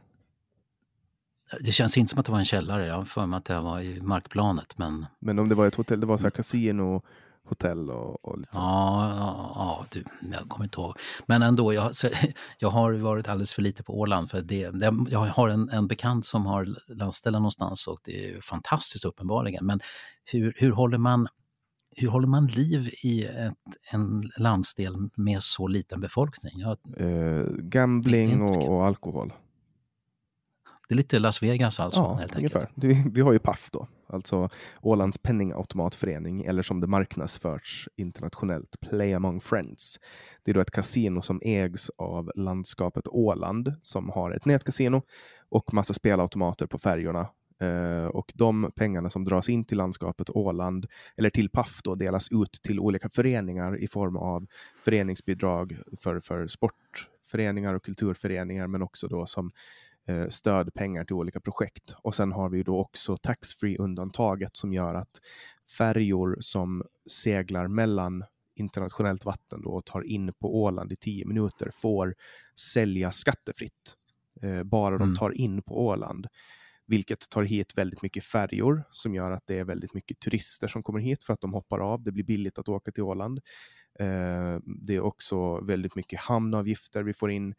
Det 1.60 1.72
känns 1.72 1.96
inte 1.96 2.10
som 2.10 2.18
att 2.18 2.26
det 2.26 2.32
var 2.32 2.38
en 2.38 2.44
källare. 2.44 2.86
Jag 2.86 2.94
har 2.94 3.04
för 3.04 3.26
mig 3.26 3.36
att 3.36 3.44
det 3.44 3.60
var 3.60 3.80
i 3.80 4.00
markplanet. 4.00 4.78
Men 4.78 5.06
Men 5.18 5.38
om 5.38 5.48
det 5.48 5.54
var 5.54 5.66
ett 5.66 5.74
hotell, 5.74 6.00
det 6.00 6.06
var 6.06 6.16
så 6.16 6.22
här 6.22 6.30
kasino, 6.30 7.02
hotell 7.44 7.90
och, 7.90 8.24
och 8.24 8.38
lite 8.38 8.54
sånt. 8.54 8.64
ja, 8.64 9.16
ja, 9.18 9.52
ja 9.54 9.86
du, 9.90 10.04
jag 10.32 10.48
kommer 10.48 10.64
inte 10.64 10.80
ihåg. 10.80 10.98
Men 11.26 11.42
ändå, 11.42 11.72
jag, 11.72 11.94
så, 11.94 12.08
jag 12.58 12.70
har 12.70 12.92
varit 12.92 13.28
alldeles 13.28 13.54
för 13.54 13.62
lite 13.62 13.82
på 13.82 13.98
Åland. 13.98 14.30
För 14.30 14.42
det, 14.42 14.70
det, 14.70 14.92
jag 15.08 15.20
har 15.20 15.48
en, 15.48 15.68
en 15.68 15.86
bekant 15.86 16.26
som 16.26 16.46
har 16.46 16.68
landställe 16.88 17.38
någonstans 17.38 17.86
och 17.86 17.98
det 18.04 18.34
är 18.34 18.40
fantastiskt 18.40 19.04
uppenbarligen. 19.04 19.66
Men 19.66 19.80
hur, 20.24 20.54
hur 20.56 20.72
håller 20.72 20.98
man 20.98 21.28
hur 21.96 22.08
håller 22.08 22.26
man 22.28 22.46
liv 22.46 22.90
i 23.02 23.24
ett, 23.24 23.54
en 23.92 24.30
landsdel 24.36 24.94
med 25.16 25.42
så 25.42 25.66
liten 25.68 26.00
befolkning? 26.00 26.52
Ja, 26.56 26.76
Eh, 26.96 27.44
gambling 27.58 28.42
och, 28.42 28.68
och 28.68 28.86
alkohol. 28.86 29.32
det 30.88 30.94
är 30.94 30.96
lite 30.96 31.18
Las 31.18 31.42
Vegas 31.42 31.80
alltså, 31.80 32.00
Ja, 32.00 32.14
helt 32.14 32.36
ungefär. 32.36 32.70
Vi, 32.74 33.04
vi 33.12 33.20
har 33.20 33.32
ju 33.32 33.38
PAF 33.38 33.70
då, 33.70 33.88
alltså 34.08 34.48
Ålands 34.82 35.18
penningautomatförening, 35.18 36.44
eller 36.44 36.62
som 36.62 36.80
det 36.80 36.86
marknadsförs 36.86 37.88
internationellt, 37.96 38.80
Play 38.80 39.14
Among 39.14 39.40
Friends. 39.40 39.98
Det 40.44 40.50
är 40.50 40.54
då 40.54 40.60
ett 40.60 40.70
kasino 40.70 41.22
som 41.22 41.40
ägs 41.44 41.90
av 41.98 42.32
landskapet 42.34 43.08
Åland, 43.08 43.74
som 43.80 44.08
har 44.10 44.30
ett 44.30 44.44
nätkasino 44.44 45.02
och 45.50 45.74
massa 45.74 45.94
spelautomater 45.94 46.66
på 46.66 46.78
färjorna. 46.78 47.28
Eh, 47.64 48.06
och 48.06 48.32
de 48.34 48.70
pengarna 48.76 49.10
som 49.10 49.24
dras 49.24 49.48
in 49.48 49.64
till 49.64 49.78
landskapet 49.78 50.30
Åland, 50.30 50.86
eller 51.16 51.30
till 51.30 51.50
PAF, 51.50 51.80
då, 51.84 51.94
delas 51.94 52.28
ut 52.32 52.52
till 52.62 52.80
olika 52.80 53.08
föreningar 53.08 53.78
i 53.82 53.88
form 53.88 54.16
av 54.16 54.46
föreningsbidrag 54.84 55.78
för, 56.00 56.20
för 56.20 56.46
sportföreningar 56.46 57.74
och 57.74 57.84
kulturföreningar, 57.84 58.66
men 58.66 58.82
också 58.82 59.08
då 59.08 59.26
som 59.26 59.52
eh, 60.06 60.28
stödpengar 60.28 61.04
till 61.04 61.14
olika 61.16 61.40
projekt. 61.40 61.94
Och 62.02 62.14
sen 62.14 62.32
har 62.32 62.48
vi 62.48 62.62
då 62.62 62.80
också 62.80 63.16
taxfree-undantaget 63.16 64.56
som 64.56 64.72
gör 64.72 64.94
att 64.94 65.20
färjor 65.78 66.36
som 66.40 66.82
seglar 67.10 67.68
mellan 67.68 68.24
internationellt 68.56 69.24
vatten 69.24 69.62
då 69.62 69.70
och 69.70 69.84
tar 69.84 70.02
in 70.02 70.32
på 70.40 70.62
Åland 70.62 70.92
i 70.92 70.96
tio 70.96 71.26
minuter 71.26 71.70
får 71.72 72.14
sälja 72.74 73.12
skattefritt. 73.12 73.96
Eh, 74.42 74.62
bara 74.62 74.98
de 74.98 75.02
Mm. 75.04 75.16
tar 75.16 75.30
in 75.30 75.62
på 75.62 75.86
Åland. 75.86 76.26
Vilket 76.86 77.28
tar 77.30 77.42
hit 77.42 77.78
väldigt 77.78 78.02
mycket 78.02 78.24
färjor 78.24 78.84
som 78.90 79.14
gör 79.14 79.30
att 79.30 79.46
det 79.46 79.58
är 79.58 79.64
väldigt 79.64 79.94
mycket 79.94 80.20
turister 80.20 80.68
som 80.68 80.82
kommer 80.82 81.00
hit 81.00 81.24
för 81.24 81.32
att 81.32 81.40
de 81.40 81.52
hoppar 81.52 81.78
av. 81.78 82.02
Det 82.02 82.12
blir 82.12 82.24
billigt 82.24 82.58
att 82.58 82.68
åka 82.68 82.90
till 82.90 83.02
Åland. 83.02 83.40
Eh, 83.98 84.58
det 84.66 84.94
är 84.94 85.00
också 85.00 85.60
väldigt 85.60 85.96
mycket 85.96 86.20
hamnavgifter 86.20 87.02
vi 87.02 87.14
får 87.14 87.30
in. 87.30 87.54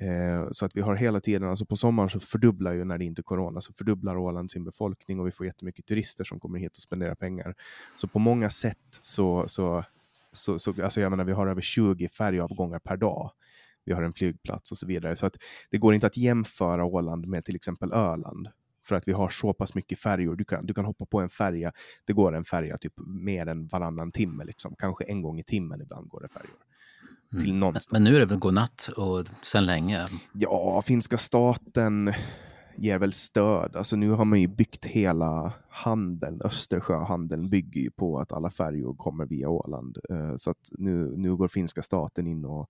Eh, 0.00 0.48
så 0.50 0.66
att 0.66 0.76
vi 0.76 0.80
har 0.80 0.94
hela 0.94 1.20
tiden, 1.20 1.48
alltså 1.48 1.66
på 1.66 1.76
sommaren 1.76 2.10
så 2.10 2.20
fördubblar 2.20 2.72
ju 2.72 2.84
när 2.84 2.98
det 2.98 3.04
inte 3.04 3.20
är 3.20 3.22
corona, 3.22 3.60
så 3.60 3.72
fördubblar 3.72 4.16
Åland 4.16 4.50
sin 4.50 4.64
befolkning 4.64 5.20
och 5.20 5.26
vi 5.26 5.30
får 5.30 5.46
jättemycket 5.46 5.86
turister 5.86 6.24
som 6.24 6.40
kommer 6.40 6.58
hit 6.58 6.76
och 6.76 6.82
spenderar 6.82 7.14
pengar. 7.14 7.54
Så 7.96 8.08
på 8.08 8.18
många 8.18 8.50
sätt 8.50 8.98
så, 9.00 9.48
så, 9.48 9.84
så, 10.32 10.58
så 10.58 10.82
alltså 10.82 11.00
jag 11.00 11.10
menar 11.10 11.24
vi 11.24 11.32
har 11.32 11.46
över 11.46 11.60
20 11.60 12.08
färjeavgångar 12.08 12.78
per 12.78 12.96
dag. 12.96 13.30
Vi 13.84 13.92
har 13.92 14.02
en 14.02 14.12
flygplats 14.12 14.72
och 14.72 14.78
så 14.78 14.86
vidare. 14.86 15.16
Så 15.16 15.26
att 15.26 15.36
det 15.70 15.78
går 15.78 15.94
inte 15.94 16.06
att 16.06 16.16
jämföra 16.16 16.84
Åland 16.84 17.26
med 17.26 17.44
till 17.44 17.56
exempel 17.56 17.92
Öland. 17.92 18.48
För 18.84 18.94
att 18.96 19.08
vi 19.08 19.12
har 19.12 19.28
så 19.28 19.52
pass 19.52 19.74
mycket 19.74 19.98
färjor. 19.98 20.36
Du 20.36 20.44
kan, 20.44 20.66
du 20.66 20.74
kan 20.74 20.84
hoppa 20.84 21.06
på 21.06 21.20
en 21.20 21.28
färja. 21.28 21.72
Det 22.04 22.12
går 22.12 22.34
en 22.34 22.44
färja 22.44 22.78
typ 22.78 22.92
mer 23.06 23.46
än 23.46 23.66
varannan 23.66 24.12
timme. 24.12 24.44
Liksom. 24.44 24.74
Kanske 24.78 25.04
en 25.04 25.22
gång 25.22 25.38
i 25.38 25.44
timmen 25.44 25.80
ibland 25.80 26.08
går 26.08 26.20
det 26.20 26.28
färjor. 26.28 26.56
Till 27.30 27.50
Men, 27.52 27.60
någonstans. 27.60 27.92
men 27.92 28.04
nu 28.04 28.16
är 28.16 28.20
det 28.20 28.26
väl 28.26 28.38
godnatt 28.38 28.88
och 28.96 29.26
sen 29.42 29.66
länge. 29.66 30.04
Ja, 30.32 30.82
finska 30.86 31.18
staten 31.18 32.12
ger 32.76 32.98
väl 32.98 33.12
stöd. 33.12 33.76
Alltså 33.76 33.96
nu 33.96 34.10
har 34.10 34.24
man 34.24 34.40
ju 34.40 34.46
byggt 34.48 34.84
hela 34.84 35.52
handeln. 35.68 36.40
Östersjöhandeln 36.44 37.48
bygger 37.50 37.80
ju 37.80 37.90
på 37.90 38.18
att 38.20 38.32
alla 38.32 38.50
färjor 38.50 38.94
kommer 38.94 39.26
via 39.26 39.48
Åland. 39.48 39.98
Eh, 40.10 40.36
Så 40.36 40.50
att 40.50 40.68
nu, 40.72 41.14
nu 41.16 41.36
går 41.36 41.48
finska 41.48 41.82
staten 41.82 42.26
in 42.26 42.44
och... 42.44 42.66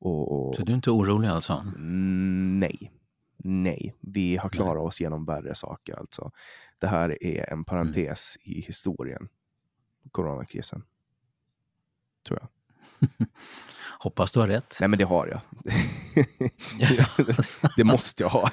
och, 0.00 0.48
och 0.48 0.54
Så 0.54 0.62
du 0.62 0.72
är 0.72 0.76
inte 0.76 0.90
orolig 0.90 1.28
alltså? 1.28 1.64
Mm, 1.76 2.60
nej. 2.60 2.92
Nej, 3.36 3.96
vi 4.00 4.36
har 4.36 4.48
klarat 4.48 4.82
oss 4.82 5.00
genom 5.00 5.24
värre 5.24 5.54
saker. 5.54 5.98
Alltså. 5.98 6.30
Det 6.78 6.86
här 6.86 7.24
är 7.24 7.52
en 7.52 7.64
parentes 7.64 8.36
i 8.42 8.60
historien. 8.60 9.28
Coronakrisen. 10.10 10.82
Tror 12.26 12.38
jag. 12.40 12.48
Hoppas 13.98 14.32
du 14.32 14.40
har 14.40 14.48
rätt. 14.48 14.76
Nej, 14.80 14.88
men 14.88 14.98
det 14.98 15.04
har 15.04 15.26
jag. 15.26 15.40
det 17.76 17.84
måste 17.84 18.22
jag 18.22 18.30
ha. 18.30 18.50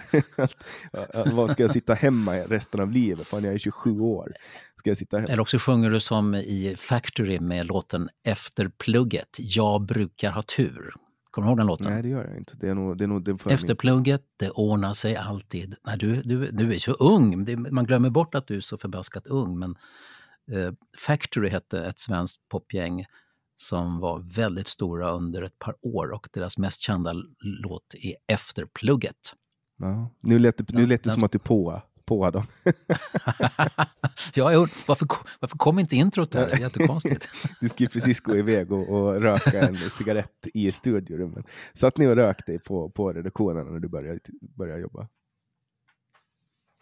Vad 1.25 1.51
ska 1.51 1.63
jag 1.63 1.71
sitta 1.71 1.93
hemma 1.93 2.35
resten 2.35 2.79
av 2.81 2.91
livet? 2.91 3.27
Fan, 3.27 3.43
jag 3.43 3.53
är 3.53 3.57
27 3.57 3.99
år. 3.99 4.33
Ska 4.77 4.89
jag 4.89 4.97
sitta 4.97 5.17
hemma? 5.17 5.27
Eller 5.27 5.41
också 5.41 5.59
sjunger 5.59 5.91
du 5.91 5.99
som 5.99 6.35
i 6.35 6.75
Factory 6.77 7.39
med 7.39 7.65
låten 7.65 8.09
Efter 8.23 8.71
plugget, 8.77 9.37
Jag 9.39 9.81
brukar 9.81 10.31
ha 10.31 10.41
tur. 10.41 10.93
Kommer 11.31 11.47
du 11.47 11.49
ihåg 11.49 11.57
den 11.57 11.67
låten? 11.67 11.93
Nej, 11.93 12.01
det 12.01 12.09
gör 12.09 12.27
jag 12.27 12.37
inte. 12.37 12.57
Det 12.57 12.69
är 12.69 12.73
nog, 12.75 12.97
det 12.97 13.03
är 13.03 13.07
nog, 13.07 13.23
det 13.23 13.45
Efter 13.51 13.75
plugget, 13.75 14.23
det 14.37 14.49
ordnar 14.49 14.93
sig 14.93 15.15
alltid. 15.15 15.75
Nej, 15.83 15.97
du, 15.97 16.21
du, 16.21 16.51
du 16.51 16.73
är 16.73 16.79
så 16.79 16.91
ung, 16.91 17.45
det, 17.45 17.57
man 17.57 17.85
glömmer 17.85 18.09
bort 18.09 18.35
att 18.35 18.47
du 18.47 18.55
är 18.55 18.61
så 18.61 18.77
förbaskat 18.77 19.27
ung. 19.27 19.59
Men 19.59 19.75
eh, 20.51 20.73
Factory 20.97 21.49
hette 21.49 21.85
ett 21.85 21.99
svenskt 21.99 22.49
popgäng 22.49 23.05
som 23.55 23.99
var 23.99 24.35
väldigt 24.35 24.67
stora 24.67 25.11
under 25.11 25.41
ett 25.41 25.59
par 25.59 25.75
år 25.81 26.11
och 26.11 26.29
deras 26.33 26.57
mest 26.57 26.81
kända 26.81 27.13
låt 27.39 27.95
är 28.01 28.15
Efter 28.27 28.65
plugget. 28.65 29.35
Ja. 29.77 30.09
Nu 30.19 30.39
lät 30.39 30.57
det, 30.57 30.73
nu 30.73 30.85
lät 30.85 31.03
det 31.03 31.09
den 31.09 31.17
som 31.17 31.23
att 31.23 31.31
du 31.31 31.39
på, 31.39 31.81
på 32.11 32.29
dem. 32.29 32.43
ja, 34.33 34.51
jag, 34.51 34.69
varför, 34.87 35.07
varför 35.39 35.57
kom 35.57 35.79
inte 35.79 35.95
introt 35.95 36.31
där? 36.31 36.47
Det 36.47 36.53
är 36.53 36.59
jättekonstigt. 36.59 37.29
du 37.61 37.69
skulle 37.69 37.89
precis 37.89 38.19
gå 38.19 38.37
iväg 38.37 38.71
och, 38.71 38.89
och 38.89 39.21
röka 39.21 39.61
en 39.61 39.77
cigarett 39.77 40.47
i 40.53 40.71
studiorummet. 40.71 41.45
Satt 41.73 41.97
ni 41.97 42.07
och 42.07 42.15
rökte 42.15 42.59
på, 42.59 42.89
på 42.89 43.13
redaktionen 43.13 43.67
när 43.67 43.79
du 43.79 43.87
började, 43.87 44.19
började 44.41 44.81
jobba? 44.81 45.07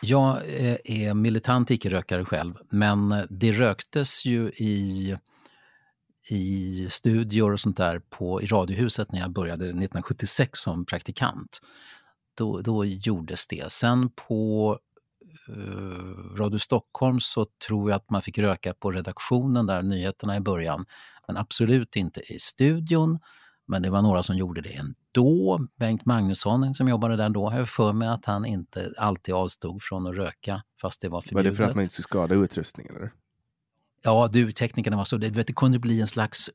Jag 0.02 0.38
eh, 0.38 0.78
är 0.84 1.14
militant 1.14 1.72
icke-rökare 1.72 2.26
själv, 2.26 2.54
men 2.70 3.28
det 3.30 3.52
röktes 3.52 4.26
ju 4.26 4.50
i, 4.50 5.18
i 6.30 6.88
studior 6.90 7.54
och 7.54 7.60
sånt 7.60 7.78
där 7.78 8.00
på, 8.00 8.42
i 8.42 8.46
Radiohuset 8.46 9.12
när 9.12 9.20
jag 9.20 9.32
började 9.32 9.66
1976 9.66 10.60
som 10.60 10.86
praktikant. 10.86 11.60
Då, 12.38 12.62
då 12.62 12.86
gjordes 12.86 13.48
det. 13.48 13.72
Sen 13.72 14.10
på 14.28 14.80
Radio 16.38 16.58
Stockholm 16.58 17.20
så 17.20 17.46
tror 17.68 17.90
jag 17.90 17.98
att 17.98 18.10
man 18.10 18.22
fick 18.22 18.38
röka 18.38 18.74
på 18.74 18.92
redaktionen 18.92 19.66
där, 19.66 19.82
nyheterna 19.82 20.38
i 20.38 20.40
början, 20.40 20.86
men 21.28 21.38
absolut 21.38 21.96
inte 21.96 22.34
i 22.34 22.40
studion. 22.40 23.20
Men 23.68 23.82
det 23.82 23.90
var 23.90 24.02
några 24.02 24.24
som 24.24 24.38
gjorde 24.38 24.62
det 24.62 24.74
ändå. 24.74 25.60
Bengt 25.76 26.06
Magnusson 26.06 26.76
som 26.76 26.88
jobbade 26.88 27.16
där 27.16 27.30
då, 27.30 27.50
har 27.50 27.58
jag 27.58 27.70
för 27.70 27.94
mig 27.94 28.08
att 28.08 28.26
han 28.26 28.46
inte 28.46 28.94
alltid 28.98 29.36
avstod 29.36 29.84
från 29.84 30.08
att 30.08 30.16
röka 30.16 30.64
fast 30.82 31.02
det 31.02 31.10
var 31.10 31.22
förbjudet. 31.22 31.46
Var 31.46 31.52
det 31.52 31.58
för 31.58 31.64
att 31.64 31.76
man 31.76 31.84
inte 31.84 31.94
skulle 31.94 32.04
skada 32.04 32.36
utrustningen? 32.36 32.96
Eller? 32.96 33.12
Ja, 34.02 34.30
du, 34.32 34.52
teknikerna 34.52 34.98
var 34.98 35.06
så. 35.06 35.18
Det, 35.18 35.30
vet, 35.30 35.48
det 35.48 35.54
kunde 35.54 35.80
bli 35.80 36.02
en 36.02 36.08
slags... 36.08 36.50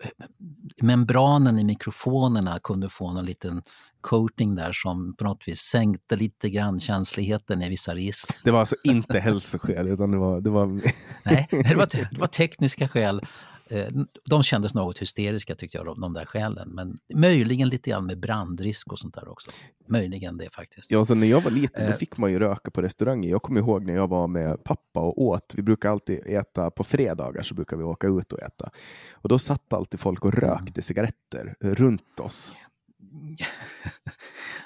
Membranen 0.82 1.58
i 1.58 1.64
mikrofonerna 1.64 2.58
kunde 2.62 2.88
få 2.88 3.12
någon 3.12 3.24
liten 3.24 3.62
coating 4.00 4.54
där 4.54 4.72
som 4.72 5.16
på 5.16 5.24
något 5.24 5.48
vis 5.48 5.60
sänkte 5.60 6.16
lite 6.16 6.50
grann 6.50 6.80
känsligheten 6.80 7.62
i 7.62 7.68
vissa 7.68 7.94
register. 7.94 8.36
Det 8.44 8.50
var 8.50 8.60
alltså 8.60 8.76
inte 8.84 9.18
hälsoskäl 9.18 9.88
utan 9.88 10.10
det 10.10 10.16
var... 10.16 10.40
Det 10.40 10.50
var... 10.50 10.66
Nej, 11.24 11.48
det 11.50 11.74
var, 11.74 11.86
det 12.10 12.18
var 12.18 12.26
tekniska 12.26 12.88
skäl. 12.88 13.20
Eh, 13.66 13.88
de 14.30 14.42
kändes 14.42 14.74
något 14.74 14.98
hysteriska 14.98 15.54
tyckte 15.54 15.78
jag, 15.78 16.00
de 16.00 16.12
där 16.12 16.24
skälen. 16.24 16.68
Men 16.68 16.98
möjligen 17.14 17.68
lite 17.68 17.90
grann 17.90 18.06
med 18.06 18.20
brandrisk 18.20 18.92
och 18.92 18.98
sånt 18.98 19.14
där 19.14 19.28
också. 19.28 19.50
Möjligen 19.88 20.36
det 20.36 20.50
faktiskt. 20.50 20.90
Ja, 20.90 21.04
så 21.04 21.14
när 21.14 21.26
jag 21.26 21.40
var 21.40 21.50
liten 21.50 21.86
då 21.86 21.92
eh. 21.92 21.96
fick 21.96 22.16
man 22.16 22.32
ju 22.32 22.38
röka 22.38 22.70
på 22.70 22.82
restauranger. 22.82 23.30
Jag 23.30 23.42
kommer 23.42 23.60
ihåg 23.60 23.86
när 23.86 23.94
jag 23.94 24.08
var 24.08 24.28
med 24.28 24.64
pappa 24.64 25.00
och 25.00 25.22
åt. 25.22 25.54
Vi 25.56 25.62
brukar 25.62 25.90
alltid 25.90 26.26
äta 26.26 26.70
på 26.70 26.84
fredagar 26.84 27.42
så 27.42 27.54
brukar 27.54 27.76
vi 27.76 27.84
åka 27.84 28.06
ut 28.06 28.32
och 28.32 28.42
äta. 28.42 28.70
Och 29.12 29.28
då 29.28 29.38
satt 29.38 29.72
alltid 29.72 30.00
folk 30.00 30.24
och 30.24 30.34
mm. 30.34 30.50
rökte 30.50 30.70
mm. 30.70 30.82
cigaretter 30.82 31.54
runt 31.60 32.20
oss. 32.20 32.52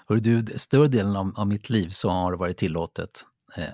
Hör 0.09 0.17
du, 0.17 0.47
större 0.47 0.89
delen 0.89 1.17
av, 1.17 1.33
av 1.37 1.47
mitt 1.47 1.71
liv 1.71 1.89
så 1.91 2.11
har 2.11 2.33
det 2.33 2.39
varit 2.39 2.57
tillåtet 2.57 3.11
eh, 3.57 3.65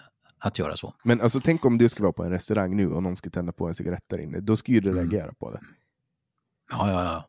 att 0.47 0.59
göra 0.59 0.77
så. 0.77 0.95
Men 1.05 1.21
alltså, 1.21 1.41
tänk 1.41 1.65
om 1.65 1.79
du 1.79 1.89
skulle 1.89 2.05
vara 2.05 2.13
på 2.13 2.25
en 2.25 2.31
restaurang 2.31 2.77
nu 2.77 2.93
och 2.93 3.03
någon 3.03 3.17
skulle 3.17 3.33
tända 3.33 3.53
på 3.53 3.69
en 3.69 3.75
cigarett 3.75 4.05
där 4.07 4.19
inne. 4.19 4.41
Då 4.41 4.57
skulle 4.57 4.81
du 4.81 4.91
mm. 4.91 5.11
reagera 5.11 5.35
på 5.35 5.51
det. 5.51 5.61
Ja, 6.71 6.91
ja, 6.91 7.05
ja. 7.05 7.29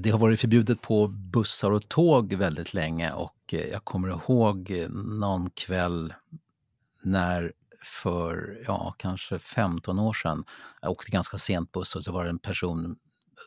Det 0.00 0.10
har 0.10 0.18
varit 0.18 0.40
förbjudet 0.40 0.80
på 0.80 1.08
bussar 1.08 1.70
och 1.70 1.88
tåg 1.88 2.34
väldigt 2.34 2.74
länge 2.74 3.12
och 3.12 3.54
eh, 3.54 3.60
jag 3.60 3.84
kommer 3.84 4.08
ihåg 4.08 4.86
någon 5.20 5.50
kväll 5.50 6.14
när 7.02 7.52
för, 7.84 8.62
ja, 8.66 8.94
kanske 8.98 9.38
15 9.38 9.98
år 9.98 10.12
sedan, 10.12 10.44
jag 10.82 10.90
åkte 10.90 11.10
ganska 11.10 11.38
sent 11.38 11.72
buss 11.72 11.96
och 11.96 12.04
så 12.04 12.12
var 12.12 12.24
det 12.24 12.30
en 12.30 12.38
person, 12.38 12.96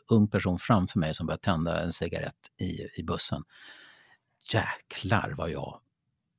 ung 0.08 0.28
person 0.28 0.58
framför 0.58 0.98
mig 0.98 1.14
som 1.14 1.26
började 1.26 1.42
tända 1.42 1.82
en 1.84 1.92
cigarett 1.92 2.50
i, 2.58 3.00
i 3.00 3.02
bussen. 3.02 3.42
Jäklar 4.52 5.34
vad 5.36 5.50
jag 5.50 5.80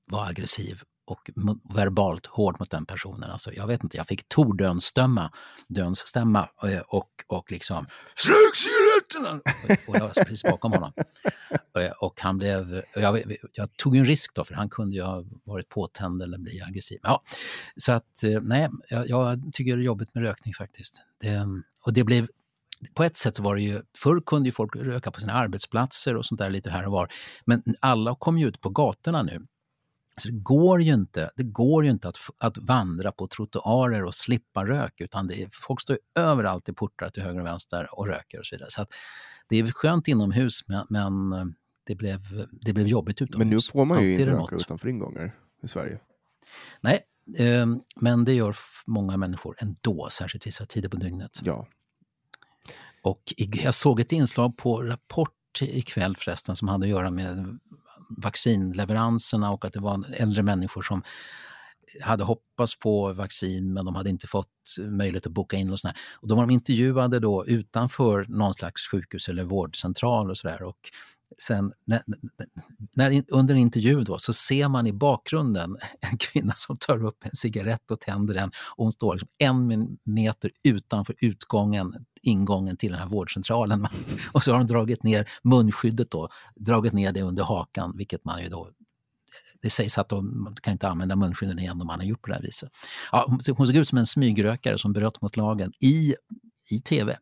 var 0.09 0.27
aggressiv 0.27 0.81
och 1.07 1.29
verbalt 1.75 2.25
hård 2.25 2.59
mot 2.59 2.71
den 2.71 2.85
personen. 2.85 3.31
Alltså, 3.31 3.53
jag 3.53 3.67
vet 3.67 3.83
inte, 3.83 3.97
jag 3.97 4.07
fick 4.07 4.27
tordönsstämma 4.27 5.31
dönsstämma 5.67 6.49
eh, 6.63 6.79
och, 6.79 7.09
och 7.27 7.51
liksom 7.51 7.85
Släck 8.15 8.55
cigaretterna! 8.55 9.41
Och 9.87 9.95
jag 9.95 10.01
var 10.01 10.23
precis 10.23 10.43
bakom 10.43 10.71
honom. 10.71 10.91
Eh, 11.79 11.91
och 11.91 12.21
han 12.21 12.37
blev, 12.37 12.83
jag, 12.95 13.37
jag, 13.53 13.77
tog 13.77 13.95
en 13.95 14.05
risk 14.05 14.35
då 14.35 14.45
för 14.45 14.53
han 14.53 14.69
kunde 14.69 14.95
ju 14.95 15.01
ha 15.01 15.23
varit 15.43 15.69
påtänd 15.69 16.21
eller 16.21 16.37
bli 16.37 16.61
aggressiv. 16.61 16.99
Ja, 17.03 17.21
så 17.77 17.91
att 17.91 18.23
eh, 18.23 18.41
nej, 18.41 18.69
jag, 18.89 19.09
jag 19.09 19.41
tycker 19.53 19.75
det 19.75 19.81
är 19.81 19.85
jobbigt 19.85 20.15
med 20.15 20.23
rökning 20.23 20.53
faktiskt. 20.53 21.03
Det, 21.21 21.47
och 21.81 21.93
det 21.93 22.03
blev 22.03 22.27
på 22.93 23.03
ett 23.03 23.17
sätt 23.17 23.39
var 23.39 23.55
det 23.55 23.61
ju, 23.61 23.81
förr 23.97 24.21
kunde 24.25 24.49
ju 24.49 24.53
folk 24.53 24.75
röka 24.75 25.11
på 25.11 25.19
sina 25.19 25.33
arbetsplatser 25.33 26.15
och 26.15 26.25
sånt 26.25 26.39
där 26.39 26.49
lite 26.49 26.69
här 26.69 26.85
och 26.85 26.91
var. 26.91 27.13
Men 27.45 27.63
alla 27.79 28.15
kom 28.15 28.37
ju 28.37 28.47
ut 28.47 28.61
på 28.61 28.69
gatorna 28.69 29.23
nu. 29.23 29.47
Så 30.21 30.29
det 30.29 30.37
går 30.37 30.81
ju 30.81 30.93
inte, 30.93 31.31
det 31.35 31.43
går 31.43 31.85
ju 31.85 31.91
inte 31.91 32.09
att, 32.09 32.17
att 32.37 32.57
vandra 32.57 33.11
på 33.11 33.27
trottoarer 33.27 34.03
och 34.03 34.15
slippa 34.15 34.65
rök, 34.65 35.01
utan 35.01 35.27
det 35.27 35.41
är, 35.41 35.49
folk 35.51 35.81
står 35.81 35.99
överallt 36.15 36.69
i 36.69 36.73
portar 36.73 37.09
till 37.09 37.23
höger 37.23 37.39
och 37.39 37.45
vänster 37.45 37.99
och 37.99 38.07
röker 38.07 38.39
och 38.39 38.45
så 38.45 38.55
vidare. 38.55 38.71
Så 38.71 38.85
det 39.49 39.59
är 39.59 39.71
skönt 39.71 40.07
inomhus, 40.07 40.67
men, 40.67 40.85
men 40.89 41.33
eh, 41.33 41.45
det, 41.83 41.95
blev, 41.95 42.19
det 42.61 42.73
blev 42.73 42.87
jobbigt 42.87 43.21
utomhus. 43.21 43.39
Men 43.39 43.49
nu 43.49 43.61
får 43.61 43.85
man 43.85 44.03
ju 44.03 44.11
inte 44.11 44.31
röka 44.31 44.55
utanför 44.55 44.87
ingångar 44.87 45.35
i 45.63 45.67
Sverige. 45.67 45.99
Nej, 46.81 47.05
eh, 47.37 47.65
men 47.95 48.25
det 48.25 48.33
gör 48.33 48.55
många 48.85 49.17
människor 49.17 49.55
ändå, 49.61 50.07
särskilt 50.11 50.47
vissa 50.47 50.65
tider 50.65 50.89
på 50.89 50.97
dygnet. 50.97 51.39
Ja. 51.43 51.67
Och 53.01 53.33
jag 53.37 53.75
såg 53.75 53.99
ett 53.99 54.11
inslag 54.11 54.57
på 54.57 54.83
Rapport 54.83 55.61
ikväll 55.61 56.15
förresten 56.17 56.55
som 56.55 56.67
hade 56.67 56.85
att 56.85 56.89
göra 56.89 57.11
med 57.11 57.59
vaccinleveranserna 58.09 59.51
och 59.51 59.65
att 59.65 59.73
det 59.73 59.79
var 59.79 60.05
äldre 60.17 60.43
människor 60.43 60.81
som 60.81 61.03
hade 62.01 62.23
hoppats 62.23 62.79
på 62.79 63.13
vaccin 63.13 63.73
men 63.73 63.85
de 63.85 63.95
hade 63.95 64.09
inte 64.09 64.27
fått 64.27 64.75
möjlighet 64.89 65.25
att 65.25 65.31
boka 65.31 65.57
in 65.57 65.71
och 65.71 65.79
sådär. 65.79 65.97
Och 66.15 66.27
då 66.27 66.35
var 66.35 66.43
de 66.43 66.49
intervjuade 66.49 67.19
då 67.19 67.45
utanför 67.45 68.25
någon 68.29 68.53
slags 68.53 68.87
sjukhus 68.87 69.29
eller 69.29 69.43
vårdcentral 69.43 70.29
och 70.29 70.37
sådär. 70.37 70.63
Och 70.63 70.77
sen 71.37 71.73
när, 71.85 72.01
när, 72.93 73.23
under 73.27 73.53
en 73.53 73.59
intervju 73.59 74.03
då 74.03 74.17
så 74.17 74.33
ser 74.33 74.67
man 74.67 74.87
i 74.87 74.93
bakgrunden 74.93 75.77
en 75.99 76.17
kvinna 76.17 76.53
som 76.57 76.77
tar 76.77 77.05
upp 77.05 77.25
en 77.25 77.35
cigarett 77.35 77.91
och 77.91 77.99
tänder 77.99 78.33
den 78.33 78.51
och 78.75 78.83
hon 78.83 78.91
står 78.91 79.13
liksom 79.13 79.29
en 79.37 79.97
meter 80.03 80.51
utanför 80.63 81.15
utgången, 81.19 82.05
ingången 82.21 82.77
till 82.77 82.91
den 82.91 82.99
här 82.99 83.07
vårdcentralen. 83.07 83.87
Och 84.31 84.43
så 84.43 84.51
har 84.51 84.57
de 84.57 84.67
dragit 84.67 85.03
ner 85.03 85.29
munskyddet 85.43 86.11
då, 86.11 86.29
dragit 86.55 86.93
ner 86.93 87.11
det 87.11 87.21
under 87.21 87.43
hakan, 87.43 87.93
vilket 87.97 88.25
man 88.25 88.43
ju 88.43 88.49
då 88.49 88.69
det 89.61 89.69
sägs 89.69 89.97
att 89.97 90.09
de 90.09 90.55
kan 90.61 90.71
inte 90.71 90.87
använda 90.87 91.15
munskydden 91.15 91.59
igen 91.59 91.81
om 91.81 91.87
man 91.87 91.99
har 91.99 92.07
gjort 92.07 92.21
på 92.21 92.27
det 92.27 92.33
här 92.33 92.41
viset. 92.41 92.69
Ja, 93.11 93.25
hon 93.57 93.67
såg 93.67 93.75
ut 93.75 93.87
som 93.87 93.97
en 93.97 94.05
smygrökare 94.05 94.77
som 94.77 94.93
bröt 94.93 95.21
mot 95.21 95.37
lagen 95.37 95.71
i, 95.79 96.15
i 96.69 96.79
tv. 96.79 97.17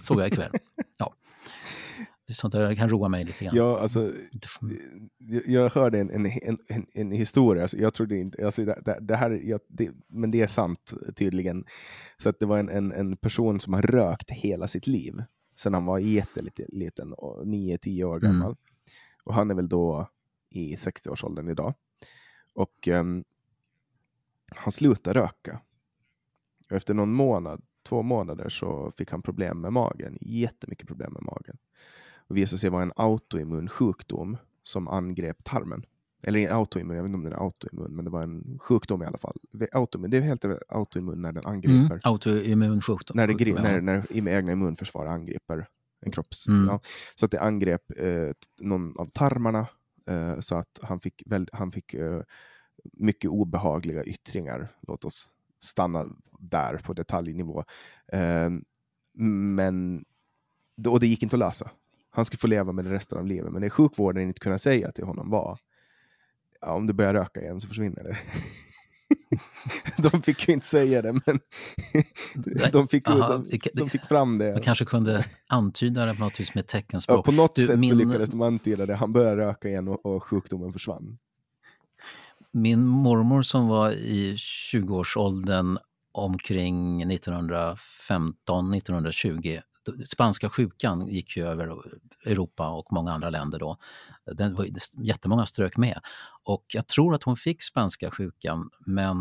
Såg 0.00 0.20
jag 0.20 0.28
ikväll. 0.28 0.50
Sånt 2.32 2.52
där 2.52 2.74
kan 2.74 2.88
roa 2.88 3.08
mig 3.08 3.24
lite 3.24 3.44
grann. 3.44 3.56
Ja, 3.56 3.80
alltså, 3.80 4.12
jag 5.46 5.70
hörde 5.70 6.00
en, 6.00 6.10
en, 6.10 6.58
en, 6.68 6.86
en 6.94 7.10
historia, 7.10 7.62
alltså, 7.62 7.76
jag 7.76 7.94
trodde 7.94 8.16
inte, 8.16 8.46
alltså, 8.46 8.64
det, 8.64 8.98
det 9.00 9.16
här, 9.16 9.30
jag, 9.30 9.60
det, 9.68 9.90
men 10.08 10.30
det 10.30 10.42
är 10.42 10.46
sant 10.46 10.94
tydligen. 11.16 11.64
Så 12.18 12.28
att 12.28 12.38
det 12.38 12.46
var 12.46 12.58
en, 12.58 12.68
en, 12.68 12.92
en 12.92 13.16
person 13.16 13.60
som 13.60 13.72
har 13.72 13.82
rökt 13.82 14.30
hela 14.30 14.68
sitt 14.68 14.86
liv, 14.86 15.22
sedan 15.56 15.74
han 15.74 15.84
var 15.84 15.98
jätteliten, 15.98 17.14
9-10 17.14 18.04
år 18.04 18.16
mm. 18.16 18.20
gammal. 18.20 18.46
Mm. 18.46 18.58
Och 19.24 19.34
han 19.34 19.50
är 19.50 19.54
väl 19.54 19.68
då 19.68 20.08
i 20.50 20.74
60-årsåldern 20.76 21.48
idag. 21.48 21.74
Och 22.54 22.88
um, 22.88 23.24
han 24.56 24.72
slutade 24.72 25.20
röka. 25.20 25.60
Och 26.70 26.76
efter 26.76 26.94
någon 26.94 27.12
månad, 27.12 27.62
två 27.82 28.02
månader, 28.02 28.48
så 28.48 28.92
fick 28.96 29.10
han 29.10 29.22
problem 29.22 29.60
med 29.60 29.72
magen. 29.72 30.18
Jättemycket 30.20 30.88
problem 30.88 31.12
med 31.12 31.22
magen. 31.22 31.58
Och 32.28 32.36
visade 32.36 32.60
sig 32.60 32.70
vara 32.70 32.82
en 32.82 32.92
autoimmun 32.96 33.68
sjukdom 33.68 34.36
som 34.62 34.88
angrep 34.88 35.44
tarmen. 35.44 35.84
Eller 36.26 36.52
autoimmun, 36.52 36.96
jag 36.96 37.02
vet 37.02 37.08
inte 37.08 37.16
om 37.16 37.24
den 37.24 37.32
är 37.32 37.44
autoimmun, 37.44 37.96
men 37.96 38.04
det 38.04 38.10
var 38.10 38.22
en 38.22 38.58
sjukdom 38.58 39.02
i 39.02 39.06
alla 39.06 39.18
fall. 39.18 39.36
Autoimmun, 39.72 40.10
det 40.10 40.16
är 40.16 40.20
helt 40.20 40.44
autoimmun 40.68 41.22
när 41.22 41.32
den 41.32 41.46
angriper. 41.46 41.94
Mm, 41.94 42.00
autoimmun 42.02 42.80
sjukdom. 42.80 43.16
När, 43.16 43.26
det, 43.26 43.62
när, 43.62 43.80
när 43.80 44.28
egna 44.28 44.52
immunförsvar 44.52 45.06
angriper 45.06 45.66
en 46.00 46.12
kropps... 46.12 46.48
Mm. 46.48 46.66
Ja. 46.66 46.80
Så 47.14 47.24
att 47.24 47.30
det 47.30 47.40
angrep 47.40 47.82
eh, 47.96 48.30
någon 48.60 48.98
av 48.98 49.06
tarmarna 49.06 49.66
eh, 50.06 50.40
så 50.40 50.54
att 50.54 50.78
han 50.82 51.00
fick, 51.00 51.22
väl, 51.26 51.48
han 51.52 51.72
fick 51.72 51.94
eh, 51.94 52.22
mycket 52.92 53.30
obehagliga 53.30 54.04
yttringar. 54.04 54.68
Låt 54.88 55.04
oss 55.04 55.30
stanna 55.58 56.06
där 56.38 56.76
på 56.76 56.92
detaljnivå. 56.92 57.64
Eh, 58.12 58.50
men 59.18 60.04
och 60.88 61.00
det 61.00 61.06
gick 61.06 61.22
inte 61.22 61.36
att 61.36 61.40
lösa. 61.40 61.70
Han 62.14 62.24
skulle 62.24 62.38
få 62.38 62.46
leva 62.46 62.72
med 62.72 62.84
det 62.84 62.94
resten 62.94 63.18
av 63.18 63.26
livet. 63.26 63.52
Men 63.52 63.62
det 63.62 63.70
sjukvården 63.70 64.22
inte 64.22 64.40
kunde 64.40 64.58
säga 64.58 64.92
till 64.92 65.04
honom 65.04 65.30
var 65.30 65.58
ja, 66.60 66.72
om 66.72 66.86
du 66.86 66.92
börjar 66.92 67.14
röka 67.14 67.40
igen 67.40 67.60
så 67.60 67.68
försvinner 67.68 68.02
det. 68.02 68.16
de 70.10 70.22
fick 70.22 70.48
ju 70.48 70.54
inte 70.54 70.66
säga 70.66 71.02
det, 71.02 71.12
men 71.12 71.40
de, 72.72 72.88
fick, 72.88 73.08
Aha, 73.08 73.42
de, 73.50 73.60
de, 73.74 73.90
fick 73.90 74.04
fram 74.04 74.38
det. 74.38 74.52
Man 74.52 74.62
kanske 74.62 74.84
kunde 74.84 75.26
antyda 75.46 76.06
det 76.06 76.14
på 76.14 76.20
något 76.20 76.40
vis 76.40 76.54
med 76.54 76.66
teckenspråk. 76.66 77.18
Ja, 77.18 77.22
på 77.22 77.32
något 77.32 77.54
du, 77.54 77.66
sätt 77.66 77.78
min... 77.78 77.90
så 77.90 77.96
lyckades 77.96 78.30
de 78.30 78.42
antyda 78.42 78.86
det. 78.86 78.94
Han 78.94 79.12
började 79.12 79.36
röka 79.36 79.68
igen 79.68 79.88
och, 79.88 80.06
och 80.06 80.24
sjukdomen 80.24 80.72
försvann. 80.72 81.18
min 82.50 82.86
mormor 82.86 83.42
som 83.42 83.68
var 83.68 83.90
i 83.90 84.34
20-årsåldern 84.34 85.78
omkring 86.12 87.04
1915-1920 87.04 89.62
spanska 90.06 90.48
sjukan 90.48 91.08
gick 91.08 91.36
ju 91.36 91.46
över 91.46 91.74
Europa 92.26 92.68
och 92.68 92.92
många 92.92 93.12
andra 93.12 93.30
länder 93.30 93.58
då. 93.58 93.76
Den 94.32 94.54
var, 94.54 94.66
jättemånga 94.96 95.46
strök 95.46 95.76
med. 95.76 96.00
Och 96.42 96.64
jag 96.68 96.86
tror 96.86 97.14
att 97.14 97.22
hon 97.22 97.36
fick 97.36 97.62
spanska 97.62 98.10
sjukan, 98.10 98.70
men 98.86 99.16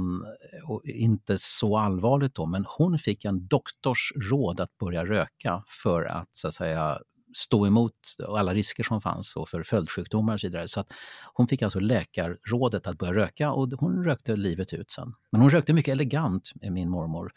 inte 0.83 1.37
så 1.37 1.77
allvarligt 1.77 2.35
då. 2.35 2.45
Men 2.45 2.65
hon 2.77 2.99
fick 2.99 3.25
en 3.25 3.47
doktors 3.47 4.13
råd 4.15 4.59
att 4.59 4.77
börja 4.77 5.05
röka 5.05 5.63
för 5.67 6.05
att 6.05 6.29
så 6.31 6.47
att 6.47 6.53
säga 6.53 6.99
stå 7.35 7.67
emot 7.67 7.93
alla 8.27 8.53
risker 8.53 8.83
som 8.83 9.01
fanns 9.01 9.35
och 9.35 9.49
för 9.49 9.63
följdsjukdomar 9.63 10.33
och 10.33 10.39
så 10.39 10.47
vidare. 10.47 10.67
Så 10.67 10.79
att 10.79 10.93
hon 11.33 11.47
fick 11.47 11.61
alltså 11.61 11.79
läkarrådet 11.79 12.87
att 12.87 12.97
börja 12.97 13.13
röka 13.13 13.51
och 13.51 13.69
hon 13.79 14.05
rökte 14.05 14.35
livet 14.35 14.73
ut 14.73 14.91
sen. 14.91 15.13
Men 15.31 15.41
hon 15.41 15.49
rökte 15.49 15.73
mycket 15.73 15.91
elegant, 15.91 16.51
min 16.61 16.89
mormor. 16.89 17.31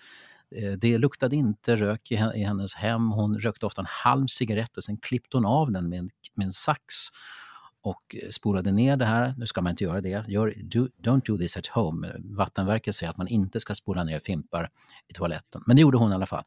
Eh, 0.51 0.73
det 0.73 0.99
luktade 0.99 1.37
inte 1.37 1.77
rök 1.77 2.13
i 2.13 2.17
hennes 2.17 2.75
hem. 2.75 3.11
Hon 3.11 3.39
rökte 3.39 3.67
ofta 3.67 3.83
en 3.83 3.87
halv 3.91 4.27
cigarett 4.27 4.77
och 4.77 4.85
sen 4.85 4.97
klippte 4.97 5.37
hon 5.37 5.47
av 5.47 5.73
den 5.73 5.89
med 5.89 5.99
en, 5.99 6.09
med 6.35 6.45
en 6.45 6.53
sax 6.53 6.95
och 7.81 8.17
spolade 8.31 8.73
ner 8.73 8.97
det 8.97 9.05
här. 9.05 9.35
Nu 9.39 9.47
ska 9.47 9.63
man 9.63 9.71
inte 9.71 9.85
göra 9.85 10.01
det. 10.01 10.29
Gör, 10.29 10.55
do, 10.57 10.89
don't 11.03 11.27
do 11.27 11.39
this 11.39 11.57
at 11.57 11.67
home. 11.67 12.13
Vattenverket 12.19 12.97
säger 12.97 13.11
att 13.11 13.17
man 13.17 13.29
inte 13.29 13.61
ska 13.61 13.75
spola 13.75 14.05
ner 14.05 14.19
fimpar 14.19 14.71
i 15.09 15.13
toaletten. 15.13 15.63
Men 15.67 15.77
det 15.77 15.83
gjorde 15.83 15.99
hon 15.99 16.13
i 16.13 16.15
alla 16.15 16.27
fall. 16.27 16.45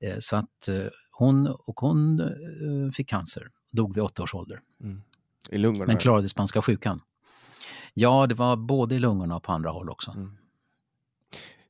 Eh, 0.00 0.16
så 0.18 0.36
att 0.36 0.68
eh, 0.68 0.86
hon, 1.10 1.46
och 1.46 1.80
hon 1.80 2.32
fick 2.94 3.08
cancer, 3.08 3.48
dog 3.72 3.94
vid 3.94 4.04
åtta 4.04 4.22
års 4.22 4.34
ålder. 4.34 4.60
Mm. 4.80 5.02
I 5.50 5.58
lungorna? 5.58 5.86
Men 5.86 5.96
klarade 5.96 6.28
spanska 6.28 6.62
sjukan. 6.62 7.00
Ja, 7.94 8.26
det 8.26 8.34
var 8.34 8.56
både 8.56 8.94
i 8.94 8.98
lungorna 8.98 9.36
och 9.36 9.42
på 9.42 9.52
andra 9.52 9.70
håll 9.70 9.90
också. 9.90 10.10
Mm. 10.10 10.36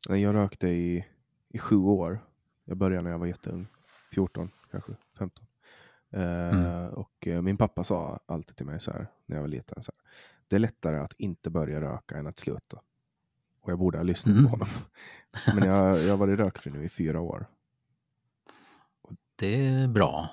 Jag 0.09 0.35
rökte 0.35 0.69
i 0.69 1.05
i 1.55 1.59
sju 1.59 1.77
år. 1.77 2.25
Jag 2.65 2.77
började 2.77 3.03
när 3.03 3.11
jag 3.11 3.19
var 3.19 3.27
jätteung, 3.27 3.67
14 4.15 4.51
kanske, 4.71 4.93
15. 5.19 5.47
Eh, 6.11 6.21
mm. 6.21 6.89
och 6.89 7.27
eh, 7.27 7.43
min 7.43 7.57
pappa 7.57 7.85
sa 7.85 8.21
alltid 8.27 8.57
till 8.57 8.67
mig 8.67 8.81
så 8.81 8.91
här 8.91 9.07
när 9.27 9.37
jag 9.37 9.43
var 9.43 9.49
liten. 9.49 9.83
Så 9.83 9.93
här, 9.93 10.11
det 10.49 10.57
är 10.57 10.61
lättare 10.61 10.99
att 10.99 11.13
inte 11.13 11.51
börja 11.51 11.81
röka 11.81 12.17
än 12.17 12.27
att 12.27 12.39
sluta. 12.39 12.81
Och 13.61 13.73
jag 13.73 13.79
borde 13.79 13.99
ha 13.99 14.03
lyssnat 14.03 14.37
mm. 14.37 14.45
på 14.45 14.51
honom. 14.51 14.69
Men 15.55 15.69
jag, 15.69 15.99
jag 15.99 16.11
har 16.11 16.17
varit 16.17 16.39
rökfri 16.39 16.71
nu 16.71 16.85
i 16.85 16.89
fyra 16.89 17.21
år. 17.21 17.47
Det 19.37 19.67
är 19.67 19.89
bra. 19.89 20.31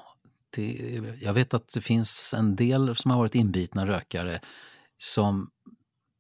Det, 0.50 1.02
jag 1.22 1.34
vet 1.34 1.54
att 1.54 1.74
det 1.74 1.82
finns 1.82 2.34
en 2.38 2.56
del 2.56 2.96
som 2.96 3.12
har 3.12 3.18
varit 3.18 3.36
inbitna 3.36 3.88
rökare 3.88 4.40
som 4.98 5.50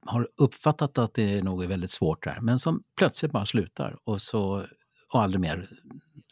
har 0.05 0.27
uppfattat 0.35 0.97
att 0.97 1.13
det 1.13 1.43
nog 1.43 1.63
är 1.63 1.67
väldigt 1.67 1.91
svårt 1.91 2.23
där, 2.23 2.39
men 2.41 2.59
som 2.59 2.83
plötsligt 2.97 3.31
bara 3.31 3.45
slutar 3.45 3.99
och 4.03 4.21
så 4.21 4.65
och 5.11 5.23
aldrig 5.23 5.41
mer. 5.41 5.69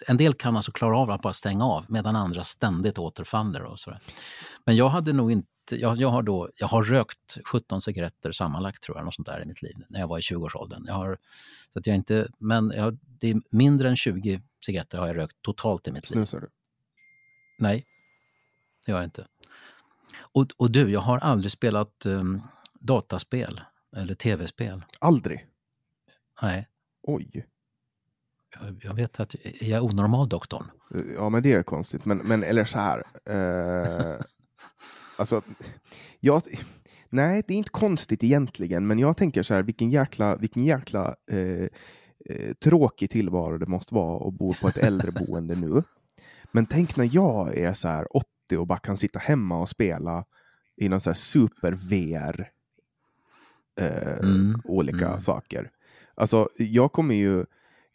En 0.07 0.18
del 0.18 0.34
kan 0.34 0.56
alltså 0.56 0.72
klara 0.72 0.97
av 0.97 1.11
att 1.11 1.22
bara 1.22 1.34
stänga 1.34 1.65
av 1.65 1.85
medan 1.89 2.15
andra 2.15 2.43
ständigt 2.43 2.97
återfaller. 2.97 3.64
Och 3.64 3.80
så. 3.80 3.97
Men 4.65 4.76
jag 4.76 4.89
hade 4.89 5.14
nog 5.14 5.31
inte 5.31 5.47
jag, 5.72 5.97
jag, 5.97 6.10
har 6.10 6.23
då, 6.23 6.49
jag 6.56 6.68
har 6.68 6.84
rökt 6.84 7.38
17 7.45 7.81
cigaretter 7.81 8.31
sammanlagt 8.31 8.84
tror 8.84 8.97
jag, 8.97 9.06
något 9.06 9.15
sånt 9.15 9.26
där 9.26 9.41
i 9.41 9.45
mitt 9.45 9.61
liv, 9.61 9.76
när 9.88 9.99
jag 9.99 10.07
var 10.07 10.18
i 10.18 10.22
20-årsåldern. 10.22 10.84
Jag 10.88 10.93
har, 10.93 11.18
så 11.73 11.80
att 11.80 11.88
jag 11.88 11.95
inte, 11.95 12.27
men 12.38 12.72
jag, 12.76 12.97
det 13.01 13.30
är 13.30 13.41
mindre 13.49 13.89
än 13.89 13.95
20 13.95 14.41
cigaretter 14.65 14.97
har 14.97 15.07
jag 15.07 15.18
rökt 15.18 15.41
totalt 15.41 15.88
i 15.88 15.91
mitt 15.91 16.06
Snusar 16.06 16.19
liv. 16.19 16.26
Snusar 16.26 16.39
du? 16.39 16.49
Nej, 17.60 17.85
det 18.85 18.91
gör 18.91 18.99
jag 18.99 19.06
inte. 19.06 19.27
Och, 20.18 20.47
och 20.57 20.72
du, 20.72 20.91
jag 20.91 21.01
har 21.01 21.18
aldrig 21.18 21.51
spelat 21.51 22.06
um, 22.06 22.41
dataspel 22.73 23.61
eller 23.95 24.15
tv-spel. 24.15 24.85
Aldrig? 24.99 25.47
Nej. 26.41 26.68
Oj. 27.01 27.45
Jag 28.81 28.93
vet 28.93 29.19
att, 29.19 29.35
är 29.43 29.69
jag 29.69 29.84
onormal 29.84 30.30
doktorn? 30.30 30.63
Ja, 31.15 31.30
men 31.30 31.43
det 31.43 31.53
är 31.53 31.63
konstigt. 31.63 32.05
Men, 32.05 32.17
men 32.17 32.43
eller 32.43 32.65
så 32.65 32.80
här. 32.80 33.03
Eh, 33.26 34.21
alltså, 35.17 35.41
jag, 36.19 36.41
nej, 37.09 37.43
det 37.47 37.53
är 37.53 37.57
inte 37.57 37.71
konstigt 37.71 38.23
egentligen, 38.23 38.88
men 38.88 38.99
jag 38.99 39.17
tänker 39.17 39.43
så 39.43 39.53
här, 39.53 39.63
vilken 39.63 39.89
jäkla, 39.89 40.35
vilken 40.35 40.63
jäkla 40.63 41.15
eh, 41.31 41.67
eh, 42.26 42.53
tråkig 42.63 43.09
tillvaro 43.09 43.57
det 43.57 43.65
måste 43.65 43.95
vara 43.95 44.27
att 44.27 44.34
bo 44.34 44.53
på 44.61 44.67
ett 44.67 44.77
äldreboende 44.77 45.55
nu. 45.55 45.84
Men 46.51 46.65
tänk 46.65 46.95
när 46.95 47.09
jag 47.15 47.57
är 47.57 47.73
så 47.73 47.88
här 47.88 48.17
80 48.17 48.57
och 48.57 48.67
bara 48.67 48.80
kan 48.80 48.97
sitta 48.97 49.19
hemma 49.19 49.61
och 49.61 49.69
spela 49.69 50.26
i 50.77 50.89
någon 50.89 51.01
så 51.01 51.09
här 51.09 51.15
super-VR 51.15 52.51
eh, 53.80 54.19
mm. 54.19 54.61
olika 54.63 55.07
mm. 55.07 55.21
saker. 55.21 55.71
Alltså, 56.15 56.49
jag 56.57 56.91
kommer 56.91 57.15
ju 57.15 57.45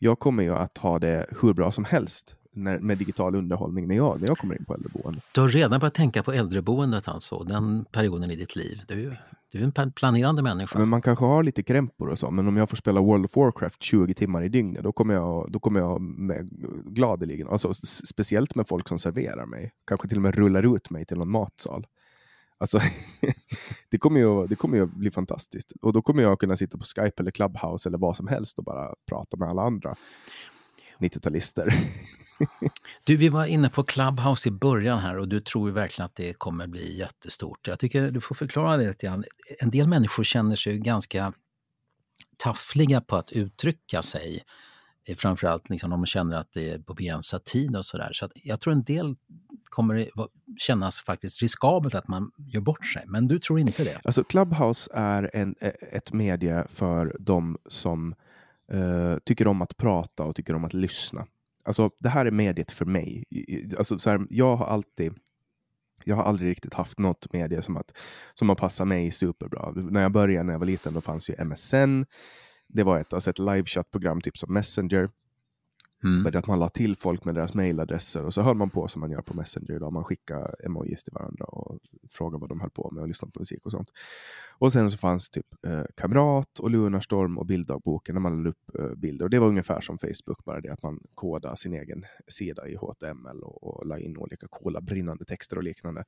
jag 0.04 0.18
kommer 0.18 0.42
ju 0.42 0.54
att 0.54 0.78
ha 0.78 0.98
det 0.98 1.26
hur 1.40 1.52
bra 1.52 1.72
som 1.72 1.84
helst 1.84 2.36
när, 2.52 2.78
med 2.78 2.98
digital 2.98 3.34
underhållning 3.34 3.88
när 3.88 3.96
jag, 3.96 4.20
när 4.20 4.28
jag 4.28 4.38
kommer 4.38 4.58
in 4.58 4.64
på 4.64 4.74
äldreboende. 4.74 5.20
Du 5.32 5.40
har 5.40 5.48
redan 5.48 5.80
börjat 5.80 5.94
tänka 5.94 6.22
på 6.22 6.32
äldreboendet 6.32 7.08
alltså, 7.08 7.38
den 7.38 7.84
perioden 7.84 8.30
i 8.30 8.36
ditt 8.36 8.56
liv. 8.56 8.80
Du, 8.88 9.16
du 9.52 9.58
är 9.58 9.80
en 9.80 9.92
planerande 9.92 10.42
människa. 10.42 10.78
Men 10.78 10.88
man 10.88 11.02
kanske 11.02 11.24
har 11.24 11.42
lite 11.42 11.62
krämpor 11.62 12.08
och 12.08 12.18
så, 12.18 12.30
men 12.30 12.48
om 12.48 12.56
jag 12.56 12.70
får 12.70 12.76
spela 12.76 13.00
World 13.00 13.24
of 13.24 13.36
Warcraft 13.36 13.82
20 13.82 14.14
timmar 14.14 14.42
i 14.42 14.48
dygnet, 14.48 14.82
då 14.84 14.92
kommer 14.92 15.14
jag, 15.14 15.50
då 15.50 15.58
kommer 15.58 15.80
jag 15.80 16.00
med, 16.00 16.48
gladeligen, 16.84 17.48
alltså, 17.48 17.74
speciellt 18.06 18.54
med 18.54 18.68
folk 18.68 18.88
som 18.88 18.98
serverar 18.98 19.46
mig, 19.46 19.72
kanske 19.86 20.08
till 20.08 20.18
och 20.18 20.22
med 20.22 20.34
rullar 20.34 20.74
ut 20.74 20.90
mig 20.90 21.04
till 21.04 21.16
någon 21.16 21.30
matsal. 21.30 21.86
Alltså, 22.64 22.80
det, 23.90 23.98
kommer 23.98 24.20
ju, 24.20 24.46
det 24.46 24.56
kommer 24.56 24.78
ju 24.78 24.86
bli 24.86 25.10
fantastiskt. 25.10 25.72
Och 25.82 25.92
då 25.92 26.02
kommer 26.02 26.22
jag 26.22 26.40
kunna 26.40 26.56
sitta 26.56 26.78
på 26.78 26.84
Skype 26.84 27.22
eller 27.22 27.30
Clubhouse 27.30 27.88
eller 27.88 27.98
vad 27.98 28.16
som 28.16 28.28
helst 28.28 28.58
och 28.58 28.64
bara 28.64 28.94
prata 29.08 29.36
med 29.36 29.48
alla 29.48 29.62
andra 29.62 29.94
90-talister. 30.98 31.74
du, 33.06 33.16
vi 33.16 33.28
var 33.28 33.46
inne 33.46 33.68
på 33.68 33.84
Clubhouse 33.84 34.48
i 34.48 34.52
början 34.52 34.98
här 34.98 35.18
och 35.18 35.28
du 35.28 35.40
tror 35.40 35.68
ju 35.68 35.74
verkligen 35.74 36.06
att 36.06 36.14
det 36.14 36.32
kommer 36.32 36.66
bli 36.66 36.98
jättestort. 36.98 37.68
Jag 37.68 37.78
tycker 37.78 38.10
du 38.10 38.20
får 38.20 38.34
förklara 38.34 38.76
det 38.76 38.88
lite 38.88 39.06
grann. 39.06 39.24
En 39.58 39.70
del 39.70 39.86
människor 39.86 40.24
känner 40.24 40.56
sig 40.56 40.78
ganska 40.78 41.32
taffliga 42.36 43.00
på 43.00 43.16
att 43.16 43.32
uttrycka 43.32 44.02
sig. 44.02 44.42
Framförallt 45.16 45.70
liksom 45.70 45.92
om 45.92 46.00
man 46.00 46.06
känner 46.06 46.36
att 46.36 46.52
det 46.52 46.70
är 46.70 46.78
på 46.78 46.94
begränsad 46.94 47.44
tid 47.44 47.76
och 47.76 47.86
sådär. 47.86 48.10
Så, 48.12 48.28
så 48.28 48.32
jag 48.34 48.60
tror 48.60 48.72
en 48.72 48.82
del 48.82 49.16
kommer 49.64 49.94
det 49.94 50.10
kännas 50.58 51.00
faktiskt 51.00 51.42
riskabelt 51.42 51.94
att 51.94 52.08
man 52.08 52.30
gör 52.36 52.60
bort 52.60 52.86
sig. 52.86 53.04
Men 53.06 53.28
du 53.28 53.38
tror 53.38 53.58
inte 53.58 53.84
det? 53.84 54.00
Alltså 54.04 54.24
Clubhouse 54.24 54.90
är 54.94 55.30
en, 55.34 55.54
e, 55.60 55.72
ett 55.92 56.12
medie 56.12 56.66
för 56.68 57.16
de 57.20 57.58
som 57.68 58.14
uh, 58.74 59.16
tycker 59.24 59.46
om 59.46 59.62
att 59.62 59.76
prata 59.76 60.24
och 60.24 60.36
tycker 60.36 60.54
om 60.54 60.64
att 60.64 60.74
lyssna. 60.74 61.26
Alltså 61.64 61.90
det 61.98 62.08
här 62.08 62.26
är 62.26 62.30
mediet 62.30 62.70
för 62.70 62.84
mig. 62.84 63.24
Alltså, 63.78 63.98
så 63.98 64.10
här, 64.10 64.26
jag 64.30 64.56
har 64.56 64.66
alltid 64.66 65.14
jag 66.04 66.16
har 66.16 66.22
aldrig 66.22 66.50
riktigt 66.50 66.74
haft 66.74 66.98
något 66.98 67.32
medie 67.32 67.62
som, 67.62 67.76
att, 67.76 67.92
som 68.34 68.48
har 68.48 68.56
passat 68.56 68.88
mig 68.88 69.10
superbra. 69.10 69.72
När 69.74 70.02
jag 70.02 70.12
började 70.12 70.44
när 70.44 70.52
jag 70.52 70.58
var 70.58 70.66
liten 70.66 70.94
då 70.94 71.00
fanns 71.00 71.30
ju 71.30 71.44
MSN. 71.44 72.04
Det 72.74 72.82
var 72.82 73.00
ett, 73.00 73.12
alltså 73.12 73.30
ett 73.30 73.38
livechattprogram 73.38 74.20
typ 74.20 74.36
som 74.38 74.52
Messenger. 74.52 75.08
Mm. 76.04 76.38
att 76.38 76.46
man 76.46 76.58
la 76.58 76.68
till 76.68 76.96
folk 76.96 77.24
med 77.24 77.34
deras 77.34 77.54
mailadresser 77.54 78.24
och 78.24 78.34
så 78.34 78.42
höll 78.42 78.56
man 78.56 78.70
på 78.70 78.88
som 78.88 79.00
man 79.00 79.10
gör 79.10 79.22
på 79.22 79.34
Messenger 79.34 79.72
idag. 79.76 79.92
Man 79.92 80.04
skickar 80.04 80.54
emojis 80.64 81.02
till 81.02 81.12
varandra 81.12 81.44
och 81.44 81.78
frågade 82.10 82.40
vad 82.40 82.48
de 82.48 82.60
höll 82.60 82.70
på 82.70 82.90
med 82.92 83.02
och 83.02 83.08
lyssnade 83.08 83.32
på 83.32 83.40
musik 83.40 83.66
och 83.66 83.70
sånt. 83.70 83.88
Och 84.58 84.72
sen 84.72 84.90
så 84.90 84.96
fanns 84.96 85.30
typ 85.30 85.46
eh, 85.66 85.82
Kamrat 85.96 86.58
och 86.58 86.70
Lunarstorm 86.70 87.38
och 87.38 87.46
bilddagboken 87.46 88.14
när 88.14 88.20
man 88.20 88.36
lade 88.36 88.48
upp 88.48 88.70
eh, 88.78 88.94
bilder. 88.94 89.24
Och 89.24 89.30
det 89.30 89.38
var 89.38 89.48
ungefär 89.48 89.80
som 89.80 89.98
Facebook, 89.98 90.44
bara 90.44 90.60
det 90.60 90.72
att 90.72 90.82
man 90.82 91.00
kodade 91.14 91.56
sin 91.56 91.74
egen 91.74 92.04
sida 92.28 92.68
i 92.68 92.76
HTML 92.76 93.42
och, 93.42 93.64
och 93.64 93.86
la 93.86 93.98
in 93.98 94.16
olika 94.16 94.46
coola 94.50 94.80
brinnande 94.80 95.24
texter 95.24 95.56
och 95.56 95.64
liknande. 95.64 96.04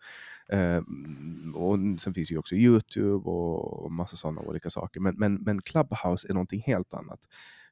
Eh, 0.49 0.83
och 1.55 1.79
sen 2.01 2.15
finns 2.15 2.31
ju 2.31 2.39
också 2.39 2.55
Youtube 2.55 3.31
och, 3.31 3.85
och 3.85 3.93
massa 3.93 4.17
sådana 4.17 4.41
olika 4.41 4.71
saker. 4.71 5.01
Men, 5.01 5.15
men, 5.19 5.35
men 5.35 5.63
Clubhouse 5.63 6.29
är 6.29 6.35
någonting 6.35 6.63
helt 6.67 6.95
annat. 6.95 7.21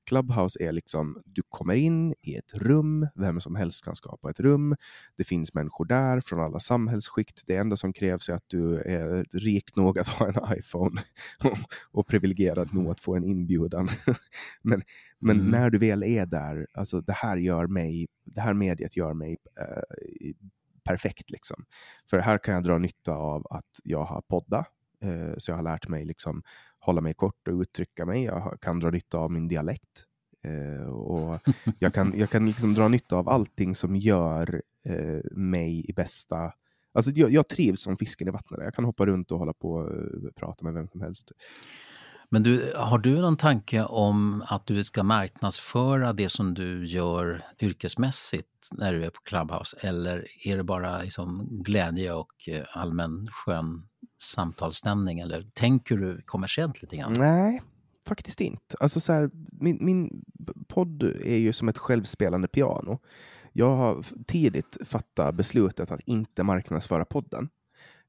Clubhouse 0.07 0.63
är 0.63 0.73
liksom, 0.73 1.23
du 1.25 1.43
kommer 1.49 1.75
in 1.75 2.15
i 2.23 2.35
ett 2.37 2.55
rum, 2.55 3.09
vem 3.15 3.41
som 3.41 3.57
helst 3.57 3.85
kan 3.85 3.97
skapa 3.97 4.31
ett 4.31 4.41
rum. 4.41 4.77
Det 5.17 5.25
finns 5.25 5.55
människor 5.55 5.85
där 5.85 6.21
från 6.21 6.41
alla 6.41 6.61
samhällsskikt. 6.61 7.43
Det 7.47 7.57
enda 7.57 7.77
som 7.77 7.93
krävs 7.93 8.29
är 8.29 8.35
att 8.35 8.49
du 8.49 8.79
är 8.79 9.27
rik 9.33 9.77
nog 9.77 9.99
att 9.99 10.09
ha 10.09 10.29
en 10.29 10.59
iPhone 10.59 11.03
och 11.93 12.07
privilegierad 12.07 12.75
nog 12.75 12.91
att 12.91 13.01
få 13.01 13.17
en 13.17 13.25
inbjudan. 13.25 13.89
men 14.63 14.83
men 15.25 15.41
mm. 15.41 15.51
när 15.51 15.71
du 15.71 15.79
väl 15.79 16.03
är 16.03 16.27
där, 16.27 16.67
alltså 16.75 17.01
det 17.01 17.13
här 17.13 17.37
gör 17.37 17.67
mig, 17.67 18.07
det 18.25 18.41
här 18.41 18.55
mediet 18.55 18.97
gör 18.97 19.15
mig 19.15 19.37
eh, 19.61 20.35
perfekt. 20.85 21.31
Liksom. 21.31 21.65
För 22.11 22.19
här 22.19 22.39
kan 22.39 22.55
jag 22.55 22.65
dra 22.65 22.79
nytta 22.79 23.13
av 23.13 23.47
att 23.51 23.81
jag 23.83 24.05
har 24.05 24.23
podda, 24.23 24.65
Eh, 25.05 25.35
så 25.39 25.51
jag 25.51 25.57
har 25.57 25.63
lärt 25.63 25.89
mig 25.89 26.05
liksom 26.05 26.43
hålla 26.79 27.01
mig 27.01 27.15
kort 27.15 27.49
och 27.49 27.61
uttrycka 27.61 28.07
mig. 28.07 28.25
Jag 28.25 28.59
kan 28.61 28.81
dra 28.81 28.91
nytta 28.91 29.19
av 29.19 29.33
min 29.33 29.49
dialekt. 29.49 30.05
Eh, 30.45 30.87
och 30.87 31.41
jag 31.79 31.95
kan, 31.95 32.13
jag 32.17 32.31
kan 32.31 32.47
liksom 32.47 32.75
dra 32.75 32.89
nytta 32.89 33.17
av 33.17 33.29
allting 33.29 33.75
som 33.75 33.97
gör 33.97 34.63
eh, 34.85 35.21
mig 35.33 35.91
i 35.91 35.93
bästa... 35.93 36.53
Alltså 36.93 37.11
jag, 37.11 37.31
jag 37.31 37.49
trivs 37.49 37.83
som 37.83 37.97
fisken 37.97 38.29
i 38.29 38.31
vattnet. 38.31 38.61
Jag 38.63 38.75
kan 38.75 38.85
hoppa 38.85 39.07
runt 39.07 39.33
och 39.33 39.39
hålla 39.39 39.53
på 39.53 39.73
och 39.73 40.35
prata 40.35 40.65
med 40.65 40.75
vem 40.75 40.89
som 40.89 41.01
helst. 41.01 41.33
Men 42.31 42.43
du, 42.43 42.73
har 42.77 42.99
du 42.99 43.21
någon 43.21 43.37
tanke 43.37 43.85
om 43.85 44.45
att 44.47 44.67
du 44.67 44.85
ska 44.85 45.03
marknadsföra 45.03 46.13
det 46.13 46.29
som 46.29 46.55
du 46.55 46.87
gör 46.87 47.45
yrkesmässigt 47.61 48.69
när 48.73 48.93
du 48.93 49.05
är 49.05 49.11
på 49.11 49.21
Clubhouse? 49.21 49.77
Eller 49.81 50.27
är 50.47 50.57
det 50.57 50.65
bara 50.65 51.03
liksom 51.03 51.49
glädje 51.65 52.13
och 52.13 52.49
allmän 52.73 53.29
skön 53.33 53.83
samtalsstämning? 54.19 55.19
Eller 55.19 55.43
tänker 55.43 55.97
du 55.97 56.23
kommersiellt 56.23 56.83
lite 56.83 56.97
grann? 56.97 57.13
Nej, 57.13 57.63
faktiskt 58.07 58.41
inte. 58.41 58.77
Alltså 58.81 59.01
så 59.01 59.13
här, 59.13 59.31
min, 59.53 59.79
min 59.81 60.25
podd 60.69 61.03
är 61.03 61.37
ju 61.37 61.53
som 61.53 61.69
ett 61.69 61.79
självspelande 61.79 62.49
piano. 62.49 62.99
Jag 63.53 63.77
har 63.77 64.05
tidigt 64.27 64.77
fattat 64.85 65.35
beslutet 65.35 65.91
att 65.91 66.01
inte 66.07 66.43
marknadsföra 66.43 67.05
podden. 67.05 67.49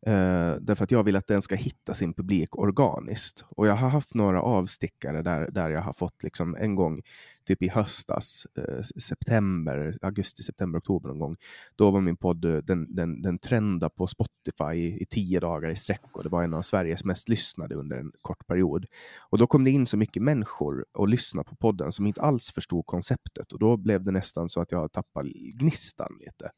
Eh, 0.08 0.56
därför 0.62 0.84
att 0.84 0.92
jag 0.92 1.04
vill 1.04 1.16
att 1.16 1.28
den 1.28 1.42
ska 1.42 1.56
hitta 1.56 1.94
sin 1.94 2.14
publik 2.14 2.58
organiskt. 2.58 3.46
Och 3.50 3.68
jag 3.68 3.76
har 3.76 3.90
haft 3.90 4.14
några 4.14 4.42
avstickare 4.42 5.22
där, 5.22 5.52
där 5.52 5.70
jag 5.70 5.82
har 5.82 5.94
fått 5.94 6.24
liksom 6.24 6.56
en 6.56 6.76
gång, 6.76 7.02
typ 7.46 7.64
i 7.64 7.70
höstas, 7.70 8.48
eh, 8.58 8.82
september, 8.84 9.98
augusti, 10.02 10.44
september, 10.44 10.80
oktober 10.80 11.10
någon 11.10 11.20
gång. 11.20 11.38
Då 11.76 11.92
var 11.92 12.02
min 12.02 12.18
podd, 12.18 12.46
eh, 12.46 12.58
den, 12.58 12.96
den, 12.96 13.22
den 13.22 13.40
trendade 13.40 13.94
på 13.96 14.08
Spotify 14.08 14.74
i, 14.74 15.02
i 15.02 15.06
tio 15.06 15.40
dagar 15.40 15.70
i 15.70 15.76
sträck 15.76 16.02
och 16.12 16.24
det 16.24 16.30
var 16.30 16.44
en 16.44 16.54
av 16.54 16.62
Sveriges 16.62 17.04
mest 17.04 17.30
lyssnade 17.30 17.76
under 17.76 17.98
en 17.98 18.12
kort 18.22 18.48
period. 18.48 18.86
Och 19.30 19.38
då 19.38 19.48
kom 19.48 19.64
det 19.64 19.72
in 19.72 19.86
så 19.86 19.98
mycket 19.98 20.24
människor 20.24 20.86
och 20.94 21.08
lyssnade 21.08 21.50
på 21.50 21.56
podden 21.56 21.92
som 21.92 22.08
inte 22.08 22.22
alls 22.22 22.52
förstod 22.52 22.86
konceptet 22.86 23.54
och 23.54 23.60
då 23.60 23.78
blev 23.78 24.04
det 24.04 24.12
nästan 24.12 24.50
så 24.50 24.62
att 24.62 24.72
jag 24.72 24.92
tappade 24.92 25.30
gnistan 25.30 26.18
lite. 26.20 26.52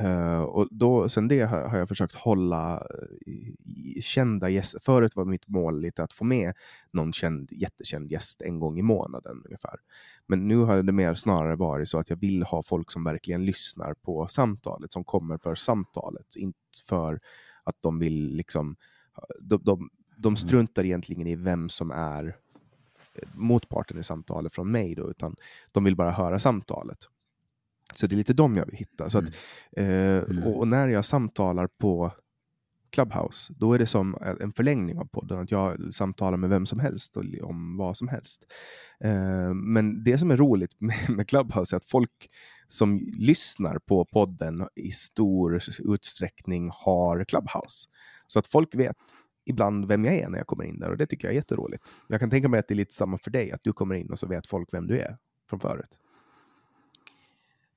Uh, 0.00 0.40
och 0.40 0.68
då, 0.70 1.08
sen 1.08 1.28
det 1.28 1.40
har, 1.40 1.62
har 1.62 1.78
jag 1.78 1.88
försökt 1.88 2.14
hålla 2.14 2.86
uh, 3.26 4.00
kända 4.00 4.48
gäster. 4.48 4.80
Förut 4.80 5.16
var 5.16 5.24
mitt 5.24 5.48
mål 5.48 5.80
lite 5.80 6.02
att 6.02 6.12
få 6.12 6.24
med 6.24 6.52
någon 6.92 7.12
känd, 7.12 7.48
jättekänd 7.52 8.12
gäst 8.12 8.42
en 8.42 8.60
gång 8.60 8.78
i 8.78 8.82
månaden 8.82 9.42
ungefär. 9.44 9.80
Men 10.26 10.48
nu 10.48 10.56
har 10.56 10.82
det 10.82 10.92
mer 10.92 11.14
snarare 11.14 11.56
varit 11.56 11.88
så 11.88 11.98
att 11.98 12.10
jag 12.10 12.16
vill 12.16 12.42
ha 12.42 12.62
folk 12.62 12.90
som 12.90 13.04
verkligen 13.04 13.44
lyssnar 13.44 13.94
på 13.94 14.26
samtalet, 14.28 14.92
som 14.92 15.04
kommer 15.04 15.38
för 15.38 15.54
samtalet, 15.54 16.36
inte 16.36 16.58
för 16.88 17.20
att 17.64 17.76
de 17.80 17.98
vill 17.98 18.36
liksom, 18.36 18.76
de, 19.40 19.62
de, 19.64 19.90
de 20.16 20.28
mm. 20.28 20.36
struntar 20.36 20.84
egentligen 20.84 21.26
i 21.26 21.34
vem 21.34 21.68
som 21.68 21.90
är 21.90 22.36
eh, 23.14 23.28
motparten 23.34 23.98
i 23.98 24.02
samtalet 24.02 24.54
från 24.54 24.70
mig 24.70 24.94
då, 24.94 25.10
utan 25.10 25.36
de 25.72 25.84
vill 25.84 25.96
bara 25.96 26.12
höra 26.12 26.38
samtalet. 26.38 26.98
Så 27.94 28.06
det 28.06 28.14
är 28.14 28.16
lite 28.16 28.32
dem 28.32 28.54
jag 28.54 28.66
vill 28.66 28.76
hitta. 28.76 29.10
Så 29.10 29.18
att, 29.18 29.24
mm. 29.76 30.18
eh, 30.18 30.46
och, 30.46 30.58
och, 30.58 30.68
när 30.68 30.88
jag 30.88 31.04
samtalar 31.04 31.68
på 31.80 32.12
Clubhouse, 32.90 33.52
då 33.56 33.72
är 33.72 33.78
det 33.78 33.86
som 33.86 34.16
en 34.40 34.52
förlängning 34.52 34.98
av 34.98 35.04
podden. 35.04 35.38
Att 35.38 35.50
jag 35.50 35.94
samtalar 35.94 36.36
med 36.36 36.50
vem 36.50 36.66
som 36.66 36.80
helst 36.80 37.16
och 37.16 37.24
om 37.42 37.76
vad 37.76 37.96
som 37.96 38.08
helst. 38.08 38.44
Eh, 39.04 39.54
men 39.54 40.04
det 40.04 40.18
som 40.18 40.30
är 40.30 40.36
roligt 40.36 40.74
med, 40.80 41.10
med 41.10 41.28
Clubhouse 41.28 41.74
är 41.74 41.76
att 41.76 41.90
folk 41.90 42.30
som 42.68 42.98
lyssnar 43.18 43.78
på 43.78 44.04
podden 44.04 44.68
i 44.74 44.90
stor 44.90 45.60
utsträckning 45.78 46.70
har 46.72 47.24
Clubhouse. 47.24 47.88
Så 48.26 48.38
att 48.38 48.46
folk 48.46 48.74
vet 48.74 48.96
ibland 49.44 49.88
vem 49.88 50.04
jag 50.04 50.14
är 50.14 50.28
när 50.28 50.38
jag 50.38 50.46
kommer 50.46 50.64
in 50.64 50.78
där 50.78 50.90
och 50.90 50.96
det 50.96 51.06
tycker 51.06 51.28
jag 51.28 51.32
är 51.32 51.36
jätteroligt. 51.36 51.92
Jag 52.08 52.20
kan 52.20 52.30
tänka 52.30 52.48
mig 52.48 52.60
att 52.60 52.68
det 52.68 52.74
är 52.74 52.76
lite 52.76 52.94
samma 52.94 53.18
för 53.18 53.30
dig, 53.30 53.52
att 53.52 53.60
du 53.62 53.72
kommer 53.72 53.94
in 53.94 54.10
och 54.10 54.18
så 54.18 54.26
vet 54.26 54.46
folk 54.46 54.68
vem 54.72 54.86
du 54.86 55.00
är 55.00 55.16
från 55.50 55.60
förut. 55.60 55.98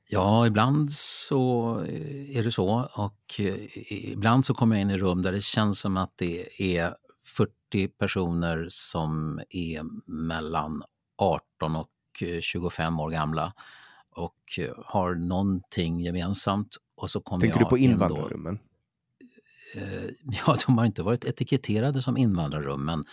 Ja, 0.10 0.48
ibland 0.48 0.92
så 0.92 1.78
är 2.30 2.44
det 2.44 2.52
så 2.52 2.90
och 2.94 3.42
ibland 3.90 4.46
så 4.46 4.54
kommer 4.54 4.76
jag 4.76 4.82
in 4.82 4.90
i 4.90 4.98
rum 4.98 5.22
där 5.22 5.32
det 5.32 5.44
känns 5.44 5.80
som 5.80 5.98
att 5.98 6.14
det 6.16 6.62
är 6.78 6.96
40 7.26 7.88
personer 7.88 8.68
som 8.70 9.42
är 9.50 9.84
mellan 10.12 10.84
18 11.18 11.76
och 11.76 11.90
25 12.42 13.00
år 13.00 13.10
gamla 13.10 13.54
och 14.10 14.60
har 14.86 15.16
någonting 15.16 16.00
gemensamt. 16.00 16.78
Och 16.96 17.12
så 17.12 17.22
kommer 17.22 17.42
Tänker 17.42 17.60
jag 17.60 17.66
du 17.66 17.70
på 17.70 17.78
invandrarrummen? 17.78 18.60
Ja, 20.22 20.56
de 20.66 20.78
har 20.78 20.86
inte 20.86 21.04
varit 21.04 21.26
etiketterade 21.26 22.02
som 22.02 22.18
invandrarrum, 22.18 22.86
men 22.86 23.04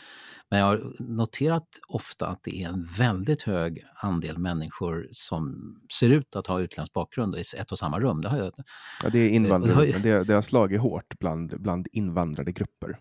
men 0.53 0.61
jag 0.61 0.67
har 0.67 0.93
noterat 0.99 1.81
ofta 1.89 2.27
att 2.27 2.43
det 2.43 2.63
är 2.63 2.69
en 2.69 2.89
väldigt 2.99 3.43
hög 3.43 3.85
andel 3.95 4.39
människor 4.39 5.09
som 5.11 5.75
ser 5.93 6.11
ut 6.11 6.37
att 6.37 6.47
ha 6.47 6.61
utländsk 6.61 6.93
bakgrund 6.93 7.37
i 7.37 7.43
ett 7.57 7.73
och 7.73 7.79
samma 7.79 8.01
rum. 8.01 8.21
Det 8.21 8.29
har 8.29 8.39
jag, 8.39 8.53
ja, 9.03 9.09
det 9.09 9.19
är 9.19 9.29
invandrarrum, 9.29 10.03
det, 10.03 10.11
har, 10.11 10.19
det, 10.19 10.25
det 10.25 10.35
har 10.35 10.43
slagit 10.43 10.81
hårt 10.81 11.19
bland, 11.19 11.61
bland 11.61 11.89
invandrade 11.93 12.53
grupper. 12.53 12.99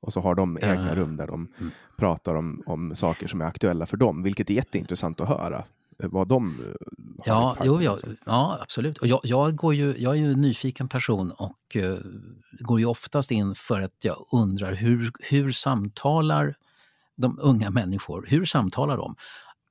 Och 0.00 0.12
så 0.12 0.20
har 0.20 0.34
de 0.34 0.58
egna 0.62 0.92
uh, 0.92 0.96
rum 0.96 1.16
där 1.16 1.26
de 1.26 1.48
mm. 1.58 1.70
pratar 1.96 2.34
om, 2.34 2.62
om 2.66 2.96
saker 2.96 3.26
som 3.26 3.40
är 3.40 3.44
aktuella 3.44 3.86
för 3.86 3.96
dem, 3.96 4.22
vilket 4.22 4.50
är 4.50 4.54
jätteintressant 4.54 5.20
att 5.20 5.28
höra 5.28 5.64
vad 5.98 6.28
de 6.28 6.46
eh, 6.46 7.32
har 7.32 7.56
ja, 7.56 7.56
jo, 7.64 7.82
ja, 7.82 7.98
ja, 8.26 8.58
absolut. 8.62 8.98
Och 8.98 9.06
jag, 9.06 9.20
jag, 9.22 9.56
går 9.56 9.74
ju, 9.74 9.94
jag 9.98 10.16
är 10.16 10.20
ju 10.20 10.32
en 10.32 10.40
nyfiken 10.40 10.88
person 10.88 11.32
och 11.32 11.76
uh, 11.76 11.96
går 12.60 12.80
ju 12.80 12.86
oftast 12.86 13.30
in 13.30 13.54
för 13.54 13.82
att 13.82 14.04
jag 14.04 14.26
undrar 14.32 14.74
hur, 14.74 15.10
hur 15.20 15.52
samtalar 15.52 16.56
de 17.16 17.38
unga 17.42 17.70
människor, 17.70 18.26
hur 18.28 18.44
samtalar 18.44 18.96
de? 18.96 19.14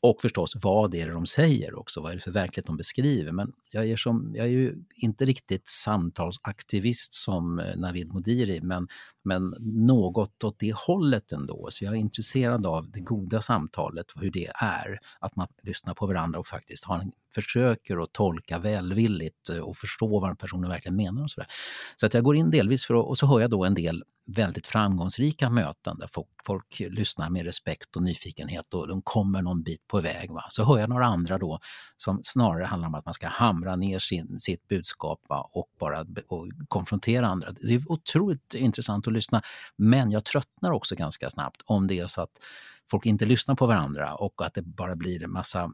Och 0.01 0.21
förstås, 0.21 0.53
vad 0.63 0.95
är 0.95 1.07
det 1.07 1.13
de 1.13 1.25
säger 1.25 1.79
också? 1.79 2.01
Vad 2.01 2.11
är 2.11 2.15
det 2.15 2.21
för 2.21 2.31
verklighet 2.31 2.67
de 2.67 2.77
beskriver? 2.77 3.31
Men 3.31 3.51
jag 3.71 3.89
är, 3.89 3.97
som, 3.97 4.33
jag 4.35 4.45
är 4.45 4.51
ju 4.51 4.75
inte 4.95 5.25
riktigt 5.25 5.67
samtalsaktivist 5.67 7.13
som 7.13 7.59
eh, 7.59 7.75
Navid 7.75 8.13
Modiri, 8.13 8.61
men, 8.61 8.87
men 9.25 9.55
något 9.59 10.43
åt 10.43 10.59
det 10.59 10.73
hållet 10.75 11.31
ändå. 11.31 11.67
Så 11.71 11.85
jag 11.85 11.93
är 11.93 11.97
intresserad 11.97 12.65
av 12.65 12.91
det 12.91 12.99
goda 12.99 13.41
samtalet, 13.41 14.11
och 14.11 14.21
hur 14.21 14.31
det 14.31 14.51
är. 14.55 14.99
Att 15.19 15.35
man 15.35 15.47
lyssnar 15.63 15.93
på 15.93 16.07
varandra 16.07 16.39
och 16.39 16.47
faktiskt 16.47 16.85
har 16.85 16.99
en, 16.99 17.11
försöker 17.33 18.03
att 18.03 18.13
tolka 18.13 18.59
välvilligt 18.59 19.49
eh, 19.49 19.59
och 19.59 19.77
förstå 19.77 20.19
vad 20.19 20.39
personen 20.39 20.69
verkligen 20.69 20.95
menar. 20.95 21.23
Och 21.23 21.31
så 21.31 21.39
där. 21.39 21.47
så 21.95 22.05
att 22.05 22.13
jag 22.13 22.23
går 22.23 22.35
in 22.35 22.51
delvis 22.51 22.85
för 22.85 22.93
att, 22.93 23.05
och 23.05 23.17
så 23.17 23.27
hör 23.27 23.39
jag 23.39 23.49
då 23.49 23.65
en 23.65 23.73
del 23.73 24.03
väldigt 24.27 24.67
framgångsrika 24.67 25.49
möten 25.49 25.97
där 25.99 26.07
folk, 26.07 26.27
folk, 26.45 26.79
lyssnar 26.79 27.29
med 27.29 27.45
respekt 27.45 27.95
och 27.95 28.03
nyfikenhet 28.03 28.73
och 28.73 28.87
de 28.87 29.01
kommer 29.01 29.41
någon 29.41 29.63
bit 29.63 29.87
på 29.87 29.99
väg. 29.99 30.31
Va? 30.31 30.43
Så 30.49 30.63
hör 30.63 30.79
jag 30.79 30.89
några 30.89 31.05
andra 31.05 31.37
då 31.37 31.59
som 31.97 32.19
snarare 32.23 32.65
handlar 32.65 32.87
om 32.87 32.95
att 32.95 33.05
man 33.05 33.13
ska 33.13 33.27
hamra 33.27 33.75
ner 33.75 33.99
sin, 33.99 34.39
sitt 34.39 34.67
budskap 34.67 35.19
va? 35.29 35.49
och 35.53 35.69
bara 35.79 36.05
och 36.27 36.47
konfrontera 36.67 37.27
andra. 37.27 37.51
Det 37.51 37.73
är 37.73 37.91
otroligt 37.91 38.53
intressant 38.53 39.07
att 39.07 39.13
lyssna 39.15 39.41
men 39.75 40.11
jag 40.11 40.25
tröttnar 40.25 40.71
också 40.71 40.95
ganska 40.95 41.29
snabbt 41.29 41.61
om 41.65 41.87
det 41.87 41.99
är 41.99 42.07
så 42.07 42.21
att 42.21 42.41
folk 42.89 43.05
inte 43.05 43.25
lyssnar 43.25 43.55
på 43.55 43.65
varandra 43.65 44.15
och 44.15 44.45
att 44.45 44.53
det 44.53 44.61
bara 44.61 44.95
blir 44.95 45.23
en 45.23 45.31
massa 45.31 45.71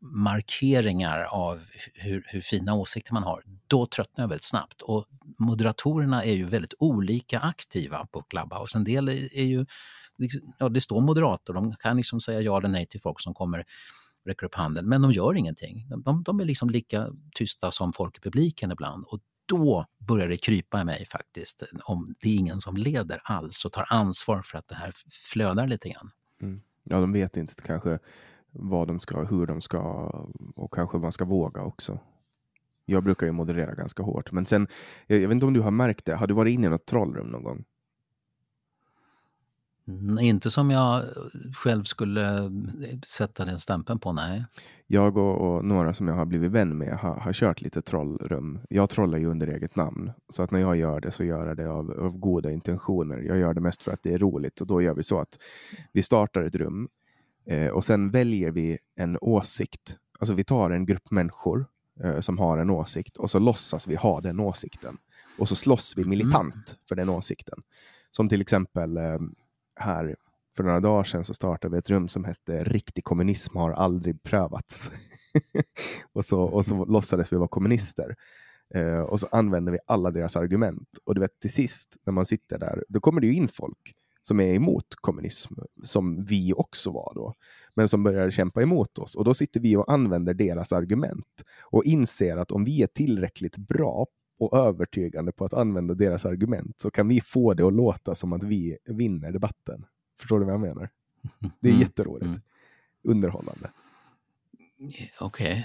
markeringar 0.00 1.24
av 1.24 1.60
hur, 1.94 2.24
hur, 2.26 2.40
fina 2.40 2.74
åsikter 2.74 3.12
man 3.12 3.22
har, 3.22 3.42
då 3.66 3.86
tröttnar 3.86 4.22
jag 4.22 4.28
väldigt 4.28 4.44
snabbt. 4.44 4.82
Och 4.82 5.06
moderatorerna 5.38 6.24
är 6.24 6.32
ju 6.32 6.44
väldigt 6.44 6.74
olika 6.78 7.40
aktiva 7.40 8.06
på 8.06 8.22
Clubhouse. 8.22 8.78
En 8.78 8.84
del 8.84 9.08
är, 9.08 9.36
är 9.36 9.44
ju, 9.44 9.66
liksom- 10.18 10.54
ja 10.58 10.68
det 10.68 10.80
står 10.80 11.00
moderator, 11.00 11.54
de 11.54 11.76
kan 11.76 11.96
liksom 11.96 12.20
säga 12.20 12.40
ja 12.40 12.58
eller 12.58 12.68
nej 12.68 12.86
till 12.86 13.00
folk 13.00 13.20
som 13.20 13.34
kommer 13.34 13.64
räcker 14.26 14.46
upp 14.46 14.54
handen, 14.54 14.88
men 14.88 15.02
de 15.02 15.12
gör 15.12 15.34
ingenting. 15.34 15.86
De, 16.04 16.22
de 16.22 16.40
är 16.40 16.44
liksom 16.44 16.70
lika 16.70 17.08
tysta 17.34 17.70
som 17.70 17.92
folk 17.92 18.16
i 18.16 18.20
publiken 18.20 18.72
ibland. 18.72 19.04
Och 19.04 19.20
då 19.46 19.86
börjar 19.98 20.28
det 20.28 20.36
krypa 20.36 20.80
i 20.80 20.84
mig 20.84 21.06
faktiskt, 21.06 21.62
om 21.84 22.14
det 22.20 22.28
är 22.28 22.34
ingen 22.34 22.60
som 22.60 22.76
leder 22.76 23.20
alls 23.24 23.64
och 23.64 23.72
tar 23.72 23.86
ansvar 23.88 24.42
för 24.42 24.58
att 24.58 24.68
det 24.68 24.74
här 24.74 24.92
flödar 25.10 25.66
lite 25.66 25.88
grann. 25.88 26.10
Mm. 26.40 26.60
Ja, 26.82 27.00
de 27.00 27.12
vet 27.12 27.36
inte 27.36 27.54
kanske 27.62 27.98
vad 28.50 28.88
de 28.88 29.00
ska, 29.00 29.24
hur 29.24 29.46
de 29.46 29.62
ska 29.62 29.80
och 30.56 30.74
kanske 30.74 30.98
man 30.98 31.12
ska 31.12 31.24
våga 31.24 31.62
också. 31.62 31.98
Jag 32.86 33.02
brukar 33.02 33.26
ju 33.26 33.32
moderera 33.32 33.74
ganska 33.74 34.02
hårt, 34.02 34.32
men 34.32 34.46
sen, 34.46 34.68
jag, 35.06 35.20
jag 35.20 35.28
vet 35.28 35.34
inte 35.34 35.46
om 35.46 35.52
du 35.52 35.60
har 35.60 35.70
märkt 35.70 36.04
det, 36.04 36.14
har 36.14 36.26
du 36.26 36.34
varit 36.34 36.52
inne 36.54 36.66
i 36.66 36.70
något 36.70 36.86
trollrum 36.86 37.26
någon 37.26 37.44
gång? 37.44 37.64
Mm, 39.88 40.18
inte 40.18 40.50
som 40.50 40.70
jag 40.70 41.02
själv 41.56 41.84
skulle 41.84 42.50
sätta 43.06 43.44
den 43.44 43.58
stämpeln 43.58 43.98
på, 43.98 44.12
nej. 44.12 44.44
Jag 44.86 45.16
och, 45.16 45.56
och, 45.56 45.64
några 45.64 45.94
som 45.94 46.08
jag 46.08 46.14
har 46.14 46.24
blivit 46.24 46.50
vän 46.50 46.78
med 46.78 46.98
har, 46.98 47.14
har 47.14 47.32
kört 47.32 47.60
lite 47.60 47.82
trollrum. 47.82 48.60
Jag 48.68 48.90
trollar 48.90 49.18
ju 49.18 49.26
under 49.26 49.46
eget 49.46 49.76
namn, 49.76 50.12
så 50.28 50.42
att 50.42 50.50
när 50.50 50.60
jag 50.60 50.76
gör 50.76 51.00
det 51.00 51.10
så 51.10 51.24
gör 51.24 51.46
jag 51.46 51.56
det 51.56 51.70
av, 51.70 51.90
av 51.90 52.18
goda 52.18 52.50
intentioner. 52.50 53.18
Jag 53.18 53.38
gör 53.38 53.54
det 53.54 53.60
mest 53.60 53.82
för 53.82 53.92
att 53.92 54.02
det 54.02 54.12
är 54.12 54.18
roligt 54.18 54.60
och 54.60 54.66
då 54.66 54.82
gör 54.82 54.94
vi 54.94 55.02
så 55.02 55.20
att 55.20 55.38
vi 55.92 56.02
startar 56.02 56.42
ett 56.42 56.54
rum 56.54 56.88
Eh, 57.46 57.68
och 57.68 57.84
sen 57.84 58.10
väljer 58.10 58.50
vi 58.50 58.78
en 58.96 59.18
åsikt. 59.20 59.98
Alltså 60.18 60.34
vi 60.34 60.44
tar 60.44 60.70
en 60.70 60.86
grupp 60.86 61.10
människor 61.10 61.66
eh, 62.04 62.20
som 62.20 62.38
har 62.38 62.58
en 62.58 62.70
åsikt 62.70 63.16
och 63.16 63.30
så 63.30 63.38
låtsas 63.38 63.88
vi 63.88 63.94
ha 63.94 64.20
den 64.20 64.40
åsikten. 64.40 64.96
Och 65.38 65.48
så 65.48 65.54
slåss 65.56 65.94
vi 65.96 66.04
militant 66.04 66.54
mm. 66.54 66.78
för 66.88 66.96
den 66.96 67.08
åsikten. 67.08 67.62
Som 68.10 68.28
till 68.28 68.40
exempel 68.40 68.96
eh, 68.96 69.18
här 69.76 70.16
för 70.56 70.64
några 70.64 70.80
dagar 70.80 71.04
sedan 71.04 71.24
så 71.24 71.34
startade 71.34 71.72
vi 71.72 71.78
ett 71.78 71.90
rum 71.90 72.08
som 72.08 72.24
hette 72.24 72.64
Riktig 72.64 73.04
kommunism 73.04 73.56
har 73.56 73.70
aldrig 73.70 74.22
prövats. 74.22 74.90
och, 76.12 76.24
så, 76.24 76.40
och 76.40 76.66
så 76.66 76.84
låtsades 76.84 77.32
vi 77.32 77.36
vara 77.36 77.48
kommunister. 77.48 78.16
Eh, 78.74 79.00
och 79.00 79.20
så 79.20 79.26
använder 79.32 79.72
vi 79.72 79.78
alla 79.86 80.10
deras 80.10 80.36
argument. 80.36 80.88
Och 81.04 81.14
du 81.14 81.20
vet 81.20 81.40
till 81.40 81.52
sist 81.52 81.96
när 82.04 82.12
man 82.12 82.26
sitter 82.26 82.58
där, 82.58 82.84
då 82.88 83.00
kommer 83.00 83.20
det 83.20 83.26
ju 83.26 83.34
in 83.34 83.48
folk 83.48 83.94
som 84.22 84.40
är 84.40 84.54
emot 84.54 84.86
kommunism, 85.00 85.54
som 85.82 86.24
vi 86.24 86.52
också 86.52 86.90
var 86.90 87.12
då, 87.14 87.34
men 87.74 87.88
som 87.88 88.02
börjar 88.02 88.30
kämpa 88.30 88.62
emot 88.62 88.98
oss. 88.98 89.14
Och 89.14 89.24
då 89.24 89.34
sitter 89.34 89.60
vi 89.60 89.76
och 89.76 89.92
använder 89.92 90.34
deras 90.34 90.72
argument 90.72 91.42
och 91.60 91.84
inser 91.84 92.36
att 92.36 92.50
om 92.50 92.64
vi 92.64 92.82
är 92.82 92.86
tillräckligt 92.86 93.56
bra 93.56 94.06
och 94.44 94.58
övertygande 94.58 95.32
på 95.32 95.44
att 95.44 95.54
använda 95.54 95.94
deras 95.94 96.24
argument 96.24 96.80
så 96.80 96.90
kan 96.90 97.08
vi 97.08 97.20
få 97.20 97.54
det 97.54 97.66
att 97.66 97.72
låta 97.72 98.14
som 98.14 98.32
att 98.32 98.44
vi 98.44 98.78
vinner 98.84 99.32
debatten. 99.32 99.86
Förstår 100.20 100.40
du 100.40 100.44
vad 100.44 100.54
jag 100.54 100.60
menar? 100.60 100.88
Det 101.60 101.68
är 101.68 101.72
mm. 101.72 101.80
jätteroligt. 101.80 102.26
Mm. 102.26 102.40
Underhållande. 103.02 103.70
Okej. 104.84 105.12
Okay. 105.20 105.62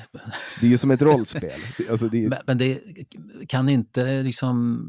Det 0.62 0.66
är 0.66 0.70
ju 0.70 0.78
som 0.78 0.92
ett 0.92 1.02
rollspel. 1.02 1.60
Alltså 1.90 2.10
det 2.10 2.26
är... 2.26 2.30
men, 2.30 2.40
men, 2.48 2.58
det 2.58 2.82
kan 3.48 3.70
inte 3.70 4.24
liksom 4.24 4.80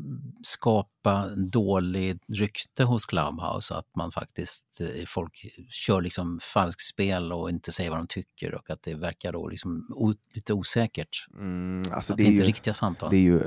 skapa 0.42 1.28
dålig 1.36 2.18
rykte 2.28 2.84
hos 2.84 3.06
Clubhouse 3.06 3.74
att 3.74 3.96
man 3.96 4.12
faktiskt, 4.12 4.80
eh, 4.80 5.04
folk 5.06 5.46
kör 5.68 6.00
liksom 6.00 6.38
falskspel 6.42 7.32
och 7.32 7.50
inte 7.50 7.72
säger 7.72 7.90
vad 7.90 7.98
de 7.98 8.06
tycker 8.06 8.54
och 8.54 8.70
att 8.70 8.82
det 8.82 8.94
verkar 8.94 9.32
då 9.32 9.48
liksom 9.48 9.86
o, 9.96 10.14
lite 10.34 10.52
osäkert. 10.52 11.26
Mm, 11.38 11.82
alltså 11.92 12.12
att 12.12 12.16
det, 12.16 12.22
är 12.22 12.26
inte 12.26 12.42
ju, 12.42 12.48
riktiga 12.48 12.74
samtal. 12.74 13.10
Det 13.10 13.16
är 13.16 13.20
ju, 13.20 13.38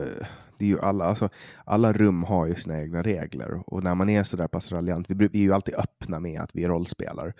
det 0.57 0.65
är 0.65 0.69
ju 0.69 0.79
alla, 0.79 1.05
alltså, 1.05 1.29
alla 1.65 1.93
rum 1.93 2.23
har 2.23 2.45
ju 2.45 2.55
sina 2.55 2.81
egna 2.81 3.01
regler 3.01 3.63
och 3.73 3.83
när 3.83 3.95
man 3.95 4.09
är 4.09 4.23
så 4.23 4.37
där 4.37 4.47
pass 4.47 4.71
raljant, 4.71 5.09
vi, 5.09 5.27
vi 5.27 5.39
är 5.39 5.43
ju 5.43 5.53
alltid 5.53 5.75
öppna 5.75 6.19
med 6.19 6.41
att 6.41 6.51
vi 6.53 6.67
rollspelar. 6.67 7.33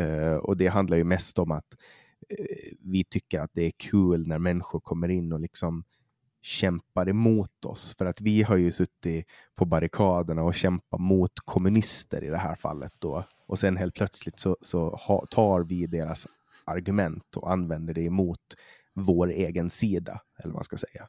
Uh, 0.00 0.34
och 0.34 0.56
det 0.56 0.66
handlar 0.66 0.96
ju 0.96 1.04
mest 1.04 1.38
om 1.38 1.50
att 1.50 1.66
vi 2.80 3.04
tycker 3.04 3.40
att 3.40 3.50
det 3.54 3.62
är 3.62 3.70
kul 3.70 4.26
när 4.26 4.38
människor 4.38 4.80
kommer 4.80 5.08
in 5.08 5.32
och 5.32 5.40
liksom 5.40 5.84
kämpar 6.40 7.08
emot 7.08 7.64
oss. 7.64 7.94
För 7.98 8.06
att 8.06 8.20
vi 8.20 8.42
har 8.42 8.56
ju 8.56 8.72
suttit 8.72 9.26
på 9.54 9.64
barrikaderna 9.64 10.42
och 10.42 10.54
kämpat 10.54 11.00
mot 11.00 11.40
kommunister 11.40 12.24
i 12.24 12.28
det 12.28 12.38
här 12.38 12.54
fallet. 12.54 12.92
Då. 12.98 13.24
Och 13.46 13.58
sen 13.58 13.76
helt 13.76 13.94
plötsligt 13.94 14.40
så, 14.40 14.56
så 14.60 14.90
ha, 14.90 15.26
tar 15.26 15.62
vi 15.62 15.86
deras 15.86 16.26
argument 16.64 17.36
och 17.36 17.52
använder 17.52 17.94
det 17.94 18.02
emot 18.02 18.56
vår 18.94 19.28
egen 19.30 19.70
sida, 19.70 20.20
eller 20.36 20.48
vad 20.48 20.54
man 20.54 20.64
ska 20.64 20.76
säga. 20.76 21.08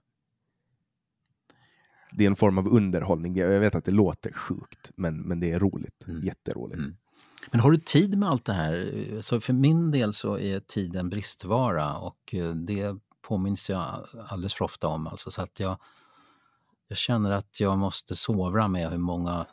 Det 2.12 2.24
är 2.24 2.28
en 2.28 2.36
form 2.36 2.58
av 2.58 2.68
underhållning. 2.68 3.36
Jag 3.36 3.60
vet 3.60 3.76
att 3.76 3.86
det 3.86 3.92
låter 3.92 4.32
sjukt, 4.32 4.92
men, 4.96 5.22
men 5.22 5.40
det 5.40 5.52
är 5.52 5.60
roligt. 5.60 6.08
Mm. 6.08 6.24
Jätteroligt. 6.24 6.80
Mm. 6.80 6.98
Men 7.52 7.60
har 7.60 7.72
du 7.72 7.78
tid 7.78 8.18
med 8.18 8.30
allt 8.30 8.46
det 8.46 8.54
här? 8.54 8.92
Så 9.22 9.42
för 9.42 9.54
min 9.54 9.92
del 9.92 10.14
så 10.14 10.40
är 10.40 10.60
tiden 10.60 11.10
bristvara 11.10 11.98
och 11.98 12.34
eh, 12.34 12.50
det 12.50 12.96
påminns 13.28 13.70
jag 13.70 14.08
alldeles 14.28 14.54
för 14.54 14.66
ofta 14.66 14.88
om. 14.88 15.08
Alltså, 15.08 15.32
så 15.32 15.42
att 15.42 15.60
jag, 15.60 15.78
jag 16.88 16.98
känner 16.98 17.32
att 17.32 17.60
jag 17.60 17.78
måste 17.78 18.16
sovra 18.16 18.68
med 18.68 18.90
hur 18.92 18.98
många 18.98 19.46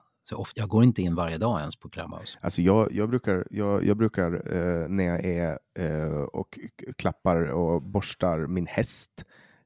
jag 0.55 0.69
går 0.69 0.85
inte 0.85 1.03
in 1.03 1.15
varje 1.15 1.39
dag 1.39 1.61
ens 1.61 1.77
på 1.77 1.89
Clubhouse. 1.89 2.39
Alltså 2.41 2.63
jag, 2.63 2.93
jag 2.93 3.09
brukar, 3.09 3.47
jag, 3.51 3.85
jag 3.85 3.97
brukar 3.97 4.33
eh, 4.33 4.89
när 4.89 5.05
jag 5.05 5.25
är 5.25 5.59
eh, 5.79 6.21
och 6.21 6.59
klappar 6.97 7.37
och 7.37 7.83
borstar 7.83 8.47
min 8.47 8.67
häst 8.67 9.25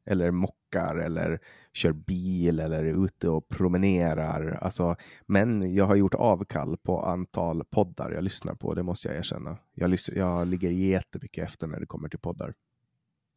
eller 0.08 0.30
mockar 0.30 0.96
eller 0.96 1.40
kör 1.72 1.92
bil 1.92 2.60
eller 2.60 2.84
är 2.84 3.04
ute 3.04 3.28
och 3.28 3.48
promenerar. 3.48 4.58
Alltså, 4.62 4.96
men 5.26 5.74
jag 5.74 5.86
har 5.86 5.96
gjort 5.96 6.14
avkall 6.14 6.76
på 6.76 7.02
antal 7.02 7.64
poddar 7.64 8.10
jag 8.10 8.24
lyssnar 8.24 8.54
på, 8.54 8.74
det 8.74 8.82
måste 8.82 9.08
jag 9.08 9.16
erkänna. 9.16 9.58
Jag, 9.74 9.98
jag 10.14 10.46
ligger 10.46 10.70
jättemycket 10.70 11.44
efter 11.44 11.66
när 11.66 11.80
det 11.80 11.86
kommer 11.86 12.08
till 12.08 12.18
poddar. 12.18 12.54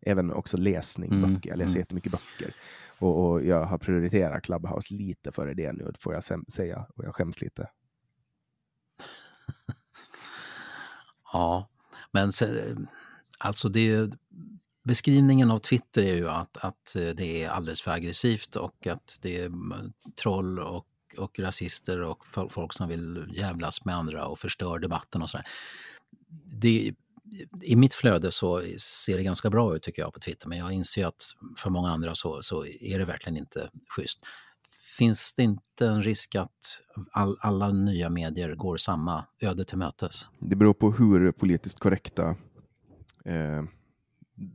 Även 0.06 0.34
också 0.34 0.58
läsning, 0.58 1.12
mm. 1.12 1.34
böcker. 1.34 1.50
Jag 1.50 1.58
läser 1.58 1.72
mm. 1.72 1.80
jättemycket 1.80 2.12
böcker. 2.12 2.56
Och, 3.00 3.32
och 3.32 3.46
jag 3.46 3.66
har 3.66 3.78
prioriterat 3.78 4.44
Clubhouse 4.44 4.94
lite 4.94 5.32
före 5.32 5.54
det 5.54 5.72
nu, 5.72 5.94
får 6.00 6.14
jag 6.14 6.24
säga. 6.54 6.86
Och 6.96 7.04
jag 7.04 7.16
skäms 7.16 7.42
lite. 7.42 7.70
ja, 11.34 11.70
men 12.12 12.32
se, 12.32 12.76
alltså 13.40 13.70
det 13.70 14.12
beskrivningen 14.84 15.52
av 15.52 15.58
Twitter 15.58 16.02
är 16.02 16.16
ju 16.16 16.30
att, 16.30 16.58
att 16.58 16.96
eh, 16.96 17.10
det 17.10 17.44
är 17.44 17.50
alldeles 17.50 17.82
för 17.82 17.92
aggressivt 17.92 18.56
och 18.56 18.88
att 18.88 19.18
det 19.22 19.38
är 19.38 19.46
mm, 19.46 19.94
troll 20.22 20.60
och, 20.60 20.86
och 21.18 21.40
rasister 21.40 22.02
och 22.02 22.26
folk 22.50 22.74
som 22.74 22.88
vill 22.90 23.34
jävlas 23.34 23.86
med 23.86 23.96
andra 23.96 24.28
och 24.28 24.40
förstör 24.40 24.80
debatten 24.80 25.22
och 25.22 25.30
sådär. 25.30 25.48
Det, 26.62 26.94
I 27.62 27.76
mitt 27.76 27.94
flöde 27.94 28.32
så 28.32 28.62
ser 28.80 29.18
det 29.18 29.24
ganska 29.24 29.50
bra 29.50 29.76
ut 29.76 29.84
tycker 29.84 30.02
jag 30.02 30.14
på 30.14 30.20
Twitter 30.20 30.48
men 30.48 30.58
jag 30.58 30.72
inser 30.72 31.06
att 31.06 31.24
för 31.58 31.70
många 31.70 31.90
andra 31.90 32.16
så, 32.16 32.42
så 32.42 32.66
är 32.66 33.00
det 33.00 33.06
verkligen 33.06 33.38
inte 33.38 33.70
schysst. 33.90 34.20
Finns 34.98 35.34
det 35.34 35.44
inte 35.44 35.88
en 35.88 36.04
risk 36.04 36.36
att 36.36 36.82
all, 37.12 37.38
alla 37.40 37.72
nya 37.72 38.10
medier 38.10 38.56
går 38.56 38.78
samma 38.78 39.26
öde 39.42 39.66
till 39.66 39.78
mötes? 39.78 40.28
Det 40.40 40.56
beror 40.56 40.74
på 40.74 40.92
hur 40.92 41.32
politiskt 41.32 41.80
korrekta 41.80 42.36
eh 43.26 43.64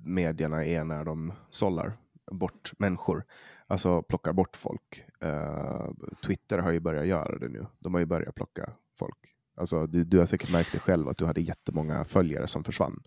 medierna 0.04 0.64
är 0.64 0.84
när 0.84 1.04
de 1.04 1.32
sållar 1.50 1.96
bort 2.30 2.72
människor. 2.78 3.24
Alltså 3.66 4.02
plockar 4.02 4.32
bort 4.32 4.56
folk. 4.56 5.04
Uh, 5.24 5.90
Twitter 6.26 6.58
har 6.58 6.70
ju 6.70 6.80
börjat 6.80 7.06
göra 7.06 7.38
det 7.38 7.48
nu. 7.48 7.66
De 7.78 7.94
har 7.94 8.00
ju 8.00 8.06
börjat 8.06 8.34
plocka 8.34 8.70
folk. 8.98 9.18
Alltså, 9.56 9.86
du, 9.86 10.04
du 10.04 10.18
har 10.18 10.26
säkert 10.26 10.52
märkt 10.52 10.72
det 10.72 10.78
själv 10.78 11.08
att 11.08 11.18
du 11.18 11.26
hade 11.26 11.40
jättemånga 11.40 12.04
följare 12.04 12.48
som 12.48 12.64
försvann. 12.64 13.02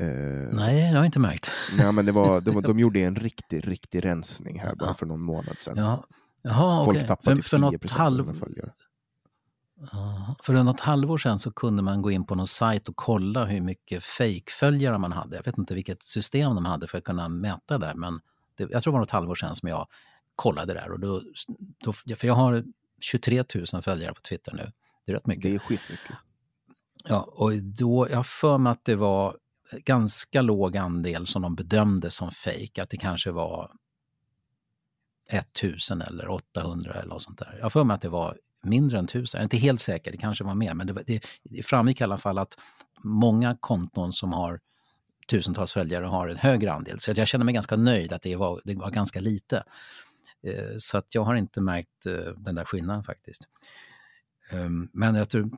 Uh, 0.00 0.06
Nej, 0.52 0.80
det 0.80 0.86
har 0.86 0.96
jag 0.96 1.04
inte 1.04 1.18
märkt. 1.18 1.50
Nej, 1.78 1.92
men 1.92 2.06
det 2.06 2.12
var, 2.12 2.52
var, 2.52 2.62
de 2.68 2.78
gjorde 2.78 3.00
en 3.00 3.16
riktig, 3.16 3.68
riktig 3.68 4.04
rensning 4.04 4.60
här 4.60 4.74
bara 4.74 4.94
för 4.94 5.06
någon 5.06 5.22
månad 5.22 5.56
sedan. 5.60 5.76
Ja. 5.76 6.04
Jaha, 6.42 6.84
Folk 6.84 6.96
okay. 6.96 7.08
tappade 7.08 7.42
för, 7.42 7.58
typ 7.58 7.70
10 7.70 7.78
procent 7.78 8.00
halv... 8.00 8.28
av 8.28 8.34
För 10.42 10.52
något 10.52 10.80
halvår 10.80 11.18
sedan 11.18 11.38
så 11.38 11.52
kunde 11.52 11.82
man 11.82 12.02
gå 12.02 12.10
in 12.10 12.26
på 12.26 12.34
någon 12.34 12.46
sajt 12.46 12.88
och 12.88 12.96
kolla 12.96 13.44
hur 13.44 13.60
mycket 13.60 14.04
fejkföljare 14.04 14.98
man 14.98 15.12
hade. 15.12 15.36
Jag 15.36 15.44
vet 15.44 15.58
inte 15.58 15.74
vilket 15.74 16.02
system 16.02 16.54
de 16.54 16.64
hade 16.64 16.88
för 16.88 16.98
att 16.98 17.04
kunna 17.04 17.28
mäta 17.28 17.78
det 17.78 17.94
men 17.94 18.20
det, 18.56 18.70
jag 18.70 18.82
tror 18.82 18.92
det 18.92 18.94
var 18.94 19.00
något 19.00 19.10
halvår 19.10 19.34
sedan 19.34 19.56
som 19.56 19.68
jag 19.68 19.86
kollade 20.36 20.74
där. 20.74 20.90
Och 20.92 21.00
då, 21.00 21.22
då, 21.78 21.92
för 21.92 22.26
jag 22.26 22.34
har 22.34 22.64
23 23.00 23.44
000 23.72 23.82
följare 23.82 24.14
på 24.14 24.20
Twitter 24.20 24.52
nu. 24.52 24.72
Det 25.04 25.12
är 25.12 25.14
rätt 25.14 25.26
mycket. 25.26 25.42
Det 25.42 25.54
är 25.54 25.58
skitmycket. 25.58 26.16
Ja, 27.04 27.20
och 27.20 27.52
då, 27.62 28.08
jag 28.10 28.16
har 28.16 28.22
för 28.22 28.58
mig 28.58 28.72
att 28.72 28.84
det 28.84 28.96
var 28.96 29.36
ganska 29.72 30.42
låg 30.42 30.76
andel 30.76 31.26
som 31.26 31.42
de 31.42 31.54
bedömde 31.54 32.10
som 32.10 32.30
fejk. 32.30 32.78
Att 32.78 32.90
det 32.90 32.96
kanske 32.96 33.30
var 33.30 33.70
1000 35.28 36.02
eller 36.02 36.28
800 36.28 36.94
eller 36.94 37.08
något 37.08 37.22
sånt 37.22 37.38
där. 37.38 37.54
Jag 37.56 37.64
har 37.64 37.70
för 37.70 37.84
mig 37.84 37.94
att 37.94 38.00
det 38.00 38.08
var 38.08 38.38
mindre 38.66 38.98
än 38.98 39.06
tusen, 39.06 39.38
jag 39.38 39.42
är 39.42 39.44
inte 39.44 39.56
helt 39.56 39.80
säker, 39.80 40.12
det 40.12 40.18
kanske 40.18 40.44
var 40.44 40.54
mer, 40.54 40.74
men 40.74 40.86
det, 40.86 41.02
det, 41.06 41.20
det 41.42 41.62
framgick 41.62 42.00
i 42.00 42.04
alla 42.04 42.18
fall 42.18 42.38
att 42.38 42.58
många 43.04 43.56
konton 43.60 44.12
som 44.12 44.32
har 44.32 44.60
tusentals 45.26 45.72
följare 45.72 46.04
har 46.04 46.28
en 46.28 46.36
högre 46.36 46.72
andel. 46.72 47.00
Så 47.00 47.12
jag 47.16 47.28
känner 47.28 47.44
mig 47.44 47.54
ganska 47.54 47.76
nöjd 47.76 48.12
att 48.12 48.22
det 48.22 48.36
var, 48.36 48.60
det 48.64 48.74
var 48.74 48.90
ganska 48.90 49.20
lite. 49.20 49.64
Eh, 50.42 50.76
så 50.78 50.98
att 50.98 51.14
jag 51.14 51.24
har 51.24 51.34
inte 51.34 51.60
märkt 51.60 52.06
eh, 52.06 52.32
den 52.36 52.54
där 52.54 52.64
skillnaden 52.64 53.02
faktiskt. 53.02 53.48
Ehm, 54.52 54.88
men 54.92 55.14
jag, 55.14 55.28
tror, 55.28 55.50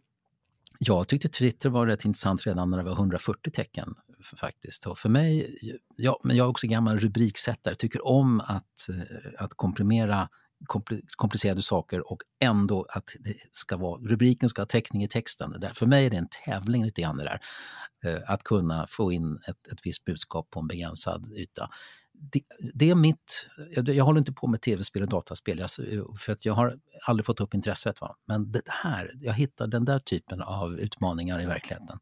jag 0.78 1.08
tyckte 1.08 1.28
Twitter 1.28 1.68
var 1.68 1.86
rätt 1.86 2.04
intressant 2.04 2.46
redan 2.46 2.70
när 2.70 2.78
det 2.78 2.84
var 2.84 2.92
140 2.92 3.50
tecken 3.50 3.94
faktiskt. 4.36 4.86
Och 4.86 4.98
för 4.98 5.08
mig, 5.08 5.58
ja, 5.96 6.20
men 6.24 6.36
jag 6.36 6.44
är 6.44 6.50
också 6.50 6.66
gammal 6.66 6.98
rubriksättare, 6.98 7.74
tycker 7.74 8.06
om 8.06 8.40
att, 8.40 8.88
eh, 8.88 9.44
att 9.44 9.54
komprimera 9.54 10.28
komplicerade 11.16 11.62
saker 11.62 12.12
och 12.12 12.22
ändå 12.40 12.86
att 12.88 13.10
det 13.20 13.34
ska 13.50 13.76
vara, 13.76 14.00
rubriken 14.00 14.48
ska 14.48 14.62
ha 14.62 14.66
täckning 14.66 15.02
i 15.02 15.08
texten. 15.08 15.54
Där. 15.60 15.72
För 15.74 15.86
mig 15.86 16.06
är 16.06 16.10
det 16.10 16.16
en 16.16 16.28
tävling 16.44 16.84
lite 16.84 17.02
grann 17.02 17.16
det 17.16 17.24
där. 17.24 17.40
Eh, 18.04 18.22
att 18.26 18.42
kunna 18.42 18.86
få 18.88 19.12
in 19.12 19.38
ett, 19.48 19.72
ett 19.72 19.78
visst 19.84 20.04
budskap 20.04 20.50
på 20.50 20.60
en 20.60 20.66
begränsad 20.66 21.32
yta. 21.36 21.70
Det, 22.12 22.40
det 22.74 22.90
är 22.90 22.94
mitt, 22.94 23.46
jag, 23.70 23.88
jag, 23.88 24.04
håller 24.04 24.18
inte 24.18 24.32
på 24.32 24.46
med 24.46 24.60
tv-spel 24.60 25.02
och 25.02 25.08
dataspel 25.08 25.58
jag, 25.58 25.70
för 26.20 26.32
att 26.32 26.46
jag 26.46 26.54
har 26.54 26.78
aldrig 27.06 27.26
fått 27.26 27.40
upp 27.40 27.54
intresset. 27.54 28.00
Va? 28.00 28.16
Men 28.26 28.52
det 28.52 28.62
här, 28.66 29.12
jag 29.20 29.32
hittar 29.32 29.66
den 29.66 29.84
där 29.84 29.98
typen 29.98 30.42
av 30.42 30.78
utmaningar 30.78 31.42
i 31.42 31.46
verkligheten 31.46 31.98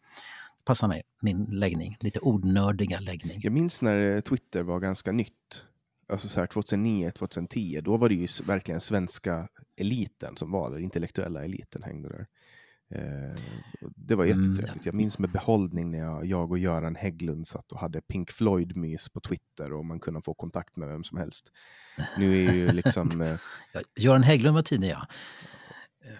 passar 0.67 0.89
mig, 0.89 1.03
min 1.21 1.45
läggning, 1.45 1.97
lite 2.01 2.19
ordnördiga 2.19 3.01
läggning. 3.01 3.41
Jag 3.43 3.53
minns 3.53 3.83
när 3.83 4.15
eh, 4.15 4.21
Twitter 4.21 4.63
var 4.63 4.81
ganska 4.81 5.13
nytt 5.13 5.65
alltså 6.09 6.29
så 6.29 6.41
här 6.41 6.47
2009, 6.47 7.11
2010, 7.11 7.81
då 7.85 7.97
var 7.97 8.09
det 8.09 8.15
ju 8.15 8.29
verkligen 8.47 8.81
svenska 8.81 9.49
eliten 9.77 10.37
som 10.37 10.51
var 10.51 10.71
där, 10.71 10.79
intellektuella 10.79 11.45
eliten 11.45 11.83
hängde 11.83 12.09
där. 12.09 12.27
Eh, 12.95 13.41
det 13.97 14.15
var 14.15 14.25
mm. 14.25 14.43
jättetrevligt. 14.43 14.87
Jag 14.87 14.95
minns 14.95 15.19
med 15.19 15.31
behållning 15.31 15.91
när 15.91 15.99
jag, 15.99 16.27
jag 16.27 16.51
och 16.51 16.59
Göran 16.59 16.97
Hägglund 16.97 17.47
satt 17.47 17.73
och 17.73 17.81
hade 17.81 18.01
Pink 18.01 18.31
Floyd-mys 18.31 19.09
på 19.09 19.21
Twitter 19.21 19.73
och 19.73 19.85
man 19.85 20.01
kunde 20.01 20.23
få 20.23 20.35
kontakt 20.35 20.77
med 20.77 20.89
vem 20.89 21.05
som 21.05 21.19
helst. 21.19 21.53
Nu 22.19 22.47
är 22.47 22.53
ju 22.53 22.73
liksom... 22.73 23.21
Eh, 23.23 23.81
Göran 23.97 24.23
Hägglund 24.23 24.55
var 24.55 24.63
tidig, 24.63 24.91
ja. 24.91 25.07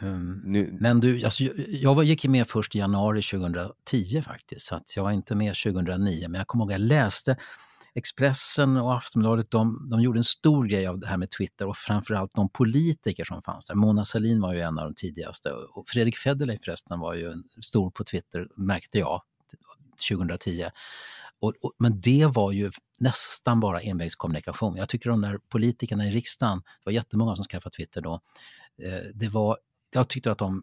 Um, 0.01 0.43
nu... 0.45 0.79
Men 0.81 1.01
du, 1.01 1.25
alltså, 1.25 1.45
jag 1.69 2.05
gick 2.05 2.25
med 2.25 2.49
först 2.49 2.75
i 2.75 2.79
januari 2.79 3.23
2010 3.23 4.23
faktiskt, 4.23 4.67
så 4.67 4.81
jag 4.97 5.03
var 5.03 5.13
inte 5.13 5.35
med 5.35 5.55
2009. 5.55 6.29
Men 6.29 6.39
jag 6.39 6.47
kommer 6.47 6.65
ihåg 6.65 6.73
att 6.73 6.81
jag 6.81 6.89
läste 6.89 7.37
Expressen 7.97 8.77
och 8.77 8.95
Aftonbladet 8.95 9.51
de, 9.51 9.89
de 9.91 10.01
gjorde 10.01 10.19
en 10.19 10.25
stor 10.25 10.67
grej 10.67 10.87
av 10.87 10.99
det 10.99 11.07
här 11.07 11.17
med 11.17 11.31
Twitter 11.31 11.69
och 11.69 11.77
framförallt 11.77 12.35
de 12.35 12.49
politiker 12.49 13.25
som 13.25 13.43
fanns 13.43 13.67
där. 13.67 13.75
Mona 13.75 14.05
Sahlin 14.05 14.41
var 14.41 14.55
ju 14.55 14.61
en 14.61 14.79
av 14.79 14.85
de 14.85 14.95
tidigaste 14.95 15.53
och 15.53 15.89
Fredrik 15.89 16.17
Federley 16.17 16.59
förresten 16.65 17.01
var 17.01 17.15
ju 17.15 17.35
stor 17.63 17.91
på 17.91 18.05
Twitter, 18.05 18.49
märkte 18.57 18.99
jag, 18.99 19.23
2010. 20.11 20.65
Och, 21.41 21.55
och, 21.61 21.73
men 21.79 22.01
det 22.01 22.27
var 22.27 22.53
ju 22.53 22.71
nästan 22.99 23.61
bara 23.61 23.81
envägskommunikation. 23.81 24.77
Jag 24.77 24.89
tycker 24.89 25.11
de 25.11 25.21
där 25.21 25.39
politikerna 25.49 26.07
i 26.07 26.11
riksdagen, 26.11 26.59
det 26.59 26.83
var 26.85 26.93
jättemånga 26.93 27.37
som 27.37 27.45
skaffade 27.45 27.77
Twitter 27.77 28.01
då, 28.01 28.21
eh, 28.83 29.11
det 29.15 29.29
var, 29.29 29.59
jag 29.95 30.09
tyckte 30.09 30.31
att 30.31 30.39
de 30.39 30.63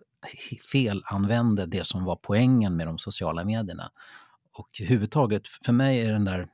felanvände 0.72 1.66
det 1.66 1.88
som 1.88 2.04
var 2.04 2.16
poängen 2.16 2.78
med 2.78 2.88
de 2.88 2.98
sociala 2.98 3.46
medierna. 3.46 3.92
Och 4.54 4.70
överhuvudtaget 4.82 5.48
för 5.48 5.74
mig 5.74 6.02
är 6.06 6.12
den 6.12 6.26
där 6.26 6.48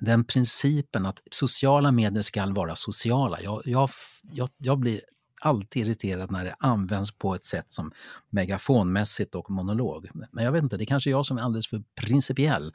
den 0.00 0.24
principen 0.24 1.06
att 1.06 1.22
sociala 1.30 1.92
medier 1.92 2.22
ska 2.22 2.46
vara 2.46 2.76
sociala. 2.76 3.40
Jag, 3.40 3.62
jag, 3.64 3.90
jag, 4.22 4.48
jag 4.58 4.78
blir 4.78 5.00
alltid 5.40 5.86
irriterad 5.86 6.30
när 6.30 6.44
det 6.44 6.54
används 6.58 7.12
på 7.18 7.34
ett 7.34 7.44
sätt 7.44 7.66
som 7.68 7.92
megafonmässigt 8.30 9.34
och 9.34 9.50
monolog. 9.50 10.08
Men 10.30 10.44
jag 10.44 10.52
vet 10.52 10.62
inte, 10.62 10.76
det 10.76 10.84
är 10.84 10.86
kanske 10.86 11.10
jag 11.10 11.26
som 11.26 11.38
är 11.38 11.42
alldeles 11.42 11.68
för 11.68 11.82
principiell. 11.94 12.72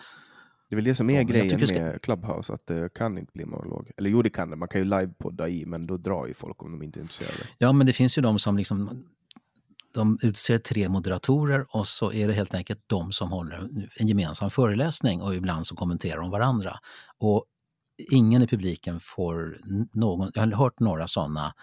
Det 0.69 0.73
är 0.73 0.75
väl 0.75 0.85
det 0.85 0.95
som 0.95 1.09
är 1.09 1.23
grejen 1.23 1.59
med 1.59 1.69
ska... 1.69 1.99
Clubhouse, 1.99 2.53
att 2.53 2.67
det 2.67 2.93
kan 2.93 3.17
inte 3.17 3.31
bli 3.33 3.45
monolog. 3.45 3.91
Eller 3.97 4.09
jo, 4.09 4.21
det 4.21 4.29
kan 4.29 4.49
det. 4.49 4.55
Man 4.55 4.67
kan 4.67 4.81
ju 4.81 4.85
livepodda 4.85 5.49
i, 5.49 5.65
men 5.65 5.87
då 5.87 5.97
drar 5.97 6.27
ju 6.27 6.33
folk 6.33 6.63
om 6.63 6.71
de 6.71 6.83
inte 6.83 6.99
är 6.99 7.01
intresserade. 7.01 7.49
Ja, 7.57 7.73
men 7.73 7.87
det 7.87 7.93
finns 7.93 8.17
ju 8.17 8.21
de 8.21 8.39
som 8.39 8.57
liksom 8.57 9.03
de 9.97 10.19
utser 10.21 10.57
tre 10.57 10.89
moderatorer 10.89 11.65
och 11.69 11.87
så 11.87 12.13
är 12.13 12.27
det 12.27 12.33
helt 12.33 12.53
enkelt 12.53 12.79
de 12.87 13.11
som 13.11 13.31
håller 13.31 13.69
en 13.95 14.07
gemensam 14.07 14.49
föreläsning 14.49 15.21
och 15.21 15.35
ibland 15.35 15.67
så 15.67 15.75
kommenterar 15.75 16.21
de 16.21 16.31
varandra. 16.31 16.79
Och 17.17 17.45
ingen 18.11 18.43
i 18.43 18.47
publiken 18.47 18.99
får 18.99 19.57
någon, 19.93 20.31
jag 20.33 20.41
har 20.41 20.51
hört 20.51 20.79
några 20.79 21.07
sådana 21.07 21.53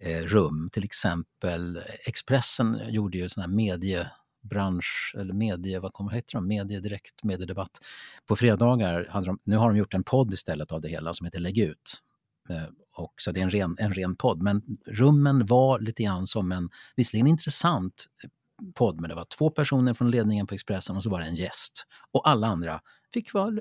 eh, 0.00 0.22
rum, 0.22 0.68
till 0.72 0.84
exempel 0.84 1.82
Expressen 2.06 2.80
gjorde 2.88 3.18
ju 3.18 3.28
sån 3.28 3.40
här 3.40 3.48
mediebransch, 3.48 5.14
eller 5.18 5.34
medie, 5.34 5.80
vad 5.80 5.92
kommer 5.92 6.12
heter 6.12 6.34
de, 6.34 6.48
mediedirekt, 6.48 7.22
mediedebatt. 7.22 7.80
På 8.26 8.36
fredagar, 8.36 9.08
hade 9.10 9.26
de, 9.26 9.38
nu 9.44 9.56
har 9.56 9.68
de 9.68 9.76
gjort 9.76 9.94
en 9.94 10.04
podd 10.04 10.34
istället 10.34 10.72
av 10.72 10.80
det 10.80 10.88
hela 10.88 11.14
som 11.14 11.24
heter 11.24 11.38
Lägg 11.38 11.58
ut. 11.58 12.02
Eh, 12.50 12.68
och 12.92 13.14
så 13.16 13.32
det 13.32 13.40
är 13.40 13.44
en 13.44 13.50
ren, 13.50 13.76
en 13.78 13.94
ren 13.94 14.16
podd. 14.16 14.42
Men 14.42 14.62
rummen 14.86 15.46
var 15.46 15.80
lite 15.80 16.02
grann 16.02 16.26
som 16.26 16.52
en, 16.52 16.70
visserligen 16.96 17.26
intressant 17.26 18.06
eh, 18.24 18.30
podd, 18.74 19.00
men 19.00 19.08
det 19.08 19.14
var 19.16 19.26
två 19.38 19.50
personer 19.50 19.94
från 19.94 20.10
ledningen 20.10 20.46
på 20.46 20.54
Expressen 20.54 20.96
och 20.96 21.02
så 21.02 21.10
var 21.10 21.20
det 21.20 21.26
en 21.26 21.34
gäst. 21.34 21.86
Och 22.12 22.28
alla 22.28 22.46
andra 22.46 22.80
fick 23.14 23.34
vara, 23.34 23.60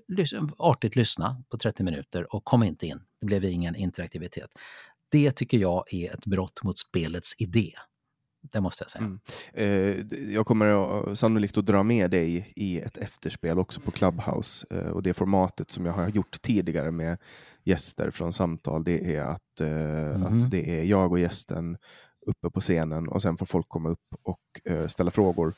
artigt 0.58 0.96
lyssna 0.96 1.44
på 1.50 1.58
30 1.58 1.84
minuter 1.84 2.36
och 2.36 2.46
kom 2.46 2.64
inte 2.64 2.88
in. 2.88 3.00
Det 3.22 3.26
blev 3.26 3.46
ingen 3.46 3.76
interaktivitet. 3.76 4.50
Det 5.12 5.32
tycker 5.32 5.58
jag 5.58 5.94
är 5.94 6.14
ett 6.14 6.26
brott 6.26 6.64
mot 6.64 6.78
spelets 6.78 7.34
idé. 7.38 7.74
Det 8.52 8.62
måste 8.62 8.84
jag 8.84 8.92
säga. 8.92 9.06
Mm. 9.06 9.20
Eh, 9.54 10.34
jag 10.34 10.46
kommer 10.46 11.16
sannolikt 11.16 11.58
att 11.58 11.66
dra 11.66 11.84
med 11.84 12.12
dig 12.12 12.54
i 12.56 12.80
ett 12.80 12.98
efterspel 12.98 13.60
också 13.60 13.82
på 13.82 13.92
Clubhouse 13.92 14.68
eh, 14.70 14.88
och 14.88 15.04
det 15.04 15.14
formatet 15.14 15.72
som 15.72 15.86
jag 15.86 15.94
har 15.94 16.10
gjort 16.10 16.42
tidigare 16.42 16.92
med 16.92 17.18
gäster 17.64 18.10
från 18.10 18.34
samtal, 18.34 18.84
det 18.84 19.16
är 19.16 19.22
att, 19.22 19.62
eh, 19.62 20.16
mm. 20.16 20.24
att 20.24 20.52
det 20.52 20.80
är 20.80 20.84
jag 20.84 21.12
och 21.12 21.20
gästen 21.20 21.78
uppe 22.28 22.50
på 22.50 22.62
scenen 22.62 23.08
och 23.08 23.22
sen 23.22 23.38
får 23.38 23.46
folk 23.46 23.70
komma 23.70 23.90
upp 23.90 24.16
och 24.24 24.72
eh, 24.72 24.88
ställa 24.88 25.12
frågor 25.12 25.48
eh, 25.48 25.54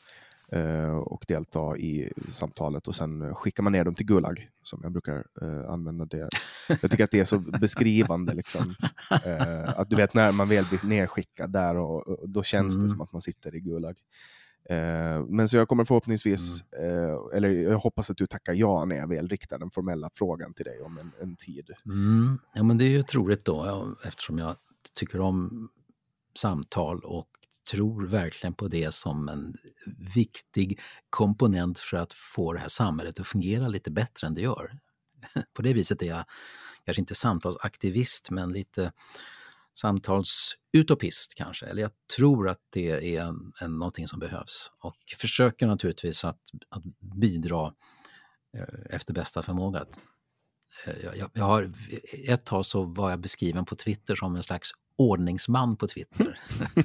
och 1.04 1.24
delta 1.28 1.76
i 1.76 2.12
samtalet 2.28 2.88
och 2.88 2.94
sen 2.94 3.34
skickar 3.34 3.62
man 3.62 3.72
ner 3.72 3.84
dem 3.84 3.94
till 3.94 4.06
Gulag 4.06 4.48
som 4.62 4.80
jag 4.82 4.92
brukar 4.92 5.24
eh, 5.42 5.70
använda 5.70 6.04
det. 6.04 6.28
Jag 6.68 6.90
tycker 6.90 7.04
att 7.04 7.10
det 7.10 7.20
är 7.20 7.24
så 7.24 7.38
beskrivande. 7.60 8.34
Liksom. 8.34 8.74
Eh, 9.24 9.80
att 9.80 9.90
du 9.90 9.96
vet 9.96 10.14
när 10.14 10.32
man 10.32 10.48
väl 10.48 10.64
blir 10.64 10.80
nerskickad 10.88 11.52
där 11.52 11.76
och, 11.76 12.08
och 12.08 12.28
då 12.28 12.42
känns 12.42 12.74
mm. 12.74 12.84
det 12.84 12.90
som 12.90 13.00
att 13.00 13.12
man 13.12 13.22
sitter 13.22 13.54
i 13.54 13.60
Gulag. 13.60 13.96
Eh, 14.70 15.24
men 15.28 15.48
så 15.48 15.56
jag 15.56 15.68
kommer 15.68 15.84
förhoppningsvis, 15.84 16.64
mm. 16.72 16.90
eh, 16.90 17.18
eller 17.34 17.48
jag 17.48 17.78
hoppas 17.78 18.10
att 18.10 18.16
du 18.16 18.26
tackar 18.26 18.52
ja 18.52 18.84
när 18.84 18.96
jag 18.96 19.08
väl 19.08 19.28
riktar 19.28 19.58
den 19.58 19.70
formella 19.70 20.10
frågan 20.14 20.54
till 20.54 20.64
dig 20.64 20.80
om 20.80 20.98
en, 20.98 21.12
en 21.20 21.36
tid. 21.36 21.70
Mm. 21.86 22.38
Ja 22.54 22.62
men 22.62 22.78
det 22.78 22.84
är 22.84 22.90
ju 22.90 23.02
troligt 23.02 23.44
då 23.44 23.86
eftersom 24.04 24.38
jag 24.38 24.56
tycker 24.94 25.20
om 25.20 25.68
samtal 26.34 27.00
och 27.04 27.29
tror 27.70 28.06
verkligen 28.06 28.54
på 28.54 28.68
det 28.68 28.94
som 28.94 29.28
en 29.28 29.56
viktig 30.14 30.80
komponent 31.10 31.78
för 31.78 31.96
att 31.96 32.12
få 32.12 32.52
det 32.52 32.58
här 32.58 32.68
samhället 32.68 33.20
att 33.20 33.26
fungera 33.26 33.68
lite 33.68 33.90
bättre 33.90 34.26
än 34.26 34.34
det 34.34 34.40
gör. 34.40 34.78
På 35.52 35.62
det 35.62 35.72
viset 35.72 36.02
är 36.02 36.06
jag 36.06 36.24
kanske 36.84 37.00
inte 37.00 37.14
samtalsaktivist 37.14 38.30
men 38.30 38.52
lite 38.52 38.92
samtalsutopist 39.74 41.34
kanske, 41.34 41.66
eller 41.66 41.82
jag 41.82 41.90
tror 42.16 42.48
att 42.48 42.60
det 42.70 43.16
är 43.16 43.22
en, 43.22 43.52
en, 43.60 43.78
någonting 43.78 44.08
som 44.08 44.18
behövs 44.18 44.70
och 44.80 44.96
försöker 45.18 45.66
naturligtvis 45.66 46.24
att, 46.24 46.40
att 46.68 46.82
bidra 47.00 47.74
eh, 48.56 48.96
efter 48.96 49.14
bästa 49.14 49.42
förmåga. 49.42 49.84
Eh, 50.86 51.04
jag, 51.04 51.30
jag, 51.32 51.44
har, 51.44 51.70
ett 52.12 52.44
tag 52.44 52.66
så 52.66 52.82
var 52.82 53.10
jag 53.10 53.20
beskriven 53.20 53.64
på 53.64 53.76
Twitter 53.76 54.14
som 54.14 54.36
en 54.36 54.42
slags 54.42 54.70
ordningsman 55.00 55.76
på 55.76 55.86
Twitter. 55.86 56.38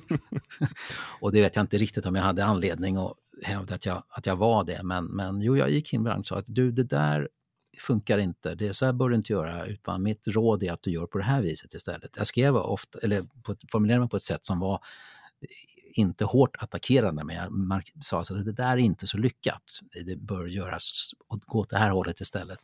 och 1.22 1.32
det 1.32 1.42
vet 1.42 1.56
jag 1.56 1.64
inte 1.64 1.78
riktigt 1.78 2.06
om 2.06 2.16
jag 2.16 2.24
hade 2.24 2.46
anledning 2.46 2.98
att 2.98 3.14
hävda 3.44 3.76
att 3.76 3.86
jag, 3.86 4.04
att 4.10 4.26
jag 4.26 4.36
var 4.36 4.64
det, 4.64 4.84
men, 4.84 5.06
men 5.06 5.42
jo, 5.42 5.58
jag 5.58 5.70
gick 5.70 5.94
in 5.94 6.08
och 6.08 6.28
sa 6.28 6.38
att 6.38 6.46
du, 6.48 6.72
det 6.72 6.84
där 6.84 7.30
funkar 7.80 8.18
inte, 8.18 8.56
det, 8.56 8.74
så 8.74 8.86
här 8.86 8.94
bör 8.94 9.10
du 9.10 9.16
inte 9.16 9.34
göra, 9.34 9.66
utan 9.66 10.04
mitt 10.04 10.28
råd 10.28 10.64
är 10.64 10.72
att 10.72 10.82
du 10.82 10.92
gör 10.92 11.06
på 11.06 11.18
det 11.18 11.24
här 11.24 11.42
viset 11.42 11.74
istället. 11.74 12.18
Jag 12.18 12.28
skrev 12.28 12.56
ofta, 12.56 13.00
eller 13.00 13.24
formulerade 13.72 14.00
mig 14.00 14.10
på 14.10 14.18
ett 14.18 14.24
sätt 14.24 14.46
som 14.46 14.60
var 14.60 14.80
inte 15.94 16.26
hårt 16.26 16.56
attackerande, 16.60 17.24
men 17.24 17.36
jag 17.36 17.52
sa 18.02 18.22
att 18.22 18.46
det 18.46 18.52
där 18.52 18.72
är 18.72 18.78
inte 18.78 19.08
så 19.08 19.18
lyckat. 19.18 19.64
Det 20.06 20.16
bör 20.16 20.48
göras 20.48 21.12
och 21.28 21.40
gå 21.40 21.60
åt 21.60 21.70
det 21.70 21.78
här 21.78 21.90
hållet 21.90 22.22
istället. 22.22 22.60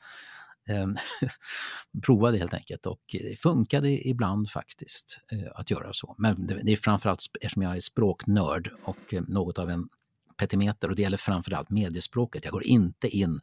Ehm, 0.70 0.98
provade 2.06 2.38
helt 2.38 2.54
enkelt 2.54 2.86
och 2.86 3.02
det 3.12 3.40
funkade 3.40 4.08
ibland 4.08 4.50
faktiskt 4.50 5.20
eh, 5.32 5.52
att 5.56 5.72
göra 5.72 5.94
så. 5.94 6.16
Men 6.18 6.48
det 6.64 6.72
är 6.72 6.78
framförallt 6.78 7.22
eftersom 7.42 7.62
jag 7.62 7.76
är 7.76 7.80
språknörd 7.80 8.72
och 8.84 9.14
eh, 9.14 9.22
något 9.28 9.60
av 9.60 9.70
en 9.70 9.90
petimeter 10.38 10.90
och 10.90 10.96
det 10.96 11.02
gäller 11.02 11.18
framförallt 11.18 11.70
mediespråket. 11.70 12.46
Jag 12.46 12.52
går 12.54 12.68
inte 12.68 13.08
in 13.08 13.40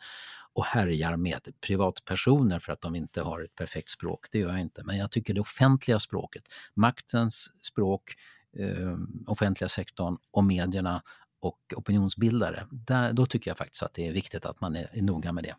och 0.53 0.65
härjar 0.65 1.17
med 1.17 1.41
privatpersoner 1.61 2.59
för 2.59 2.73
att 2.73 2.81
de 2.81 2.95
inte 2.95 3.23
har 3.23 3.41
ett 3.41 3.55
perfekt 3.55 3.91
språk. 3.91 4.27
Det 4.33 4.39
gör 4.39 4.51
jag 4.51 4.61
inte. 4.61 4.85
Men 4.85 4.97
jag 4.97 5.11
tycker 5.11 5.35
det 5.35 5.41
offentliga 5.41 5.99
språket, 5.99 6.43
maktens 6.75 7.51
språk, 7.63 8.15
eh, 8.59 8.97
offentliga 9.27 9.69
sektorn 9.69 10.17
och 10.31 10.45
medierna 10.45 11.03
och 11.41 11.59
opinionsbildare, 11.77 12.67
där, 12.71 13.13
då 13.13 13.27
tycker 13.27 13.51
jag 13.51 13.59
faktiskt 13.59 13.83
att 13.83 13.95
det 13.95 14.09
är 14.09 14.13
viktigt 14.13 14.47
att 14.47 14.61
man 14.61 14.77
är, 14.77 14.89
är 14.93 15.03
noga 15.03 15.33
med 15.33 15.45
det. 15.45 15.55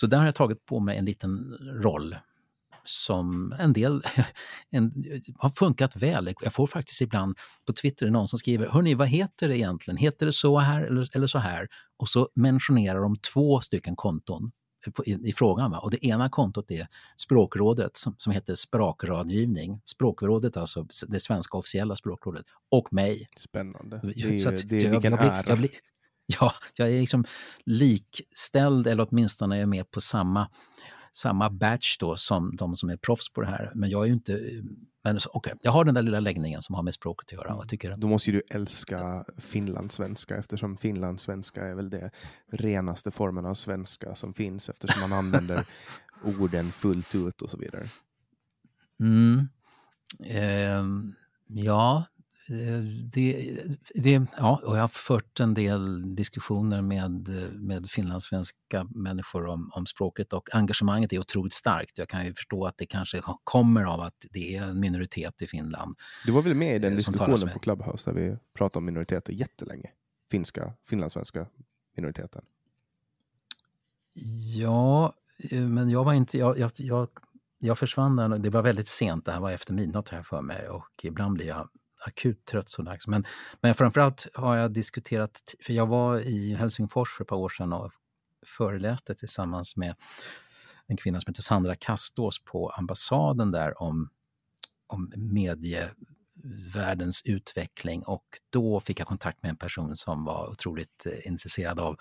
Så 0.00 0.06
där 0.06 0.18
har 0.18 0.24
jag 0.24 0.34
tagit 0.34 0.66
på 0.66 0.80
mig 0.80 0.98
en 0.98 1.04
liten 1.04 1.56
roll 1.82 2.16
som 2.84 3.54
en 3.58 3.72
del 3.72 4.02
en, 4.70 4.92
har 5.36 5.50
funkat 5.50 5.96
väl. 5.96 6.34
Jag 6.40 6.52
får 6.52 6.66
faktiskt 6.66 7.00
ibland 7.00 7.36
på 7.66 7.72
Twitter 7.72 8.10
någon 8.10 8.28
som 8.28 8.38
skriver, 8.38 8.68
hörni 8.68 8.94
vad 8.94 9.08
heter 9.08 9.48
det 9.48 9.58
egentligen? 9.58 9.96
Heter 9.98 10.26
det 10.26 10.32
så 10.32 10.58
här 10.58 10.80
eller, 10.80 11.08
eller 11.16 11.26
så 11.26 11.38
här? 11.38 11.68
Och 11.98 12.08
så 12.08 12.28
mentionerar 12.34 13.00
de 13.00 13.16
två 13.16 13.60
stycken 13.60 13.96
konton 13.96 14.50
i, 15.06 15.28
i 15.28 15.32
frågan. 15.32 15.70
Va? 15.70 15.78
Och 15.78 15.90
det 15.90 16.06
ena 16.06 16.28
kontot 16.28 16.70
är 16.70 16.88
Språkrådet 17.16 17.96
som, 17.96 18.14
som 18.18 18.32
heter 18.32 18.54
Språkrådgivning. 18.54 19.80
Språkrådet, 19.84 20.56
alltså 20.56 20.86
det 21.08 21.20
svenska 21.20 21.56
officiella 21.58 21.96
språkrådet. 21.96 22.46
Och 22.70 22.92
mig. 22.92 23.28
Spännande. 23.36 24.00
Det, 24.02 24.38
så 24.38 24.48
att, 24.48 24.68
det, 24.68 24.78
så 24.78 24.86
jag, 24.86 24.90
vilken 24.90 25.12
jag 25.12 25.20
blir, 25.20 25.30
ära. 25.30 25.44
Jag 25.46 25.58
blir, 25.58 25.70
ja, 26.40 26.52
jag 26.76 26.88
är 26.92 27.00
liksom 27.00 27.24
likställd 27.64 28.86
eller 28.86 29.06
åtminstone 29.10 29.56
är 29.56 29.66
med 29.66 29.90
på 29.90 30.00
samma 30.00 30.48
samma 31.12 31.50
batch 31.50 31.98
då 31.98 32.16
som 32.16 32.56
de 32.56 32.76
som 32.76 32.90
är 32.90 32.96
proffs 32.96 33.32
på 33.32 33.40
det 33.40 33.46
här. 33.46 33.72
Men 33.74 33.90
jag 33.90 34.02
är 34.02 34.06
ju 34.06 34.12
inte... 34.12 34.62
Men 35.04 35.18
okay, 35.32 35.54
jag 35.62 35.72
har 35.72 35.84
den 35.84 35.94
där 35.94 36.02
lilla 36.02 36.20
läggningen 36.20 36.62
som 36.62 36.74
har 36.74 36.82
med 36.82 36.94
språket 36.94 37.26
att 37.26 37.32
göra. 37.32 37.56
Vad 37.56 37.68
tycker 37.68 37.90
du? 37.90 37.96
Då 37.96 38.08
måste 38.08 38.30
ju 38.30 38.36
du 38.36 38.56
älska 38.56 39.24
finlandssvenska 39.36 40.36
eftersom 40.36 40.76
finlandssvenska 40.76 41.66
är 41.66 41.74
väl 41.74 41.90
det 41.90 42.10
renaste 42.52 43.10
formen 43.10 43.46
av 43.46 43.54
svenska 43.54 44.14
som 44.14 44.34
finns 44.34 44.68
eftersom 44.68 45.10
man 45.10 45.18
använder 45.18 45.66
orden 46.24 46.72
fullt 46.72 47.14
ut 47.14 47.42
och 47.42 47.50
så 47.50 47.58
vidare. 47.58 47.86
Mm. 49.00 49.48
Eh, 50.24 50.84
ja, 51.46 52.04
det, 53.12 53.56
det, 53.94 54.26
ja, 54.36 54.60
och 54.64 54.76
jag 54.76 54.80
har 54.80 54.88
fört 54.88 55.40
en 55.40 55.54
del 55.54 56.14
diskussioner 56.14 56.82
med, 56.82 57.28
med 57.54 57.90
finlandssvenska 57.90 58.84
människor 58.90 59.46
om, 59.46 59.70
om 59.74 59.86
språket 59.86 60.32
och 60.32 60.54
engagemanget 60.54 61.12
är 61.12 61.18
otroligt 61.18 61.52
starkt. 61.52 61.98
Jag 61.98 62.08
kan 62.08 62.26
ju 62.26 62.34
förstå 62.34 62.66
att 62.66 62.78
det 62.78 62.86
kanske 62.86 63.22
kommer 63.44 63.84
av 63.84 64.00
att 64.00 64.26
det 64.30 64.56
är 64.56 64.62
en 64.62 64.80
minoritet 64.80 65.42
i 65.42 65.46
Finland. 65.46 65.96
Du 66.26 66.32
var 66.32 66.42
väl 66.42 66.54
med 66.54 66.76
i 66.76 66.78
den 66.78 66.92
eh, 66.92 66.96
diskussionen 66.96 67.50
på 67.52 67.58
Clubhouse 67.58 68.10
där 68.10 68.20
vi 68.20 68.36
pratade 68.54 68.78
om 68.78 68.84
minoriteter 68.84 69.32
jättelänge? 69.32 69.90
Finska, 70.30 70.72
finlandssvenska 70.88 71.46
minoriteten. 71.96 72.42
Ja, 74.56 75.14
eh, 75.50 75.62
men 75.62 75.90
jag 75.90 76.04
var 76.04 76.14
inte... 76.14 76.38
Jag, 76.38 76.58
jag, 76.58 76.70
jag, 76.76 77.08
jag 77.58 77.78
försvann 77.78 78.16
där, 78.16 78.28
det 78.28 78.50
var 78.50 78.62
väldigt 78.62 78.88
sent, 78.88 79.24
det 79.24 79.32
här 79.32 79.40
var 79.40 79.50
efter 79.50 79.74
midnatt 79.74 80.08
här 80.08 80.22
för 80.22 80.42
mig 80.42 80.68
och 80.68 81.04
ibland 81.04 81.34
blir 81.34 81.46
jag 81.46 81.68
akut 82.00 82.44
trött 82.44 82.70
så 82.70 82.82
dags. 82.82 82.94
Liksom. 82.94 83.10
Men, 83.10 83.24
men 83.60 83.74
framförallt 83.74 84.26
har 84.34 84.56
jag 84.56 84.72
diskuterat, 84.72 85.54
för 85.62 85.72
jag 85.72 85.86
var 85.86 86.20
i 86.20 86.54
Helsingfors 86.54 87.16
för 87.16 87.24
ett 87.24 87.28
par 87.28 87.36
år 87.36 87.48
sedan 87.48 87.72
och 87.72 87.92
föreläste 88.46 89.14
tillsammans 89.14 89.76
med 89.76 89.94
en 90.86 90.96
kvinna 90.96 91.20
som 91.20 91.30
heter 91.30 91.42
Sandra 91.42 91.74
Kastås 91.74 92.44
på 92.44 92.70
ambassaden 92.70 93.50
där 93.50 93.82
om, 93.82 94.10
om 94.86 95.12
medievärldens 95.16 97.22
utveckling 97.24 98.02
och 98.02 98.24
då 98.50 98.80
fick 98.80 99.00
jag 99.00 99.06
kontakt 99.06 99.42
med 99.42 99.50
en 99.50 99.56
person 99.56 99.96
som 99.96 100.24
var 100.24 100.48
otroligt 100.48 101.06
eh, 101.06 101.26
intresserad 101.26 101.80
av 101.80 101.96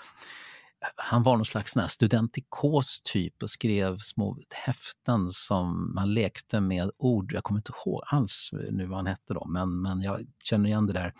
han 0.95 1.23
var 1.23 1.35
någon 1.35 1.45
slags 1.45 1.73
studentikos 1.87 3.01
typ 3.03 3.43
och 3.43 3.49
skrev 3.49 3.97
små 3.99 4.37
häften 4.51 5.29
som 5.29 5.95
man 5.95 6.13
lekte 6.13 6.59
med 6.59 6.91
ord. 6.97 7.33
Jag 7.33 7.43
kommer 7.43 7.59
inte 7.59 7.71
ihåg 7.85 8.01
alls 8.05 8.49
nu 8.71 8.85
vad 8.85 8.97
han 8.97 9.07
hette 9.07 9.33
då, 9.33 9.45
men, 9.47 9.81
men 9.81 10.01
jag 10.01 10.27
känner 10.43 10.69
igen 10.69 10.87
det 10.87 10.93
där. 10.93 11.13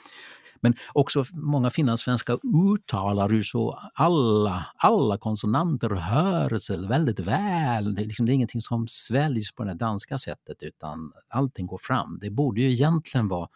Men 0.61 0.73
också 0.93 1.25
många 1.33 1.69
finlandssvenska 1.69 2.37
uttalar 2.73 3.29
ju 3.29 3.43
så 3.43 3.79
alla, 3.93 4.65
alla 4.75 5.17
konsonanter 5.17 5.89
hörs 5.89 6.69
väldigt 6.69 7.19
väl. 7.19 7.95
Det 7.95 8.01
är, 8.01 8.05
liksom, 8.05 8.25
det 8.25 8.31
är 8.31 8.33
ingenting 8.33 8.61
som 8.61 8.87
sväljs 8.87 9.51
på 9.51 9.63
det 9.63 9.73
danska 9.73 10.17
sättet 10.17 10.63
utan 10.63 11.11
allting 11.27 11.67
går 11.67 11.79
fram. 11.81 12.19
Det 12.21 12.29
borde 12.29 12.61
ju 12.61 12.71
egentligen 12.71 13.27
vara 13.27 13.49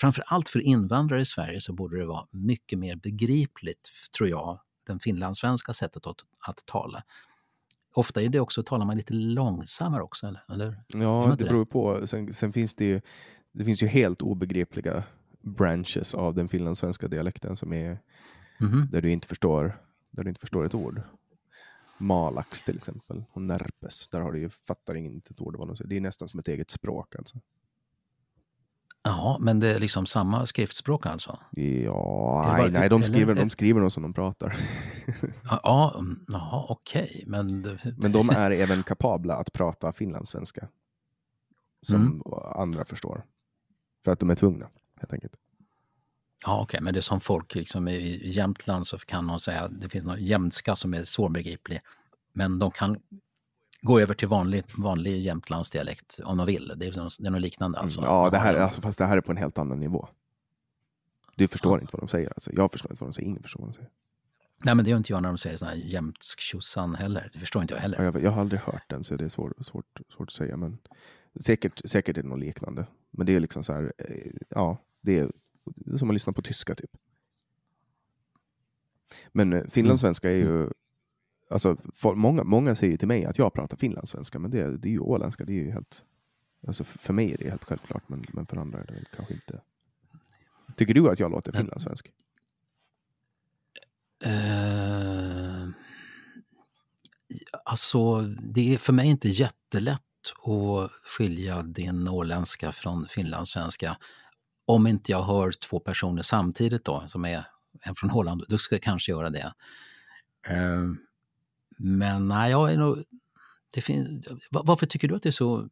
Framför 0.00 0.24
allt 0.26 0.48
för 0.48 0.60
invandrare 0.60 1.20
i 1.20 1.24
Sverige 1.24 1.60
så 1.60 1.72
borde 1.72 1.98
det 1.98 2.06
vara 2.06 2.26
mycket 2.30 2.78
mer 2.78 2.96
begripligt, 2.96 3.90
tror 4.16 4.28
jag, 4.28 4.60
det 4.92 4.98
finlandssvenska 5.02 5.72
sättet 5.72 6.06
att, 6.06 6.16
att 6.38 6.66
tala. 6.66 7.02
Ofta 7.94 8.22
är 8.22 8.28
det 8.28 8.40
också, 8.40 8.62
talar 8.62 8.86
man 8.86 8.96
lite 8.96 9.14
långsammare 9.14 10.02
också, 10.02 10.34
eller? 10.48 10.82
Ja, 10.88 11.36
det 11.38 11.44
beror 11.44 11.64
på. 11.64 12.06
Sen, 12.06 12.34
sen, 12.34 12.52
finns 12.52 12.74
det 12.74 12.84
ju, 12.84 13.00
det 13.52 13.64
finns 13.64 13.82
ju 13.82 13.86
helt 13.86 14.20
obegripliga 14.20 15.02
branches 15.40 16.14
av 16.14 16.34
den 16.34 16.48
finlandssvenska 16.48 17.08
dialekten 17.08 17.56
som 17.56 17.72
är 17.72 17.86
mm 18.60 18.72
-hmm. 18.72 18.90
där 18.90 19.02
du 19.02 19.10
inte 19.10 19.28
förstår 19.28 19.78
där 20.10 20.24
du 20.24 20.28
inte 20.28 20.40
förstår 20.40 20.66
ett 20.66 20.74
ord. 20.74 21.02
Malax 21.98 22.62
till 22.62 22.76
exempel 22.76 23.24
och 23.32 23.42
Närpes, 23.42 24.08
där 24.08 24.20
har 24.20 24.32
du 24.32 24.40
ju, 24.40 24.50
fattar 24.50 24.94
inte 24.94 25.30
ett 25.30 25.40
ord 25.40 25.56
vad 25.56 25.68
de 25.68 25.76
säger. 25.76 25.88
Det 25.88 25.96
är 25.96 26.00
nästan 26.00 26.28
som 26.28 26.40
ett 26.40 26.48
eget 26.48 26.70
språk 26.70 27.16
alltså. 27.16 27.40
Ja, 29.08 29.38
men 29.40 29.60
det 29.60 29.68
är 29.68 29.78
liksom 29.78 30.06
samma 30.06 30.46
skriftspråk 30.46 31.06
alltså? 31.06 31.38
Ja, 31.50 32.44
nej, 32.52 32.62
bara, 32.62 32.80
nej 32.80 32.88
de, 32.88 33.02
skriver, 33.02 33.32
eller, 33.32 33.42
de 33.42 33.50
skriver 33.50 33.80
nog 33.80 33.92
som 33.92 34.02
de 34.02 34.14
pratar. 34.14 34.56
Ja, 35.62 35.94
mm, 35.98 36.24
jaha, 36.28 36.66
okej. 36.68 37.24
Men, 37.26 37.78
men 37.96 38.12
de 38.12 38.30
är 38.30 38.50
även 38.50 38.82
kapabla 38.82 39.34
att 39.36 39.52
prata 39.52 39.92
finlandssvenska. 39.92 40.68
Som 41.82 41.96
mm. 41.96 42.22
andra 42.54 42.84
förstår. 42.84 43.24
För 44.04 44.12
att 44.12 44.20
de 44.20 44.30
är 44.30 44.34
tvungna, 44.34 44.68
helt 45.00 45.12
enkelt. 45.12 45.34
Ja, 46.44 46.54
okej, 46.54 46.62
okay, 46.62 46.84
men 46.84 46.94
det 46.94 47.00
är 47.00 47.02
som 47.02 47.20
folk 47.20 47.54
liksom, 47.54 47.88
i 47.88 48.28
Jämtland 48.28 48.86
så 48.86 48.98
kan 48.98 49.24
man 49.24 49.40
säga, 49.40 49.68
det 49.68 49.88
finns 49.88 50.04
någon 50.04 50.24
jämtska 50.24 50.76
som 50.76 50.94
är 50.94 51.04
svårbegriplig. 51.04 51.80
Men 52.32 52.58
de 52.58 52.70
kan 52.70 53.00
gå 53.82 54.00
över 54.00 54.14
till 54.14 54.28
vanlig, 54.28 54.64
vanlig 54.76 55.20
jämtlandsdialekt 55.20 56.20
om 56.24 56.36
de 56.36 56.46
vill. 56.46 56.72
Det 56.76 56.86
är, 56.86 57.22
det 57.22 57.26
är 57.26 57.30
något 57.30 57.40
liknande. 57.40 57.78
Alltså. 57.78 58.00
Mm, 58.00 58.10
ja, 58.10 58.30
det 58.30 58.38
här, 58.38 58.54
alltså, 58.54 58.80
fast 58.80 58.98
det 58.98 59.04
här 59.04 59.16
är 59.16 59.20
på 59.20 59.32
en 59.32 59.36
helt 59.36 59.58
annan 59.58 59.80
nivå. 59.80 60.08
Du 61.36 61.48
förstår 61.48 61.78
ja. 61.78 61.80
inte 61.80 61.96
vad 61.96 62.02
de 62.02 62.08
säger. 62.08 62.28
Alltså. 62.28 62.50
Jag 62.52 62.72
förstår 62.72 62.92
inte 62.92 63.04
vad 63.04 63.08
de 63.08 63.12
säger. 63.12 63.28
Ingen 63.28 63.42
förstår 63.42 63.60
vad 63.60 63.68
de 63.68 63.74
säger. 63.74 63.90
Nej, 64.64 64.74
men 64.74 64.84
det 64.84 64.90
gör 64.90 64.96
inte 64.96 65.12
jag 65.12 65.22
när 65.22 65.28
de 65.28 65.38
säger 65.38 65.56
sån 65.56 65.68
här 65.68 65.76
jämtsk 65.76 66.40
tjosan 66.40 66.94
heller. 66.94 67.30
Det 67.32 67.38
förstår 67.38 67.62
inte 67.62 67.74
jag 67.74 67.80
heller. 67.80 68.02
Jag, 68.02 68.22
jag, 68.22 68.30
har 68.30 68.40
aldrig 68.40 68.60
hört 68.60 68.84
den, 68.86 69.04
så 69.04 69.16
det 69.16 69.24
är 69.24 69.28
svår, 69.28 69.54
svårt, 69.60 70.00
svårt 70.16 70.28
att 70.28 70.32
säga. 70.32 70.56
Men 70.56 70.78
säkert, 71.40 71.80
säkert 71.84 72.18
är 72.18 72.22
det 72.22 72.28
något 72.28 72.38
liknande. 72.38 72.86
Men 73.10 73.26
det 73.26 73.36
är 73.36 73.40
liksom 73.40 73.64
så 73.64 73.72
här, 73.72 73.92
eh, 73.98 74.32
ja, 74.48 74.78
det 75.00 75.18
är 75.18 75.30
som 75.98 76.10
att 76.10 76.14
lyssna 76.14 76.32
på 76.32 76.42
tyska 76.42 76.74
typ. 76.74 76.90
Men 79.32 79.52
eh, 79.52 79.64
finlandssvenska 79.68 80.30
är 80.30 80.36
ju 80.36 80.56
mm 80.56 80.72
alltså, 81.50 81.76
för, 81.94 82.14
många, 82.14 82.44
många 82.44 82.74
säger 82.74 82.96
till 82.96 83.08
mig 83.08 83.24
att 83.24 83.38
jag 83.38 83.52
pratar 83.52 83.76
finlandssvenska, 83.76 84.38
men 84.38 84.50
det, 84.50 84.76
det 84.76 84.88
är 84.88 84.92
ju 84.92 85.00
åländska. 85.00 85.44
Det 85.44 85.52
är 85.52 85.64
ju 85.64 85.70
helt, 85.70 86.04
alltså, 86.66 86.84
för 86.84 87.12
mig 87.12 87.32
är 87.32 87.38
det 87.38 87.50
helt 87.50 87.64
självklart, 87.64 88.08
men, 88.08 88.24
men 88.32 88.46
för 88.46 88.56
andra 88.56 88.78
är 88.78 88.86
det 88.86 89.04
kanske 89.16 89.34
inte. 89.34 89.60
Tycker 90.76 90.94
du 90.94 91.10
att 91.10 91.20
jag 91.20 91.30
låter 91.30 91.52
finlandssvensk? 91.52 92.12
Uh, 94.26 95.68
alltså, 97.64 98.20
det 98.22 98.74
är 98.74 98.78
för 98.78 98.92
mig 98.92 99.08
inte 99.08 99.28
jättelätt 99.28 100.02
att 100.42 100.90
skilja 101.18 101.62
din 101.62 102.08
åländska 102.08 102.72
från 102.72 103.06
finlandssvenska. 103.06 103.96
Om 104.64 104.86
inte 104.86 105.12
jag 105.12 105.22
hör 105.22 105.52
två 105.52 105.80
personer 105.80 106.22
samtidigt 106.22 106.84
då, 106.84 107.04
som 107.06 107.24
är 107.24 107.44
en 107.82 107.94
från 107.94 108.10
Holland, 108.10 108.44
då 108.48 108.58
ska 108.58 108.74
jag 108.74 108.82
kanske 108.82 109.12
göra 109.12 109.30
det. 109.30 109.54
Uh, 110.50 110.92
men 111.78 112.28
nej, 112.28 112.50
jag 112.50 112.72
är 112.72 112.76
nog... 112.76 113.04
Det 113.74 113.80
finns, 113.80 114.28
varför 114.50 114.86
tycker 114.86 115.08
du 115.08 115.14
att 115.14 115.22
det 115.22 115.28
är 115.28 115.30
så 115.30 115.68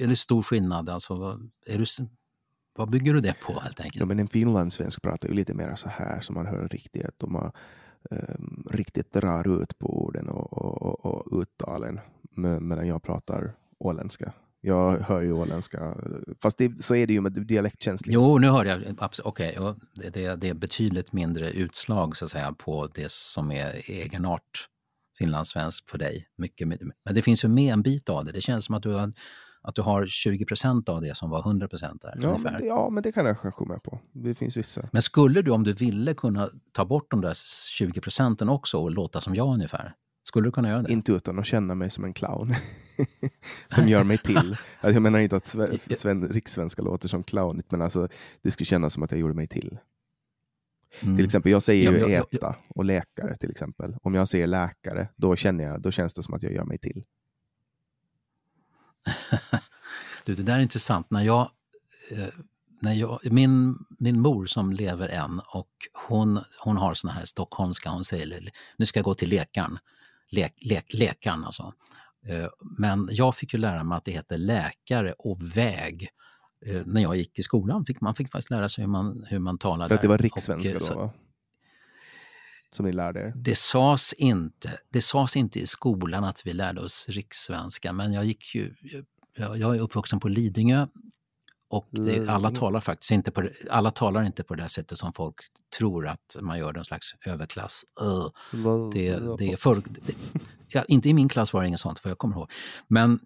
eller 0.00 0.14
stor 0.14 0.42
skillnad? 0.42 0.88
Alltså, 0.88 1.14
vad, 1.14 1.50
är 1.66 1.78
du, 1.78 1.84
vad 2.76 2.90
bygger 2.90 3.14
du 3.14 3.20
det 3.20 3.34
på 3.40 3.60
helt 3.60 3.80
enkelt? 3.80 4.00
Ja, 4.00 4.06
men 4.06 4.18
en 4.18 4.28
finlandssvensk 4.28 5.02
pratar 5.02 5.28
ju 5.28 5.34
lite 5.34 5.54
mer 5.54 5.76
så 5.76 5.88
här 5.88 6.20
som 6.20 6.34
man 6.34 6.46
hör 6.46 6.68
riktigt, 6.68 7.04
att 7.04 7.18
de 7.18 7.34
har, 7.34 7.52
um, 8.10 8.66
riktigt 8.70 9.12
drar 9.12 9.62
ut 9.62 9.78
på 9.78 10.04
orden 10.04 10.28
och, 10.28 10.52
och, 10.52 11.04
och 11.04 11.42
uttalen 11.42 12.00
medan 12.60 12.86
jag 12.86 13.02
pratar 13.02 13.56
åländska. 13.78 14.32
Jag 14.64 15.00
hör 15.00 15.22
ju 15.22 15.32
åländska, 15.32 15.96
fast 16.42 16.58
det, 16.58 16.84
så 16.84 16.94
är 16.94 17.06
det 17.06 17.12
ju 17.12 17.20
med 17.20 17.32
dialektkänslighet. 17.32 18.14
Jo, 18.14 18.38
nu 18.38 18.46
hör 18.46 18.64
jag. 18.64 18.80
Okej, 19.24 19.58
okay, 19.58 19.74
det, 19.94 20.36
det, 20.36 20.48
är 20.48 20.54
betydligt 20.54 21.12
mindre 21.12 21.50
utslag 21.50 22.16
så 22.16 22.24
att 22.24 22.30
säga 22.30 22.52
på 22.52 22.88
det 22.94 23.10
som 23.12 23.52
är 23.52 23.90
egenart 23.90 24.68
finlandssvensk 25.22 25.90
för 25.90 25.98
dig. 25.98 26.26
Mycket. 26.38 26.68
Men 26.68 27.14
det 27.14 27.22
finns 27.22 27.44
ju 27.44 27.48
med 27.48 27.72
en 27.72 27.82
bit 27.82 28.08
av 28.08 28.24
det. 28.24 28.32
Det 28.32 28.40
känns 28.40 28.64
som 28.64 28.74
att 28.74 28.82
du 28.82 28.92
har, 28.92 29.12
att 29.62 29.74
du 29.74 29.82
har 29.82 30.06
20 30.06 30.44
procent 30.44 30.88
av 30.88 31.00
det 31.00 31.16
som 31.16 31.30
var 31.30 31.40
100 31.40 31.68
procent 31.68 32.02
där. 32.02 32.18
Ja, 32.20 32.38
men 32.38 32.52
det, 32.52 32.66
ja, 32.66 32.90
men 32.90 33.02
det 33.02 33.12
kan 33.12 33.26
jag 33.26 33.40
kanske 33.40 33.64
med 33.64 33.82
på. 33.82 34.00
Det 34.12 34.34
finns 34.34 34.56
vissa. 34.56 34.88
Men 34.92 35.02
skulle 35.02 35.42
du, 35.42 35.50
om 35.50 35.64
du 35.64 35.72
ville, 35.72 36.14
kunna 36.14 36.50
ta 36.72 36.84
bort 36.84 37.10
de 37.10 37.20
där 37.20 37.34
20 37.70 38.00
procenten 38.00 38.48
också 38.48 38.78
och 38.78 38.90
låta 38.90 39.20
som 39.20 39.34
jag 39.34 39.54
ungefär? 39.54 39.94
Skulle 40.22 40.48
du 40.48 40.52
kunna 40.52 40.68
göra 40.68 40.82
det? 40.82 40.92
Inte 40.92 41.12
utan 41.12 41.38
att 41.38 41.46
känna 41.46 41.74
mig 41.74 41.90
som 41.90 42.04
en 42.04 42.12
clown. 42.12 42.54
som 43.66 43.88
gör 43.88 44.04
mig 44.04 44.18
till. 44.18 44.36
Alltså, 44.80 44.94
jag 44.94 45.02
menar 45.02 45.18
inte 45.18 45.36
att 45.36 45.46
sven, 45.96 46.28
rikssvenska 46.28 46.82
låter 46.82 47.08
som 47.08 47.22
clownigt, 47.22 47.70
men 47.70 47.82
alltså, 47.82 48.08
det 48.42 48.50
skulle 48.50 48.64
kännas 48.64 48.92
som 48.92 49.02
att 49.02 49.10
jag 49.10 49.20
gjorde 49.20 49.34
mig 49.34 49.46
till. 49.46 49.78
Mm. 51.00 51.16
Till 51.16 51.24
exempel, 51.24 51.52
jag 51.52 51.62
säger 51.62 51.92
ju 51.92 51.98
ja, 51.98 52.08
äta 52.08 52.56
och 52.68 52.84
läkare 52.84 53.36
till 53.36 53.50
exempel. 53.50 53.96
Om 54.02 54.14
jag 54.14 54.28
säger 54.28 54.46
läkare, 54.46 55.08
då 55.16 55.36
känner 55.36 55.64
jag, 55.64 55.82
då 55.82 55.90
känns 55.90 56.14
det 56.14 56.22
som 56.22 56.34
att 56.34 56.42
jag 56.42 56.52
gör 56.52 56.64
mig 56.64 56.78
till. 56.78 57.04
du, 60.24 60.34
det 60.34 60.42
där 60.42 60.56
är 60.56 60.62
intressant. 60.62 61.10
När 61.10 61.22
jag, 61.22 61.50
eh, 62.10 62.28
när 62.80 62.92
jag, 62.92 63.20
min, 63.22 63.78
min 63.98 64.20
mor 64.20 64.46
som 64.46 64.72
lever 64.72 65.08
än 65.08 65.40
och 65.46 65.70
hon, 66.08 66.40
hon 66.58 66.76
har 66.76 66.94
såna 66.94 67.12
här 67.12 67.24
stockholmska, 67.24 67.90
hon 67.90 68.04
säger 68.04 68.50
nu 68.76 68.86
ska 68.86 68.98
jag 68.98 69.04
gå 69.04 69.14
till 69.14 69.30
läkaren. 69.30 69.78
Lek, 70.30 70.54
lek, 70.56 70.94
läkaren 70.94 71.44
alltså. 71.44 71.72
Eh, 72.26 72.48
men 72.78 73.08
jag 73.10 73.36
fick 73.36 73.54
ju 73.54 73.60
lära 73.60 73.84
mig 73.84 73.96
att 73.96 74.04
det 74.04 74.12
heter 74.12 74.38
läkare 74.38 75.12
och 75.12 75.56
väg. 75.56 76.08
Eh, 76.66 76.82
när 76.86 77.02
jag 77.02 77.16
gick 77.16 77.38
i 77.38 77.42
skolan 77.42 77.84
fick 77.84 78.00
man 78.00 78.14
fick 78.14 78.30
faktiskt 78.30 78.50
lära 78.50 78.68
sig 78.68 78.84
hur 78.84 78.90
man, 78.90 79.26
hur 79.28 79.38
man 79.38 79.58
talade. 79.58 79.88
För 79.88 79.94
att 79.94 80.02
det 80.02 80.08
var 80.08 80.18
rikssvenska 80.18 80.94
då? 80.94 81.00
Va? 81.00 81.12
Som 82.72 82.86
ni 82.86 82.92
lärde 82.92 83.20
er? 83.20 83.32
Det 83.36 83.58
sades, 83.58 84.12
inte, 84.12 84.78
det 84.90 85.00
sades 85.00 85.36
inte 85.36 85.60
i 85.60 85.66
skolan 85.66 86.24
att 86.24 86.46
vi 86.46 86.52
lärde 86.52 86.80
oss 86.80 87.06
rikssvenska, 87.08 87.92
men 87.92 88.12
jag 88.12 88.24
gick 88.24 88.54
ju... 88.54 88.74
Jag, 89.36 89.58
jag 89.58 89.76
är 89.76 89.80
uppvuxen 89.80 90.20
på 90.20 90.28
Lidingö 90.28 90.86
och 91.72 91.88
det, 91.90 92.28
alla, 92.28 92.50
talar 92.50 92.80
faktiskt 92.80 93.10
inte 93.10 93.30
på, 93.30 93.48
alla 93.70 93.90
talar 93.90 94.22
inte 94.22 94.42
på 94.42 94.54
det 94.54 94.68
sättet 94.68 94.98
som 94.98 95.12
folk 95.12 95.36
tror 95.78 96.06
att 96.08 96.36
man 96.40 96.58
gör 96.58 96.72
någon 96.72 96.84
slags 96.84 97.06
överklass. 97.26 97.84
Uh, 98.02 98.28
det, 98.92 99.36
det, 99.38 99.60
för, 99.60 99.82
det, 100.06 100.14
ja, 100.68 100.84
inte 100.88 101.08
i 101.08 101.14
min 101.14 101.28
klass 101.28 101.52
var 101.52 101.62
det 101.62 101.68
inget 101.68 101.80
sånt, 101.80 101.98
för 101.98 102.08
jag 102.08 102.18
kommer 102.18 102.36
ihåg. 102.36 102.50
Men 102.88 103.12
eh, 103.12 103.18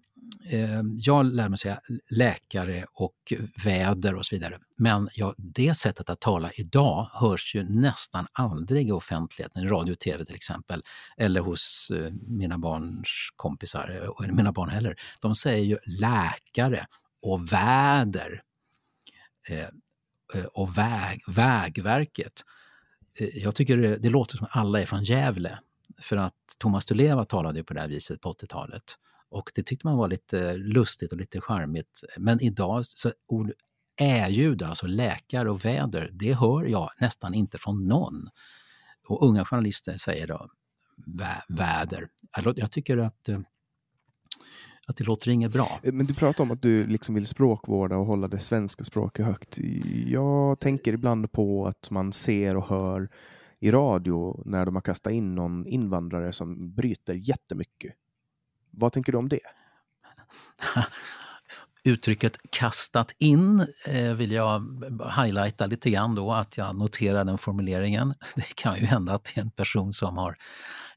Eh, 0.49 0.81
jag 0.97 1.25
lär 1.25 1.49
mig 1.49 1.57
säga 1.57 1.79
läkare 2.09 2.85
och 2.93 3.33
väder 3.63 4.15
och 4.15 4.25
så 4.25 4.35
vidare. 4.35 4.59
Men 4.77 5.09
ja, 5.13 5.33
det 5.37 5.73
sättet 5.73 6.09
att 6.09 6.19
tala 6.19 6.51
idag 6.51 7.09
hörs 7.13 7.55
ju 7.55 7.63
nästan 7.63 8.27
aldrig 8.31 8.89
i 8.89 8.91
offentligheten, 8.91 9.63
i 9.63 9.67
radio 9.67 9.91
och 9.91 9.99
tv 9.99 10.25
till 10.25 10.35
exempel, 10.35 10.83
eller 11.17 11.41
hos 11.41 11.91
eh, 11.95 12.13
mina 12.27 12.57
barns 12.57 13.29
kompisar, 13.35 13.89
eh, 13.89 14.25
eller 14.25 14.33
mina 14.33 14.51
barn 14.51 14.69
heller. 14.69 14.95
De 15.21 15.35
säger 15.35 15.65
ju 15.65 15.77
läkare 15.85 16.85
och 17.21 17.53
väder 17.53 18.41
eh, 19.49 19.67
eh, 20.33 20.45
och 20.53 20.77
väg, 20.77 21.23
Vägverket. 21.27 22.43
Eh, 23.19 23.37
jag 23.37 23.55
tycker 23.55 23.77
det, 23.77 23.97
det 23.97 24.09
låter 24.09 24.37
som 24.37 24.45
att 24.45 24.57
alla 24.57 24.81
är 24.81 24.85
från 24.85 25.03
Gävle 25.03 25.59
för 26.01 26.17
att 26.17 26.33
Thomas 26.57 26.85
Tuleva 26.85 27.25
talade 27.25 27.59
ju 27.59 27.63
på 27.63 27.73
det 27.73 27.81
här 27.81 27.87
viset 27.87 28.21
på 28.21 28.33
80-talet. 28.33 28.83
Och 29.29 29.51
det 29.55 29.63
tyckte 29.63 29.87
man 29.87 29.97
var 29.97 30.07
lite 30.07 30.53
lustigt 30.57 31.11
och 31.11 31.17
lite 31.17 31.41
charmigt. 31.41 32.03
Men 32.17 32.41
idag, 32.41 32.85
så 32.85 33.11
ord 33.27 33.51
ä-ljud, 33.97 34.63
alltså 34.63 34.87
läkare 34.87 35.49
och 35.51 35.65
väder, 35.65 36.09
det 36.13 36.33
hör 36.33 36.65
jag 36.65 36.89
nästan 37.01 37.33
inte 37.33 37.57
från 37.57 37.87
någon. 37.87 38.29
Och 39.07 39.25
unga 39.25 39.45
journalister 39.45 39.97
säger 39.97 40.27
då 40.27 40.47
vä 41.05 41.43
väder. 41.47 42.07
Jag 42.55 42.71
tycker 42.71 42.97
att, 42.97 43.29
eh, 43.29 43.39
att 44.87 44.97
det 44.97 45.03
låter 45.03 45.31
inget 45.31 45.51
bra. 45.51 45.79
Eh, 45.83 45.93
men 45.93 46.05
du 46.05 46.13
pratar 46.13 46.43
om 46.43 46.51
att 46.51 46.61
du 46.61 46.87
liksom 46.87 47.15
vill 47.15 47.27
språkvårda 47.27 47.97
och 47.97 48.05
hålla 48.05 48.27
det 48.27 48.39
svenska 48.39 48.83
språket 48.83 49.25
högt. 49.25 49.57
Jag 50.05 50.59
tänker 50.59 50.93
ibland 50.93 51.31
på 51.31 51.65
att 51.67 51.91
man 51.91 52.13
ser 52.13 52.57
och 52.57 52.67
hör 52.67 53.09
i 53.59 53.71
radio 53.71 54.41
när 54.45 54.65
de 54.65 54.75
har 54.75 54.81
kastat 54.81 55.13
in 55.13 55.35
någon 55.35 55.67
invandrare 55.67 56.33
som 56.33 56.73
bryter 56.73 57.13
jättemycket. 57.13 57.93
Vad 58.79 58.93
tänker 58.93 59.11
du 59.11 59.17
om 59.17 59.29
det? 59.29 59.39
Uttrycket 61.83 62.37
kastat 62.49 63.15
in 63.17 63.67
eh, 63.85 64.13
vill 64.13 64.31
jag 64.31 64.83
highlighta 65.17 65.65
lite 65.65 65.89
grann 65.89 66.15
då, 66.15 66.31
att 66.31 66.57
jag 66.57 66.75
noterar 66.75 67.23
den 67.23 67.37
formuleringen. 67.37 68.13
Det 68.35 68.55
kan 68.55 68.79
ju 68.79 68.85
hända 68.85 69.13
att 69.13 69.23
det 69.23 69.37
är 69.37 69.41
en 69.41 69.51
person 69.51 69.93
som 69.93 70.17
har, 70.17 70.37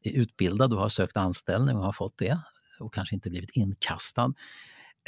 är 0.02 0.12
utbildad 0.12 0.73
och 0.73 0.81
har 0.81 0.89
sökt 0.89 1.16
anställning 1.16 1.77
och 1.77 1.85
har 1.85 1.93
fått 1.93 2.19
det 2.19 2.39
och 2.81 2.94
kanske 2.94 3.15
inte 3.15 3.31
blivit 3.31 3.51
inkastad. 3.57 4.35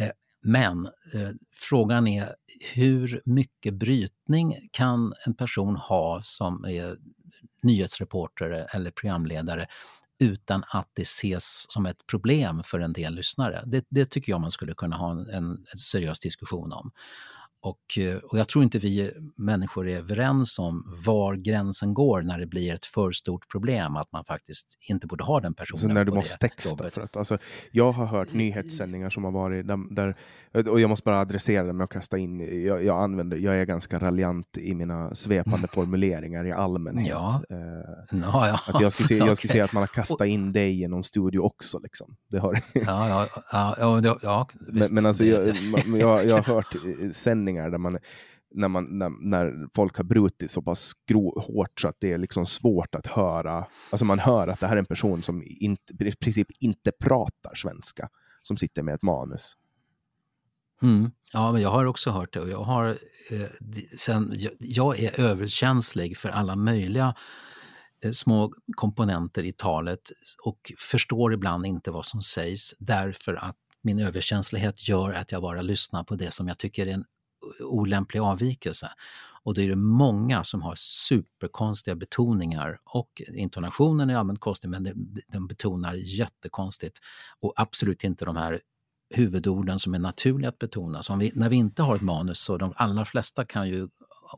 Eh, 0.00 0.10
men 0.42 0.86
eh, 0.86 1.30
frågan 1.54 2.06
är 2.06 2.34
hur 2.74 3.22
mycket 3.24 3.74
brytning 3.74 4.68
kan 4.72 5.12
en 5.26 5.34
person 5.34 5.76
ha 5.76 6.22
som 6.22 6.64
är 6.64 6.96
nyhetsreporter 7.62 8.66
eller 8.72 8.90
programledare 8.90 9.66
utan 10.22 10.64
att 10.68 10.90
det 10.94 11.02
ses 11.02 11.72
som 11.72 11.86
ett 11.86 12.06
problem 12.06 12.62
för 12.62 12.80
en 12.80 12.92
del 12.92 13.14
lyssnare. 13.14 13.62
Det, 13.66 13.86
det 13.88 14.10
tycker 14.10 14.32
jag 14.32 14.40
man 14.40 14.50
skulle 14.50 14.74
kunna 14.74 14.96
ha 14.96 15.10
en, 15.10 15.28
en 15.28 15.58
seriös 15.76 16.20
diskussion 16.20 16.72
om. 16.72 16.90
Och, 17.62 17.98
eh, 17.98 18.16
och 18.16 18.38
jag 18.38 18.48
tror 18.48 18.64
inte 18.64 18.78
vi 18.78 19.12
människor 19.36 19.88
är 19.88 19.98
överens 19.98 20.58
om 20.58 20.98
var 21.06 21.34
gränsen 21.34 21.94
går 21.94 22.22
när 22.22 22.38
det 22.38 22.46
blir 22.46 22.74
ett 22.74 22.86
för 22.86 23.12
stort 23.12 23.50
problem, 23.50 23.96
att 23.96 24.12
man 24.12 24.24
faktiskt 24.24 24.78
inte 24.88 25.06
borde 25.06 25.24
ha 25.24 25.40
den 25.40 25.54
personen. 25.54 25.80
Så 25.80 25.88
när 25.88 26.04
du 26.04 26.12
måste 26.12 26.38
texta? 26.38 26.70
Jobbet. 26.70 26.94
För 26.94 27.02
att, 27.02 27.16
alltså, 27.16 27.38
jag 27.70 27.92
har 27.92 28.06
hört 28.06 28.32
nyhetssändningar 28.32 29.10
som 29.10 29.24
har 29.24 29.30
varit 29.30 29.66
där, 29.66 29.94
där 29.94 30.16
och 30.54 30.80
jag 30.80 30.90
måste 30.90 31.04
bara 31.04 31.20
adressera 31.20 31.66
det 31.66 31.72
med 31.72 31.84
att 31.84 31.90
kasta 31.90 32.18
in, 32.18 32.64
jag, 32.64 32.84
jag, 32.84 33.02
använder, 33.02 33.36
jag 33.36 33.56
är 33.56 33.64
ganska 33.64 33.98
raljant 33.98 34.58
i 34.58 34.74
mina 34.74 35.14
svepande 35.14 35.68
formuleringar 35.72 36.46
i 36.46 36.52
allmänhet. 36.52 37.08
Ja. 37.08 37.42
Eh, 37.50 37.58
ja, 38.10 38.48
ja. 38.48 38.60
Att 38.74 38.80
jag 38.80 38.92
skulle 38.92 39.06
se, 39.06 39.16
jag 39.16 39.36
skulle 39.36 39.50
säga 39.52 39.64
att 39.64 39.72
man 39.72 39.82
har 39.82 39.86
kastat 39.86 40.26
in 40.26 40.52
dig 40.52 40.82
i 40.82 40.88
någon 40.88 41.04
studio 41.04 41.38
också. 41.38 41.78
Liksom. 41.78 42.16
Det 42.30 42.38
har... 42.38 42.60
ja, 42.72 43.08
ja, 43.08 43.26
ja, 43.52 44.00
ja, 44.02 44.18
ja 44.22 44.48
men, 44.60 44.84
men 44.90 45.06
alltså, 45.06 45.24
jag, 45.24 45.56
jag, 45.86 46.26
jag 46.26 46.36
har 46.36 46.54
hört 46.54 46.76
sändningar 47.12 47.51
där 47.54 47.78
man 47.78 47.98
när, 48.54 48.68
man, 48.68 48.98
när, 48.98 49.10
när 49.20 49.68
folk 49.74 49.96
har 49.96 50.04
brutit 50.04 50.50
så 50.50 50.62
pass 50.62 50.92
gro, 51.08 51.40
hårt 51.40 51.80
så 51.80 51.88
att 51.88 51.96
det 52.00 52.12
är 52.12 52.18
liksom 52.18 52.46
svårt 52.46 52.94
att 52.94 53.06
höra. 53.06 53.66
Alltså 53.90 54.04
man 54.04 54.18
hör 54.18 54.48
att 54.48 54.60
det 54.60 54.66
här 54.66 54.76
är 54.76 54.78
en 54.78 54.86
person 54.86 55.22
som 55.22 55.42
inte, 55.46 56.04
i 56.04 56.12
princip 56.12 56.48
inte 56.60 56.92
pratar 57.00 57.54
svenska, 57.54 58.08
som 58.42 58.56
sitter 58.56 58.82
med 58.82 58.94
ett 58.94 59.02
manus. 59.02 59.56
Mm. 60.82 61.10
Ja, 61.32 61.52
men 61.52 61.62
jag 61.62 61.70
har 61.70 61.84
också 61.84 62.10
hört 62.10 62.32
det 62.32 62.40
och 62.40 62.48
jag, 62.48 62.62
har, 62.62 62.88
eh, 63.30 63.46
sen, 63.96 64.32
jag, 64.36 64.52
jag, 64.58 64.98
är 64.98 65.20
överkänslig 65.20 66.18
för 66.18 66.28
alla 66.28 66.56
möjliga 66.56 67.14
eh, 68.04 68.10
små 68.10 68.52
komponenter 68.76 69.42
i 69.42 69.52
talet 69.52 70.00
och 70.44 70.72
förstår 70.78 71.32
ibland 71.32 71.66
inte 71.66 71.90
vad 71.90 72.04
som 72.04 72.22
sägs 72.22 72.74
därför 72.78 73.34
att 73.34 73.56
min 73.82 73.98
överkänslighet 73.98 74.88
gör 74.88 75.12
att 75.12 75.32
jag 75.32 75.42
bara 75.42 75.62
lyssnar 75.62 76.04
på 76.04 76.14
det 76.14 76.30
som 76.30 76.48
jag 76.48 76.58
tycker 76.58 76.86
är 76.86 76.92
en 76.92 77.04
olämplig 77.60 78.20
avvikelse. 78.20 78.90
Och 79.44 79.54
då 79.54 79.60
är 79.60 79.68
det 79.68 79.76
många 79.76 80.44
som 80.44 80.62
har 80.62 80.74
superkonstiga 80.76 81.94
betoningar 81.94 82.80
och 82.84 83.22
intonationen 83.34 84.10
är 84.10 84.16
allmänt 84.16 84.40
konstig 84.40 84.70
men 84.70 84.84
de 85.28 85.46
betonar 85.46 85.94
jättekonstigt 85.94 86.98
och 87.40 87.52
absolut 87.56 88.04
inte 88.04 88.24
de 88.24 88.36
här 88.36 88.60
huvudorden 89.14 89.78
som 89.78 89.94
är 89.94 89.98
naturliga 89.98 90.48
att 90.48 90.58
betona. 90.58 91.02
Så 91.02 91.16
vi, 91.16 91.32
när 91.34 91.48
vi 91.48 91.56
inte 91.56 91.82
har 91.82 91.96
ett 91.96 92.02
manus 92.02 92.40
så 92.40 92.58
de 92.58 92.72
allra 92.76 93.04
flesta 93.04 93.44
kan 93.44 93.68
ju 93.68 93.88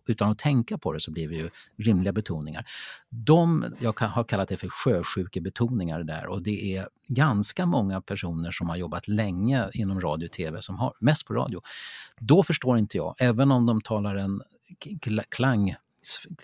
utan 0.07 0.31
att 0.31 0.39
tänka 0.39 0.79
på 0.79 0.93
det 0.93 1.01
så 1.01 1.11
blir 1.11 1.29
det 1.29 1.35
ju 1.35 1.51
rimliga 1.79 2.13
betoningar. 2.13 2.67
De, 3.09 3.75
jag 3.81 4.01
har 4.01 4.25
kallat 4.25 4.49
det 4.49 4.57
för 4.57 4.69
sjösjukebetoningar 4.69 6.03
där 6.03 6.27
och 6.27 6.43
det 6.43 6.77
är 6.77 6.89
ganska 7.09 7.67
många 7.67 8.01
personer 8.01 8.51
som 8.51 8.69
har 8.69 8.77
jobbat 8.77 9.09
länge 9.09 9.69
inom 9.73 10.01
radio 10.01 10.27
och 10.27 10.33
tv, 10.33 10.63
som 10.63 10.79
har, 10.79 10.93
mest 11.01 11.27
på 11.27 11.35
radio. 11.35 11.61
Då 12.21 12.43
förstår 12.43 12.79
inte 12.79 12.97
jag, 12.97 13.15
även 13.19 13.51
om 13.51 13.67
de 13.67 13.81
talar 13.81 14.17
en 14.17 14.43
klang 15.29 15.75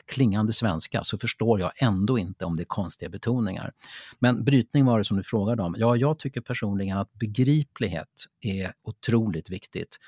klingande 0.06 0.52
svenska 0.52 1.05
så 1.05 1.18
förstår 1.18 1.60
jag 1.60 1.72
ändå 1.77 2.18
inte 2.18 2.44
om 2.44 2.56
det 2.56 2.62
är 2.62 2.64
konstiga 2.64 3.09
betoningar. 3.09 3.72
Men 4.18 4.44
brytning 4.44 4.85
var 4.85 4.98
det 4.98 5.05
som 5.05 5.16
du 5.16 5.22
frågade 5.22 5.62
om. 5.62 5.74
Ja, 5.78 5.97
jag 5.97 6.18
tycker 6.18 6.40
personligen 6.40 6.98
att 6.98 7.12
begriplighet 7.12 8.27
är 8.40 8.72
otroligt 8.82 9.51
viktigt 9.51 9.98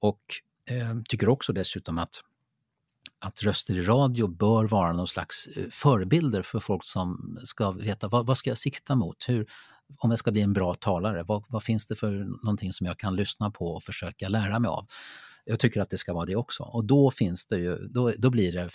och 0.00 0.20
eh, 0.66 1.00
tycker 1.08 1.28
också 1.28 1.52
dessutom 1.52 1.98
att 1.98 2.20
att 3.22 3.42
röster 3.42 3.78
i 3.78 3.82
radio 3.82 4.26
bör 4.26 4.66
vara 4.66 4.92
någon 4.92 5.08
slags 5.08 5.46
eh, 5.46 5.64
förebilder 5.70 6.42
för 6.42 6.60
folk 6.60 6.84
som 6.84 7.38
ska 7.44 7.70
veta 7.70 8.08
vad, 8.08 8.26
vad 8.26 8.38
ska 8.38 8.50
jag 8.50 8.58
sikta 8.58 8.94
mot? 8.94 9.28
Hur, 9.28 9.46
om 9.98 10.10
jag 10.10 10.18
ska 10.18 10.32
bli 10.32 10.42
en 10.42 10.52
bra 10.52 10.74
talare, 10.74 11.22
vad, 11.22 11.44
vad, 11.48 11.62
finns 11.62 11.86
det 11.86 11.96
för 11.96 12.12
någonting 12.44 12.72
som 12.72 12.86
jag 12.86 12.98
kan 12.98 13.16
lyssna 13.16 13.50
på 13.50 13.74
och 13.74 13.82
försöka 13.82 14.28
lära 14.28 14.58
mig 14.58 14.68
av? 14.68 14.86
Jag 15.44 15.60
tycker 15.60 15.80
att 15.80 15.90
det 15.90 15.98
ska 15.98 16.14
vara 16.14 16.26
det 16.26 16.36
också 16.36 16.62
och 16.62 16.84
då 16.84 17.10
finns 17.10 17.46
det 17.46 17.56
ju, 17.56 17.76
då, 17.76 18.12
då 18.18 18.30
blir 18.30 18.52
det 18.52 18.70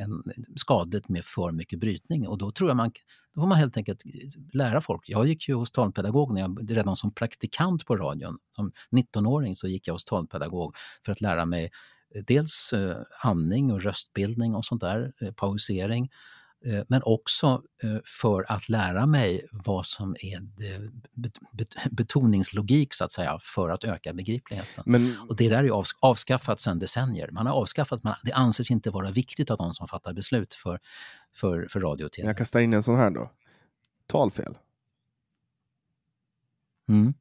en, 0.00 0.22
skadligt 0.56 1.08
med 1.08 1.24
för 1.24 1.52
mycket 1.52 1.80
brytning 1.80 2.28
och 2.28 2.38
då 2.38 2.50
tror 2.50 2.70
jag 2.70 2.76
man, 2.76 2.90
då 3.34 3.40
får 3.40 3.48
man 3.48 3.58
helt 3.58 3.76
enkelt 3.76 4.02
eh, 4.06 4.12
lära 4.52 4.80
folk. 4.80 5.02
Jag 5.08 5.26
gick 5.26 5.48
ju 5.48 5.54
hos 5.54 5.70
talpedagog 5.70 6.34
när 6.34 6.40
jag, 6.40 6.70
redan 6.70 6.96
som 6.96 7.14
praktikant 7.14 7.86
på 7.86 7.96
radion. 7.96 8.38
Som 8.56 8.72
19-åring 8.90 9.54
så 9.54 9.68
gick 9.68 9.88
jag 9.88 9.94
hos 9.94 10.04
talpedagog 10.04 10.76
för 11.04 11.12
att 11.12 11.20
lära 11.20 11.44
mig 11.44 11.70
dels 12.26 12.72
eh, 12.72 12.96
andning 13.22 13.72
och 13.72 13.82
röstbildning 13.82 14.54
och 14.54 14.64
sånt 14.64 14.80
där, 14.80 15.12
eh, 15.20 15.32
pausering 15.32 16.10
Eh, 16.66 16.84
men 16.88 17.02
också 17.04 17.62
för 18.20 18.52
att 18.52 18.68
lära 18.68 19.06
mig 19.06 19.46
vad 19.52 19.86
som 19.86 20.16
är 20.20 20.40
betoningslogik 21.96 22.94
så 22.94 23.04
att 23.04 23.12
säga 23.12 23.38
för 23.42 23.68
att 23.68 23.84
öka 23.84 24.12
begripligheten. 24.12 24.84
Men, 24.86 25.16
och 25.28 25.36
det 25.36 25.48
där 25.48 25.64
är 25.64 25.84
avskaffat 26.00 26.60
sedan 26.60 26.78
decennier. 26.78 27.30
Man 27.30 27.46
har 27.46 27.54
avskaffat, 27.54 28.02
man, 28.02 28.14
det 28.22 28.32
anses 28.32 28.70
inte 28.70 28.90
vara 28.90 29.10
viktigt 29.10 29.50
att 29.50 29.58
de 29.58 29.74
som 29.74 29.88
fattar 29.88 30.12
beslut 30.12 30.54
för, 30.54 30.80
för, 31.34 31.66
för 31.70 31.80
radio 31.80 32.04
och 32.04 32.12
tv. 32.12 32.28
Jag 32.28 32.36
kastar 32.36 32.60
in 32.60 32.72
en 32.72 32.82
sån 32.82 32.96
här 32.96 33.10
då. 33.10 33.30
Talfel. 34.06 34.58
Mm. 36.88 37.14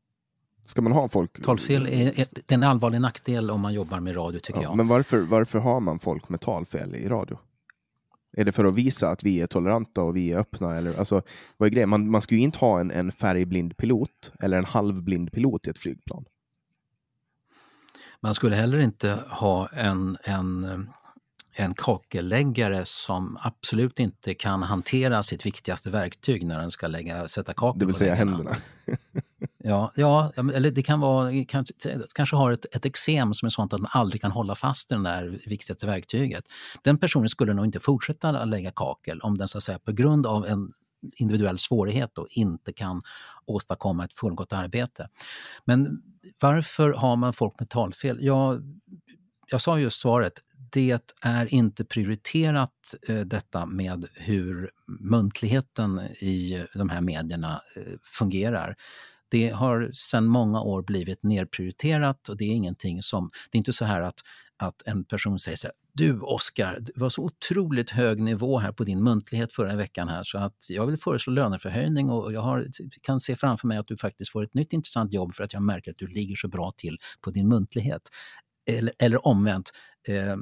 Ska 0.67 0.81
man 0.81 0.91
ha 0.91 1.09
folk? 1.09 1.41
Talfel 1.43 1.87
är, 1.87 2.19
är, 2.19 2.27
en 2.47 2.63
allvarlig 2.63 3.01
nackdel 3.01 3.51
om 3.51 3.61
man 3.61 3.73
jobbar 3.73 3.99
med 3.99 4.15
radio 4.15 4.39
tycker 4.39 4.59
ja, 4.59 4.63
jag. 4.63 4.77
Men 4.77 4.87
varför, 4.87 5.19
varför 5.19 5.59
har 5.59 5.79
man 5.79 5.99
folk 5.99 6.29
med 6.29 6.41
talfel 6.41 6.95
i 6.95 7.07
radio? 7.07 7.37
Är 8.37 8.45
det 8.45 8.51
för 8.51 8.65
att 8.65 8.75
visa 8.75 9.09
att 9.09 9.23
vi 9.23 9.41
är 9.41 9.47
toleranta 9.47 10.03
och 10.03 10.15
vi 10.15 10.31
är 10.31 10.37
öppna? 10.37 10.75
Eller, 10.75 10.99
alltså, 10.99 11.21
vad 11.57 11.67
är 11.67 11.71
grejen? 11.71 11.89
Man, 11.89 12.11
man 12.11 12.21
ska 12.21 12.35
ju 12.35 12.41
inte 12.41 12.59
ha 12.59 12.79
en, 12.79 12.91
en 12.91 13.11
färgblind 13.11 13.77
pilot 13.77 14.31
eller 14.39 14.57
en 14.57 14.65
halvblind 14.65 15.31
pilot 15.31 15.67
i 15.67 15.69
ett 15.69 15.77
flygplan. 15.77 16.25
Man 18.19 18.35
skulle 18.35 18.55
heller 18.55 18.79
inte 18.79 19.19
ha 19.29 19.67
en, 19.67 20.17
en, 20.23 20.89
en 21.53 21.73
kakelläggare 21.73 22.85
som 22.85 23.37
absolut 23.41 23.99
inte 23.99 24.33
kan 24.33 24.63
hantera 24.63 25.23
sitt 25.23 25.45
viktigaste 25.45 25.89
verktyg 25.89 26.45
när 26.45 26.59
den 26.59 26.71
ska 26.71 26.87
lägga, 26.87 27.27
sätta 27.27 27.53
kakel 27.53 27.79
Det 27.79 27.85
vill 27.85 27.95
säga 27.95 28.15
händerna. 28.15 28.55
Ja, 29.67 29.91
ja, 29.95 30.31
eller 30.53 30.71
det 30.71 30.83
kan 30.83 30.99
vara, 30.99 31.31
eh, 31.31 31.45
kanske, 31.47 31.91
eh, 31.91 31.99
kanske 32.13 32.35
har 32.35 32.51
ett, 32.51 32.65
ett 32.75 32.85
eksem 32.85 33.33
som 33.33 33.45
är 33.45 33.49
sånt 33.49 33.73
att 33.73 33.79
man 33.79 33.89
aldrig 33.93 34.21
kan 34.21 34.31
hålla 34.31 34.55
fast 34.55 34.91
i 34.91 34.95
det 34.95 35.03
där 35.03 35.39
viktigaste 35.45 35.85
verktyget. 35.85 36.43
Den 36.83 36.97
personen 36.97 37.29
skulle 37.29 37.53
nog 37.53 37.65
inte 37.65 37.79
fortsätta 37.79 38.45
lägga 38.45 38.71
kakel 38.71 39.21
om 39.21 39.37
den 39.37 39.47
så 39.47 39.57
att 39.57 39.63
säga 39.63 39.79
på 39.79 39.91
grund 39.91 40.27
av 40.27 40.45
en 40.45 40.71
individuell 41.15 41.57
svårighet 41.57 42.11
då 42.13 42.27
inte 42.29 42.73
kan 42.73 43.01
åstadkomma 43.45 44.05
ett 44.05 44.13
fullgott 44.13 44.53
arbete. 44.53 45.09
Men 45.65 46.01
varför 46.41 46.93
har 46.93 47.15
man 47.15 47.33
folk 47.33 47.59
med 47.59 47.69
talfel? 47.69 48.17
Ja, 48.21 48.57
jag 49.51 49.61
sa 49.61 49.79
just 49.79 49.99
svaret, 49.99 50.33
det 50.71 50.99
är 51.21 51.53
inte 51.53 51.85
prioriterat 51.85 52.95
eh, 53.07 53.19
detta 53.19 53.65
med 53.65 54.07
hur 54.15 54.71
muntligheten 54.87 55.99
i 56.19 56.65
de 56.73 56.89
här 56.89 57.01
medierna 57.01 57.61
fungerar 58.03 58.75
det 59.29 59.49
har 59.49 59.91
sedan 59.93 60.25
många 60.25 60.61
år 60.61 60.81
blivit 60.81 61.23
nedprioriterat 61.23 62.29
och 62.29 62.37
det 62.37 62.43
är 62.43 62.53
ingenting 62.53 63.03
som, 63.03 63.31
det 63.51 63.55
är 63.55 63.57
inte 63.57 63.73
så 63.73 63.85
här 63.85 64.01
att, 64.01 64.19
att 64.57 64.81
en 64.85 65.03
person 65.03 65.39
säger 65.39 65.57
så 65.57 65.67
här, 65.67 65.73
du 65.97 66.19
Oskar, 66.19 66.79
det 66.79 66.91
var 66.95 67.09
så 67.09 67.23
otroligt 67.23 67.89
hög 67.89 68.21
nivå 68.21 68.57
här 68.57 68.71
på 68.71 68.83
din 68.83 69.03
muntlighet 69.03 69.53
förra 69.53 69.75
veckan 69.75 70.07
här 70.07 70.23
så 70.23 70.37
att 70.37 70.55
jag 70.69 70.85
vill 70.85 70.97
föreslå 70.97 71.33
löneförhöjning 71.33 72.09
och 72.09 72.33
jag 72.33 72.41
har, 72.41 72.67
kan 73.01 73.19
se 73.19 73.35
framför 73.35 73.67
mig 73.67 73.77
att 73.77 73.87
du 73.87 73.97
faktiskt 73.97 74.31
får 74.31 74.43
ett 74.43 74.53
nytt 74.53 74.73
intressant 74.73 75.13
jobb 75.13 75.35
för 75.35 75.43
att 75.43 75.53
jag 75.53 75.63
märker 75.63 75.91
att 75.91 75.97
du 75.97 76.07
ligger 76.07 76.35
så 76.35 76.47
bra 76.47 76.71
till 76.77 76.97
på 77.21 77.31
din 77.31 77.47
muntlighet. 77.47 78.01
Eller, 78.69 78.93
eller 78.99 79.27
omvänt, 79.27 79.71
eh, 80.07 80.35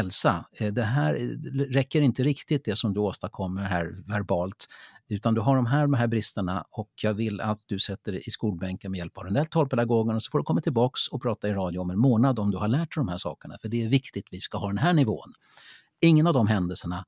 Elsa, 0.00 0.44
eh, 0.58 0.72
det 0.72 0.82
här 0.82 1.14
eh, 1.14 1.50
räcker 1.72 2.00
inte 2.00 2.22
riktigt 2.22 2.64
det 2.64 2.76
som 2.76 2.94
du 2.94 3.00
åstadkommer 3.00 3.62
här 3.62 3.94
verbalt 4.06 4.66
utan 5.14 5.34
du 5.34 5.40
har 5.40 5.56
de 5.56 5.66
här, 5.66 5.82
de 5.82 5.94
här 5.94 6.06
bristerna 6.06 6.64
och 6.70 6.90
jag 7.02 7.14
vill 7.14 7.40
att 7.40 7.62
du 7.66 7.78
sätter 7.78 8.12
dig 8.12 8.22
i 8.26 8.30
skolbänken 8.30 8.90
med 8.90 8.98
hjälp 8.98 9.18
av 9.18 9.24
den 9.24 9.34
där 9.34 9.44
talpedagogen 9.44 10.16
och 10.16 10.22
så 10.22 10.30
får 10.30 10.38
du 10.38 10.44
komma 10.44 10.60
tillbaks 10.60 11.08
och 11.08 11.22
prata 11.22 11.48
i 11.48 11.52
radio 11.52 11.78
om 11.78 11.90
en 11.90 11.98
månad 11.98 12.38
om 12.38 12.50
du 12.50 12.56
har 12.58 12.68
lärt 12.68 12.78
dig 12.78 13.00
de 13.00 13.08
här 13.08 13.18
sakerna. 13.18 13.58
För 13.58 13.68
det 13.68 13.84
är 13.84 13.88
viktigt, 13.88 14.26
vi 14.30 14.40
ska 14.40 14.58
ha 14.58 14.68
den 14.68 14.78
här 14.78 14.92
nivån. 14.92 15.32
Ingen 16.00 16.26
av 16.26 16.34
de 16.34 16.46
händelserna 16.46 17.04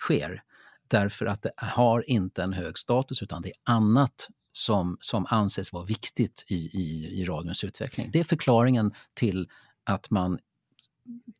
sker 0.00 0.42
därför 0.88 1.26
att 1.26 1.42
det 1.42 1.52
har 1.56 2.10
inte 2.10 2.42
en 2.42 2.52
hög 2.52 2.78
status 2.78 3.22
utan 3.22 3.42
det 3.42 3.48
är 3.48 3.56
annat 3.64 4.28
som, 4.52 4.96
som 5.00 5.26
anses 5.28 5.72
vara 5.72 5.84
viktigt 5.84 6.44
i, 6.48 6.54
i, 6.54 7.20
i 7.20 7.24
radions 7.24 7.64
utveckling. 7.64 8.10
Det 8.12 8.20
är 8.20 8.24
förklaringen 8.24 8.94
till 9.14 9.48
att 9.84 10.10
man 10.10 10.38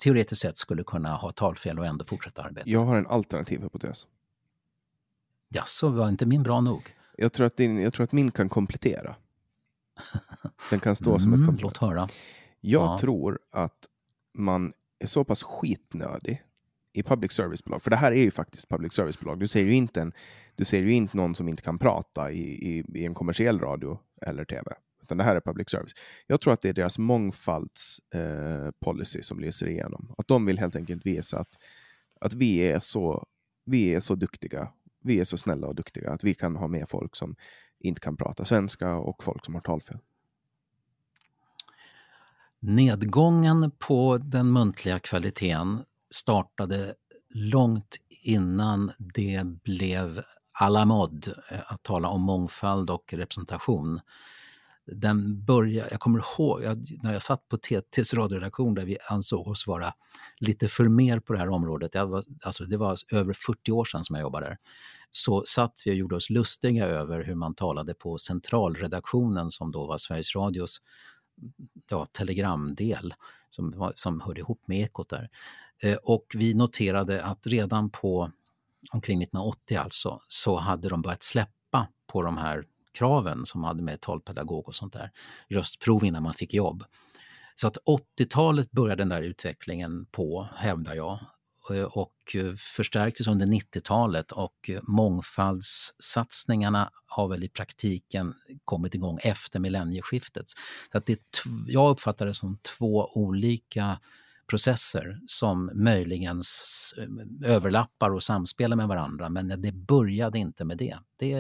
teoretiskt 0.05 0.43
sett 0.43 0.57
skulle 0.57 0.83
kunna 0.83 1.17
ha 1.17 1.33
talfel 1.33 1.79
och 1.79 1.87
ändå 1.87 2.05
fortsätta 2.05 2.43
arbeta. 2.43 2.71
Jag 2.71 2.85
har 2.85 2.97
en 2.97 3.07
alternativ 3.07 3.63
hypotes. 3.63 4.07
Ja, 5.49 5.63
så 5.67 5.89
var 5.89 6.09
inte 6.09 6.27
min 6.27 6.43
bra 6.43 6.61
nog? 6.61 6.95
Jag 7.17 7.33
tror 7.33 7.47
att, 7.47 7.57
din, 7.57 7.79
jag 7.79 7.93
tror 7.93 8.05
att 8.05 8.13
min 8.13 8.31
kan 8.31 8.49
komplettera. 8.49 9.17
Den 10.71 10.81
kan 10.81 10.97
stå 10.97 11.19
som 11.19 11.33
ett 11.33 11.37
Mm, 11.39 11.47
komplement. 11.47 11.81
låt 11.81 11.91
höra. 11.91 12.09
Jag 12.61 12.83
Ja. 12.83 12.99
tror 12.99 13.39
att 13.51 13.87
man 14.35 14.73
är 14.99 15.07
så 15.07 15.25
pass 15.25 15.43
skitnödig 15.43 16.43
i 16.93 17.03
public 17.03 17.33
service-bolag, 17.33 17.83
för 17.83 17.91
det 17.91 17.97
här 17.97 18.13
är 18.13 18.23
ju 18.23 18.31
faktiskt 18.31 18.69
public 18.69 18.93
service-bolag. 18.93 19.39
Du 19.41 19.47
ser 19.47 19.63
ju 19.63 19.75
inte, 19.75 20.01
en, 20.03 20.13
du 20.55 20.65
ser 20.65 20.79
ju 20.81 20.93
inte 20.93 21.17
någon 21.17 21.35
som 21.35 21.49
inte 21.49 21.63
kan 21.63 21.79
prata 21.79 22.33
i, 22.33 22.41
i, 22.43 22.85
i 22.95 23.05
en 23.07 23.15
kommersiell 23.15 23.61
radio 23.61 23.99
eller 24.23 24.45
tv, 24.45 24.73
utan 25.03 25.19
det 25.19 25.25
här 25.25 25.37
är 25.37 25.41
public 25.41 25.71
service. 25.71 25.93
Jag 26.27 26.41
tror 26.41 26.53
att 26.53 26.63
det 26.63 26.69
är 26.69 26.73
deras 26.73 26.99
mångfaldspolicy 26.99 29.19
eh, 29.19 29.23
som 29.23 29.41
lyser 29.41 29.69
igenom. 29.69 30.15
Att 30.19 30.29
de 30.29 30.47
vill 30.47 30.59
helt 30.59 30.77
enkelt 30.77 31.07
visa 31.07 31.39
att, 31.39 31.59
att 32.21 32.35
vi, 32.35 32.59
är 32.59 32.81
så, 32.81 33.27
vi 33.65 33.95
är 33.95 34.01
så 34.01 34.15
duktiga, 34.15 34.69
vi 35.09 35.21
är 35.21 35.25
så 35.25 35.39
snälla 35.39 35.67
och 35.67 35.75
duktiga 35.75 36.11
att 36.11 36.25
vi 36.25 36.35
kan 36.35 36.57
ha 36.57 36.69
med 36.69 36.89
folk 36.89 37.17
som 37.17 37.37
inte 37.81 38.01
kan 38.01 38.17
prata 38.17 38.45
svenska 38.45 38.95
och 38.95 39.25
folk 39.25 39.45
som 39.45 39.55
har 39.55 39.61
talfel. 39.61 39.99
Nedgången 42.61 43.71
på 43.79 44.19
den 44.19 44.53
muntliga 44.53 44.99
kvaliteten 44.99 45.85
startade 46.11 46.95
långt 47.35 47.97
innan 48.23 48.93
det 48.99 49.45
blev 49.45 50.23
à 50.61 50.69
la 50.69 50.85
mode 50.85 51.35
att 51.67 51.83
tala 51.83 52.09
om 52.09 52.23
mångfald 52.23 52.91
och 52.91 53.13
representation. 53.13 54.01
Den 54.93 55.45
började, 55.45 55.89
jag 55.91 56.01
kommer 56.01 56.19
ihåg 56.19 56.63
jag, 56.63 56.87
när 57.03 57.13
jag 57.13 57.23
satt 57.23 57.49
på 57.49 57.57
TTs 57.57 58.15
radioredaktion 58.15 58.75
där 58.75 58.85
vi 58.85 58.97
ansåg 59.11 59.49
oss 59.49 59.67
vara 59.67 59.93
lite 60.39 60.69
för 60.69 60.89
mer 60.89 61.21
på 61.21 61.33
det 61.33 61.39
här 61.39 61.49
området, 61.49 61.95
jag 61.95 62.07
var, 62.07 62.25
alltså 62.43 62.65
det 62.65 62.77
var 62.77 62.97
över 63.13 63.33
40 63.33 63.73
år 63.73 63.85
sedan 63.85 64.05
som 64.05 64.17
jag 64.17 64.23
jobbade 64.23 64.47
där, 64.47 64.59
så 65.11 65.43
satt 65.47 65.83
vi 65.85 65.91
och 65.91 65.95
gjorde 65.95 66.17
oss 66.17 66.31
lustiga 66.31 66.87
över 66.87 67.25
hur 67.25 67.35
man 67.35 67.55
talade 67.55 67.95
på 67.95 68.19
centralredaktionen 68.19 69.51
som 69.51 69.73
då 69.73 69.87
var 69.87 69.99
Sveriges 69.99 70.37
Radios 70.37 70.81
ja, 71.89 72.07
telegramdel 72.07 73.15
som, 73.51 73.93
som 73.97 74.21
hörde 74.21 74.41
ihop 74.41 74.63
med 74.67 74.81
Ekot 74.81 75.09
där. 75.09 75.29
Eh, 75.83 75.97
och 75.97 76.27
vi 76.35 76.55
noterade 76.55 77.25
att 77.25 77.47
redan 77.47 77.91
på 77.91 78.31
omkring 78.93 79.23
1980 79.23 79.79
alltså, 79.79 80.21
så 80.27 80.57
hade 80.57 80.89
de 80.89 81.03
börjat 81.03 81.23
släppa 81.23 81.89
på 82.07 82.23
de 82.23 82.37
här 82.37 82.65
kraven 82.99 83.47
som 83.47 83.65
hade 83.65 83.83
med 83.83 84.01
talpedagog 84.01 84.69
och 84.69 84.75
sånt 84.75 84.93
där, 84.93 85.11
röstprov 85.49 86.05
innan 86.05 86.23
man 86.23 86.35
fick 86.35 86.55
jobb. 86.55 86.85
Så 87.55 87.67
att 87.67 87.79
80-talet 88.19 88.71
började 88.71 89.01
den 89.01 89.09
där 89.09 89.23
utvecklingen 89.23 90.07
på, 90.07 90.49
hävdar 90.57 90.95
jag, 90.95 91.19
eh, 91.71 91.83
och 91.83 92.15
eh, 92.35 92.55
förstärktes 92.55 93.29
under 93.29 93.47
90-talet 93.47 94.33
och 94.33 94.71
mångfaldssatsningarna 94.83 96.91
har 97.07 97.29
väl 97.29 97.45
i 97.45 97.49
praktiken 97.49 98.35
kommit 98.65 98.95
igång 98.95 99.19
efter 99.23 99.61
millennieskiftet. 99.61 100.45
Så 100.93 100.99
att 100.99 101.07
det, 101.07 101.21
jag 101.67 101.91
uppfattar 101.91 102.27
det 102.27 102.35
som 102.35 102.59
två 102.79 103.11
olika 103.15 103.99
processer 104.49 105.21
som 105.27 105.71
möjligen 105.75 106.43
eh, 106.99 107.53
överlappar 107.53 108.11
och 108.11 108.23
samspelar 108.23 108.77
med 108.77 108.89
varandra, 108.89 109.29
men 109.29 109.63
det 109.63 109.73
började 109.73 110.39
inte 110.39 110.65
med 110.65 110.79
det. 110.79 110.99
Det, 111.17 111.35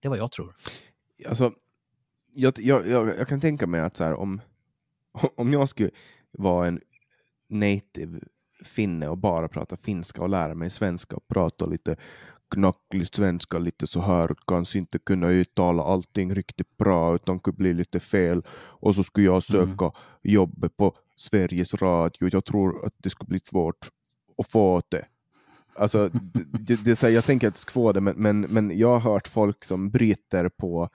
det 0.00 0.04
är 0.04 0.08
vad 0.08 0.18
jag 0.18 0.32
tror 0.32 0.54
alltså, 1.26 1.52
jag, 2.32 2.52
jag, 2.58 2.86
jag, 2.86 3.08
jag 3.08 3.28
kan 3.28 3.40
tänka 3.40 3.66
mig 3.66 3.80
att 3.80 3.96
så 3.96 4.04
här, 4.04 4.14
om, 4.14 4.40
om 5.36 5.52
jag 5.52 5.68
skulle 5.68 5.90
vara 6.30 6.66
en 6.66 6.80
native 7.48 8.20
finne 8.64 9.08
och 9.08 9.18
bara 9.18 9.48
prata 9.48 9.76
finska 9.76 10.22
och 10.22 10.28
lära 10.28 10.54
mig 10.54 10.70
svenska 10.70 11.16
och 11.16 11.28
prata 11.28 11.66
lite 11.66 11.96
knacklig 12.50 13.06
svenska, 13.14 13.58
lite 13.58 13.86
så 13.86 14.00
här, 14.00 14.34
kanske 14.46 14.78
inte 14.78 14.98
kunna 14.98 15.28
uttala 15.28 15.82
allting 15.82 16.34
riktigt 16.34 16.76
bra 16.76 17.14
utan 17.14 17.40
kunde 17.40 17.56
bli 17.56 17.74
lite 17.74 18.00
fel. 18.00 18.42
Och 18.52 18.94
så 18.94 19.04
skulle 19.04 19.26
jag 19.26 19.42
söka 19.42 19.92
jobb 20.22 20.76
på 20.76 20.96
Sveriges 21.16 21.74
Radio. 21.74 22.28
Jag 22.32 22.44
tror 22.44 22.86
att 22.86 22.94
det 22.98 23.10
skulle 23.10 23.28
bli 23.28 23.40
svårt 23.44 23.90
att 24.38 24.50
få 24.50 24.82
det. 24.88 25.04
Alltså, 25.74 26.10
det, 26.60 26.84
det, 26.84 26.96
så 26.96 27.06
här, 27.06 27.14
jag 27.14 27.24
tänker 27.24 27.48
att 27.48 27.54
jag 27.54 27.58
ska 27.60 27.72
få 27.72 27.92
det, 27.92 28.00
men, 28.00 28.14
men, 28.16 28.40
men 28.40 28.78
jag 28.78 28.98
har 28.98 29.12
hört 29.12 29.28
folk 29.28 29.64
som 29.64 29.90
bryter 29.90 30.48
på 30.48 30.88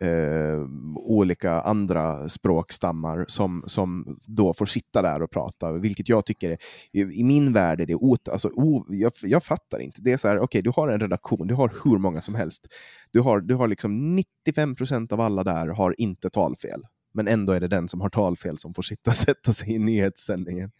eh, 0.00 0.66
olika 0.94 1.60
andra 1.60 2.28
språkstammar 2.28 3.24
som, 3.28 3.64
som 3.66 4.18
då 4.24 4.54
får 4.54 4.66
sitta 4.66 5.02
där 5.02 5.22
och 5.22 5.30
prata, 5.30 5.72
vilket 5.72 6.08
jag 6.08 6.26
tycker 6.26 6.50
är, 6.50 6.58
i, 6.92 7.00
i 7.00 7.24
min 7.24 7.52
värld 7.52 7.80
är 7.80 7.86
det 7.86 7.94
ot, 7.94 8.28
alltså, 8.28 8.48
o, 8.48 8.86
jag, 8.88 9.12
jag 9.22 9.44
fattar 9.44 9.78
inte. 9.78 10.02
Det 10.02 10.12
är 10.12 10.16
så 10.16 10.28
här, 10.28 10.38
okej, 10.38 10.62
du 10.62 10.72
har 10.76 10.88
en 10.88 11.00
redaktion, 11.00 11.46
du 11.46 11.54
har 11.54 11.72
hur 11.84 11.98
många 11.98 12.20
som 12.20 12.34
helst. 12.34 12.66
Du 13.10 13.20
har, 13.20 13.40
du 13.40 13.54
har 13.54 13.68
liksom 13.68 14.16
95 14.16 14.74
procent 14.74 15.12
av 15.12 15.20
alla 15.20 15.44
där 15.44 15.66
har 15.66 16.00
inte 16.00 16.30
talfel, 16.30 16.82
men 17.12 17.28
ändå 17.28 17.52
är 17.52 17.60
det 17.60 17.68
den 17.68 17.88
som 17.88 18.00
har 18.00 18.08
talfel 18.08 18.58
som 18.58 18.74
får 18.74 18.82
sitta 18.82 19.10
och 19.10 19.16
sätta 19.16 19.52
sig 19.52 19.72
i 19.72 19.78
nyhetssändningen. 19.78 20.70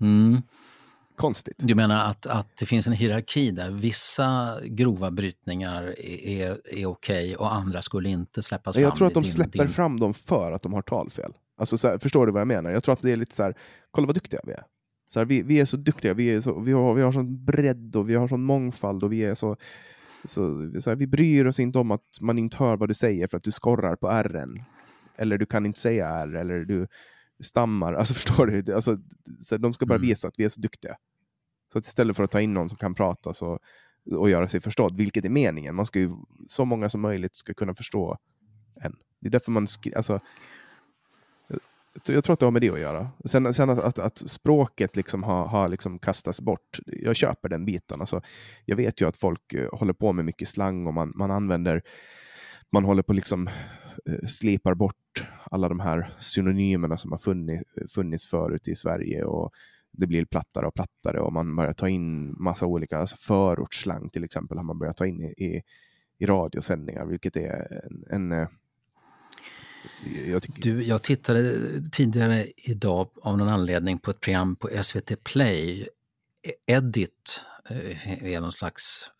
Mm. 0.00 0.42
Konstigt. 1.20 1.54
Du 1.58 1.74
menar 1.74 2.04
att, 2.10 2.26
att 2.26 2.56
det 2.56 2.66
finns 2.66 2.86
en 2.86 2.92
hierarki 2.92 3.50
där 3.50 3.70
vissa 3.70 4.58
grova 4.64 5.10
brytningar 5.10 5.94
är, 6.04 6.58
är, 6.78 6.86
okej 6.86 7.36
och 7.36 7.54
andra 7.54 7.82
skulle 7.82 8.08
inte 8.08 8.42
släppas 8.42 8.76
fram? 8.76 8.82
Jag 8.82 8.96
tror 8.96 9.06
att 9.06 9.14
de 9.14 9.22
Din- 9.22 9.32
släpper 9.32 9.58
din- 9.58 9.68
fram 9.68 10.00
dem 10.00 10.14
för 10.14 10.52
att 10.52 10.62
de 10.62 10.72
har 10.72 10.82
talfel. 10.82 11.32
Alltså, 11.58 11.78
så 11.78 11.88
här, 11.88 11.98
förstår 11.98 12.26
du 12.26 12.32
vad 12.32 12.40
jag 12.40 12.48
menar? 12.48 12.70
Jag 12.70 12.84
tror 12.84 12.92
att 12.92 13.02
det 13.02 13.12
är 13.12 13.16
lite 13.16 13.34
så 13.34 13.42
här, 13.42 13.54
kolla 13.90 14.06
vad 14.06 14.16
duktiga 14.16 14.40
vi 14.44 14.52
är. 14.52 14.62
Så 15.12 15.20
här, 15.20 15.24
vi, 15.26 15.42
vi 15.42 15.60
är 15.60 15.64
så 15.64 15.76
duktiga, 15.76 16.14
vi, 16.14 16.30
är 16.30 16.40
så, 16.40 16.60
vi, 16.60 16.72
har, 16.72 16.94
vi 16.94 17.02
har 17.02 17.12
sån 17.12 17.44
bredd 17.44 17.96
och 17.96 18.10
vi 18.10 18.14
har 18.14 18.28
sån 18.28 18.42
mångfald 18.42 19.04
och 19.04 19.12
vi 19.12 19.24
är 19.24 19.34
så, 19.34 19.56
så, 20.24 20.70
så 20.80 20.90
här, 20.90 20.96
vi 20.96 21.06
bryr 21.06 21.44
oss 21.46 21.60
inte 21.60 21.78
om 21.78 21.90
att 21.90 22.18
man 22.20 22.38
inte 22.38 22.56
hör 22.56 22.76
vad 22.76 22.88
du 22.88 22.94
säger 22.94 23.26
för 23.26 23.36
att 23.36 23.42
du 23.42 23.52
skorrar 23.52 23.96
på 23.96 24.08
r 24.10 24.44
Eller 25.16 25.38
du 25.38 25.46
kan 25.46 25.66
inte 25.66 25.78
säga 25.80 26.08
r 26.08 26.34
eller 26.36 26.58
du 26.58 26.86
stammar. 27.42 27.94
Alltså 27.94 28.14
förstår 28.20 28.46
du? 28.46 28.74
Alltså, 28.74 28.98
så 29.40 29.56
de 29.56 29.74
ska 29.74 29.86
bara 29.86 29.94
Mm. 29.96 30.08
visa 30.08 30.28
att 30.28 30.34
vi 30.36 30.44
är 30.44 30.48
så 30.48 30.60
duktiga. 30.60 30.96
Så 31.72 31.78
att 31.78 31.86
istället 31.86 32.16
för 32.16 32.24
att 32.24 32.30
ta 32.30 32.40
in 32.40 32.54
någon 32.54 32.68
som 32.68 32.78
kan 32.78 32.94
prata 32.94 33.34
så, 33.34 33.58
och 34.14 34.30
göra 34.30 34.48
sig 34.48 34.60
förstådd, 34.60 34.96
vilket 34.96 35.24
är 35.24 35.30
meningen, 35.30 35.74
man 35.74 35.86
ska 35.86 35.98
ju, 35.98 36.10
så 36.48 36.64
många 36.64 36.90
som 36.90 37.00
möjligt 37.00 37.36
ska 37.36 37.54
kunna 37.54 37.74
förstå 37.74 38.18
en. 38.82 38.96
Det 39.20 39.28
är 39.28 39.30
därför 39.30 39.50
man 39.50 39.66
skriver, 39.66 39.96
alltså, 39.96 40.20
jag- 42.06 42.24
tror 42.24 42.32
att 42.32 42.40
det 42.40 42.46
har 42.46 42.50
med 42.50 42.62
det 42.62 42.70
att 42.70 42.80
göra. 42.80 43.08
Sen, 43.24 43.54
sen 43.54 43.70
att, 43.70 43.78
att, 43.78 43.98
att 43.98 44.18
språket 44.18 44.96
liksom 44.96 45.22
har, 45.22 45.46
har 45.46 45.68
liksom 45.68 45.98
kastats 45.98 46.40
bort, 46.40 46.78
jag 46.86 47.16
köper 47.16 47.48
den 47.48 47.64
biten. 47.64 48.00
Alltså, 48.00 48.22
jag 48.64 48.76
vet 48.76 49.00
ju 49.00 49.08
att 49.08 49.16
folk 49.16 49.54
eh, 49.54 49.68
håller 49.72 49.92
på 49.92 50.12
med 50.12 50.24
mycket 50.24 50.48
slang 50.48 50.86
och 50.86 50.94
man, 50.94 51.12
man 51.14 51.30
använder, 51.30 51.82
man 52.70 52.84
håller 52.84 53.02
på 53.02 53.12
liksom 53.12 53.46
eh, 54.06 54.26
slipar 54.28 54.74
bort 54.74 55.24
alla 55.50 55.68
de 55.68 55.80
här 55.80 56.10
synonymerna 56.18 56.96
som 56.96 57.12
har 57.12 57.18
funnits, 57.18 57.64
funnits 57.94 58.26
förut 58.26 58.68
i 58.68 58.74
Sverige 58.74 59.24
och 59.24 59.52
det 59.92 60.06
blir 60.06 60.24
plattare 60.24 60.66
och 60.66 60.74
plattare 60.74 61.20
och 61.20 61.32
man 61.32 61.56
börjar 61.56 61.72
ta 61.72 61.88
in 61.88 62.36
massa 62.42 62.66
olika, 62.66 62.98
alltså 62.98 63.16
förortsslang 63.16 64.08
till 64.08 64.24
exempel 64.24 64.56
har 64.56 64.64
man 64.64 64.78
börjat 64.78 64.96
ta 64.96 65.06
in 65.06 65.20
i, 65.20 65.44
i, 65.44 65.62
i 66.18 66.26
radiosändningar, 66.26 67.06
vilket 67.06 67.36
är 67.36 67.82
en, 67.86 68.04
en 68.10 68.32
eh, 68.32 68.48
jag 70.26 70.42
tycker, 70.42 70.62
Du, 70.62 70.82
jag 70.82 71.02
tittade 71.02 71.54
tidigare 71.92 72.46
idag 72.56 73.08
av 73.22 73.38
någon 73.38 73.48
anledning 73.48 73.98
på 73.98 74.10
ett 74.10 74.20
program 74.20 74.56
på 74.56 74.68
SVT 74.82 75.24
Play, 75.24 75.88
e, 76.42 76.52
Edit, 76.66 77.44
eh, 77.70 78.24
är 78.24 78.40
någon 78.40 78.52
slags 78.52 79.10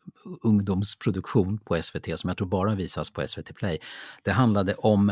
ungdomsproduktion 0.42 1.58
på 1.58 1.82
SVT 1.82 2.18
som 2.18 2.28
jag 2.28 2.36
tror 2.36 2.48
bara 2.48 2.74
visas 2.74 3.10
på 3.10 3.26
SVT 3.26 3.54
Play. 3.54 3.78
Det 4.22 4.30
handlade 4.30 4.74
om 4.74 5.08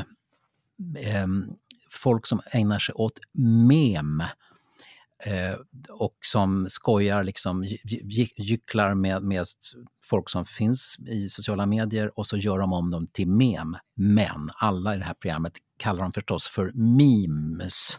eh, 0.99 1.27
folk 1.91 2.27
som 2.27 2.41
ägnar 2.51 2.79
sig 2.79 2.95
åt 2.95 3.21
mem 3.69 4.21
eh, 4.21 4.27
och 5.89 6.17
som 6.25 6.67
skojar, 6.69 7.25
liksom, 7.25 7.65
gycklar 8.37 8.95
med, 8.95 9.23
med 9.23 9.47
folk 10.05 10.31
som 10.31 10.45
finns 10.45 10.97
i 11.09 11.29
sociala 11.29 11.67
medier 11.67 12.19
och 12.19 12.27
så 12.27 12.37
gör 12.37 12.59
de 12.59 12.73
om 12.73 12.91
dem 12.91 13.07
till 13.07 13.29
mem. 13.29 13.77
Men 13.97 14.51
alla 14.55 14.95
i 14.95 14.99
det 14.99 15.05
här 15.05 15.15
programmet 15.15 15.53
kallar 15.77 16.03
dem 16.03 16.13
förstås 16.13 16.49
för 16.49 16.73
memes. 16.75 17.99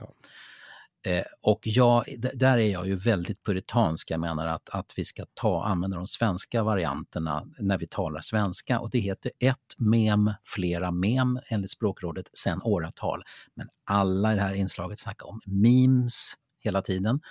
Eh, 1.05 1.23
och 1.41 1.59
jag, 1.63 2.03
där 2.33 2.57
är 2.57 2.71
jag 2.71 2.87
ju 2.87 2.95
väldigt 2.95 3.43
puritansk. 3.43 4.11
Jag 4.11 4.19
menar 4.19 4.47
att, 4.47 4.69
att 4.69 4.93
vi 4.95 5.05
ska 5.05 5.25
ta, 5.33 5.63
använda 5.63 5.97
de 5.97 6.07
svenska 6.07 6.63
varianterna 6.63 7.43
när 7.59 7.77
vi 7.77 7.87
talar 7.87 8.21
svenska. 8.21 8.79
Och 8.79 8.89
det 8.89 8.99
heter 8.99 9.31
ett 9.39 9.57
mem, 9.77 10.33
flera 10.43 10.91
mem 10.91 11.39
enligt 11.49 11.71
språkrådet 11.71 12.29
sedan 12.33 12.61
åratal. 12.63 13.23
Men 13.55 13.67
alla 13.85 14.33
i 14.33 14.35
det 14.35 14.41
här 14.41 14.53
inslaget 14.53 14.99
snackar 14.99 15.27
om 15.27 15.41
memes 15.45 16.33
hela 16.59 16.81
tiden. 16.81 17.21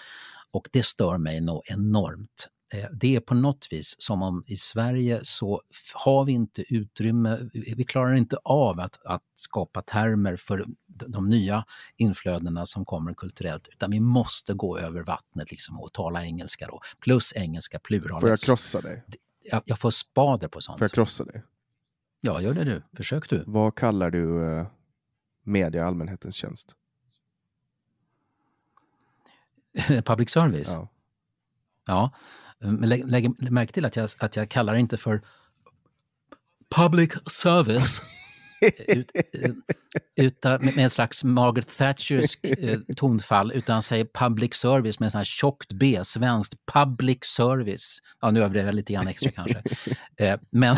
Och 0.50 0.68
det 0.72 0.82
stör 0.82 1.18
mig 1.18 1.40
nog 1.40 1.62
enormt. 1.64 2.48
Eh, 2.74 2.86
det 2.92 3.16
är 3.16 3.20
på 3.20 3.34
något 3.34 3.68
vis 3.70 3.96
som 3.98 4.22
om 4.22 4.44
i 4.46 4.56
Sverige 4.56 5.20
så 5.22 5.62
har 5.94 6.24
vi 6.24 6.32
inte 6.32 6.74
utrymme, 6.74 7.50
vi 7.52 7.84
klarar 7.84 8.14
inte 8.14 8.36
av 8.44 8.80
att, 8.80 9.00
att 9.04 9.22
skapa 9.34 9.82
termer 9.82 10.36
för 10.36 10.66
de 10.86 11.28
nya 11.28 11.64
inflödena 11.96 12.66
som 12.66 12.84
kommer 12.84 13.14
kulturellt, 13.14 13.68
utan 13.68 13.90
vi 13.90 14.00
måste 14.00 14.54
gå 14.54 14.78
över 14.78 15.02
vattnet 15.02 15.50
liksom 15.50 15.80
och 15.80 15.92
tala 15.92 16.24
engelska 16.24 16.66
då, 16.66 16.80
plus 17.00 17.32
engelska 17.36 17.78
plural. 17.78 18.20
Får 18.20 18.28
jag 18.28 18.40
krossa 18.40 18.80
dig? 18.80 19.04
Jag, 19.42 19.62
jag 19.64 19.78
får 19.78 19.90
spader 19.90 20.48
på 20.48 20.60
sånt. 20.60 20.78
Får 20.78 20.84
jag 20.84 20.92
krossa 20.92 21.24
dig? 21.24 21.42
Ja, 22.20 22.40
gör 22.40 22.54
det 22.54 22.64
du. 22.64 22.82
Försök 22.96 23.30
du. 23.30 23.44
Vad 23.46 23.74
kallar 23.74 24.10
du 24.10 24.24
uh, 24.24 24.66
media 25.44 25.86
allmänhetens 25.86 26.34
tjänst? 26.34 26.74
Public 30.04 30.30
service? 30.30 30.72
Ja. 30.74 30.88
ja. 31.86 32.10
Men 32.58 32.88
lägg, 32.88 33.10
lägg 33.10 33.50
märke 33.50 33.72
till 33.72 33.84
att 33.84 33.96
jag, 33.96 34.10
att 34.18 34.36
jag 34.36 34.48
kallar 34.48 34.72
det 34.72 34.80
inte 34.80 34.96
för 34.96 35.22
public 36.70 37.10
service 37.26 38.00
ut, 38.88 39.12
utan, 40.16 40.64
med 40.64 40.78
en 40.78 40.90
slags 40.90 41.24
Margaret 41.24 41.76
Thatchersk 41.76 42.44
eh, 42.44 42.78
tonfall, 42.96 43.52
utan 43.52 43.82
säger 43.82 44.04
public 44.04 44.54
service 44.54 45.00
med 45.00 45.06
en 45.06 45.10
sån 45.10 45.18
här 45.18 45.24
tjockt 45.24 45.72
B, 45.72 46.00
svenskt 46.02 46.54
public 46.72 47.18
service. 47.24 47.98
Ja, 48.20 48.30
nu 48.30 48.40
överdriver 48.40 48.68
jag 48.68 48.74
lite 48.74 48.92
grann 48.92 49.08
extra 49.08 49.30
kanske. 49.30 49.62
Eh, 50.16 50.38
men 50.50 50.76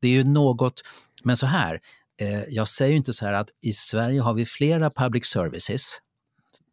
det 0.00 0.08
är 0.08 0.12
ju 0.12 0.24
något, 0.24 0.82
men 1.24 1.36
så 1.36 1.46
här, 1.46 1.80
eh, 2.20 2.44
jag 2.48 2.68
säger 2.68 2.90
ju 2.90 2.96
inte 2.96 3.12
så 3.12 3.26
här 3.26 3.32
att 3.32 3.48
i 3.60 3.72
Sverige 3.72 4.20
har 4.20 4.34
vi 4.34 4.46
flera 4.46 4.90
public 4.90 5.26
services, 5.26 6.00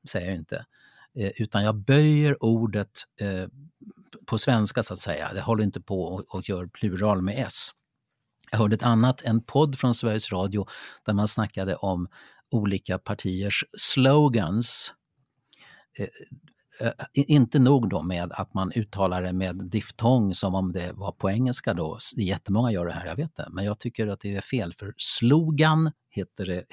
säger 0.10 0.28
jag 0.28 0.36
inte, 0.36 0.56
eh, 0.56 0.64
Eh, 1.18 1.32
utan 1.36 1.64
jag 1.64 1.76
böjer 1.76 2.44
ordet 2.44 2.92
eh, 3.22 3.48
på 4.26 4.38
svenska 4.38 4.84
så 4.84 4.94
att 4.94 5.00
säga. 5.00 5.32
jag 5.36 5.44
håller 5.44 5.64
inte 5.64 5.82
på 5.82 6.04
och, 6.04 6.36
och 6.36 6.50
gör 6.50 6.68
plural 6.68 7.22
med 7.22 7.46
S. 7.48 7.70
Jag 8.52 8.58
hörde 8.58 8.76
ett 8.76 8.84
annat, 8.84 9.22
en 9.22 9.44
podd 9.44 9.78
från 9.80 9.96
Sveriges 9.96 10.32
Radio 10.32 10.68
där 11.06 11.14
man 11.14 11.28
snackade 11.28 11.76
om 11.76 12.08
olika 12.52 12.98
partiers 12.98 13.64
slogans. 13.78 14.94
Eh, 16.00 16.08
Eh, 16.82 16.92
inte 17.14 17.60
nog 17.60 17.90
då 17.90 18.02
med 18.02 18.32
att 18.32 18.54
man 18.54 18.72
uttalar 18.76 19.24
det 19.24 19.34
med 19.34 19.56
diftong 19.56 20.36
som 20.36 20.56
om 20.56 20.72
det 20.72 20.92
var 20.94 21.12
på 21.12 21.30
engelska 21.30 21.74
då. 21.74 21.98
Jättemånga 22.18 22.72
gör 22.72 22.86
det 22.86 22.94
här, 22.94 23.06
jag 23.06 23.16
vet 23.16 23.36
det. 23.36 23.48
Men 23.52 23.66
jag 23.66 23.80
tycker 23.80 24.08
att 24.08 24.20
det 24.20 24.36
är 24.36 24.42
fel 24.42 24.74
för 24.74 24.94
slogan 24.98 25.92
heter 26.10 26.46
det, 26.46 26.64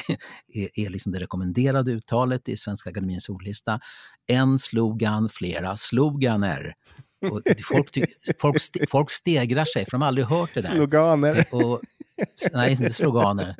är, 0.83 0.91
liksom 0.91 1.13
det 1.13 1.21
rekommenderade 1.21 1.93
uttalet 1.93 2.49
i 2.49 2.57
Svenska 2.57 2.91
Akademiens 2.91 3.29
ordlista. 3.29 3.81
En 4.27 4.59
slogan, 4.59 5.29
flera 5.29 5.77
sloganer. 5.77 6.75
Och 7.31 7.43
folk, 7.65 7.99
folk, 8.41 8.57
folk 8.89 9.11
stegrar 9.11 9.65
sig, 9.65 9.85
för 9.85 9.91
de 9.91 10.01
har 10.03 10.09
aldrig 10.09 10.27
hört 10.27 10.51
det 10.55 10.61
där. 10.61 10.71
Sloganer. 10.71 11.47
Eh, 11.51 11.59
och, 11.61 11.81
nej, 12.53 12.71
inte 12.71 12.93
sloganer. 12.93 13.57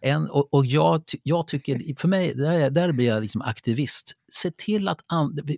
En, 0.00 0.30
och, 0.30 0.54
och 0.54 0.66
jag, 0.66 1.02
jag, 1.22 1.48
tycker, 1.48 2.00
för 2.00 2.08
mig, 2.08 2.34
där, 2.34 2.70
där 2.70 2.92
blir 2.92 3.06
jag 3.06 3.22
liksom 3.22 3.42
aktivist. 3.42 4.12
Se 4.32 4.50
till 4.50 4.88
att 4.88 5.00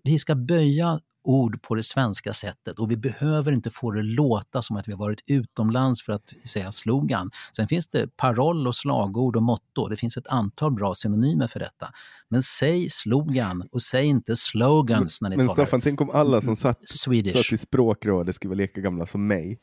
vi 0.05 0.19
ska 0.19 0.35
böja 0.35 1.01
ord 1.25 1.63
på 1.63 1.75
det 1.75 1.83
svenska 1.83 2.33
sättet 2.33 2.79
och 2.79 2.91
vi 2.91 2.97
behöver 2.97 3.53
inte 3.53 3.71
få 3.71 3.91
det 3.91 4.03
låta 4.03 4.63
som 4.63 4.77
att 4.77 4.89
vi 4.89 4.93
har 4.93 4.99
varit 4.99 5.21
utomlands 5.27 6.03
för 6.03 6.13
att 6.13 6.33
säga 6.45 6.73
slogan. 6.73 7.31
Sen 7.57 7.69
finns 7.69 7.89
det 7.89 8.17
paroll 8.17 8.67
och 8.67 8.77
slagord 8.77 9.37
och 9.37 9.43
motto. 9.43 9.89
Det 9.89 9.97
finns 9.97 10.17
ett 10.17 10.27
antal 10.27 10.73
bra 10.73 10.95
synonymer 10.95 11.47
för 11.47 11.61
detta. 11.61 11.89
Men 12.29 12.43
säg 12.43 12.91
slogan 12.91 13.69
och 13.73 13.83
säg 13.83 14.07
inte 14.07 14.37
slogans 14.37 15.23
men, 15.23 15.31
när 15.31 15.37
ni 15.37 15.37
men 15.37 15.49
talar 15.49 15.65
Staffan, 15.65 15.81
tänk 15.81 16.01
om 16.01 16.11
alla 16.11 16.43
som 16.43 16.57
satt, 16.57 16.89
Swedish. 16.89 17.33
satt 17.33 17.53
i 17.53 17.57
språkrådet 17.57 18.35
skulle 18.35 18.49
vara 18.49 18.57
lika 18.57 18.81
gamla 18.81 19.07
som 19.07 19.27
mig. 19.27 19.59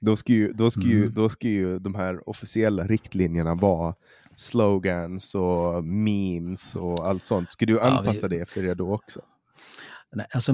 Då 0.00 0.16
ska 0.16 0.32
ju, 0.32 0.52
då 0.52 0.70
ska 0.70 0.82
ju, 0.82 1.02
mm. 1.02 1.14
då 1.14 1.28
ska 1.28 1.48
ju 1.48 1.78
de 1.78 1.94
här 1.94 2.28
officiella 2.28 2.86
riktlinjerna 2.86 3.54
vara 3.54 3.94
slogans 4.34 5.34
och 5.34 5.84
memes 5.84 6.76
och 6.76 7.06
allt 7.06 7.26
sånt. 7.26 7.52
Ska 7.52 7.66
du 7.66 7.80
anpassa 7.80 8.18
ja, 8.22 8.28
vi, 8.28 8.36
det 8.36 8.42
efter 8.42 8.62
det 8.62 8.74
då 8.74 8.94
också? 8.94 9.20
Nej, 10.12 10.26
alltså, 10.34 10.52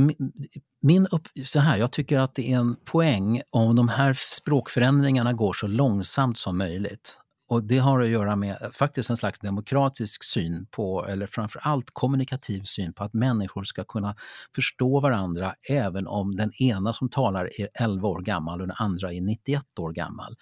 min 0.82 1.06
upp, 1.06 1.28
så 1.44 1.60
här, 1.60 1.76
jag 1.76 1.92
tycker 1.92 2.18
att 2.18 2.34
det 2.34 2.52
är 2.52 2.56
en 2.56 2.76
poäng 2.84 3.42
om 3.50 3.76
de 3.76 3.88
här 3.88 4.14
språkförändringarna 4.14 5.32
går 5.32 5.52
så 5.52 5.66
långsamt 5.66 6.38
som 6.38 6.58
möjligt. 6.58 7.20
Och 7.48 7.64
det 7.64 7.78
har 7.78 8.00
att 8.00 8.08
göra 8.08 8.36
med 8.36 8.62
eh, 8.62 8.70
faktiskt 8.70 9.10
en 9.10 9.16
slags 9.16 9.40
demokratisk 9.40 10.24
syn 10.24 10.66
på, 10.70 11.06
eller 11.06 11.26
framförallt 11.26 11.90
kommunikativ 11.92 12.62
syn 12.62 12.92
på 12.92 13.04
att 13.04 13.14
människor 13.14 13.64
ska 13.64 13.84
kunna 13.84 14.16
förstå 14.54 15.00
varandra 15.00 15.54
även 15.68 16.06
om 16.06 16.36
den 16.36 16.52
ena 16.62 16.92
som 16.92 17.08
talar 17.08 17.50
är 17.60 17.68
11 17.74 18.08
år 18.08 18.20
gammal 18.20 18.60
och 18.60 18.66
den 18.66 18.76
andra 18.78 19.12
är 19.12 19.20
91 19.20 19.78
år 19.78 19.92
gammal. 19.92 20.36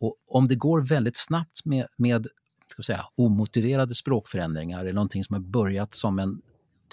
Och 0.00 0.16
om 0.28 0.48
det 0.48 0.54
går 0.54 0.80
väldigt 0.80 1.16
snabbt 1.16 1.64
med, 1.64 1.86
med 1.96 2.26
ska 2.68 2.82
säga, 2.82 3.06
omotiverade 3.14 3.94
språkförändringar 3.94 4.80
eller 4.80 4.92
någonting 4.92 5.24
som 5.24 5.34
har 5.34 5.40
börjat 5.40 5.94
som 5.94 6.18
en 6.18 6.42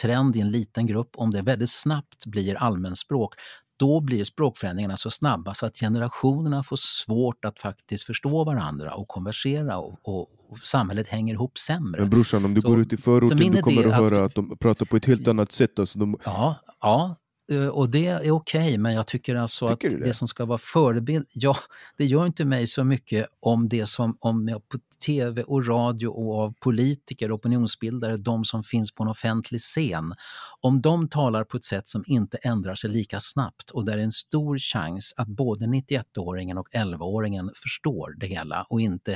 trend 0.02 0.36
i 0.36 0.42
en 0.42 0.52
liten 0.52 0.88
grupp, 0.88 1.10
om 1.16 1.32
det 1.32 1.42
väldigt 1.42 1.70
snabbt 1.70 2.26
blir 2.26 2.56
allmänspråk, 2.56 3.36
då 3.82 4.02
blir 4.02 4.24
språkförändringarna 4.24 4.98
så 4.98 5.12
snabba 5.12 5.54
så 5.54 5.66
att 5.66 5.78
generationerna 5.78 6.64
får 6.64 6.76
svårt 6.76 7.46
att 7.46 7.60
faktiskt 7.60 8.04
förstå 8.04 8.44
varandra 8.44 8.94
och 8.94 9.08
konversera 9.08 9.78
och, 9.78 10.00
och, 10.04 10.28
och 10.50 10.58
samhället 10.58 11.08
hänger 11.08 11.34
ihop 11.34 11.58
sämre. 11.58 12.02
Men 12.02 12.10
brorsan, 12.10 12.46
om 12.46 12.54
du 12.54 12.62
så, 12.62 12.68
går 12.68 12.82
ut 12.82 12.94
i 12.94 12.98
förorten 12.98 13.38
du 13.38 13.62
kommer 13.62 13.88
att 13.88 13.94
höra 13.94 14.26
att 14.26 14.36
de 14.36 14.58
pratar 14.58 14.86
på 14.86 14.98
ett 14.98 15.06
helt 15.06 15.28
annat 15.28 15.52
sätt. 15.52 15.80
Alltså 15.80 16.00
de... 16.00 16.18
Ja, 16.26 16.56
ja, 16.82 17.16
och 17.52 17.90
det 17.90 18.08
är 18.08 18.18
okej, 18.18 18.32
okay, 18.32 18.78
men 18.78 18.94
jag 18.94 19.08
tycker 19.08 19.36
alltså 19.36 19.68
tycker 19.68 19.88
att 19.88 19.94
det? 19.94 20.04
det? 20.04 20.14
som 20.14 20.28
ska 20.28 20.46
vara 20.46 20.58
förebild, 20.58 21.26
ja, 21.34 21.56
det 21.98 22.06
gör 22.06 22.26
inte 22.26 22.46
mig 22.46 22.68
så 22.68 22.84
mycket 22.84 23.28
om 23.40 23.70
det 23.70 23.88
som 23.88 24.18
om 24.20 24.48
jag 24.48 24.70
på 24.70 24.78
tv 25.06 25.44
och 25.44 25.68
radio 25.68 26.08
och 26.08 26.42
av 26.42 26.54
politiker, 26.60 27.36
opinionsbildare, 27.36 28.18
de 28.18 28.46
som 28.46 28.64
finns 28.64 28.92
på 28.96 29.04
en 29.04 29.10
offentlig 29.10 29.62
scen, 29.62 30.14
om 30.62 30.82
de 30.82 31.10
talar 31.10 31.44
på 31.44 31.58
ett 31.58 31.66
sätt 31.66 31.88
som 31.88 32.04
inte 32.08 32.38
ändrar 32.38 32.76
sig 32.76 32.90
lika 32.90 33.20
snabbt 33.20 33.72
och 33.72 33.86
där 33.86 33.98
är 33.98 34.02
en 34.02 34.12
stor 34.12 34.58
chans 34.58 35.14
att 35.18 35.28
både 35.28 35.66
91-åringen 35.66 36.58
och 36.58 36.68
11-åringen 36.74 37.50
förstår 37.56 38.16
det 38.20 38.28
hela 38.28 38.66
och 38.70 38.82
inte 38.82 39.14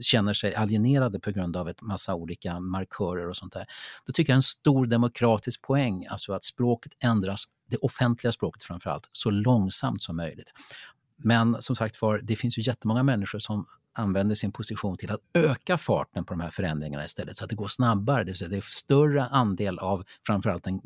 känner 0.00 0.34
sig 0.34 0.54
alienerade 0.54 1.20
på 1.20 1.30
grund 1.30 1.56
av 1.56 1.68
ett 1.68 1.82
massa 1.82 2.14
olika 2.14 2.60
markörer 2.60 3.28
och 3.28 3.36
sånt 3.36 3.52
där. 3.52 3.66
Då 4.06 4.12
tycker 4.12 4.32
jag 4.32 4.36
en 4.36 4.42
stor 4.42 4.86
demokratisk 4.86 5.62
poäng, 5.62 6.06
alltså 6.06 6.32
att 6.32 6.44
språket 6.44 6.92
ändras, 7.00 7.44
det 7.70 7.76
offentliga 7.76 8.32
språket 8.32 8.62
framförallt, 8.62 9.08
så 9.12 9.30
långsamt 9.30 10.02
som 10.02 10.16
möjligt. 10.16 10.52
Men 11.16 11.56
som 11.62 11.76
sagt 11.76 12.02
var, 12.02 12.20
det 12.22 12.36
finns 12.36 12.58
ju 12.58 12.62
jättemånga 12.62 13.02
människor 13.02 13.38
som 13.38 13.66
använder 13.98 14.34
sin 14.34 14.52
position 14.52 14.96
till 14.96 15.10
att 15.10 15.20
öka 15.34 15.78
farten 15.78 16.24
på 16.24 16.34
de 16.34 16.40
här 16.40 16.50
förändringarna 16.50 17.04
istället 17.04 17.36
så 17.36 17.44
att 17.44 17.50
det 17.50 17.56
går 17.56 17.68
snabbare. 17.68 18.24
Det 18.24 18.30
vill 18.30 18.36
säga 18.36 18.48
det 18.48 18.56
är 18.56 18.60
större 18.60 19.24
andel 19.24 19.78
av 19.78 20.04
framförallt 20.26 20.64
den 20.64 20.80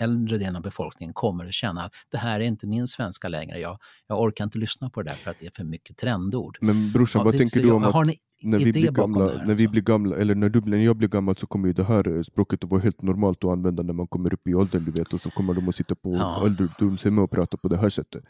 äldre 0.00 0.38
delen 0.38 0.56
av 0.56 0.62
befolkningen 0.62 1.14
kommer 1.14 1.44
att 1.44 1.52
känna 1.52 1.82
att 1.84 1.92
det 2.10 2.18
här 2.18 2.40
är 2.40 2.44
inte 2.44 2.66
min 2.66 2.86
svenska 2.86 3.28
längre. 3.28 3.58
Jag, 3.58 3.78
jag 4.06 4.20
orkar 4.20 4.44
inte 4.44 4.58
lyssna 4.58 4.90
på 4.90 5.02
det 5.02 5.10
där 5.10 5.16
för 5.16 5.30
att 5.30 5.38
det 5.38 5.46
är 5.46 5.50
för 5.50 5.64
mycket 5.64 5.96
trendord. 5.96 6.58
Men 6.60 6.92
brorsan, 6.92 7.20
ja, 7.20 7.24
vad 7.24 7.34
det, 7.34 7.38
tänker 7.38 7.62
du 7.62 7.70
om 7.70 7.84
att... 7.84 8.16
När 8.42 8.58
vi, 8.58 8.72
blir 8.72 8.90
gamla, 8.90 9.44
när 9.46 9.54
vi 9.54 9.68
blir 9.68 9.82
gamla, 9.82 10.16
eller 10.16 10.34
när, 10.34 10.48
du, 10.48 10.60
när 10.60 10.78
jag 10.78 10.96
blir 10.96 11.08
gammal 11.08 11.36
så 11.36 11.46
kommer 11.46 11.68
ju 11.68 11.72
det 11.72 11.84
här 11.84 12.22
språket 12.22 12.64
att 12.64 12.70
vara 12.70 12.80
helt 12.80 13.02
normalt 13.02 13.44
att 13.44 13.50
använda 13.50 13.82
när 13.82 13.92
man 13.92 14.06
kommer 14.06 14.34
upp 14.34 14.48
i 14.48 14.54
åldern, 14.54 14.84
du 14.84 14.90
vet, 14.90 15.12
och 15.12 15.20
så 15.20 15.30
kommer 15.30 15.54
de 15.54 15.68
att 15.68 15.74
sitta 15.74 15.94
på 15.94 16.14
ja. 16.14 16.42
ålderdomshem 16.44 17.18
och 17.18 17.30
prata 17.30 17.56
på 17.56 17.68
det 17.68 17.76
här 17.76 17.88
sättet. 17.88 18.24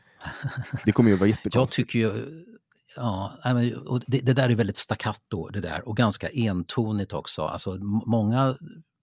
Det 0.85 0.93
kommer 0.93 1.11
ju 1.11 1.17
vara 1.17 1.29
jättekonstigt. 1.35 1.55
Jag 1.55 1.71
tycker 1.71 1.99
ju, 1.99 2.45
Ja, 2.97 3.33
och 3.87 4.01
det, 4.07 4.21
det, 4.21 4.33
där 4.33 4.51
är 4.51 4.55
väldigt 4.55 4.77
staccato 4.77 5.49
det 5.49 5.61
där 5.61 5.89
och 5.89 5.97
ganska 5.97 6.29
entonigt 6.29 7.13
också. 7.13 7.43
Alltså, 7.43 7.79
många 8.07 8.57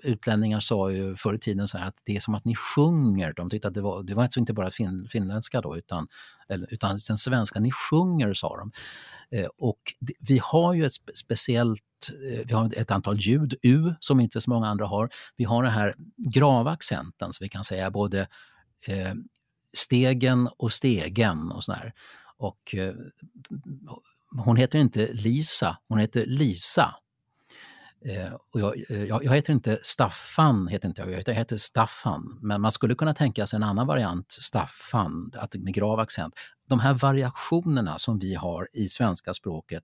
utlänningar 0.04 0.60
sa 0.60 0.92
ju 0.92 1.16
förr 1.16 1.34
i 1.34 1.40
tiden 1.40 1.68
så 1.68 1.78
här 1.78 1.88
att 1.88 2.02
det 2.04 2.16
är 2.16 2.20
som 2.20 2.36
att 2.36 2.46
ni 2.46 2.56
sjunger. 2.56 3.34
De 3.34 3.50
tyckte 3.50 3.68
att 3.68 3.74
det 3.74 3.82
var, 3.82 4.04
det 4.04 4.16
var 4.16 4.24
alltså 4.24 4.40
inte 4.40 4.54
bara 4.54 4.72
fin, 4.72 5.08
finländska 5.10 5.62
då 5.62 5.78
utan, 5.78 6.08
eller, 6.50 6.74
utan 6.74 6.90
den 7.08 7.18
svenska, 7.18 7.60
ni 7.60 7.72
sjunger 7.72 8.34
sa 8.34 8.58
de. 8.58 8.72
Eh, 9.38 9.48
och 9.58 9.80
det, 10.00 10.14
vi 10.20 10.40
har 10.44 10.74
ju 10.74 10.86
ett 10.86 10.94
spe, 10.94 11.12
speciellt 11.16 11.82
eh, 12.10 12.46
vi 12.46 12.54
har 12.54 12.74
ett 12.78 12.92
antal 12.92 13.18
ljud, 13.18 13.56
U, 13.62 13.94
som 14.00 14.20
inte 14.20 14.42
så 14.42 14.50
många 14.50 14.68
andra 14.68 14.86
har. 14.86 15.10
Vi 15.36 15.44
har 15.44 15.64
den 15.64 15.72
här 15.72 15.96
grava 16.34 16.72
accenten, 16.72 17.34
så 17.34 17.44
vi 17.44 17.50
kan 17.50 17.64
säga 17.64 17.92
både 17.92 18.28
eh, 18.88 19.14
stegen 19.74 20.50
och 20.58 20.72
stegen 20.72 21.52
och 21.52 21.64
sådär. 21.64 21.94
Och 22.38 22.76
eh, 22.76 22.96
hon 24.46 24.58
heter 24.58 24.80
inte 24.80 25.14
Lisa, 25.14 25.78
hon 25.88 26.00
heter 26.00 26.26
Lisa. 26.26 26.96
Eh, 28.06 28.34
och 28.54 28.60
jag, 28.60 28.84
eh, 28.90 29.04
jag, 29.04 29.26
jag, 29.26 29.36
heter 29.36 29.54
inte 29.54 29.80
Staffan, 29.84 30.68
heter 30.68 30.88
inte 30.88 31.02
jag, 31.02 31.24
jag 31.26 31.34
heter 31.34 31.58
Staffan. 31.58 32.40
Men 32.42 32.62
man 32.62 32.72
skulle 32.72 32.96
kunna 32.96 33.14
tänka 33.14 33.48
sig 33.48 33.58
en 33.58 33.64
annan 33.64 33.88
variant, 33.88 34.32
Staffan, 34.32 35.32
att 35.36 35.56
med 35.56 35.74
grav 35.74 36.00
accent. 36.00 36.34
De 36.70 36.80
här 36.80 36.94
variationerna 36.94 37.98
som 37.98 38.20
vi 38.20 38.36
har 38.36 38.68
i 38.74 38.90
svenska 38.90 39.34
språket 39.34 39.84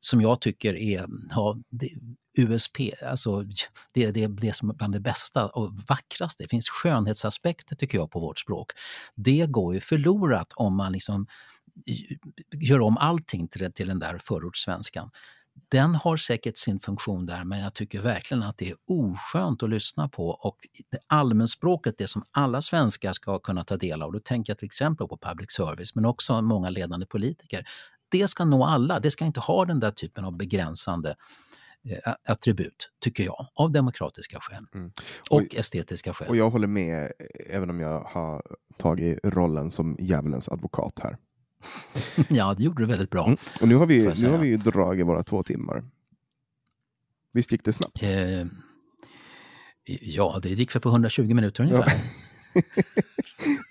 som 0.00 0.20
jag 0.20 0.40
tycker 0.40 0.74
är 0.74 1.06
ja, 1.30 1.56
det, 1.70 1.90
USP, 2.38 2.76
alltså 3.06 3.44
det, 3.92 4.10
det, 4.10 4.26
det 4.26 4.56
som 4.56 4.70
är 4.70 4.74
bland 4.74 4.92
det 4.92 5.00
bästa 5.00 5.46
och 5.46 5.74
vackraste. 5.88 6.44
Det 6.44 6.48
finns 6.48 6.68
skönhetsaspekter 6.68 7.76
tycker 7.76 7.98
jag 7.98 8.10
på 8.10 8.20
vårt 8.20 8.38
språk. 8.38 8.72
Det 9.14 9.46
går 9.46 9.74
ju 9.74 9.80
förlorat 9.80 10.52
om 10.56 10.76
man 10.76 10.92
liksom 10.92 11.26
gör 12.60 12.80
om 12.80 12.96
allting 12.96 13.48
till, 13.48 13.72
till 13.72 13.88
den 13.88 13.98
där 13.98 14.18
förortssvenskan 14.18 15.10
den 15.68 15.94
har 15.94 16.16
säkert 16.16 16.58
sin 16.58 16.80
funktion 16.80 17.26
där 17.26 17.44
men 17.44 17.58
jag 17.58 17.74
tycker 17.74 18.00
verkligen 18.00 18.42
att 18.42 18.58
det 18.58 18.70
är 18.70 18.76
oskönt 18.86 19.62
att 19.62 19.70
lyssna 19.70 20.08
på 20.08 20.28
och 20.28 20.56
det 20.90 20.98
allmänspråket, 21.06 21.94
det 21.98 22.08
som 22.08 22.24
alla 22.32 22.60
svenskar 22.60 23.12
ska 23.12 23.38
kunna 23.38 23.64
ta 23.64 23.76
del 23.76 24.02
av, 24.02 24.12
då 24.12 24.20
tänker 24.20 24.50
jag 24.50 24.58
till 24.58 24.66
exempel 24.66 25.08
på 25.08 25.18
public 25.18 25.52
service 25.52 25.94
men 25.94 26.04
också 26.04 26.42
många 26.42 26.70
ledande 26.70 27.06
politiker. 27.06 27.64
Det 28.08 28.28
ska 28.28 28.44
nå 28.44 28.64
alla, 28.64 29.00
det 29.00 29.10
ska 29.10 29.24
inte 29.24 29.40
ha 29.40 29.64
den 29.64 29.80
där 29.80 29.90
typen 29.90 30.24
av 30.24 30.36
begränsande 30.36 31.16
eh, 31.84 32.14
attribut, 32.28 32.90
tycker 33.00 33.24
jag, 33.24 33.46
av 33.54 33.72
demokratiska 33.72 34.38
skäl 34.40 34.66
mm. 34.74 34.92
och, 35.30 35.36
och, 35.36 35.54
estetiska 35.54 36.14
skäl. 36.14 36.28
Och 36.28 36.36
jag 36.36 36.50
håller 36.50 36.66
med, 36.66 37.12
även 37.50 37.70
om 37.70 37.80
jag 37.80 38.00
har 38.00 38.42
tagit 38.76 39.18
rollen 39.24 39.70
som 39.70 39.96
djävulens 40.00 40.48
advokat 40.48 40.98
här. 41.02 41.16
ja, 42.28 42.54
det 42.54 42.64
gjorde 42.64 42.82
du 42.82 42.86
väldigt 42.86 43.10
bra. 43.10 43.24
Mm. 43.26 43.36
Och 43.60 43.68
nu 43.68 43.74
har 43.74 43.86
vi, 43.86 44.12
nu 44.22 44.30
har 44.30 44.38
vi 44.38 44.48
ju 44.48 44.56
dragit 44.56 45.06
våra 45.06 45.22
två 45.22 45.42
timmar. 45.42 45.84
Visst 47.32 47.52
gick 47.52 47.64
det 47.64 47.72
snabbt? 47.72 48.02
Eh, 48.02 48.46
ja, 50.00 50.38
det 50.42 50.48
gick 50.48 50.70
för 50.70 50.80
på 50.80 50.88
120 50.88 51.34
minuter 51.34 51.64
ungefär. 51.64 51.92
Ja. 52.54 52.62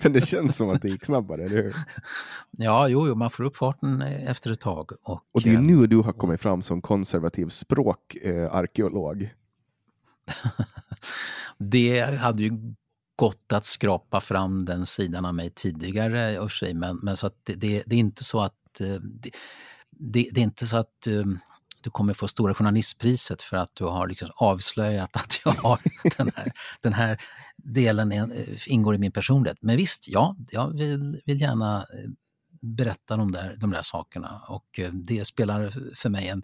Men 0.04 0.14
det 0.14 0.22
känns 0.22 0.56
som 0.56 0.70
att 0.70 0.82
det 0.82 0.90
gick 0.90 1.06
snabbare, 1.06 1.44
eller 1.44 1.64
hur? 1.64 1.76
Ja, 2.52 2.88
jo, 2.88 3.08
jo 3.08 3.16
man 3.16 3.30
får 3.30 3.44
upp 3.44 3.58
farten 3.58 4.02
efter 4.02 4.52
ett 4.52 4.60
tag. 4.60 4.92
Och, 5.04 5.22
och 5.32 5.42
det 5.42 5.54
är 5.54 5.58
nu 5.58 5.88
du 5.88 5.98
har 5.98 6.14
kommit 6.14 6.42
fram 6.42 6.62
som 6.62 6.82
konservativ 6.82 7.50
språkarkeolog. 7.50 9.24
Eh, 9.24 9.30
det 11.58 12.02
hade 12.02 12.44
ju 12.44 12.52
gått 13.24 13.54
att 13.54 13.66
skrapa 13.66 14.22
fram 14.22 14.66
den 14.66 14.86
sidan 14.86 15.26
av 15.26 15.36
mig 15.36 15.50
tidigare 15.50 16.40
och 16.40 16.52
sig, 16.52 16.74
men, 16.74 16.98
men 16.98 17.18
så 17.18 17.28
att 17.28 17.36
det, 17.44 17.54
det, 17.54 17.84
det, 17.86 17.96
är 17.96 18.00
inte 18.00 18.24
så 18.24 18.42
att 18.42 18.82
eh, 18.82 18.96
det, 19.90 20.30
det, 20.32 20.42
är 20.42 20.44
inte 20.44 20.68
så 20.68 20.78
att 20.78 21.08
um, 21.08 21.40
du 21.82 21.90
kommer 21.90 22.14
få 22.14 22.28
Stora 22.28 22.54
journalistpriset 22.54 23.42
för 23.42 23.58
att 23.58 23.76
du 23.76 23.84
har 23.84 24.08
liksom 24.08 24.30
avslöjat 24.36 25.16
att 25.16 25.40
jag 25.46 25.52
har 25.52 25.80
den 26.18 26.32
här, 26.36 26.52
den 26.82 26.94
här 26.94 27.22
delen 27.58 28.12
är, 28.12 28.24
eh, 28.24 28.58
ingår 28.68 28.96
i 28.96 28.98
min 28.98 29.12
personlighet. 29.12 29.58
Men 29.62 29.78
visst, 29.78 30.08
ja, 30.08 30.36
jag 30.52 30.78
vill, 30.78 31.22
vill 31.26 31.42
gärna 31.42 31.86
berätta 32.62 33.18
de 33.18 33.32
där, 33.32 33.56
de 33.58 33.72
där 33.72 33.84
sakerna 33.84 34.42
och 34.48 34.80
det 34.92 35.26
spelar 35.26 35.74
för 35.96 36.10
mig 36.10 36.28
en 36.28 36.44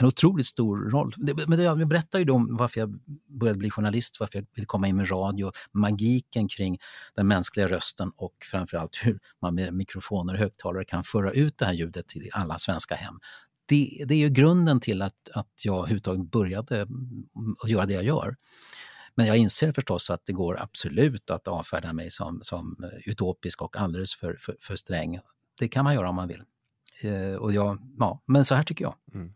en 0.00 0.06
otroligt 0.06 0.46
stor 0.46 0.90
roll. 0.90 1.12
Men 1.46 1.60
jag 1.60 1.88
berättar 1.88 2.18
ju 2.18 2.24
då 2.24 2.34
om 2.34 2.56
varför 2.56 2.80
jag 2.80 3.00
började 3.26 3.58
bli 3.58 3.70
journalist, 3.70 4.20
varför 4.20 4.38
jag 4.38 4.46
ville 4.54 4.66
komma 4.66 4.88
in 4.88 4.96
med 4.96 5.10
radio, 5.10 5.52
magiken 5.72 6.48
kring 6.48 6.78
den 7.14 7.28
mänskliga 7.28 7.68
rösten 7.68 8.12
och 8.16 8.34
framförallt 8.50 9.00
hur 9.04 9.18
man 9.42 9.54
med 9.54 9.74
mikrofoner 9.74 10.34
och 10.34 10.40
högtalare 10.40 10.84
kan 10.84 11.04
föra 11.04 11.32
ut 11.32 11.58
det 11.58 11.64
här 11.64 11.72
ljudet 11.72 12.08
till 12.08 12.30
alla 12.32 12.58
svenska 12.58 12.94
hem. 12.94 13.14
Det, 13.66 14.04
det 14.06 14.14
är 14.14 14.18
ju 14.18 14.28
grunden 14.28 14.80
till 14.80 15.02
att, 15.02 15.28
att 15.34 15.64
jag 15.64 15.78
överhuvudtaget 15.78 16.30
började 16.30 16.86
att 17.62 17.70
göra 17.70 17.86
det 17.86 17.92
jag 17.92 18.04
gör. 18.04 18.36
Men 19.14 19.26
jag 19.26 19.36
inser 19.36 19.72
förstås 19.72 20.10
att 20.10 20.24
det 20.24 20.32
går 20.32 20.62
absolut 20.62 21.30
att 21.30 21.48
avfärda 21.48 21.92
mig 21.92 22.10
som, 22.10 22.40
som 22.42 22.76
utopisk 23.06 23.62
och 23.62 23.76
alldeles 23.76 24.14
för, 24.14 24.36
för, 24.40 24.56
för 24.60 24.76
sträng. 24.76 25.20
Det 25.58 25.68
kan 25.68 25.84
man 25.84 25.94
göra 25.94 26.08
om 26.08 26.16
man 26.16 26.28
vill. 26.28 26.42
Eh, 27.02 27.34
och 27.34 27.52
jag, 27.52 27.78
ja, 27.98 28.22
men 28.26 28.44
så 28.44 28.54
här 28.54 28.62
tycker 28.62 28.84
jag. 28.84 28.94
Mm. 29.14 29.32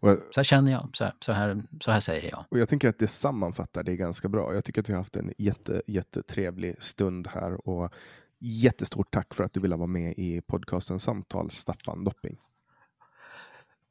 Och, 0.00 0.18
så 0.30 0.40
här 0.40 0.44
känner 0.44 0.72
jag, 0.72 0.90
så 0.92 1.04
här, 1.04 1.12
så, 1.20 1.32
här, 1.32 1.60
så 1.80 1.90
här 1.90 2.00
säger 2.00 2.30
jag. 2.30 2.44
Och 2.48 2.58
jag 2.58 2.68
tänker 2.68 2.88
att 2.88 2.98
det 2.98 3.08
sammanfattar 3.08 3.82
det 3.82 3.96
ganska 3.96 4.28
bra. 4.28 4.54
Jag 4.54 4.64
tycker 4.64 4.80
att 4.80 4.88
vi 4.88 4.92
har 4.92 5.00
haft 5.00 5.16
en 5.16 5.32
jätte, 5.38 5.82
jättetrevlig 5.86 6.82
stund 6.82 7.28
här 7.28 7.68
och 7.68 7.92
jättestort 8.38 9.08
tack 9.10 9.34
för 9.34 9.44
att 9.44 9.52
du 9.52 9.60
ville 9.60 9.76
vara 9.76 9.86
med 9.86 10.14
i 10.16 10.40
podcasten 10.40 11.00
Samtal, 11.00 11.50
Staffan 11.50 12.04
Dopping. 12.04 12.38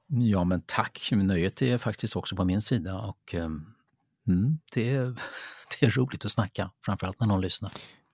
Ja, 0.07 0.43
men 0.43 0.61
tack. 0.65 1.09
Nöjet 1.11 1.61
är 1.61 1.77
faktiskt 1.77 2.15
också 2.15 2.35
på 2.35 2.45
min 2.45 2.61
sida 2.61 2.99
och 2.99 3.33
um, 3.33 4.59
det, 4.73 4.95
är, 4.95 5.05
det 5.79 5.85
är 5.85 5.89
roligt 5.89 6.25
att 6.25 6.31
snacka, 6.31 6.71
framförallt 6.85 7.19
när 7.19 7.27
någon 7.27 7.41
lyssnar. 7.41 7.71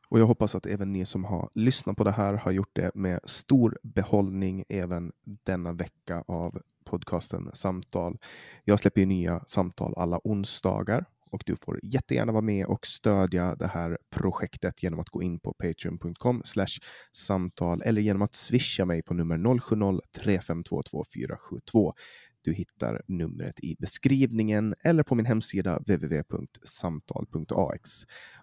Och 0.10 0.20
jag 0.20 0.26
hoppas 0.26 0.56
att 0.56 0.66
även 0.66 0.94
ni 0.94 1.06
som 1.06 1.24
har 1.24 1.50
lyssnat 1.54 1.98
på 1.98 2.04
det 2.04 2.12
här 2.12 2.34
har 2.34 2.52
gjort 2.52 2.72
det 2.74 2.92
med 2.96 3.20
stor 3.24 3.80
behållning 3.84 4.64
även 4.70 5.12
denna 5.26 5.72
vecka 5.72 6.24
av 6.28 6.62
podcasten 6.90 7.50
Samtal. 7.54 8.18
Jag 8.64 8.80
släpper 8.80 9.06
nya 9.06 9.44
samtal 9.48 9.94
alla 9.98 10.22
onsdagar 10.24 11.06
och 11.32 11.44
du 11.46 11.56
får 11.56 11.80
jättegärna 11.84 12.32
vara 12.32 12.42
med 12.42 12.66
och 12.66 12.88
stödja 12.88 13.56
det 13.56 13.68
här 13.68 13.98
projektet 14.10 14.84
genom 14.84 15.00
att 15.00 15.10
gå 15.10 15.24
in 15.24 15.40
på 15.40 15.54
patreon.com 15.54 16.42
samtal 17.12 17.82
eller 17.82 18.02
genom 18.02 18.22
att 18.22 18.36
swisha 18.36 18.86
mig 18.86 19.02
på 19.02 19.14
nummer 19.14 19.38
070-3522472. 19.38 21.94
Du 22.42 22.54
hittar 22.54 23.02
numret 23.08 23.60
i 23.60 23.76
beskrivningen 23.80 24.76
eller 24.84 25.04
på 25.04 25.16
min 25.16 25.26
hemsida 25.26 25.80
www.samtal.ax. 25.80 27.92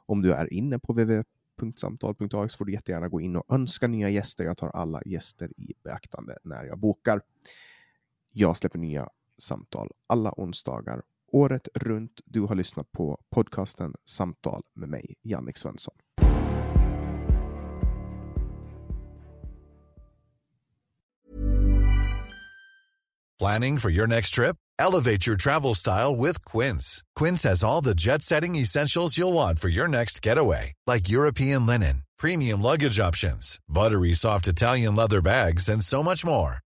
Om 0.07 0.23
du 0.23 0.33
är 0.33 0.53
inne 0.53 0.79
på 0.79 0.93
www.samtal.ax 0.93 2.57
får 2.57 2.65
du 2.65 2.73
jättegärna 2.73 3.09
gå 3.09 3.21
in 3.21 3.37
och 3.37 3.55
önska 3.55 3.87
nya 3.87 4.11
gäster. 4.11 4.45
Jag 4.45 4.57
tar 4.57 4.69
alla 4.69 5.03
gäster 5.07 5.51
i 5.57 5.75
beaktande 5.85 6.39
när 6.45 6.65
jag 6.65 6.79
bokar. 6.79 7.21
Jag 8.39 8.57
släpper 8.57 8.79
nya 8.79 9.09
samtal 9.39 9.91
alla 10.07 10.33
onsdagar 10.37 11.03
året 11.33 11.69
runt. 11.75 12.21
Du 12.25 12.41
har 12.41 12.55
lyssnat 12.55 12.93
på 12.93 13.19
podcasten 13.31 13.95
Samtal 14.05 14.63
med 14.75 14.89
mig, 14.89 15.15
Jannik 15.23 15.57
Svensson. 15.57 15.95
Planning 23.39 23.79
for 23.79 23.91
your 23.91 24.07
next 24.07 24.35
trip? 24.35 24.57
Elevate 24.79 25.27
your 25.27 25.37
travel 25.37 25.75
style 25.75 26.17
with 26.17 26.45
Quince. 26.45 27.03
Quince 27.21 27.49
has 27.49 27.65
all 27.65 27.85
the 27.85 27.95
jet-setting 27.95 28.57
essentials 28.57 29.19
you'll 29.19 29.35
want 29.35 29.59
for 29.59 29.69
your 29.69 29.89
next 29.89 30.27
getaway, 30.27 30.73
like 30.87 31.09
European 31.15 31.67
linen, 31.67 32.03
premium 32.19 32.63
luggage 32.63 33.01
options, 33.01 33.59
buttery 33.69 34.15
soft 34.15 34.49
Italian 34.49 34.97
leather 34.97 35.23
bags, 35.23 35.69
and 35.69 35.83
so 35.83 36.03
much 36.03 36.25
more 36.25 36.61